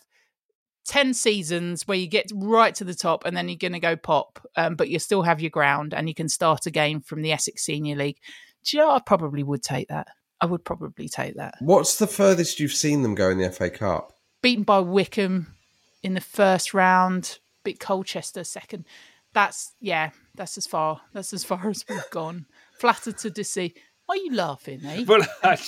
10 0.87 1.15
seasons 1.15 1.87
where 1.89 1.99
you 1.99 2.07
get 2.07 2.31
right 2.35 2.75
to 2.77 2.85
the 2.85 2.95
top 2.95 3.25
and 3.25 3.37
then 3.37 3.49
you're 3.49 3.57
going 3.59 3.73
to 3.73 3.81
go 3.81 3.97
pop, 3.97 4.39
um, 4.57 4.75
but 4.77 4.89
you 4.89 4.99
still 4.99 5.23
have 5.23 5.41
your 5.41 5.51
ground 5.51 5.93
and 5.95 6.09
you 6.09 6.15
can 6.15 6.29
start 6.29 6.67
again 6.67 7.01
from 7.01 7.23
the 7.23 7.33
Essex 7.33 7.65
Senior 7.65 7.97
League. 7.97 8.19
Do 8.65 8.77
you 8.77 8.83
know, 8.83 8.91
I 8.91 9.01
probably 9.01 9.43
would 9.43 9.63
take 9.63 9.89
that. 9.89 10.09
I 10.41 10.47
would 10.47 10.65
probably 10.65 11.09
take 11.09 11.37
that. 11.37 11.55
What's 11.61 11.99
the 11.99 12.07
furthest 12.07 12.61
you've 12.61 12.73
seen 12.73 13.03
them 13.03 13.15
go 13.15 13.31
in 13.31 13.39
the 13.39 13.51
FA 13.51 13.71
Cup? 13.71 14.13
Beaten 14.43 14.65
by 14.65 14.81
Wickham 14.81 15.55
in 16.03 16.15
the 16.15 16.21
first 16.21 16.75
round, 16.75 17.39
beat 17.65 17.81
Colchester 17.81 18.45
second. 18.45 18.85
That's, 19.33 19.73
yeah, 19.81 20.11
that's 20.35 20.57
as 20.59 20.67
far, 20.67 21.01
that's 21.13 21.33
as 21.33 21.43
far 21.45 21.69
as 21.71 21.85
we've 21.89 22.11
gone. 22.11 22.47
Flattered 22.79 23.19
to 23.19 23.45
see. 23.45 23.75
Why 24.07 24.15
are 24.15 24.19
you 24.19 24.35
laughing, 24.35 24.81
eh? 24.85 25.05
Well, 25.07 25.23
I- 25.43 25.59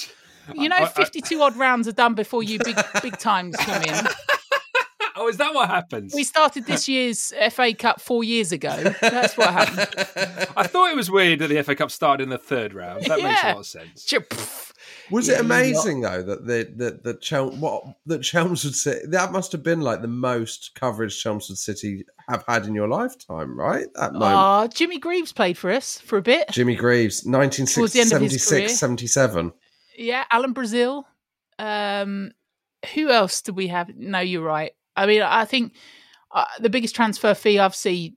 You 0.55 0.69
know, 0.69 0.77
I- 0.77 0.83
I- 0.83 0.87
52 0.87 1.41
odd 1.43 1.57
rounds 1.57 1.89
are 1.89 1.93
done 1.93 2.15
before 2.15 2.43
you 2.43 2.59
big, 2.65 2.77
big 3.03 3.19
times 3.19 3.57
come 3.57 3.83
in. 3.83 3.95
oh, 5.19 5.29
is 5.29 5.37
that 5.39 5.55
what 5.55 5.69
happens? 5.69 6.15
We 6.15 6.25
started 6.25 6.67
this 6.67 6.89
year's 6.89 7.33
FA 7.51 7.75
Cup 7.75 8.01
four 8.01 8.25
years 8.25 8.53
ago. 8.53 8.95
That's 9.01 9.37
what 9.37 9.53
happened. 9.53 10.49
I 10.57 10.67
thought 10.67 10.91
it 10.91 10.97
was 10.97 11.11
weird 11.11 11.41
that 11.41 11.49
the 11.49 11.63
FA 11.63 11.75
Cup 11.75 11.91
started 11.91 12.23
in 12.23 12.29
the 12.31 12.39
third 12.39 12.75
round. 12.75 13.05
That 13.07 13.21
makes 13.21 13.43
a 13.45 13.49
lot 13.49 13.59
of 13.59 13.67
sense. 13.67 14.13
Was 15.11 15.29
Yeah, 15.29 15.35
it 15.37 15.41
amazing 15.41 16.03
though 16.03 16.23
that 16.23 16.47
the 16.47 16.71
that 16.77 17.03
that 17.03 17.23
Chel- 17.23 17.51
what 17.51 17.83
that 18.07 18.23
Chelmsford 18.23 18.75
City 18.75 19.07
that 19.09 19.33
must 19.33 19.53
have 19.53 19.63
been 19.63 19.81
like 19.81 20.03
the 20.03 20.09
most 20.09 20.73
coverage 20.75 21.21
Chelmsford 21.21 21.57
City 21.57 22.05
have 22.29 22.45
had 22.47 22.67
in 22.67 22.75
your 22.75 22.89
lifetime, 22.89 23.59
right? 23.59 23.87
That 23.95 24.13
moment. 24.13 24.33
Ah, 24.35 24.67
Jimmy 24.69 24.99
Greaves 24.99 25.33
played 25.33 25.57
for 25.57 25.71
us 25.71 25.99
for 25.99 26.19
a 26.19 26.23
bit. 26.23 26.51
Jimmy 26.51 26.75
Greaves, 26.77 27.23
Towards 27.23 27.93
the 27.95 28.01
end 28.01 28.13
of 28.13 28.21
his 28.21 28.33
1976, 28.35 28.49
career. 28.51 28.69
77. 28.69 29.53
Yeah, 29.97 30.25
Alan 30.31 30.53
Brazil. 30.53 31.07
Um, 31.59 32.33
who 32.95 33.09
else 33.09 33.41
do 33.43 33.53
we 33.53 33.69
have? 33.69 33.89
No, 33.97 34.21
you're 34.21 34.43
right. 34.43 34.73
I 34.99 35.07
mean, 35.07 35.23
I 35.23 35.45
think 35.45 35.75
uh, 36.33 36.45
the 36.59 36.71
biggest 36.71 36.95
transfer 36.95 37.35
fee 37.35 37.59
I've 37.59 37.75
seen 37.75 38.17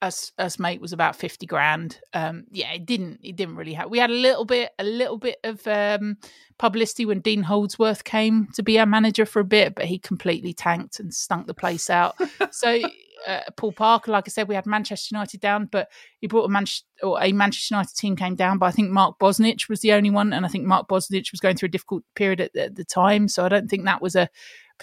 us 0.00 0.32
us 0.36 0.58
mate 0.58 0.80
was 0.80 0.92
about 0.92 1.16
fifty 1.16 1.46
grand. 1.46 2.00
Um, 2.12 2.44
yeah, 2.50 2.72
it 2.72 2.86
didn't 2.86 3.20
it 3.22 3.36
didn't 3.36 3.56
really 3.56 3.74
have. 3.74 3.90
We 3.90 3.98
had 3.98 4.10
a 4.10 4.14
little 4.14 4.44
bit 4.44 4.70
a 4.78 4.84
little 4.84 5.18
bit 5.18 5.38
of 5.44 5.66
um, 5.66 6.16
publicity 6.58 7.06
when 7.06 7.20
Dean 7.20 7.42
Holdsworth 7.42 8.04
came 8.04 8.48
to 8.54 8.62
be 8.62 8.78
our 8.78 8.86
manager 8.86 9.24
for 9.24 9.40
a 9.40 9.44
bit, 9.44 9.74
but 9.74 9.86
he 9.86 9.98
completely 9.98 10.52
tanked 10.52 11.00
and 11.00 11.14
stunk 11.14 11.46
the 11.46 11.54
place 11.54 11.88
out. 11.90 12.16
so. 12.50 12.80
Uh, 13.24 13.40
Paul 13.56 13.70
Parker, 13.70 14.10
like 14.10 14.24
I 14.26 14.30
said, 14.30 14.48
we 14.48 14.56
had 14.56 14.66
Manchester 14.66 15.14
United 15.14 15.40
down, 15.40 15.66
but 15.70 15.88
he 16.18 16.26
brought 16.26 16.46
a 16.46 16.48
Manchester 16.48 16.84
or 17.04 17.22
a 17.22 17.30
Manchester 17.30 17.76
United 17.76 17.94
team 17.94 18.16
came 18.16 18.34
down. 18.34 18.58
But 18.58 18.66
I 18.66 18.72
think 18.72 18.90
Mark 18.90 19.20
Bosnich 19.20 19.68
was 19.68 19.78
the 19.78 19.92
only 19.92 20.10
one, 20.10 20.32
and 20.32 20.44
I 20.44 20.48
think 20.48 20.66
Mark 20.66 20.88
Bosnich 20.88 21.30
was 21.30 21.38
going 21.38 21.54
through 21.54 21.68
a 21.68 21.70
difficult 21.70 22.02
period 22.16 22.40
at, 22.40 22.56
at 22.56 22.74
the 22.74 22.84
time. 22.84 23.28
So 23.28 23.44
I 23.44 23.48
don't 23.48 23.68
think 23.68 23.84
that 23.84 24.02
was 24.02 24.16
a 24.16 24.28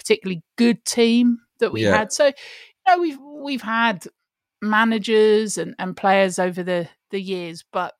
particularly 0.00 0.42
good 0.56 0.84
team 0.84 1.38
that 1.58 1.72
we 1.72 1.84
Yeah. 1.84 1.96
had. 1.98 2.12
So 2.12 2.26
you 2.26 2.32
know, 2.88 2.98
we've 3.00 3.18
we've 3.20 3.62
had 3.62 4.04
managers 4.62 5.58
and, 5.58 5.74
and 5.78 5.96
players 5.96 6.38
over 6.38 6.62
the 6.62 6.88
the 7.10 7.20
years, 7.20 7.64
but 7.72 7.94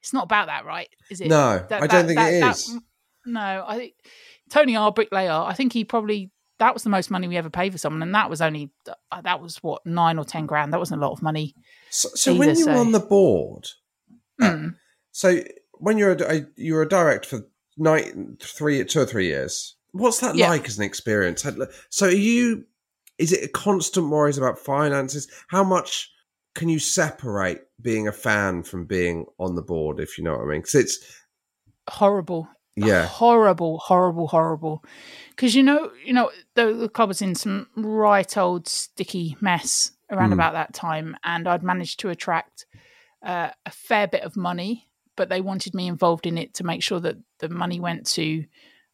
it's 0.00 0.12
not 0.12 0.24
about 0.24 0.46
that, 0.46 0.64
right? 0.64 0.88
Is 1.10 1.20
it? 1.20 1.28
No, 1.28 1.64
I 1.70 1.86
don't 1.86 2.06
think 2.06 2.18
it 2.20 2.40
that- 2.40 2.50
is. 2.56 2.78
no, 3.26 3.64
I 3.66 3.76
think 3.76 3.94
Tony 4.50 4.76
R. 4.76 4.92
Bricklayer. 4.92 5.30
I 5.32 5.54
think 5.54 5.72
he 5.72 5.84
probably 5.84 6.30
that 6.58 6.74
was 6.74 6.84
the 6.84 6.90
most 6.90 7.10
money 7.10 7.26
we 7.26 7.36
ever 7.36 7.50
paid 7.50 7.72
for 7.72 7.78
someone, 7.78 8.02
and 8.02 8.14
that 8.14 8.30
was 8.30 8.40
only 8.40 8.70
uh, 9.10 9.20
that 9.22 9.40
was 9.40 9.56
what 9.58 9.84
nine 9.84 10.18
or 10.18 10.24
ten 10.24 10.46
grand. 10.46 10.72
That 10.72 10.78
wasn't 10.80 11.02
a 11.02 11.06
lot 11.06 11.12
of 11.12 11.22
money. 11.22 11.54
So, 11.90 12.08
so 12.14 12.34
when 12.34 12.50
either, 12.50 12.58
you 12.60 12.66
were 12.66 12.74
so- 12.74 12.80
on 12.80 12.92
the 12.92 13.00
board, 13.00 13.68
Mm. 14.40 14.74
so 15.12 15.40
when 15.74 15.98
you're 15.98 16.12
a, 16.12 16.36
a- 16.36 16.46
you 16.56 16.74
were 16.74 16.82
a 16.82 16.88
director 16.88 17.28
for 17.38 17.48
nine, 17.76 18.36
three, 18.40 18.84
two 18.84 19.00
or 19.00 19.06
three 19.06 19.26
years. 19.26 19.76
What's 19.92 20.20
that 20.20 20.34
Yeah. 20.34 20.48
like 20.48 20.66
as 20.66 20.78
an 20.78 20.84
experience? 20.84 21.46
So 21.90 22.06
are 22.06 22.10
you? 22.10 22.64
Is 23.18 23.32
it 23.32 23.44
a 23.44 23.48
constant 23.48 24.08
worries 24.08 24.38
about 24.38 24.58
finances? 24.58 25.28
How 25.48 25.62
much 25.62 26.10
can 26.54 26.68
you 26.68 26.78
separate 26.78 27.60
being 27.80 28.08
a 28.08 28.12
fan 28.12 28.62
from 28.62 28.86
being 28.86 29.26
on 29.38 29.54
the 29.54 29.62
board? 29.62 30.00
If 30.00 30.18
you 30.18 30.24
know 30.24 30.32
what 30.32 30.42
I 30.42 30.46
mean, 30.46 30.60
because 30.62 30.74
it's 30.74 30.98
horrible. 31.88 32.48
Yeah. 32.74 33.06
horrible, 33.06 33.78
horrible, 33.78 34.28
horrible. 34.28 34.82
Because 35.30 35.54
you 35.54 35.62
know, 35.62 35.92
you 36.02 36.14
know, 36.14 36.30
the, 36.54 36.72
the 36.72 36.88
club 36.88 37.08
was 37.08 37.20
in 37.20 37.34
some 37.34 37.66
right 37.76 38.36
old 38.36 38.66
sticky 38.66 39.36
mess 39.40 39.92
around 40.10 40.30
Mm. 40.30 40.34
about 40.34 40.54
that 40.54 40.72
time, 40.72 41.16
and 41.22 41.46
I'd 41.46 41.62
managed 41.62 42.00
to 42.00 42.08
attract 42.08 42.66
uh, 43.22 43.50
a 43.66 43.70
fair 43.70 44.08
bit 44.08 44.22
of 44.22 44.36
money, 44.36 44.88
but 45.16 45.28
they 45.28 45.42
wanted 45.42 45.74
me 45.74 45.86
involved 45.86 46.26
in 46.26 46.38
it 46.38 46.54
to 46.54 46.64
make 46.64 46.82
sure 46.82 46.98
that 47.00 47.16
the 47.40 47.50
money 47.50 47.78
went 47.78 48.06
to 48.06 48.44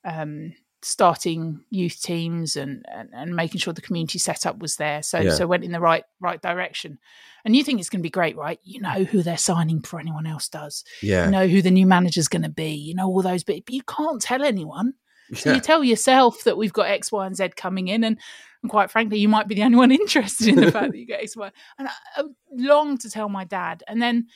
um, 0.04 0.52
starting 0.82 1.60
youth 1.70 2.00
teams 2.02 2.56
and, 2.56 2.84
and 2.92 3.08
and 3.12 3.34
making 3.34 3.60
sure 3.60 3.72
the 3.72 3.80
community 3.80 4.18
setup 4.18 4.58
was 4.58 4.76
there. 4.76 5.02
So 5.02 5.20
Yeah. 5.20 5.30
so 5.30 5.46
went 5.46 5.64
in 5.64 5.72
the 5.72 5.80
right 5.80 6.04
right 6.20 6.40
direction. 6.40 6.98
And 7.44 7.54
you 7.56 7.62
think 7.64 7.80
it's 7.80 7.88
going 7.88 8.00
to 8.00 8.06
be 8.06 8.10
great, 8.10 8.36
right? 8.36 8.60
You 8.64 8.80
know 8.80 9.04
who 9.04 9.22
they're 9.22 9.36
signing 9.38 9.78
before 9.78 10.00
anyone 10.00 10.26
else 10.26 10.48
does. 10.48 10.84
Yeah. 11.02 11.24
You 11.26 11.30
know 11.30 11.46
who 11.46 11.62
the 11.62 11.70
new 11.70 11.86
manager's 11.86 12.28
going 12.28 12.42
to 12.42 12.48
be. 12.48 12.72
You 12.74 12.94
know 12.94 13.06
all 13.08 13.22
those 13.22 13.44
but 13.44 13.68
you 13.70 13.82
can't 13.82 14.20
tell 14.20 14.44
anyone. 14.44 14.94
So 15.34 15.50
Yeah. 15.50 15.56
you 15.56 15.60
tell 15.60 15.84
yourself 15.84 16.44
that 16.44 16.56
we've 16.56 16.72
got 16.72 16.88
X, 16.88 17.12
Y, 17.12 17.26
and 17.26 17.36
Z 17.36 17.50
coming 17.56 17.88
in, 17.88 18.02
and, 18.02 18.18
and 18.62 18.70
quite 18.70 18.90
frankly, 18.90 19.18
you 19.18 19.28
might 19.28 19.46
be 19.46 19.54
the 19.54 19.62
only 19.62 19.76
one 19.76 19.90
interested 20.02 20.48
in 20.48 20.56
the 20.56 20.72
fact 20.72 20.92
that 20.92 20.98
you 20.98 21.06
get 21.06 21.20
X, 21.22 21.36
Y. 21.36 21.50
And 21.78 21.88
I, 21.88 21.92
I 22.16 22.22
longed 22.52 23.00
to 23.02 23.10
tell 23.10 23.28
my 23.28 23.44
dad, 23.44 23.82
and 23.88 24.00
then 24.00 24.26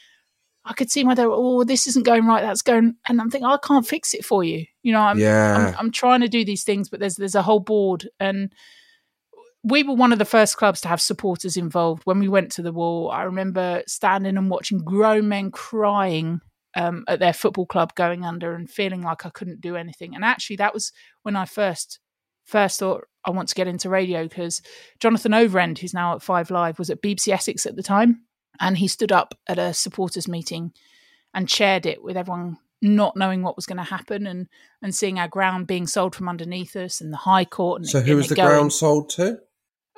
I 0.64 0.74
could 0.74 0.90
see 0.90 1.02
my 1.02 1.14
dad. 1.14 1.26
Oh, 1.28 1.64
this 1.64 1.86
isn't 1.88 2.06
going 2.06 2.26
right. 2.26 2.42
That's 2.42 2.62
going, 2.62 2.94
and 3.08 3.20
I'm 3.20 3.30
thinking 3.30 3.46
I 3.46 3.58
can't 3.62 3.86
fix 3.86 4.14
it 4.14 4.24
for 4.24 4.44
you. 4.44 4.64
You 4.82 4.92
know, 4.92 5.00
I'm, 5.00 5.18
Yeah. 5.18 5.56
I'm, 5.56 5.76
I'm 5.78 5.90
trying 5.90 6.20
to 6.20 6.28
do 6.28 6.44
these 6.44 6.62
things, 6.64 6.88
but 6.88 7.00
there's 7.00 7.16
there's 7.16 7.34
a 7.34 7.42
whole 7.42 7.60
board, 7.60 8.08
and 8.20 8.52
we 9.64 9.82
were 9.82 9.94
one 9.94 10.12
of 10.12 10.18
the 10.18 10.24
first 10.24 10.56
clubs 10.56 10.80
to 10.82 10.88
have 10.88 11.00
supporters 11.00 11.56
involved. 11.56 12.02
When 12.04 12.18
we 12.18 12.28
went 12.28 12.52
to 12.52 12.62
the 12.62 12.72
wall, 12.72 13.10
I 13.10 13.22
remember 13.22 13.82
standing 13.86 14.36
and 14.36 14.50
watching 14.50 14.78
grown 14.78 15.28
men 15.28 15.50
crying 15.50 16.40
um, 16.74 17.04
at 17.08 17.20
their 17.20 17.32
football 17.32 17.66
club 17.66 17.94
going 17.94 18.24
under 18.24 18.54
and 18.54 18.70
feeling 18.70 19.02
like 19.02 19.26
I 19.26 19.30
couldn't 19.30 19.60
do 19.60 19.76
anything. 19.76 20.14
And 20.14 20.24
actually, 20.24 20.56
that 20.56 20.74
was 20.74 20.92
when 21.22 21.36
I 21.36 21.44
first 21.44 21.98
first 22.44 22.80
thought 22.80 23.04
I 23.24 23.30
want 23.30 23.48
to 23.48 23.54
get 23.54 23.68
into 23.68 23.88
radio 23.88 24.24
because 24.24 24.62
Jonathan 25.00 25.32
Overend, 25.32 25.78
who's 25.78 25.94
now 25.94 26.14
at 26.14 26.22
Five 26.22 26.50
Live, 26.50 26.78
was 26.78 26.90
at 26.90 27.02
BBC 27.02 27.32
Essex 27.32 27.66
at 27.66 27.76
the 27.76 27.82
time, 27.82 28.22
and 28.60 28.78
he 28.78 28.88
stood 28.88 29.12
up 29.12 29.34
at 29.46 29.58
a 29.58 29.72
supporters 29.74 30.28
meeting 30.28 30.72
and 31.34 31.48
chaired 31.48 31.86
it 31.86 32.02
with 32.02 32.16
everyone 32.16 32.58
not 32.84 33.16
knowing 33.16 33.42
what 33.42 33.54
was 33.56 33.64
going 33.66 33.76
to 33.78 33.82
happen 33.84 34.26
and 34.26 34.48
and 34.82 34.94
seeing 34.94 35.18
our 35.18 35.28
ground 35.28 35.66
being 35.66 35.86
sold 35.86 36.14
from 36.14 36.28
underneath 36.28 36.74
us 36.76 37.00
and 37.00 37.12
the 37.12 37.16
High 37.18 37.44
Court. 37.44 37.80
And 37.82 37.88
So 37.88 37.98
it- 37.98 38.06
who 38.06 38.16
was 38.16 38.28
the 38.28 38.34
going- 38.34 38.48
ground 38.48 38.72
sold 38.72 39.08
to? 39.10 39.38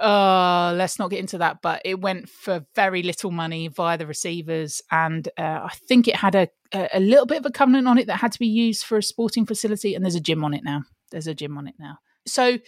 uh, 0.01 0.75
let's 0.77 0.99
not 0.99 1.09
get 1.09 1.21
into 1.21 1.39
that, 1.39 1.63
but 1.63 1.81
it 1.85 2.01
went 2.01 2.29
for 2.29 2.67
very 2.75 3.03
little 3.03 3.31
money 3.31 3.69
via 3.69 3.97
the 3.97 4.07
receivers, 4.07 4.83
and 4.91 5.29
uh, 5.39 5.61
I 5.65 5.73
think 5.89 6.09
it 6.09 6.17
had 6.17 6.35
a, 6.35 6.49
a 6.73 6.99
little 7.01 7.27
bit 7.27 7.39
of 7.39 7.47
a 7.47 7.51
covenant 7.51 7.87
on 7.87 7.97
it 7.99 8.09
that 8.09 8.17
had 8.17 8.33
to 8.33 8.39
be 8.41 8.47
used 8.49 8.85
for 8.85 8.99
a 8.99 9.03
sporting 9.03 9.47
facility, 9.47 9.95
and 9.95 10.05
there's 10.05 10.17
a 10.17 10.21
gym 10.21 10.43
on 10.45 10.53
it 10.53 10.65
now. 10.65 10.83
There's 11.13 11.29
a 11.29 11.35
gym 11.35 11.57
on 11.57 11.69
it 11.69 11.77
now. 11.79 11.99
So 12.27 12.59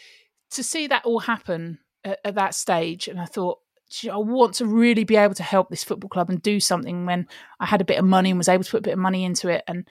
to 0.52 0.62
see 0.62 0.86
that 0.86 1.04
all 1.04 1.18
happen 1.18 1.80
at, 2.04 2.20
at 2.24 2.34
that 2.36 2.54
stage, 2.54 3.08
and 3.08 3.20
I 3.20 3.24
thought, 3.24 3.58
"Gee, 3.58 3.65
I 4.10 4.16
want 4.16 4.54
to 4.54 4.66
really 4.66 5.04
be 5.04 5.16
able 5.16 5.34
to 5.34 5.42
help 5.42 5.70
this 5.70 5.84
football 5.84 6.08
club 6.08 6.28
and 6.28 6.42
do 6.42 6.60
something 6.60 7.06
when 7.06 7.28
I 7.60 7.66
had 7.66 7.80
a 7.80 7.84
bit 7.84 7.98
of 7.98 8.04
money 8.04 8.30
and 8.30 8.38
was 8.38 8.48
able 8.48 8.64
to 8.64 8.70
put 8.70 8.80
a 8.80 8.82
bit 8.82 8.94
of 8.94 8.98
money 8.98 9.24
into 9.24 9.48
it, 9.48 9.62
and 9.66 9.88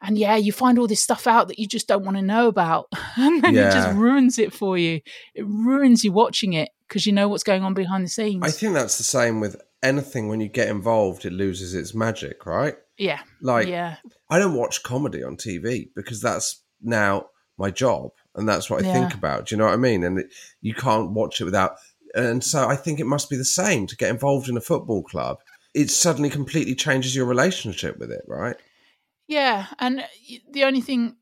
and 0.00 0.16
yeah, 0.16 0.36
you 0.36 0.52
find 0.52 0.78
all 0.78 0.86
this 0.86 1.02
stuff 1.02 1.26
out 1.26 1.48
that 1.48 1.58
you 1.58 1.66
just 1.66 1.88
don't 1.88 2.04
want 2.04 2.16
to 2.16 2.22
know 2.22 2.48
about, 2.48 2.88
and 3.16 3.42
then 3.42 3.56
it 3.56 3.72
just 3.72 3.96
ruins 3.96 4.38
it 4.38 4.52
for 4.52 4.76
you. 4.78 5.00
It 5.34 5.46
ruins 5.46 6.04
you 6.04 6.12
watching 6.12 6.52
it 6.52 6.70
because 6.86 7.06
you 7.06 7.12
know 7.12 7.28
what's 7.28 7.44
going 7.44 7.62
on 7.62 7.74
behind 7.74 8.04
the 8.04 8.08
scenes. 8.08 8.42
I 8.44 8.50
think 8.50 8.74
that's 8.74 8.98
the 8.98 9.04
same 9.04 9.40
with 9.40 9.60
anything. 9.82 10.28
When 10.28 10.40
you 10.40 10.48
get 10.48 10.68
involved, 10.68 11.24
it 11.24 11.32
loses 11.32 11.74
its 11.74 11.94
magic, 11.94 12.46
right? 12.46 12.74
yeah, 12.98 13.20
Like, 13.40 13.68
yeah, 13.68 13.96
I 14.28 14.38
don't 14.38 14.54
watch 14.54 14.82
comedy 14.82 15.22
on 15.22 15.36
TV 15.36 15.88
because 15.94 16.20
that's 16.20 16.62
now 16.82 17.26
my 17.56 17.70
job 17.70 18.10
and 18.34 18.48
that's 18.48 18.70
what 18.70 18.84
I 18.84 18.92
think 18.92 19.14
about. 19.14 19.46
Do 19.46 19.54
you 19.54 19.58
know 19.58 19.66
what 19.66 19.74
I 19.74 19.78
mean? 19.78 20.04
And 20.04 20.20
it, 20.20 20.32
you 20.60 20.74
can't 20.74 21.12
watch 21.12 21.40
it 21.40 21.44
without. 21.44 21.76
And 22.14 22.42
so 22.42 22.68
I 22.68 22.76
think 22.76 23.00
it 23.00 23.06
must 23.06 23.30
be 23.30 23.36
the 23.36 23.44
same 23.44 23.86
to 23.86 23.96
get 23.96 24.10
involved 24.10 24.48
in 24.48 24.56
a 24.56 24.60
football 24.62 25.02
club. 25.02 25.38
It 25.74 25.90
suddenly 25.90 26.30
completely 26.30 26.74
changes 26.74 27.14
your 27.14 27.26
relationship 27.26 27.98
with 27.98 28.10
it, 28.10 28.24
right? 28.26 28.56
yeah. 29.28 29.66
And 29.78 30.04
the 30.50 30.64
only 30.64 30.80
thing 30.80 31.16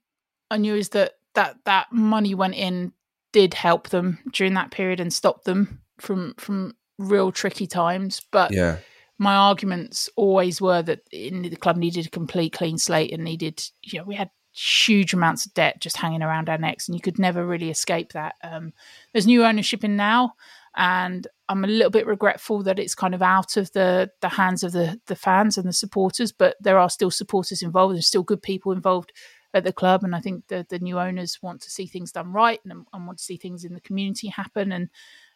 I 0.51 0.59
knew 0.59 0.75
is 0.77 0.91
that 0.91 1.15
that 1.35 1.57
that 1.65 1.93
money 1.93 2.35
went 2.35 2.55
in 2.55 2.93
did 3.33 3.53
help 3.53 3.89
them 3.91 4.19
during 4.33 4.55
that 4.55 4.71
period 4.71 5.01
and 5.01 5.13
stop 5.13 5.45
them 5.45 5.83
from 5.99 6.35
from 6.39 6.77
real 6.99 7.33
tricky 7.33 7.67
times. 7.67 8.23
But 8.31 8.53
Yeah. 8.53 8.79
my 9.19 9.35
arguments 9.35 10.09
always 10.17 10.61
were 10.61 10.83
that 10.83 11.01
in 11.11 11.43
the 11.43 11.57
club 11.57 11.77
needed 11.77 12.07
a 12.07 12.11
complete 12.11 12.53
clean 12.53 12.79
slate 12.79 13.13
and 13.13 13.25
needed 13.25 13.63
you 13.83 13.99
know 13.99 14.05
we 14.05 14.15
had 14.15 14.31
huge 14.53 15.13
amounts 15.13 15.45
of 15.45 15.53
debt 15.53 15.81
just 15.81 15.99
hanging 15.99 16.23
around 16.23 16.49
our 16.49 16.57
necks 16.57 16.89
and 16.89 16.95
you 16.95 17.01
could 17.01 17.19
never 17.19 17.47
really 17.47 17.69
escape 17.69 18.13
that 18.13 18.35
um, 18.43 18.73
there's 19.13 19.27
new 19.27 19.45
ownership 19.45 19.85
in 19.85 19.97
now 19.97 20.33
and 20.77 21.27
i'm 21.49 21.65
a 21.65 21.69
little 21.69 21.91
bit 21.91 22.07
regretful 22.07 22.63
that 22.63 22.79
it's 22.79 22.95
kind 22.95 23.15
of 23.15 23.23
out 23.23 23.57
of 23.57 23.73
the 23.73 24.11
the 24.21 24.29
hands 24.29 24.63
of 24.63 24.73
the 24.73 25.01
the 25.07 25.17
fans 25.17 25.57
and 25.57 25.67
the 25.67 25.73
supporters 25.73 26.33
but 26.33 26.57
there 26.61 26.79
are 26.79 26.91
still 26.91 27.11
supporters 27.11 27.63
involved 27.63 27.95
there's 27.95 28.07
still 28.07 28.23
good 28.23 28.43
people 28.43 28.73
involved 28.73 29.13
at 29.55 29.65
the 29.65 29.73
club 29.73 30.05
and 30.05 30.15
i 30.15 30.21
think 30.21 30.47
the 30.49 30.67
the 30.69 30.79
new 30.79 30.99
owners 30.99 31.39
want 31.43 31.61
to 31.63 31.71
see 31.71 31.87
things 31.87 32.13
done 32.13 32.33
right 32.33 32.61
and, 32.65 32.85
and 32.93 33.07
want 33.07 33.19
to 33.19 33.25
see 33.25 33.37
things 33.37 33.65
in 33.65 33.73
the 33.75 33.81
community 33.81 34.29
happen 34.29 34.73
and 34.73 34.91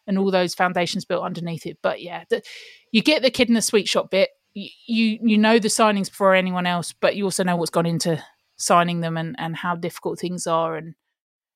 and 0.07 0.17
all 0.17 0.31
those 0.31 0.55
foundations 0.55 1.05
built 1.05 1.23
underneath 1.23 1.67
it. 1.67 1.77
But 1.83 2.01
yeah, 2.01 2.23
the, 2.27 2.41
you 2.91 3.03
get 3.03 3.21
the 3.21 3.29
kid 3.29 3.49
in 3.49 3.53
the 3.53 3.61
sweet 3.61 3.87
shop 3.87 4.09
bit. 4.09 4.31
You, 4.53 4.69
you 4.87 5.19
you 5.21 5.37
know 5.37 5.59
the 5.59 5.67
signings 5.67 6.09
before 6.09 6.33
anyone 6.33 6.65
else, 6.65 6.91
but 6.91 7.15
you 7.15 7.23
also 7.23 7.43
know 7.43 7.55
what's 7.55 7.69
gone 7.69 7.85
into 7.85 8.21
signing 8.57 9.01
them 9.01 9.15
and 9.15 9.35
and 9.37 9.55
how 9.55 9.75
difficult 9.75 10.19
things 10.19 10.47
are. 10.47 10.75
And 10.75 10.95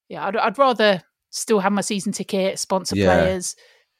yeah, 0.09 0.25
I'd, 0.27 0.37
I'd 0.37 0.57
rather 0.59 1.01
still 1.31 1.59
have 1.59 1.73
my 1.73 1.81
season 1.81 2.11
ticket, 2.11 2.59
sponsor 2.59 2.95
Yeah. 2.95 3.05
players, 3.07 3.55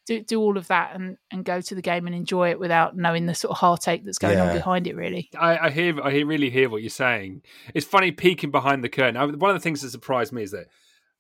do 0.06 0.22
do 0.22 0.40
all 0.40 0.58
of 0.58 0.68
that, 0.68 0.96
and 0.96 1.18
and 1.32 1.44
go 1.44 1.62
to 1.62 1.76
the 1.76 1.82
game 1.82 2.08
and 2.08 2.16
enjoy 2.16 2.52
it 2.52 2.60
without 2.60 2.96
knowing 2.96 3.26
the 3.26 3.36
sort 3.36 3.52
of 3.52 3.58
heartache 3.58 4.04
that's 4.06 4.18
going 4.18 4.40
on 4.40 4.54
behind 4.54 4.88
it. 4.88 4.96
Really, 4.96 5.30
I, 5.38 5.58
I 5.58 5.70
hear, 5.70 6.02
I 6.02 6.20
really 6.20 6.50
hear 6.50 6.70
what 6.70 6.82
you're 6.82 6.90
saying. 6.90 7.42
It's 7.74 7.86
funny 7.86 8.12
peeking 8.12 8.52
behind 8.52 8.84
the 8.84 8.90
curtain. 8.90 9.18
I, 9.18 9.26
one 9.26 9.52
of 9.52 9.56
the 9.56 9.64
things 9.64 9.82
that 9.82 9.90
surprised 9.90 10.32
me 10.32 10.44
is 10.44 10.52
that 10.52 10.68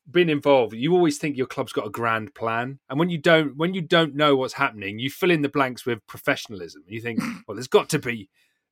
being 0.09 0.29
involved, 0.29 0.73
you 0.73 0.93
always 0.93 1.17
think 1.17 1.36
your 1.36 1.47
club's 1.47 1.73
got 1.73 1.88
a 1.88 1.89
grand 1.89 2.33
plan, 2.36 2.79
and 2.89 2.99
when 2.99 3.09
you 3.09 3.17
don't, 3.17 3.57
when 3.57 3.73
you 3.73 3.81
don't 3.81 4.15
know 4.15 4.36
what's 4.36 4.53
happening, 4.53 4.99
you 4.99 5.09
fill 5.09 5.31
in 5.31 5.41
the 5.41 5.49
blanks 5.49 5.86
with 5.86 6.05
professionalism. 6.07 6.83
You 6.88 7.01
think, 7.01 7.19
well, 7.47 7.55
there's 7.55 7.67
got 7.67 7.89
to 7.89 7.99
be, 7.99 8.29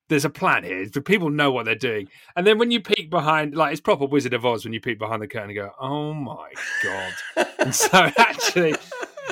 there's 0.10 0.26
a 0.26 0.30
plan 0.30 0.64
here. 0.64 0.88
The 0.88 1.02
people 1.02 1.30
know 1.30 1.52
what 1.52 1.66
they're 1.66 1.76
doing, 1.76 2.08
and 2.36 2.46
then 2.46 2.60
when 2.60 2.72
you 2.72 2.80
peek 2.80 3.10
behind, 3.10 3.56
like 3.56 3.72
it's 3.72 3.82
proper 3.82 4.06
Wizard 4.06 4.34
of 4.34 4.46
Oz 4.46 4.64
when 4.64 4.74
you 4.74 4.80
peek 4.80 5.00
behind 5.00 5.22
the 5.22 5.28
curtain 5.28 5.50
and 5.50 5.58
go, 5.58 5.72
oh 5.80 6.14
my 6.14 6.52
god. 6.84 7.14
and 7.60 7.74
so 7.74 7.90
actually. 8.18 8.76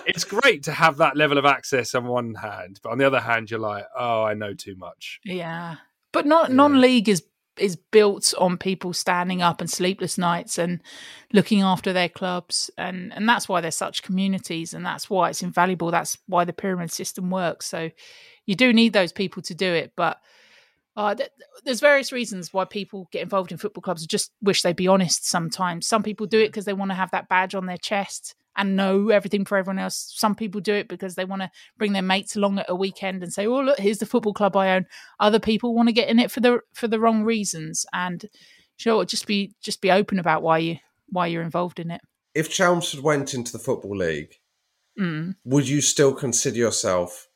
It's 0.06 0.24
great 0.24 0.64
to 0.64 0.72
have 0.72 0.98
that 0.98 1.16
level 1.16 1.38
of 1.38 1.46
access 1.46 1.94
on 1.96 2.06
one 2.06 2.34
hand, 2.36 2.80
but 2.84 2.92
on 2.92 2.98
the 2.98 3.06
other 3.06 3.20
hand, 3.20 3.52
you're 3.52 3.60
like, 3.60 3.86
"Oh, 3.98 4.24
I 4.24 4.34
know 4.34 4.54
too 4.54 4.76
much." 4.76 5.20
yeah. 5.24 5.78
But 6.14 6.26
not 6.26 6.52
non-league 6.52 7.08
is 7.08 7.24
is 7.58 7.76
built 7.76 8.34
on 8.38 8.58
people 8.58 8.94
standing 8.94 9.42
up 9.42 9.62
and 9.62 9.70
sleepless 9.70 10.18
nights 10.18 10.58
and 10.58 10.82
looking 11.34 11.62
after 11.62 11.94
their 11.94 12.10
clubs 12.10 12.72
and 12.78 13.14
and 13.14 13.28
that's 13.28 13.48
why 13.48 13.60
they're 13.60 13.72
such 13.72 14.04
communities 14.04 14.74
and 14.74 14.86
that's 14.86 15.10
why 15.10 15.30
it's 15.30 15.44
invaluable 15.44 15.92
that's 15.92 16.18
why 16.28 16.46
the 16.46 16.54
pyramid 16.54 16.92
system 16.92 17.30
works 17.30 17.68
so 17.68 17.90
you 18.46 18.56
do 18.56 18.72
need 18.72 18.94
those 18.94 19.12
people 19.12 19.42
to 19.42 19.54
do 19.54 19.72
it 19.74 19.92
but 19.98 20.22
uh, 20.96 21.16
th- 21.16 21.30
there's 21.64 21.80
various 21.80 22.12
reasons 22.12 22.54
why 22.54 22.66
people 22.66 23.08
get 23.12 23.22
involved 23.22 23.52
in 23.52 23.58
football 23.58 23.82
clubs. 23.82 24.04
I 24.04 24.08
just 24.08 24.32
wish 24.42 24.62
they'd 24.62 24.76
be 24.76 24.90
honest 24.90 25.26
sometimes. 25.26 25.88
Some 25.88 26.04
people 26.04 26.28
do 26.28 26.42
it 26.42 26.48
because 26.48 26.66
they 26.66 26.74
want 26.74 26.92
to 26.92 26.96
have 26.96 27.12
that 27.12 27.30
badge 27.30 27.56
on 27.56 27.66
their 27.66 27.78
chest 27.78 28.36
and 28.58 28.76
know 28.76 29.10
everything 29.10 29.46
for 29.46 29.58
everyone 29.58 29.80
else. 29.80 30.14
Some 30.16 30.36
people 30.36 30.62
do 30.62 30.74
it 30.74 30.88
because 30.88 31.16
they 31.16 31.26
want 31.26 31.42
to 31.42 31.52
bring 31.78 31.94
their 31.94 32.02
mates 32.02 32.36
along 32.36 32.60
at 32.60 32.70
a 32.70 32.76
weekend 32.76 33.24
and 33.24 33.32
say, 33.34 33.48
"Oh, 33.48 33.62
look, 33.62 33.80
here's 33.80 34.00
the 34.00 34.06
football 34.06 34.34
club 34.34 34.56
I 34.58 34.76
own." 34.76 34.86
Other 35.20 35.40
people 35.40 35.74
want 35.74 35.90
to 35.90 35.94
get 35.94 36.10
in 36.10 36.20
it 36.20 36.32
for 36.32 36.40
the 36.42 36.60
for 36.74 36.88
the 36.88 37.00
wrong 37.00 37.24
reasons. 37.24 37.86
And 37.94 38.26
sure, 38.78 39.06
just 39.06 39.28
be 39.28 39.54
just 39.62 39.82
be 39.82 39.92
open 39.92 40.20
about 40.20 40.42
why 40.42 40.58
you 40.60 40.78
why 41.08 41.28
you're 41.28 41.44
involved 41.44 41.80
in 41.80 41.92
it. 41.92 42.02
If 42.34 42.50
Chelmsford 42.50 43.04
went 43.04 43.34
into 43.34 43.52
the 43.52 43.60
Football 43.60 43.98
League, 43.98 44.40
Mm. 45.00 45.36
would 45.46 45.68
you 45.68 45.82
still 45.82 46.14
consider 46.14 46.58
yourself 46.58 47.28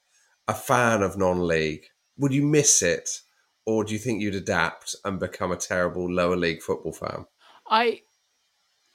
a 0.48 0.54
fan 0.54 1.02
of 1.02 1.18
non-league? 1.18 1.86
Would 2.18 2.34
you 2.34 2.44
miss 2.44 2.82
it, 2.82 3.22
or 3.66 3.84
do 3.84 3.94
you 3.94 4.00
think 4.00 4.22
you'd 4.22 4.36
adapt 4.36 4.96
and 5.04 5.20
become 5.20 5.52
a 5.52 5.58
terrible 5.58 6.12
lower 6.12 6.36
league 6.36 6.62
football 6.62 6.94
fan? 6.94 7.26
I 7.70 8.04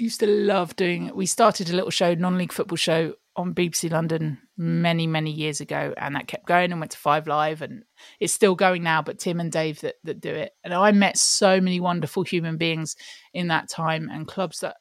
used 0.00 0.20
to 0.20 0.26
love 0.26 0.74
doing. 0.76 1.10
We 1.14 1.26
started 1.26 1.70
a 1.70 1.76
little 1.76 1.90
show, 1.90 2.14
non-league 2.14 2.52
football 2.52 2.76
show 2.76 3.14
on 3.36 3.54
BBC 3.54 3.90
London 3.90 4.38
many, 4.56 5.06
many 5.06 5.30
years 5.30 5.60
ago, 5.60 5.94
and 5.96 6.16
that 6.16 6.26
kept 6.26 6.46
going 6.46 6.72
and 6.72 6.80
went 6.80 6.92
to 6.92 6.98
Five 6.98 7.26
Live, 7.26 7.62
and 7.62 7.84
it's 8.18 8.32
still 8.32 8.54
going 8.54 8.82
now. 8.82 9.02
But 9.02 9.18
Tim 9.18 9.40
and 9.40 9.52
Dave 9.52 9.80
that 9.80 9.96
that 10.04 10.20
do 10.20 10.30
it, 10.30 10.52
and 10.64 10.74
I 10.74 10.92
met 10.92 11.16
so 11.16 11.60
many 11.60 11.80
wonderful 11.80 12.22
human 12.22 12.56
beings 12.56 12.96
in 13.32 13.48
that 13.48 13.68
time, 13.68 14.08
and 14.10 14.26
clubs 14.26 14.60
that 14.60 14.76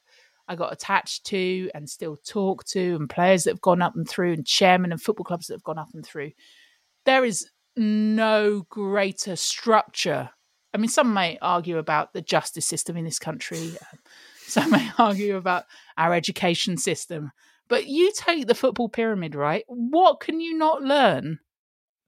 I 0.47 0.55
got 0.55 0.73
attached 0.73 1.25
to 1.27 1.69
and 1.75 1.89
still 1.89 2.17
talk 2.17 2.65
to, 2.65 2.95
and 2.95 3.09
players 3.09 3.43
that 3.43 3.51
have 3.51 3.61
gone 3.61 3.81
up 3.81 3.95
and 3.95 4.07
through, 4.07 4.33
and 4.33 4.45
chairmen 4.45 4.91
and 4.91 5.01
football 5.01 5.25
clubs 5.25 5.47
that 5.47 5.53
have 5.55 5.63
gone 5.63 5.77
up 5.77 5.89
and 5.93 6.05
through. 6.05 6.31
There 7.05 7.23
is 7.23 7.47
no 7.75 8.65
greater 8.69 9.35
structure 9.35 10.31
I 10.73 10.77
mean, 10.77 10.89
some 10.89 11.13
may 11.13 11.37
argue 11.41 11.77
about 11.77 12.13
the 12.13 12.21
justice 12.21 12.65
system 12.65 12.95
in 12.95 13.05
this 13.05 13.19
country. 13.19 13.71
Some 14.53 14.71
may 14.71 14.89
argue 14.97 15.35
about 15.35 15.65
our 15.97 16.13
education 16.13 16.77
system. 16.77 17.31
But 17.67 17.85
you 17.85 18.11
take 18.15 18.47
the 18.47 18.55
football 18.55 18.89
pyramid, 18.89 19.35
right? 19.35 19.63
What 19.67 20.19
can 20.21 20.41
you 20.41 20.57
not 20.57 20.81
learn 20.81 21.39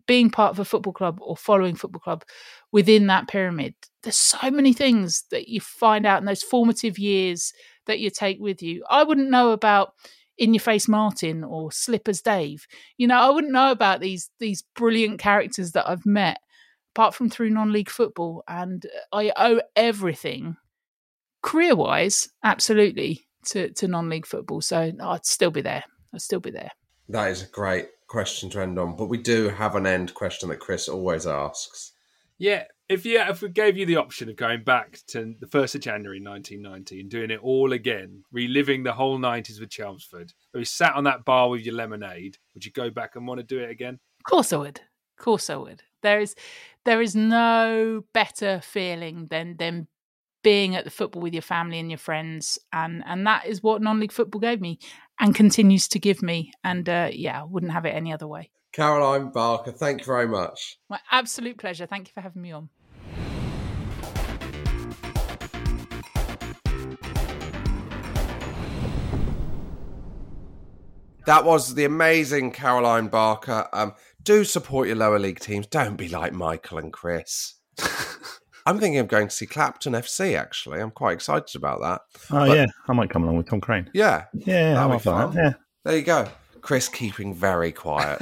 being 0.08 0.32
part 0.32 0.50
of 0.52 0.60
a 0.60 0.66
football 0.66 0.94
club 0.94 1.20
or 1.22 1.38
following 1.38 1.76
football 1.76 2.00
club 2.00 2.24
within 2.72 3.06
that 3.08 3.28
pyramid? 3.28 3.76
There's 4.02 4.18
so 4.18 4.50
many 4.50 4.74
things 4.74 5.26
that 5.30 5.48
you 5.48 5.62
find 5.62 6.06
out 6.08 6.20
in 6.20 6.26
those 6.26 6.42
formative 6.42 6.98
years 6.98 7.54
that 7.86 8.00
you 8.00 8.10
take 8.10 8.40
with 8.40 8.64
you. 8.64 8.84
I 8.90 9.04
wouldn't 9.04 9.30
know 9.30 9.52
about 9.52 9.94
in 10.40 10.56
your 10.56 10.62
face 10.62 10.88
Martin 10.88 11.44
or 11.44 11.72
Slippers 11.72 12.22
Dave. 12.22 12.66
You 12.98 13.06
know, 13.06 13.20
I 13.20 13.30
wouldn't 13.30 13.54
know 13.54 13.70
about 13.70 14.00
these 14.00 14.32
these 14.40 14.64
brilliant 14.76 15.20
characters 15.20 15.74
that 15.74 15.88
I've 15.88 16.08
met 16.08 16.40
apart 16.96 17.14
from 17.14 17.30
through 17.30 17.52
non-league 17.52 17.90
football 17.90 18.44
and 18.48 18.86
I 19.14 19.32
owe 19.38 19.62
everything 19.76 20.58
career 21.42 21.76
wise 21.76 22.30
absolutely 22.44 23.26
to 23.46 23.72
to 23.72 23.88
non-league 23.88 24.26
football. 24.26 24.62
So 24.62 24.92
I'd 25.02 25.26
still 25.26 25.52
be 25.52 25.62
there. 25.62 25.84
I'd 26.14 26.22
still 26.22 26.40
be 26.40 26.52
there. 26.52 26.72
That 27.10 27.30
is 27.30 27.44
a 27.44 27.48
great 27.48 27.90
question 28.08 28.50
to 28.52 28.62
end 28.62 28.78
on, 28.78 28.96
but 28.96 29.08
we 29.08 29.18
do 29.18 29.50
have 29.50 29.76
an 29.76 29.86
end 29.86 30.14
question 30.14 30.50
that 30.50 30.60
Chris 30.60 30.88
always 30.88 31.26
asks. 31.26 31.94
Yeah, 32.38 32.64
if 32.90 33.06
you 33.06 33.20
if 33.22 33.42
we 33.42 33.50
gave 33.50 33.78
you 33.78 33.86
the 33.86 33.98
option 33.98 34.30
of 34.30 34.36
going 34.36 34.64
back 34.64 35.00
to 35.08 35.34
the 35.40 35.48
first 35.48 35.76
of 35.76 35.82
January 35.82 36.20
1990 36.22 37.02
and 37.02 37.10
doing 37.10 37.32
it 37.32 37.40
all 37.42 37.74
again, 37.74 38.24
reliving 38.32 38.84
the 38.84 38.94
whole 38.94 39.18
90s 39.18 39.60
with 39.60 39.70
Chelmsford, 39.70 40.34
where 40.52 40.60
you 40.60 40.66
sat 40.66 40.96
on 40.96 41.06
that 41.06 41.24
bar 41.24 41.50
with 41.50 41.62
your 41.62 41.76
lemonade, 41.76 42.38
would 42.54 42.66
you 42.66 42.72
go 42.72 42.90
back 42.90 43.16
and 43.16 43.28
want 43.28 43.40
to 43.40 43.46
do 43.46 43.60
it 43.60 43.70
again? 43.70 44.00
Of 44.20 44.30
course 44.30 44.52
I 44.52 44.58
would. 44.58 44.80
Of 45.18 45.24
course 45.24 45.50
I 45.50 45.56
would. 45.56 45.84
There 46.02 46.20
is 46.20 46.36
there 46.84 47.02
is 47.02 47.16
no 47.16 48.04
better 48.14 48.60
feeling 48.62 49.28
than 49.30 49.56
than 49.58 49.88
being 50.44 50.76
at 50.76 50.84
the 50.84 50.92
football 50.92 51.22
with 51.22 51.34
your 51.34 51.42
family 51.42 51.80
and 51.80 51.90
your 51.90 51.98
friends 51.98 52.60
and 52.74 53.04
and 53.06 53.26
that 53.28 53.46
is 53.46 53.62
what 53.62 53.82
non-league 53.82 54.12
football 54.12 54.42
gave 54.42 54.62
me 54.62 54.80
and 55.20 55.36
continues 55.36 55.88
to 55.88 56.00
give 56.00 56.22
me 56.22 56.52
and 56.64 56.88
uh, 56.90 57.10
yeah 57.12 57.42
I 57.42 57.44
wouldn't 57.44 57.72
have 57.72 57.86
it 57.86 57.92
any 57.92 58.14
other 58.14 58.28
way 58.28 58.50
Caroline 58.74 59.32
Barker, 59.32 59.72
thank 59.72 60.00
you 60.00 60.06
very 60.06 60.28
much. 60.28 60.78
my 60.90 61.00
absolute 61.12 61.58
pleasure 61.58 61.86
thank 61.86 62.08
you 62.08 62.14
for 62.14 62.22
having 62.22 62.42
me 62.42 62.52
on 62.52 62.70
That 71.28 71.46
was 71.46 71.76
the 71.76 71.86
amazing 71.86 72.52
Caroline 72.52 73.08
Barker. 73.08 73.68
Um, 73.74 73.94
do 74.24 74.44
support 74.44 74.88
your 74.88 74.98
lower 74.98 75.20
league 75.20 75.40
teams. 75.40 75.68
Don't 75.68 75.96
be 75.96 76.10
like 76.10 76.34
Michael 76.34 76.80
and 76.80 76.92
Chris. 76.92 77.60
I'm 78.66 78.80
thinking 78.80 79.00
of 79.00 79.08
going 79.08 79.28
to 79.28 79.36
see 79.36 79.46
Clapton 79.46 79.94
FC. 79.94 80.38
Actually, 80.38 80.80
I'm 80.82 80.92
quite 80.92 81.14
excited 81.14 81.56
about 81.56 81.82
that. 81.82 82.02
Oh 82.32 82.48
But- 82.48 82.56
yeah, 82.58 82.66
I 82.88 82.94
might 82.94 83.10
come 83.10 83.24
along 83.24 83.38
with 83.38 83.48
Tom 83.50 83.62
Crane. 83.62 83.90
yeah, 83.94 84.26
Yeah, 84.34 84.74
That'll 84.76 84.98
be 84.98 85.00
for 85.04 85.12
that, 85.12 85.28
fun. 85.34 85.36
yeah. 85.38 85.54
There 85.84 85.96
you 85.98 86.04
go. 86.04 86.28
Chris 86.62 86.88
keeping 86.88 87.34
very 87.34 87.72
quiet. 87.72 88.22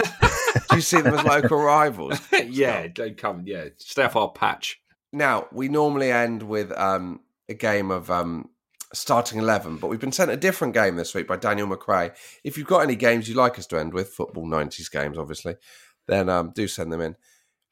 do 0.70 0.76
you 0.78 0.82
see 0.82 1.02
them 1.02 1.14
as 1.14 1.26
local 1.26 1.58
rivals? 1.62 2.20
yeah, 2.48 2.88
don't 2.88 3.18
come. 3.18 3.44
Yeah, 3.46 3.66
stay 3.78 4.04
off 4.04 4.16
our 4.16 4.32
patch. 4.32 4.80
Now 5.12 5.48
we 5.52 5.68
normally 5.68 6.12
end 6.12 6.44
with 6.44 6.72
um, 6.78 7.20
a 7.50 7.54
game 7.54 7.92
of 7.92 8.10
um, 8.10 8.50
starting 8.94 9.40
eleven, 9.40 9.76
but 9.76 9.88
we've 9.88 10.00
been 10.00 10.14
sent 10.14 10.32
a 10.32 10.38
different 10.38 10.74
game 10.74 10.96
this 10.96 11.14
week 11.14 11.28
by 11.28 11.36
Daniel 11.36 11.68
McRae. 11.68 12.16
If 12.46 12.58
you've 12.58 12.68
got 12.68 12.80
any 12.84 12.96
games 12.96 13.28
you'd 13.28 13.36
like 13.38 13.60
us 13.60 13.66
to 13.68 13.78
end 13.80 13.94
with, 13.94 14.10
football 14.10 14.46
nineties 14.48 14.88
games, 14.88 15.18
obviously, 15.18 15.56
then 16.08 16.30
um, 16.30 16.52
do 16.56 16.66
send 16.68 16.94
them 16.94 17.02
in. 17.02 17.16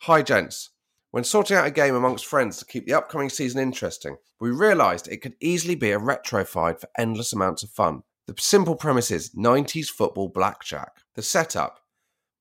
Hi, 0.02 0.22
gents. 0.22 0.72
When 1.18 1.24
sorting 1.24 1.58
out 1.58 1.66
a 1.66 1.72
game 1.72 1.96
amongst 1.96 2.28
friends 2.28 2.58
to 2.58 2.66
keep 2.66 2.86
the 2.86 2.94
upcoming 2.94 3.30
season 3.30 3.60
interesting, 3.60 4.18
we 4.40 4.52
realised 4.52 5.08
it 5.08 5.18
could 5.18 5.34
easily 5.42 5.74
be 5.74 5.90
a 5.90 5.98
retrofied 5.98 6.80
for 6.80 6.90
endless 6.96 7.34
amounts 7.34 7.64
of 7.64 7.72
fun. 7.72 8.04
The 8.28 8.36
simple 8.38 8.76
premise 8.76 9.10
is 9.10 9.34
90s 9.34 9.88
football 9.88 10.30
blackjack. 10.30 10.92
The 11.16 11.24
setup 11.24 11.80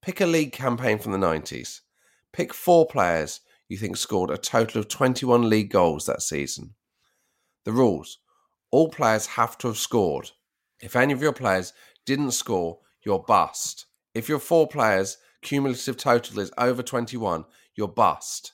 pick 0.02 0.20
a 0.20 0.26
league 0.26 0.52
campaign 0.52 0.98
from 0.98 1.12
the 1.12 1.18
90s, 1.26 1.80
pick 2.34 2.52
four 2.52 2.84
players 2.86 3.40
you 3.66 3.78
think 3.78 3.96
scored 3.96 4.28
a 4.28 4.36
total 4.36 4.80
of 4.80 4.88
21 4.88 5.48
league 5.48 5.70
goals 5.70 6.04
that 6.04 6.20
season. 6.20 6.74
The 7.64 7.72
rules 7.72 8.18
all 8.70 8.90
players 8.90 9.24
have 9.24 9.56
to 9.56 9.68
have 9.68 9.78
scored. 9.78 10.32
If 10.82 10.96
any 10.96 11.14
of 11.14 11.22
your 11.22 11.32
players 11.32 11.72
didn't 12.04 12.32
score, 12.32 12.80
you're 13.02 13.20
bust. 13.20 13.86
If 14.14 14.28
your 14.28 14.38
four 14.38 14.68
players' 14.68 15.16
cumulative 15.40 15.96
total 15.96 16.40
is 16.40 16.52
over 16.58 16.82
21, 16.82 17.46
you're 17.74 17.88
bust. 17.88 18.52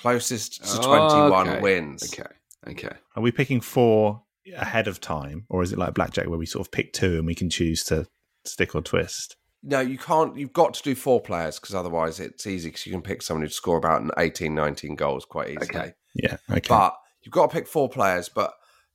Closest 0.00 0.64
to 0.64 0.78
21 0.78 1.48
Okay, 1.48 1.60
wins. 1.60 2.12
Okay. 2.12 2.28
Okay. 2.68 2.96
Are 3.16 3.22
we 3.22 3.32
picking 3.32 3.60
four 3.60 4.22
ahead 4.56 4.88
of 4.88 5.00
time, 5.00 5.44
or 5.48 5.62
is 5.62 5.72
it 5.72 5.78
like 5.78 5.94
blackjack 5.94 6.26
where 6.28 6.38
we 6.38 6.46
sort 6.46 6.66
of 6.66 6.72
pick 6.72 6.92
two 6.92 7.16
and 7.16 7.26
we 7.26 7.34
can 7.34 7.50
choose 7.50 7.84
to 7.84 8.06
stick 8.44 8.74
or 8.74 8.82
twist? 8.82 9.36
No, 9.62 9.80
you 9.80 9.98
can't. 9.98 10.36
You've 10.36 10.52
got 10.52 10.74
to 10.74 10.82
do 10.82 10.94
four 10.94 11.20
players 11.20 11.58
because 11.58 11.74
otherwise 11.74 12.18
it's 12.18 12.46
easy 12.46 12.68
because 12.70 12.86
you 12.86 12.92
can 12.92 13.02
pick 13.02 13.22
someone 13.22 13.42
who'd 13.42 13.52
score 13.52 13.76
about 13.76 14.00
an 14.00 14.10
18, 14.16 14.54
19 14.54 14.94
goals 14.96 15.24
quite 15.24 15.50
easily. 15.50 15.66
Okay. 15.68 15.92
Yeah. 16.14 16.38
Okay. 16.50 16.62
But 16.68 16.96
you've 17.22 17.32
got 17.32 17.50
to 17.50 17.52
pick 17.52 17.66
four 17.66 17.88
players. 17.88 18.28
But 18.28 18.54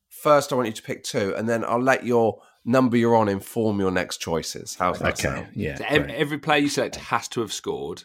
first, 0.10 0.51
I 0.51 0.56
want 0.56 0.68
you 0.68 0.74
to 0.74 0.82
pick 0.82 1.03
two, 1.03 1.36
and 1.36 1.47
then 1.47 1.64
I'll 1.64 1.82
let 1.82 2.06
your 2.06 2.41
number 2.66 2.97
you're 2.97 3.16
on 3.16 3.30
inform 3.30 3.80
your 3.80 3.91
next 3.91 4.18
choices. 4.18 4.76
How's 4.76 4.99
that 4.99 5.18
sound? 5.18 5.49
Yeah. 5.53 5.76
So 5.76 5.86
ev- 5.88 6.10
every, 6.10 6.39
player 6.39 6.60
you 6.60 6.70
select 6.70 6.95
has 6.95 7.28
to 7.30 7.41
have 7.41 7.53
scored, 7.53 8.03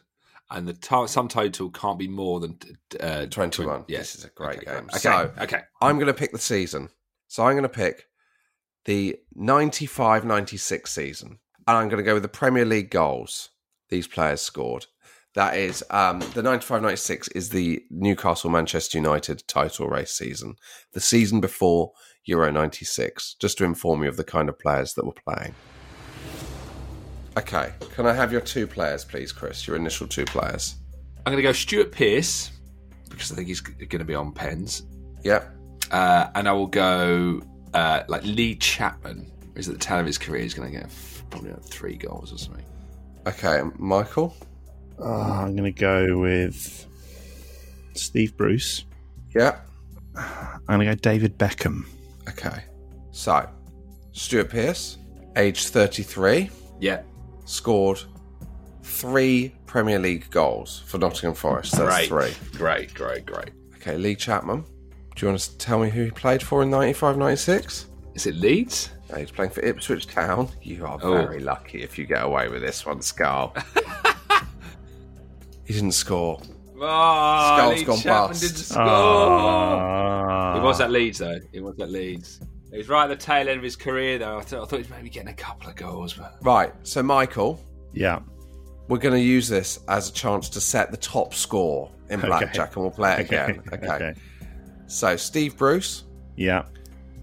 and 0.50 0.66
the 0.66 0.72
to- 0.74 1.08
sum 1.08 1.28
total 1.28 1.70
can't 1.70 1.98
be 1.98 2.08
more 2.08 2.40
than 2.40 2.58
uh, 3.00 3.26
21. 3.26 3.84
Yes, 3.88 4.12
This 4.12 4.14
is 4.16 4.24
a 4.24 4.30
great 4.30 4.58
Okay, 4.58 4.66
game. 4.66 4.84
Okay. 4.90 4.98
So, 4.98 5.32
okay. 5.40 5.60
I'm 5.80 5.96
going 5.96 6.06
to 6.08 6.14
pick 6.14 6.32
the 6.32 6.38
season. 6.38 6.88
So 7.28 7.44
I'm 7.44 7.52
going 7.52 7.62
to 7.62 7.68
pick 7.68 8.06
the 8.84 9.16
95 9.34 10.24
96 10.24 10.90
season. 10.90 11.38
And 11.68 11.76
I'm 11.76 11.88
going 11.88 11.98
to 11.98 12.04
go 12.04 12.14
with 12.14 12.22
the 12.22 12.28
Premier 12.28 12.64
League 12.64 12.90
goals 12.90 13.50
these 13.90 14.08
players 14.08 14.40
scored. 14.40 14.86
That 15.34 15.56
is, 15.56 15.84
um, 15.90 16.20
the 16.34 16.42
95 16.42 16.82
96 16.82 17.28
is 17.28 17.50
the 17.50 17.84
Newcastle 17.90 18.50
Manchester 18.50 18.98
United 18.98 19.44
title 19.46 19.88
race 19.88 20.12
season, 20.12 20.56
the 20.92 21.00
season 21.00 21.40
before 21.40 21.92
Euro 22.24 22.50
96, 22.50 23.36
just 23.40 23.58
to 23.58 23.64
inform 23.64 24.02
you 24.02 24.08
of 24.08 24.16
the 24.16 24.24
kind 24.24 24.48
of 24.48 24.58
players 24.58 24.94
that 24.94 25.06
were 25.06 25.12
playing. 25.12 25.54
Okay, 27.36 27.72
can 27.94 28.06
I 28.06 28.12
have 28.12 28.32
your 28.32 28.40
two 28.40 28.66
players, 28.66 29.04
please, 29.04 29.32
Chris? 29.32 29.66
Your 29.66 29.76
initial 29.76 30.06
two 30.06 30.24
players. 30.24 30.76
I'm 31.24 31.32
going 31.32 31.36
to 31.36 31.42
go 31.42 31.52
Stuart 31.52 31.92
Pearce 31.92 32.50
because 33.08 33.30
I 33.30 33.34
think 33.34 33.48
he's 33.48 33.60
going 33.60 33.88
to 33.88 34.04
be 34.04 34.14
on 34.14 34.32
pens. 34.32 34.82
Yep. 35.22 35.48
Uh, 35.90 36.28
and 36.34 36.48
I 36.48 36.52
will 36.52 36.66
go 36.66 37.40
uh, 37.74 38.02
like 38.08 38.24
Lee 38.24 38.56
Chapman. 38.56 39.30
Is 39.56 39.68
at 39.68 39.74
the 39.74 39.80
tail 39.80 39.98
of 39.98 40.06
his 40.06 40.16
career, 40.16 40.42
he's 40.42 40.54
going 40.54 40.72
to 40.72 40.78
get 40.78 40.90
probably 41.30 41.50
like 41.50 41.62
three 41.64 41.96
goals 41.96 42.32
or 42.32 42.38
something. 42.38 42.64
Okay, 43.26 43.60
Michael. 43.76 44.34
Oh, 44.98 45.12
I'm 45.12 45.56
going 45.56 45.72
to 45.72 45.78
go 45.78 46.18
with 46.18 46.86
Steve 47.94 48.36
Bruce. 48.36 48.84
Yeah. 49.34 49.60
I'm 50.16 50.60
going 50.66 50.80
to 50.80 50.86
go 50.86 50.94
David 50.94 51.38
Beckham. 51.38 51.84
Okay. 52.28 52.64
So, 53.10 53.48
Stuart 54.12 54.50
Pearce, 54.50 54.98
age 55.36 55.66
33. 55.66 56.50
Yeah. 56.80 57.02
Scored 57.50 58.00
three 58.82 59.52
Premier 59.66 59.98
League 59.98 60.30
goals 60.30 60.82
for 60.86 60.98
Nottingham 60.98 61.34
Forest. 61.34 61.72
That's 61.76 62.08
Great. 62.08 62.34
three. 62.36 62.58
Great, 62.58 62.94
great, 62.94 63.26
great. 63.26 63.50
Okay, 63.76 63.96
Lee 63.96 64.14
Chapman. 64.14 64.64
Do 65.16 65.26
you 65.26 65.28
want 65.32 65.40
to 65.40 65.58
tell 65.58 65.78
me 65.80 65.90
who 65.90 66.04
he 66.04 66.10
played 66.12 66.42
for 66.42 66.62
in 66.62 66.70
95 66.70 67.16
96? 67.18 67.86
Is 68.14 68.26
it 68.26 68.36
Leeds? 68.36 68.90
No, 69.10 69.16
he's 69.16 69.30
playing 69.32 69.50
for 69.50 69.60
Ipswich 69.62 70.06
Town. 70.06 70.48
You 70.62 70.86
are 70.86 70.98
Oh. 71.02 71.10
very 71.26 71.40
lucky 71.40 71.82
if 71.82 71.98
you 71.98 72.06
get 72.06 72.22
away 72.22 72.48
with 72.48 72.62
this 72.62 72.86
one, 72.86 73.02
Scull. 73.02 73.54
he 75.64 75.74
didn't 75.74 75.92
score. 75.92 76.40
Oh, 76.82 77.56
Scull's 77.58 77.78
Lee 77.78 77.84
gone 77.84 77.98
Chapman 77.98 78.28
bust. 78.28 78.42
didn't 78.42 78.56
score. 78.56 78.82
Ah. 78.82 80.54
He 80.54 80.60
was 80.60 80.80
at 80.80 80.90
Leeds, 80.90 81.18
though. 81.18 81.40
He 81.52 81.60
was 81.60 81.78
at 81.80 81.90
Leeds. 81.90 82.40
He 82.70 82.78
was 82.78 82.88
right 82.88 83.04
at 83.04 83.08
the 83.08 83.16
tail 83.16 83.48
end 83.48 83.58
of 83.58 83.62
his 83.64 83.76
career, 83.76 84.18
though. 84.18 84.38
I, 84.38 84.42
thought 84.42 84.62
I 84.62 84.64
thought 84.66 84.72
he 84.76 84.82
was 84.82 84.90
maybe 84.90 85.10
getting 85.10 85.30
a 85.30 85.34
couple 85.34 85.68
of 85.68 85.76
goals, 85.76 86.12
but 86.14 86.36
Right, 86.42 86.72
so 86.84 87.02
Michael, 87.02 87.60
Yeah. 87.92 88.20
we're 88.88 88.98
going 88.98 89.14
to 89.14 89.20
use 89.20 89.48
this 89.48 89.80
as 89.88 90.08
a 90.08 90.12
chance 90.12 90.48
to 90.50 90.60
set 90.60 90.90
the 90.90 90.96
top 90.96 91.34
score 91.34 91.90
in 92.10 92.20
Okay. 92.20 92.28
blackjack 92.28 92.74
and 92.76 92.82
we'll 92.84 92.92
play 92.92 93.12
it 93.14 93.26
Okay, 93.26 93.36
again. 93.36 93.62
Okay. 93.72 93.86
okay. 93.88 94.14
So, 94.86 95.16
Steve 95.16 95.56
Bruce 95.56 96.04
Yeah. 96.36 96.64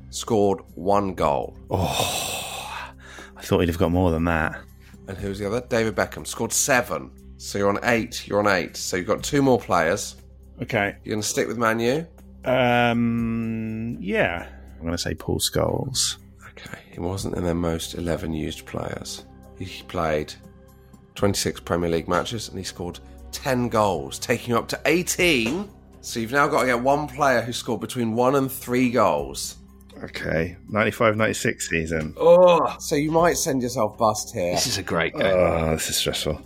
scored 0.09 0.59
one 0.75 1.13
goal. 1.13 1.57
Oh, 1.69 2.91
I 3.37 3.41
thought 3.41 3.59
he'd 3.59 3.69
have 3.69 3.77
got 3.77 3.91
more 3.91 4.11
than 4.11 4.23
that. 4.25 4.59
And 5.07 5.17
who's 5.17 5.39
the 5.39 5.47
other? 5.47 5.61
David 5.61 5.95
Beckham 5.95 6.25
scored 6.27 6.51
seven. 6.51 7.11
So 7.37 7.57
you're 7.57 7.69
on 7.69 7.79
eight. 7.83 8.27
You're 8.27 8.39
on 8.39 8.47
eight. 8.47 8.75
So 8.75 8.97
you've 8.97 9.07
got 9.07 9.23
two 9.23 9.41
more 9.41 9.59
players. 9.59 10.15
Okay. 10.61 10.95
You're 11.03 11.13
going 11.13 11.21
to 11.21 11.27
stick 11.27 11.47
with 11.47 11.57
Manu? 11.57 12.03
Um. 12.45 13.97
Yeah. 14.01 14.47
I'm 14.77 14.81
going 14.81 14.91
to 14.91 14.97
say 14.97 15.13
Paul 15.13 15.39
Scholes. 15.39 16.17
Okay. 16.49 16.79
He 16.91 16.99
wasn't 16.99 17.35
in 17.35 17.43
their 17.43 17.53
most 17.53 17.95
11 17.95 18.33
used 18.33 18.65
players. 18.65 19.25
He 19.59 19.83
played 19.83 20.33
26 21.15 21.61
Premier 21.61 21.89
League 21.89 22.07
matches 22.07 22.49
and 22.49 22.57
he 22.57 22.63
scored 22.63 22.99
10 23.31 23.69
goals, 23.69 24.19
taking 24.19 24.51
you 24.51 24.57
up 24.57 24.67
to 24.69 24.79
18. 24.85 25.69
So 26.01 26.19
you've 26.19 26.31
now 26.31 26.47
got 26.47 26.61
to 26.61 26.67
get 26.67 26.79
one 26.81 27.07
player 27.07 27.41
who 27.41 27.51
scored 27.51 27.81
between 27.81 28.13
one 28.13 28.35
and 28.35 28.51
three 28.51 28.89
goals. 28.91 29.57
Okay, 30.03 30.55
95-96 30.71 31.61
season. 31.63 32.13
Oh, 32.17 32.75
so 32.79 32.95
you 32.95 33.11
might 33.11 33.35
send 33.35 33.63
yourself 33.63 33.97
bust 33.97 34.31
here. 34.33 34.53
This 34.53 34.67
is 34.67 34.77
a 34.77 34.83
great 34.83 35.13
game. 35.13 35.25
Oh, 35.25 35.71
this 35.71 35.89
is 35.89 35.97
stressful. 35.97 36.39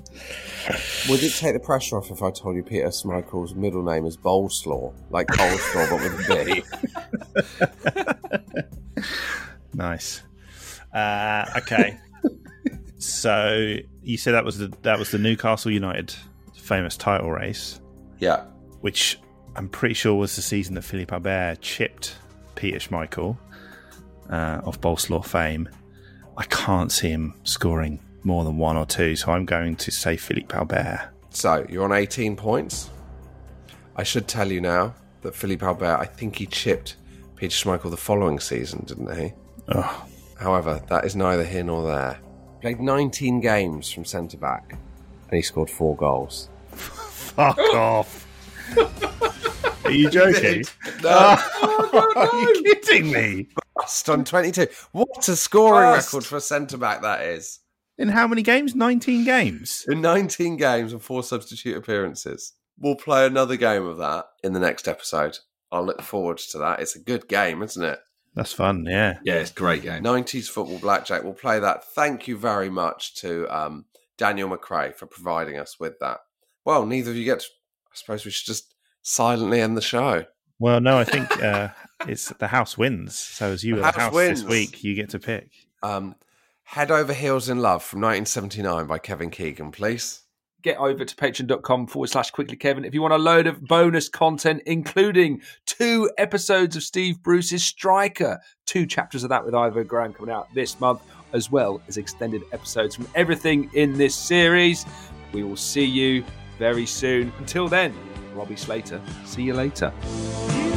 Would 1.10 1.24
it 1.24 1.34
take 1.34 1.54
the 1.54 1.60
pressure 1.60 1.98
off 1.98 2.12
if 2.12 2.22
I 2.22 2.32
told 2.32 2.56
you 2.56 2.64
Peter 2.64 2.88
Schmeichel's 2.88 3.56
middle 3.56 3.84
name 3.84 4.06
is 4.06 4.18
Bolslaw, 4.18 4.94
like 5.10 5.28
coleslaw 5.28 5.90
but 5.90 6.02
with 6.02 6.30
a 6.30 6.46
B? 8.96 9.04
Nice. 9.74 10.22
Uh, 10.94 11.46
okay. 11.58 11.98
so 12.98 13.76
you 14.04 14.18
said 14.18 14.34
that 14.34 14.46
was 14.46 14.58
the 14.58 14.68
that 14.82 15.00
was 15.00 15.12
the 15.12 15.18
Newcastle 15.18 15.72
United 15.72 16.14
famous 16.54 16.98
title 16.98 17.32
race. 17.32 17.80
Yeah. 18.20 18.44
Which 18.82 19.20
I'm 19.56 19.70
pretty 19.70 19.96
sure 19.96 20.16
was 20.16 20.36
the 20.36 20.42
season 20.42 20.76
that 20.76 20.84
Philippe 20.84 21.14
Albert 21.14 21.62
chipped 21.62 22.16
Peter 22.56 22.80
Schmeichel 22.80 23.38
uh, 24.30 24.62
of 24.64 24.80
Bolslaw 24.82 25.26
fame. 25.26 25.70
I 26.38 26.44
can't 26.46 26.92
see 26.92 27.10
him 27.10 27.34
scoring 27.44 28.00
more 28.24 28.44
than 28.44 28.58
one 28.58 28.78
or 28.78 28.86
two, 28.86 29.16
so 29.16 29.32
I'm 29.32 29.46
going 29.46 29.76
to 29.78 29.92
say 29.92 30.18
Philippe 30.18 30.56
Albert. 30.56 31.10
So 31.32 31.66
you're 31.70 31.86
on 31.86 31.94
18 31.94 32.36
points. 32.36 32.90
I 33.96 34.04
should 34.04 34.28
tell 34.28 34.52
you 34.52 34.62
now 34.62 34.94
that 35.22 35.36
Philippe 35.36 35.66
Albert, 35.66 35.98
I 36.00 36.06
think 36.06 36.38
he 36.38 36.46
chipped 36.46 36.96
Peter 37.36 37.54
Schmeichel 37.54 37.90
the 37.90 37.98
following 37.98 38.40
season, 38.40 38.84
didn't 38.86 39.16
he? 39.18 39.34
Oh. 39.70 40.06
However, 40.40 40.82
that 40.90 41.06
is 41.06 41.16
neither 41.16 41.44
here 41.44 41.64
nor 41.64 41.88
there. 41.88 42.20
Played 42.62 42.80
19 42.80 43.40
games 43.42 43.92
from 43.92 44.06
centre 44.06 44.38
back, 44.38 44.72
and 44.72 45.36
he 45.36 45.42
scored 45.42 45.70
four 45.70 45.96
goals. 45.96 46.50
Fuck 46.72 47.58
off. 47.74 48.28
Are 49.86 49.92
you 49.92 50.10
joking? 50.10 50.64
No. 51.02 51.10
Are 52.16 52.30
you 52.36 52.76
kidding 52.84 53.12
me? 53.12 53.48
Bust 53.76 54.10
on 54.10 54.24
22. 54.24 54.68
What 54.92 55.28
a 55.28 55.36
scoring 55.36 55.96
Bust. 55.96 56.14
record 56.14 56.26
for 56.26 56.38
a 56.38 56.42
centre 56.42 56.78
back 56.78 57.02
that 57.02 57.22
is. 57.22 57.60
In 58.02 58.10
how 58.10 58.28
many 58.28 58.42
games? 58.42 58.74
19 58.76 59.24
games. 59.26 59.86
In 59.88 60.02
19 60.02 60.58
games 60.58 60.92
and 60.92 61.02
four 61.02 61.24
substitute 61.24 61.78
appearances. 61.78 62.54
We'll 62.80 62.96
play 62.96 63.26
another 63.26 63.56
game 63.58 63.86
of 63.86 63.98
that 64.00 64.26
in 64.44 64.54
the 64.54 64.60
next 64.60 64.88
episode. 64.88 65.38
I'll 65.72 65.86
look 65.86 66.02
forward 66.02 66.38
to 66.40 66.58
that. 66.58 66.80
It's 66.80 66.96
a 66.96 67.00
good 67.00 67.28
game, 67.28 67.62
isn't 67.62 67.84
it? 67.84 68.00
That's 68.34 68.54
fun, 68.54 68.86
yeah. 68.90 69.20
Yeah, 69.24 69.36
it's 69.36 69.52
a 69.52 69.54
great 69.54 69.84
game. 69.84 70.04
90s 70.04 70.48
football 70.48 70.80
blackjack. 70.80 71.24
We'll 71.24 71.34
play 71.34 71.60
that. 71.60 71.84
Thank 71.94 72.28
you 72.28 72.38
very 72.38 72.70
much 72.70 73.16
to 73.22 73.48
um, 73.56 73.86
Daniel 74.18 74.50
McRae 74.50 74.96
for 74.96 75.06
providing 75.06 75.58
us 75.58 75.80
with 75.80 76.00
that. 76.00 76.20
Well, 76.66 76.86
neither 76.86 77.12
of 77.12 77.18
you 77.18 77.26
get. 77.26 77.42
To, 77.42 77.46
I 77.46 77.96
suppose 77.96 78.26
we 78.26 78.32
should 78.32 78.48
just 78.48 78.74
silently 79.04 79.62
end 79.62 79.78
the 79.78 79.82
show. 79.82 80.26
Well, 80.60 80.80
no, 80.80 80.98
I 80.98 81.04
think 81.04 81.44
uh, 81.44 81.70
it's 82.08 82.30
the 82.30 82.48
house 82.48 82.78
wins. 82.78 83.16
So 83.16 83.52
as 83.52 83.64
you 83.64 83.76
The 83.76 83.82
were 83.82 83.82
the 83.82 83.86
house 83.92 83.96
house 83.98 84.14
wins. 84.14 84.42
this 84.44 84.50
week, 84.50 84.84
you 84.84 84.96
get 84.96 85.10
to 85.12 85.20
pick. 85.20 85.50
Um, 85.84 86.16
Head 86.64 86.92
Over 86.92 87.14
Heels 87.14 87.50
in 87.50 87.60
Love 87.60 87.84
from 87.84 88.00
1979 88.02 88.88
by 88.88 88.98
Kevin 88.98 89.30
Keegan, 89.30 89.72
please. 89.72 90.24
get 90.62 90.78
over 90.78 91.04
to 91.04 91.16
patreon.com 91.16 91.88
forward 91.88 92.08
slash 92.10 92.30
quickly 92.32 92.56
Kevin 92.56 92.86
if 92.86 92.94
you 92.94 93.02
want 93.02 93.14
a 93.14 93.18
load 93.18 93.48
of 93.48 93.62
bonus 93.62 94.08
content, 94.08 94.62
including 94.66 95.42
two 95.66 96.10
episodes 96.18 96.76
of 96.76 96.84
Steve 96.84 97.22
Bruce's 97.24 97.64
Striker, 97.64 98.40
two 98.66 98.86
chapters 98.86 99.24
of 99.24 99.30
that 99.30 99.44
with 99.44 99.56
Ivor 99.56 99.84
Graham 99.84 100.14
coming 100.14 100.34
out 100.34 100.48
this 100.54 100.80
month, 100.80 101.02
as 101.34 101.52
well 101.52 101.82
as 101.88 101.98
extended 101.98 102.44
episodes 102.54 102.96
from 102.96 103.08
everything 103.16 103.70
in 103.74 103.98
this 103.98 104.16
series. 104.16 104.86
We 105.34 105.44
will 105.44 105.58
see 105.58 105.86
you 105.86 106.24
very 106.58 106.86
soon. 106.86 107.34
Until 107.40 107.68
then, 107.68 107.94
Robbie 108.34 108.56
Slater. 108.56 109.02
See 109.26 109.44
you 109.44 109.54
later. 109.54 109.92
You 110.54 110.72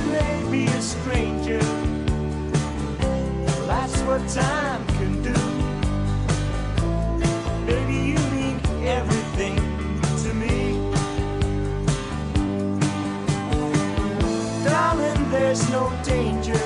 there's 15.35 15.69
no 15.69 15.90
danger 16.05 16.61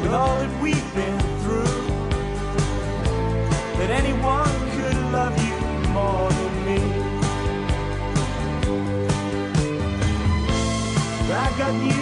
with 0.00 0.12
all 0.20 0.34
that 0.40 0.52
we've 0.62 0.94
been 0.94 1.18
through. 1.42 1.80
That 3.78 3.90
anyone 4.02 4.54
could 4.76 4.98
love 5.16 5.36
you 5.48 5.58
more 5.98 6.30
than 6.38 6.54
me. 6.66 6.80
I 11.44 11.48
got 11.60 11.74
you, 11.90 12.01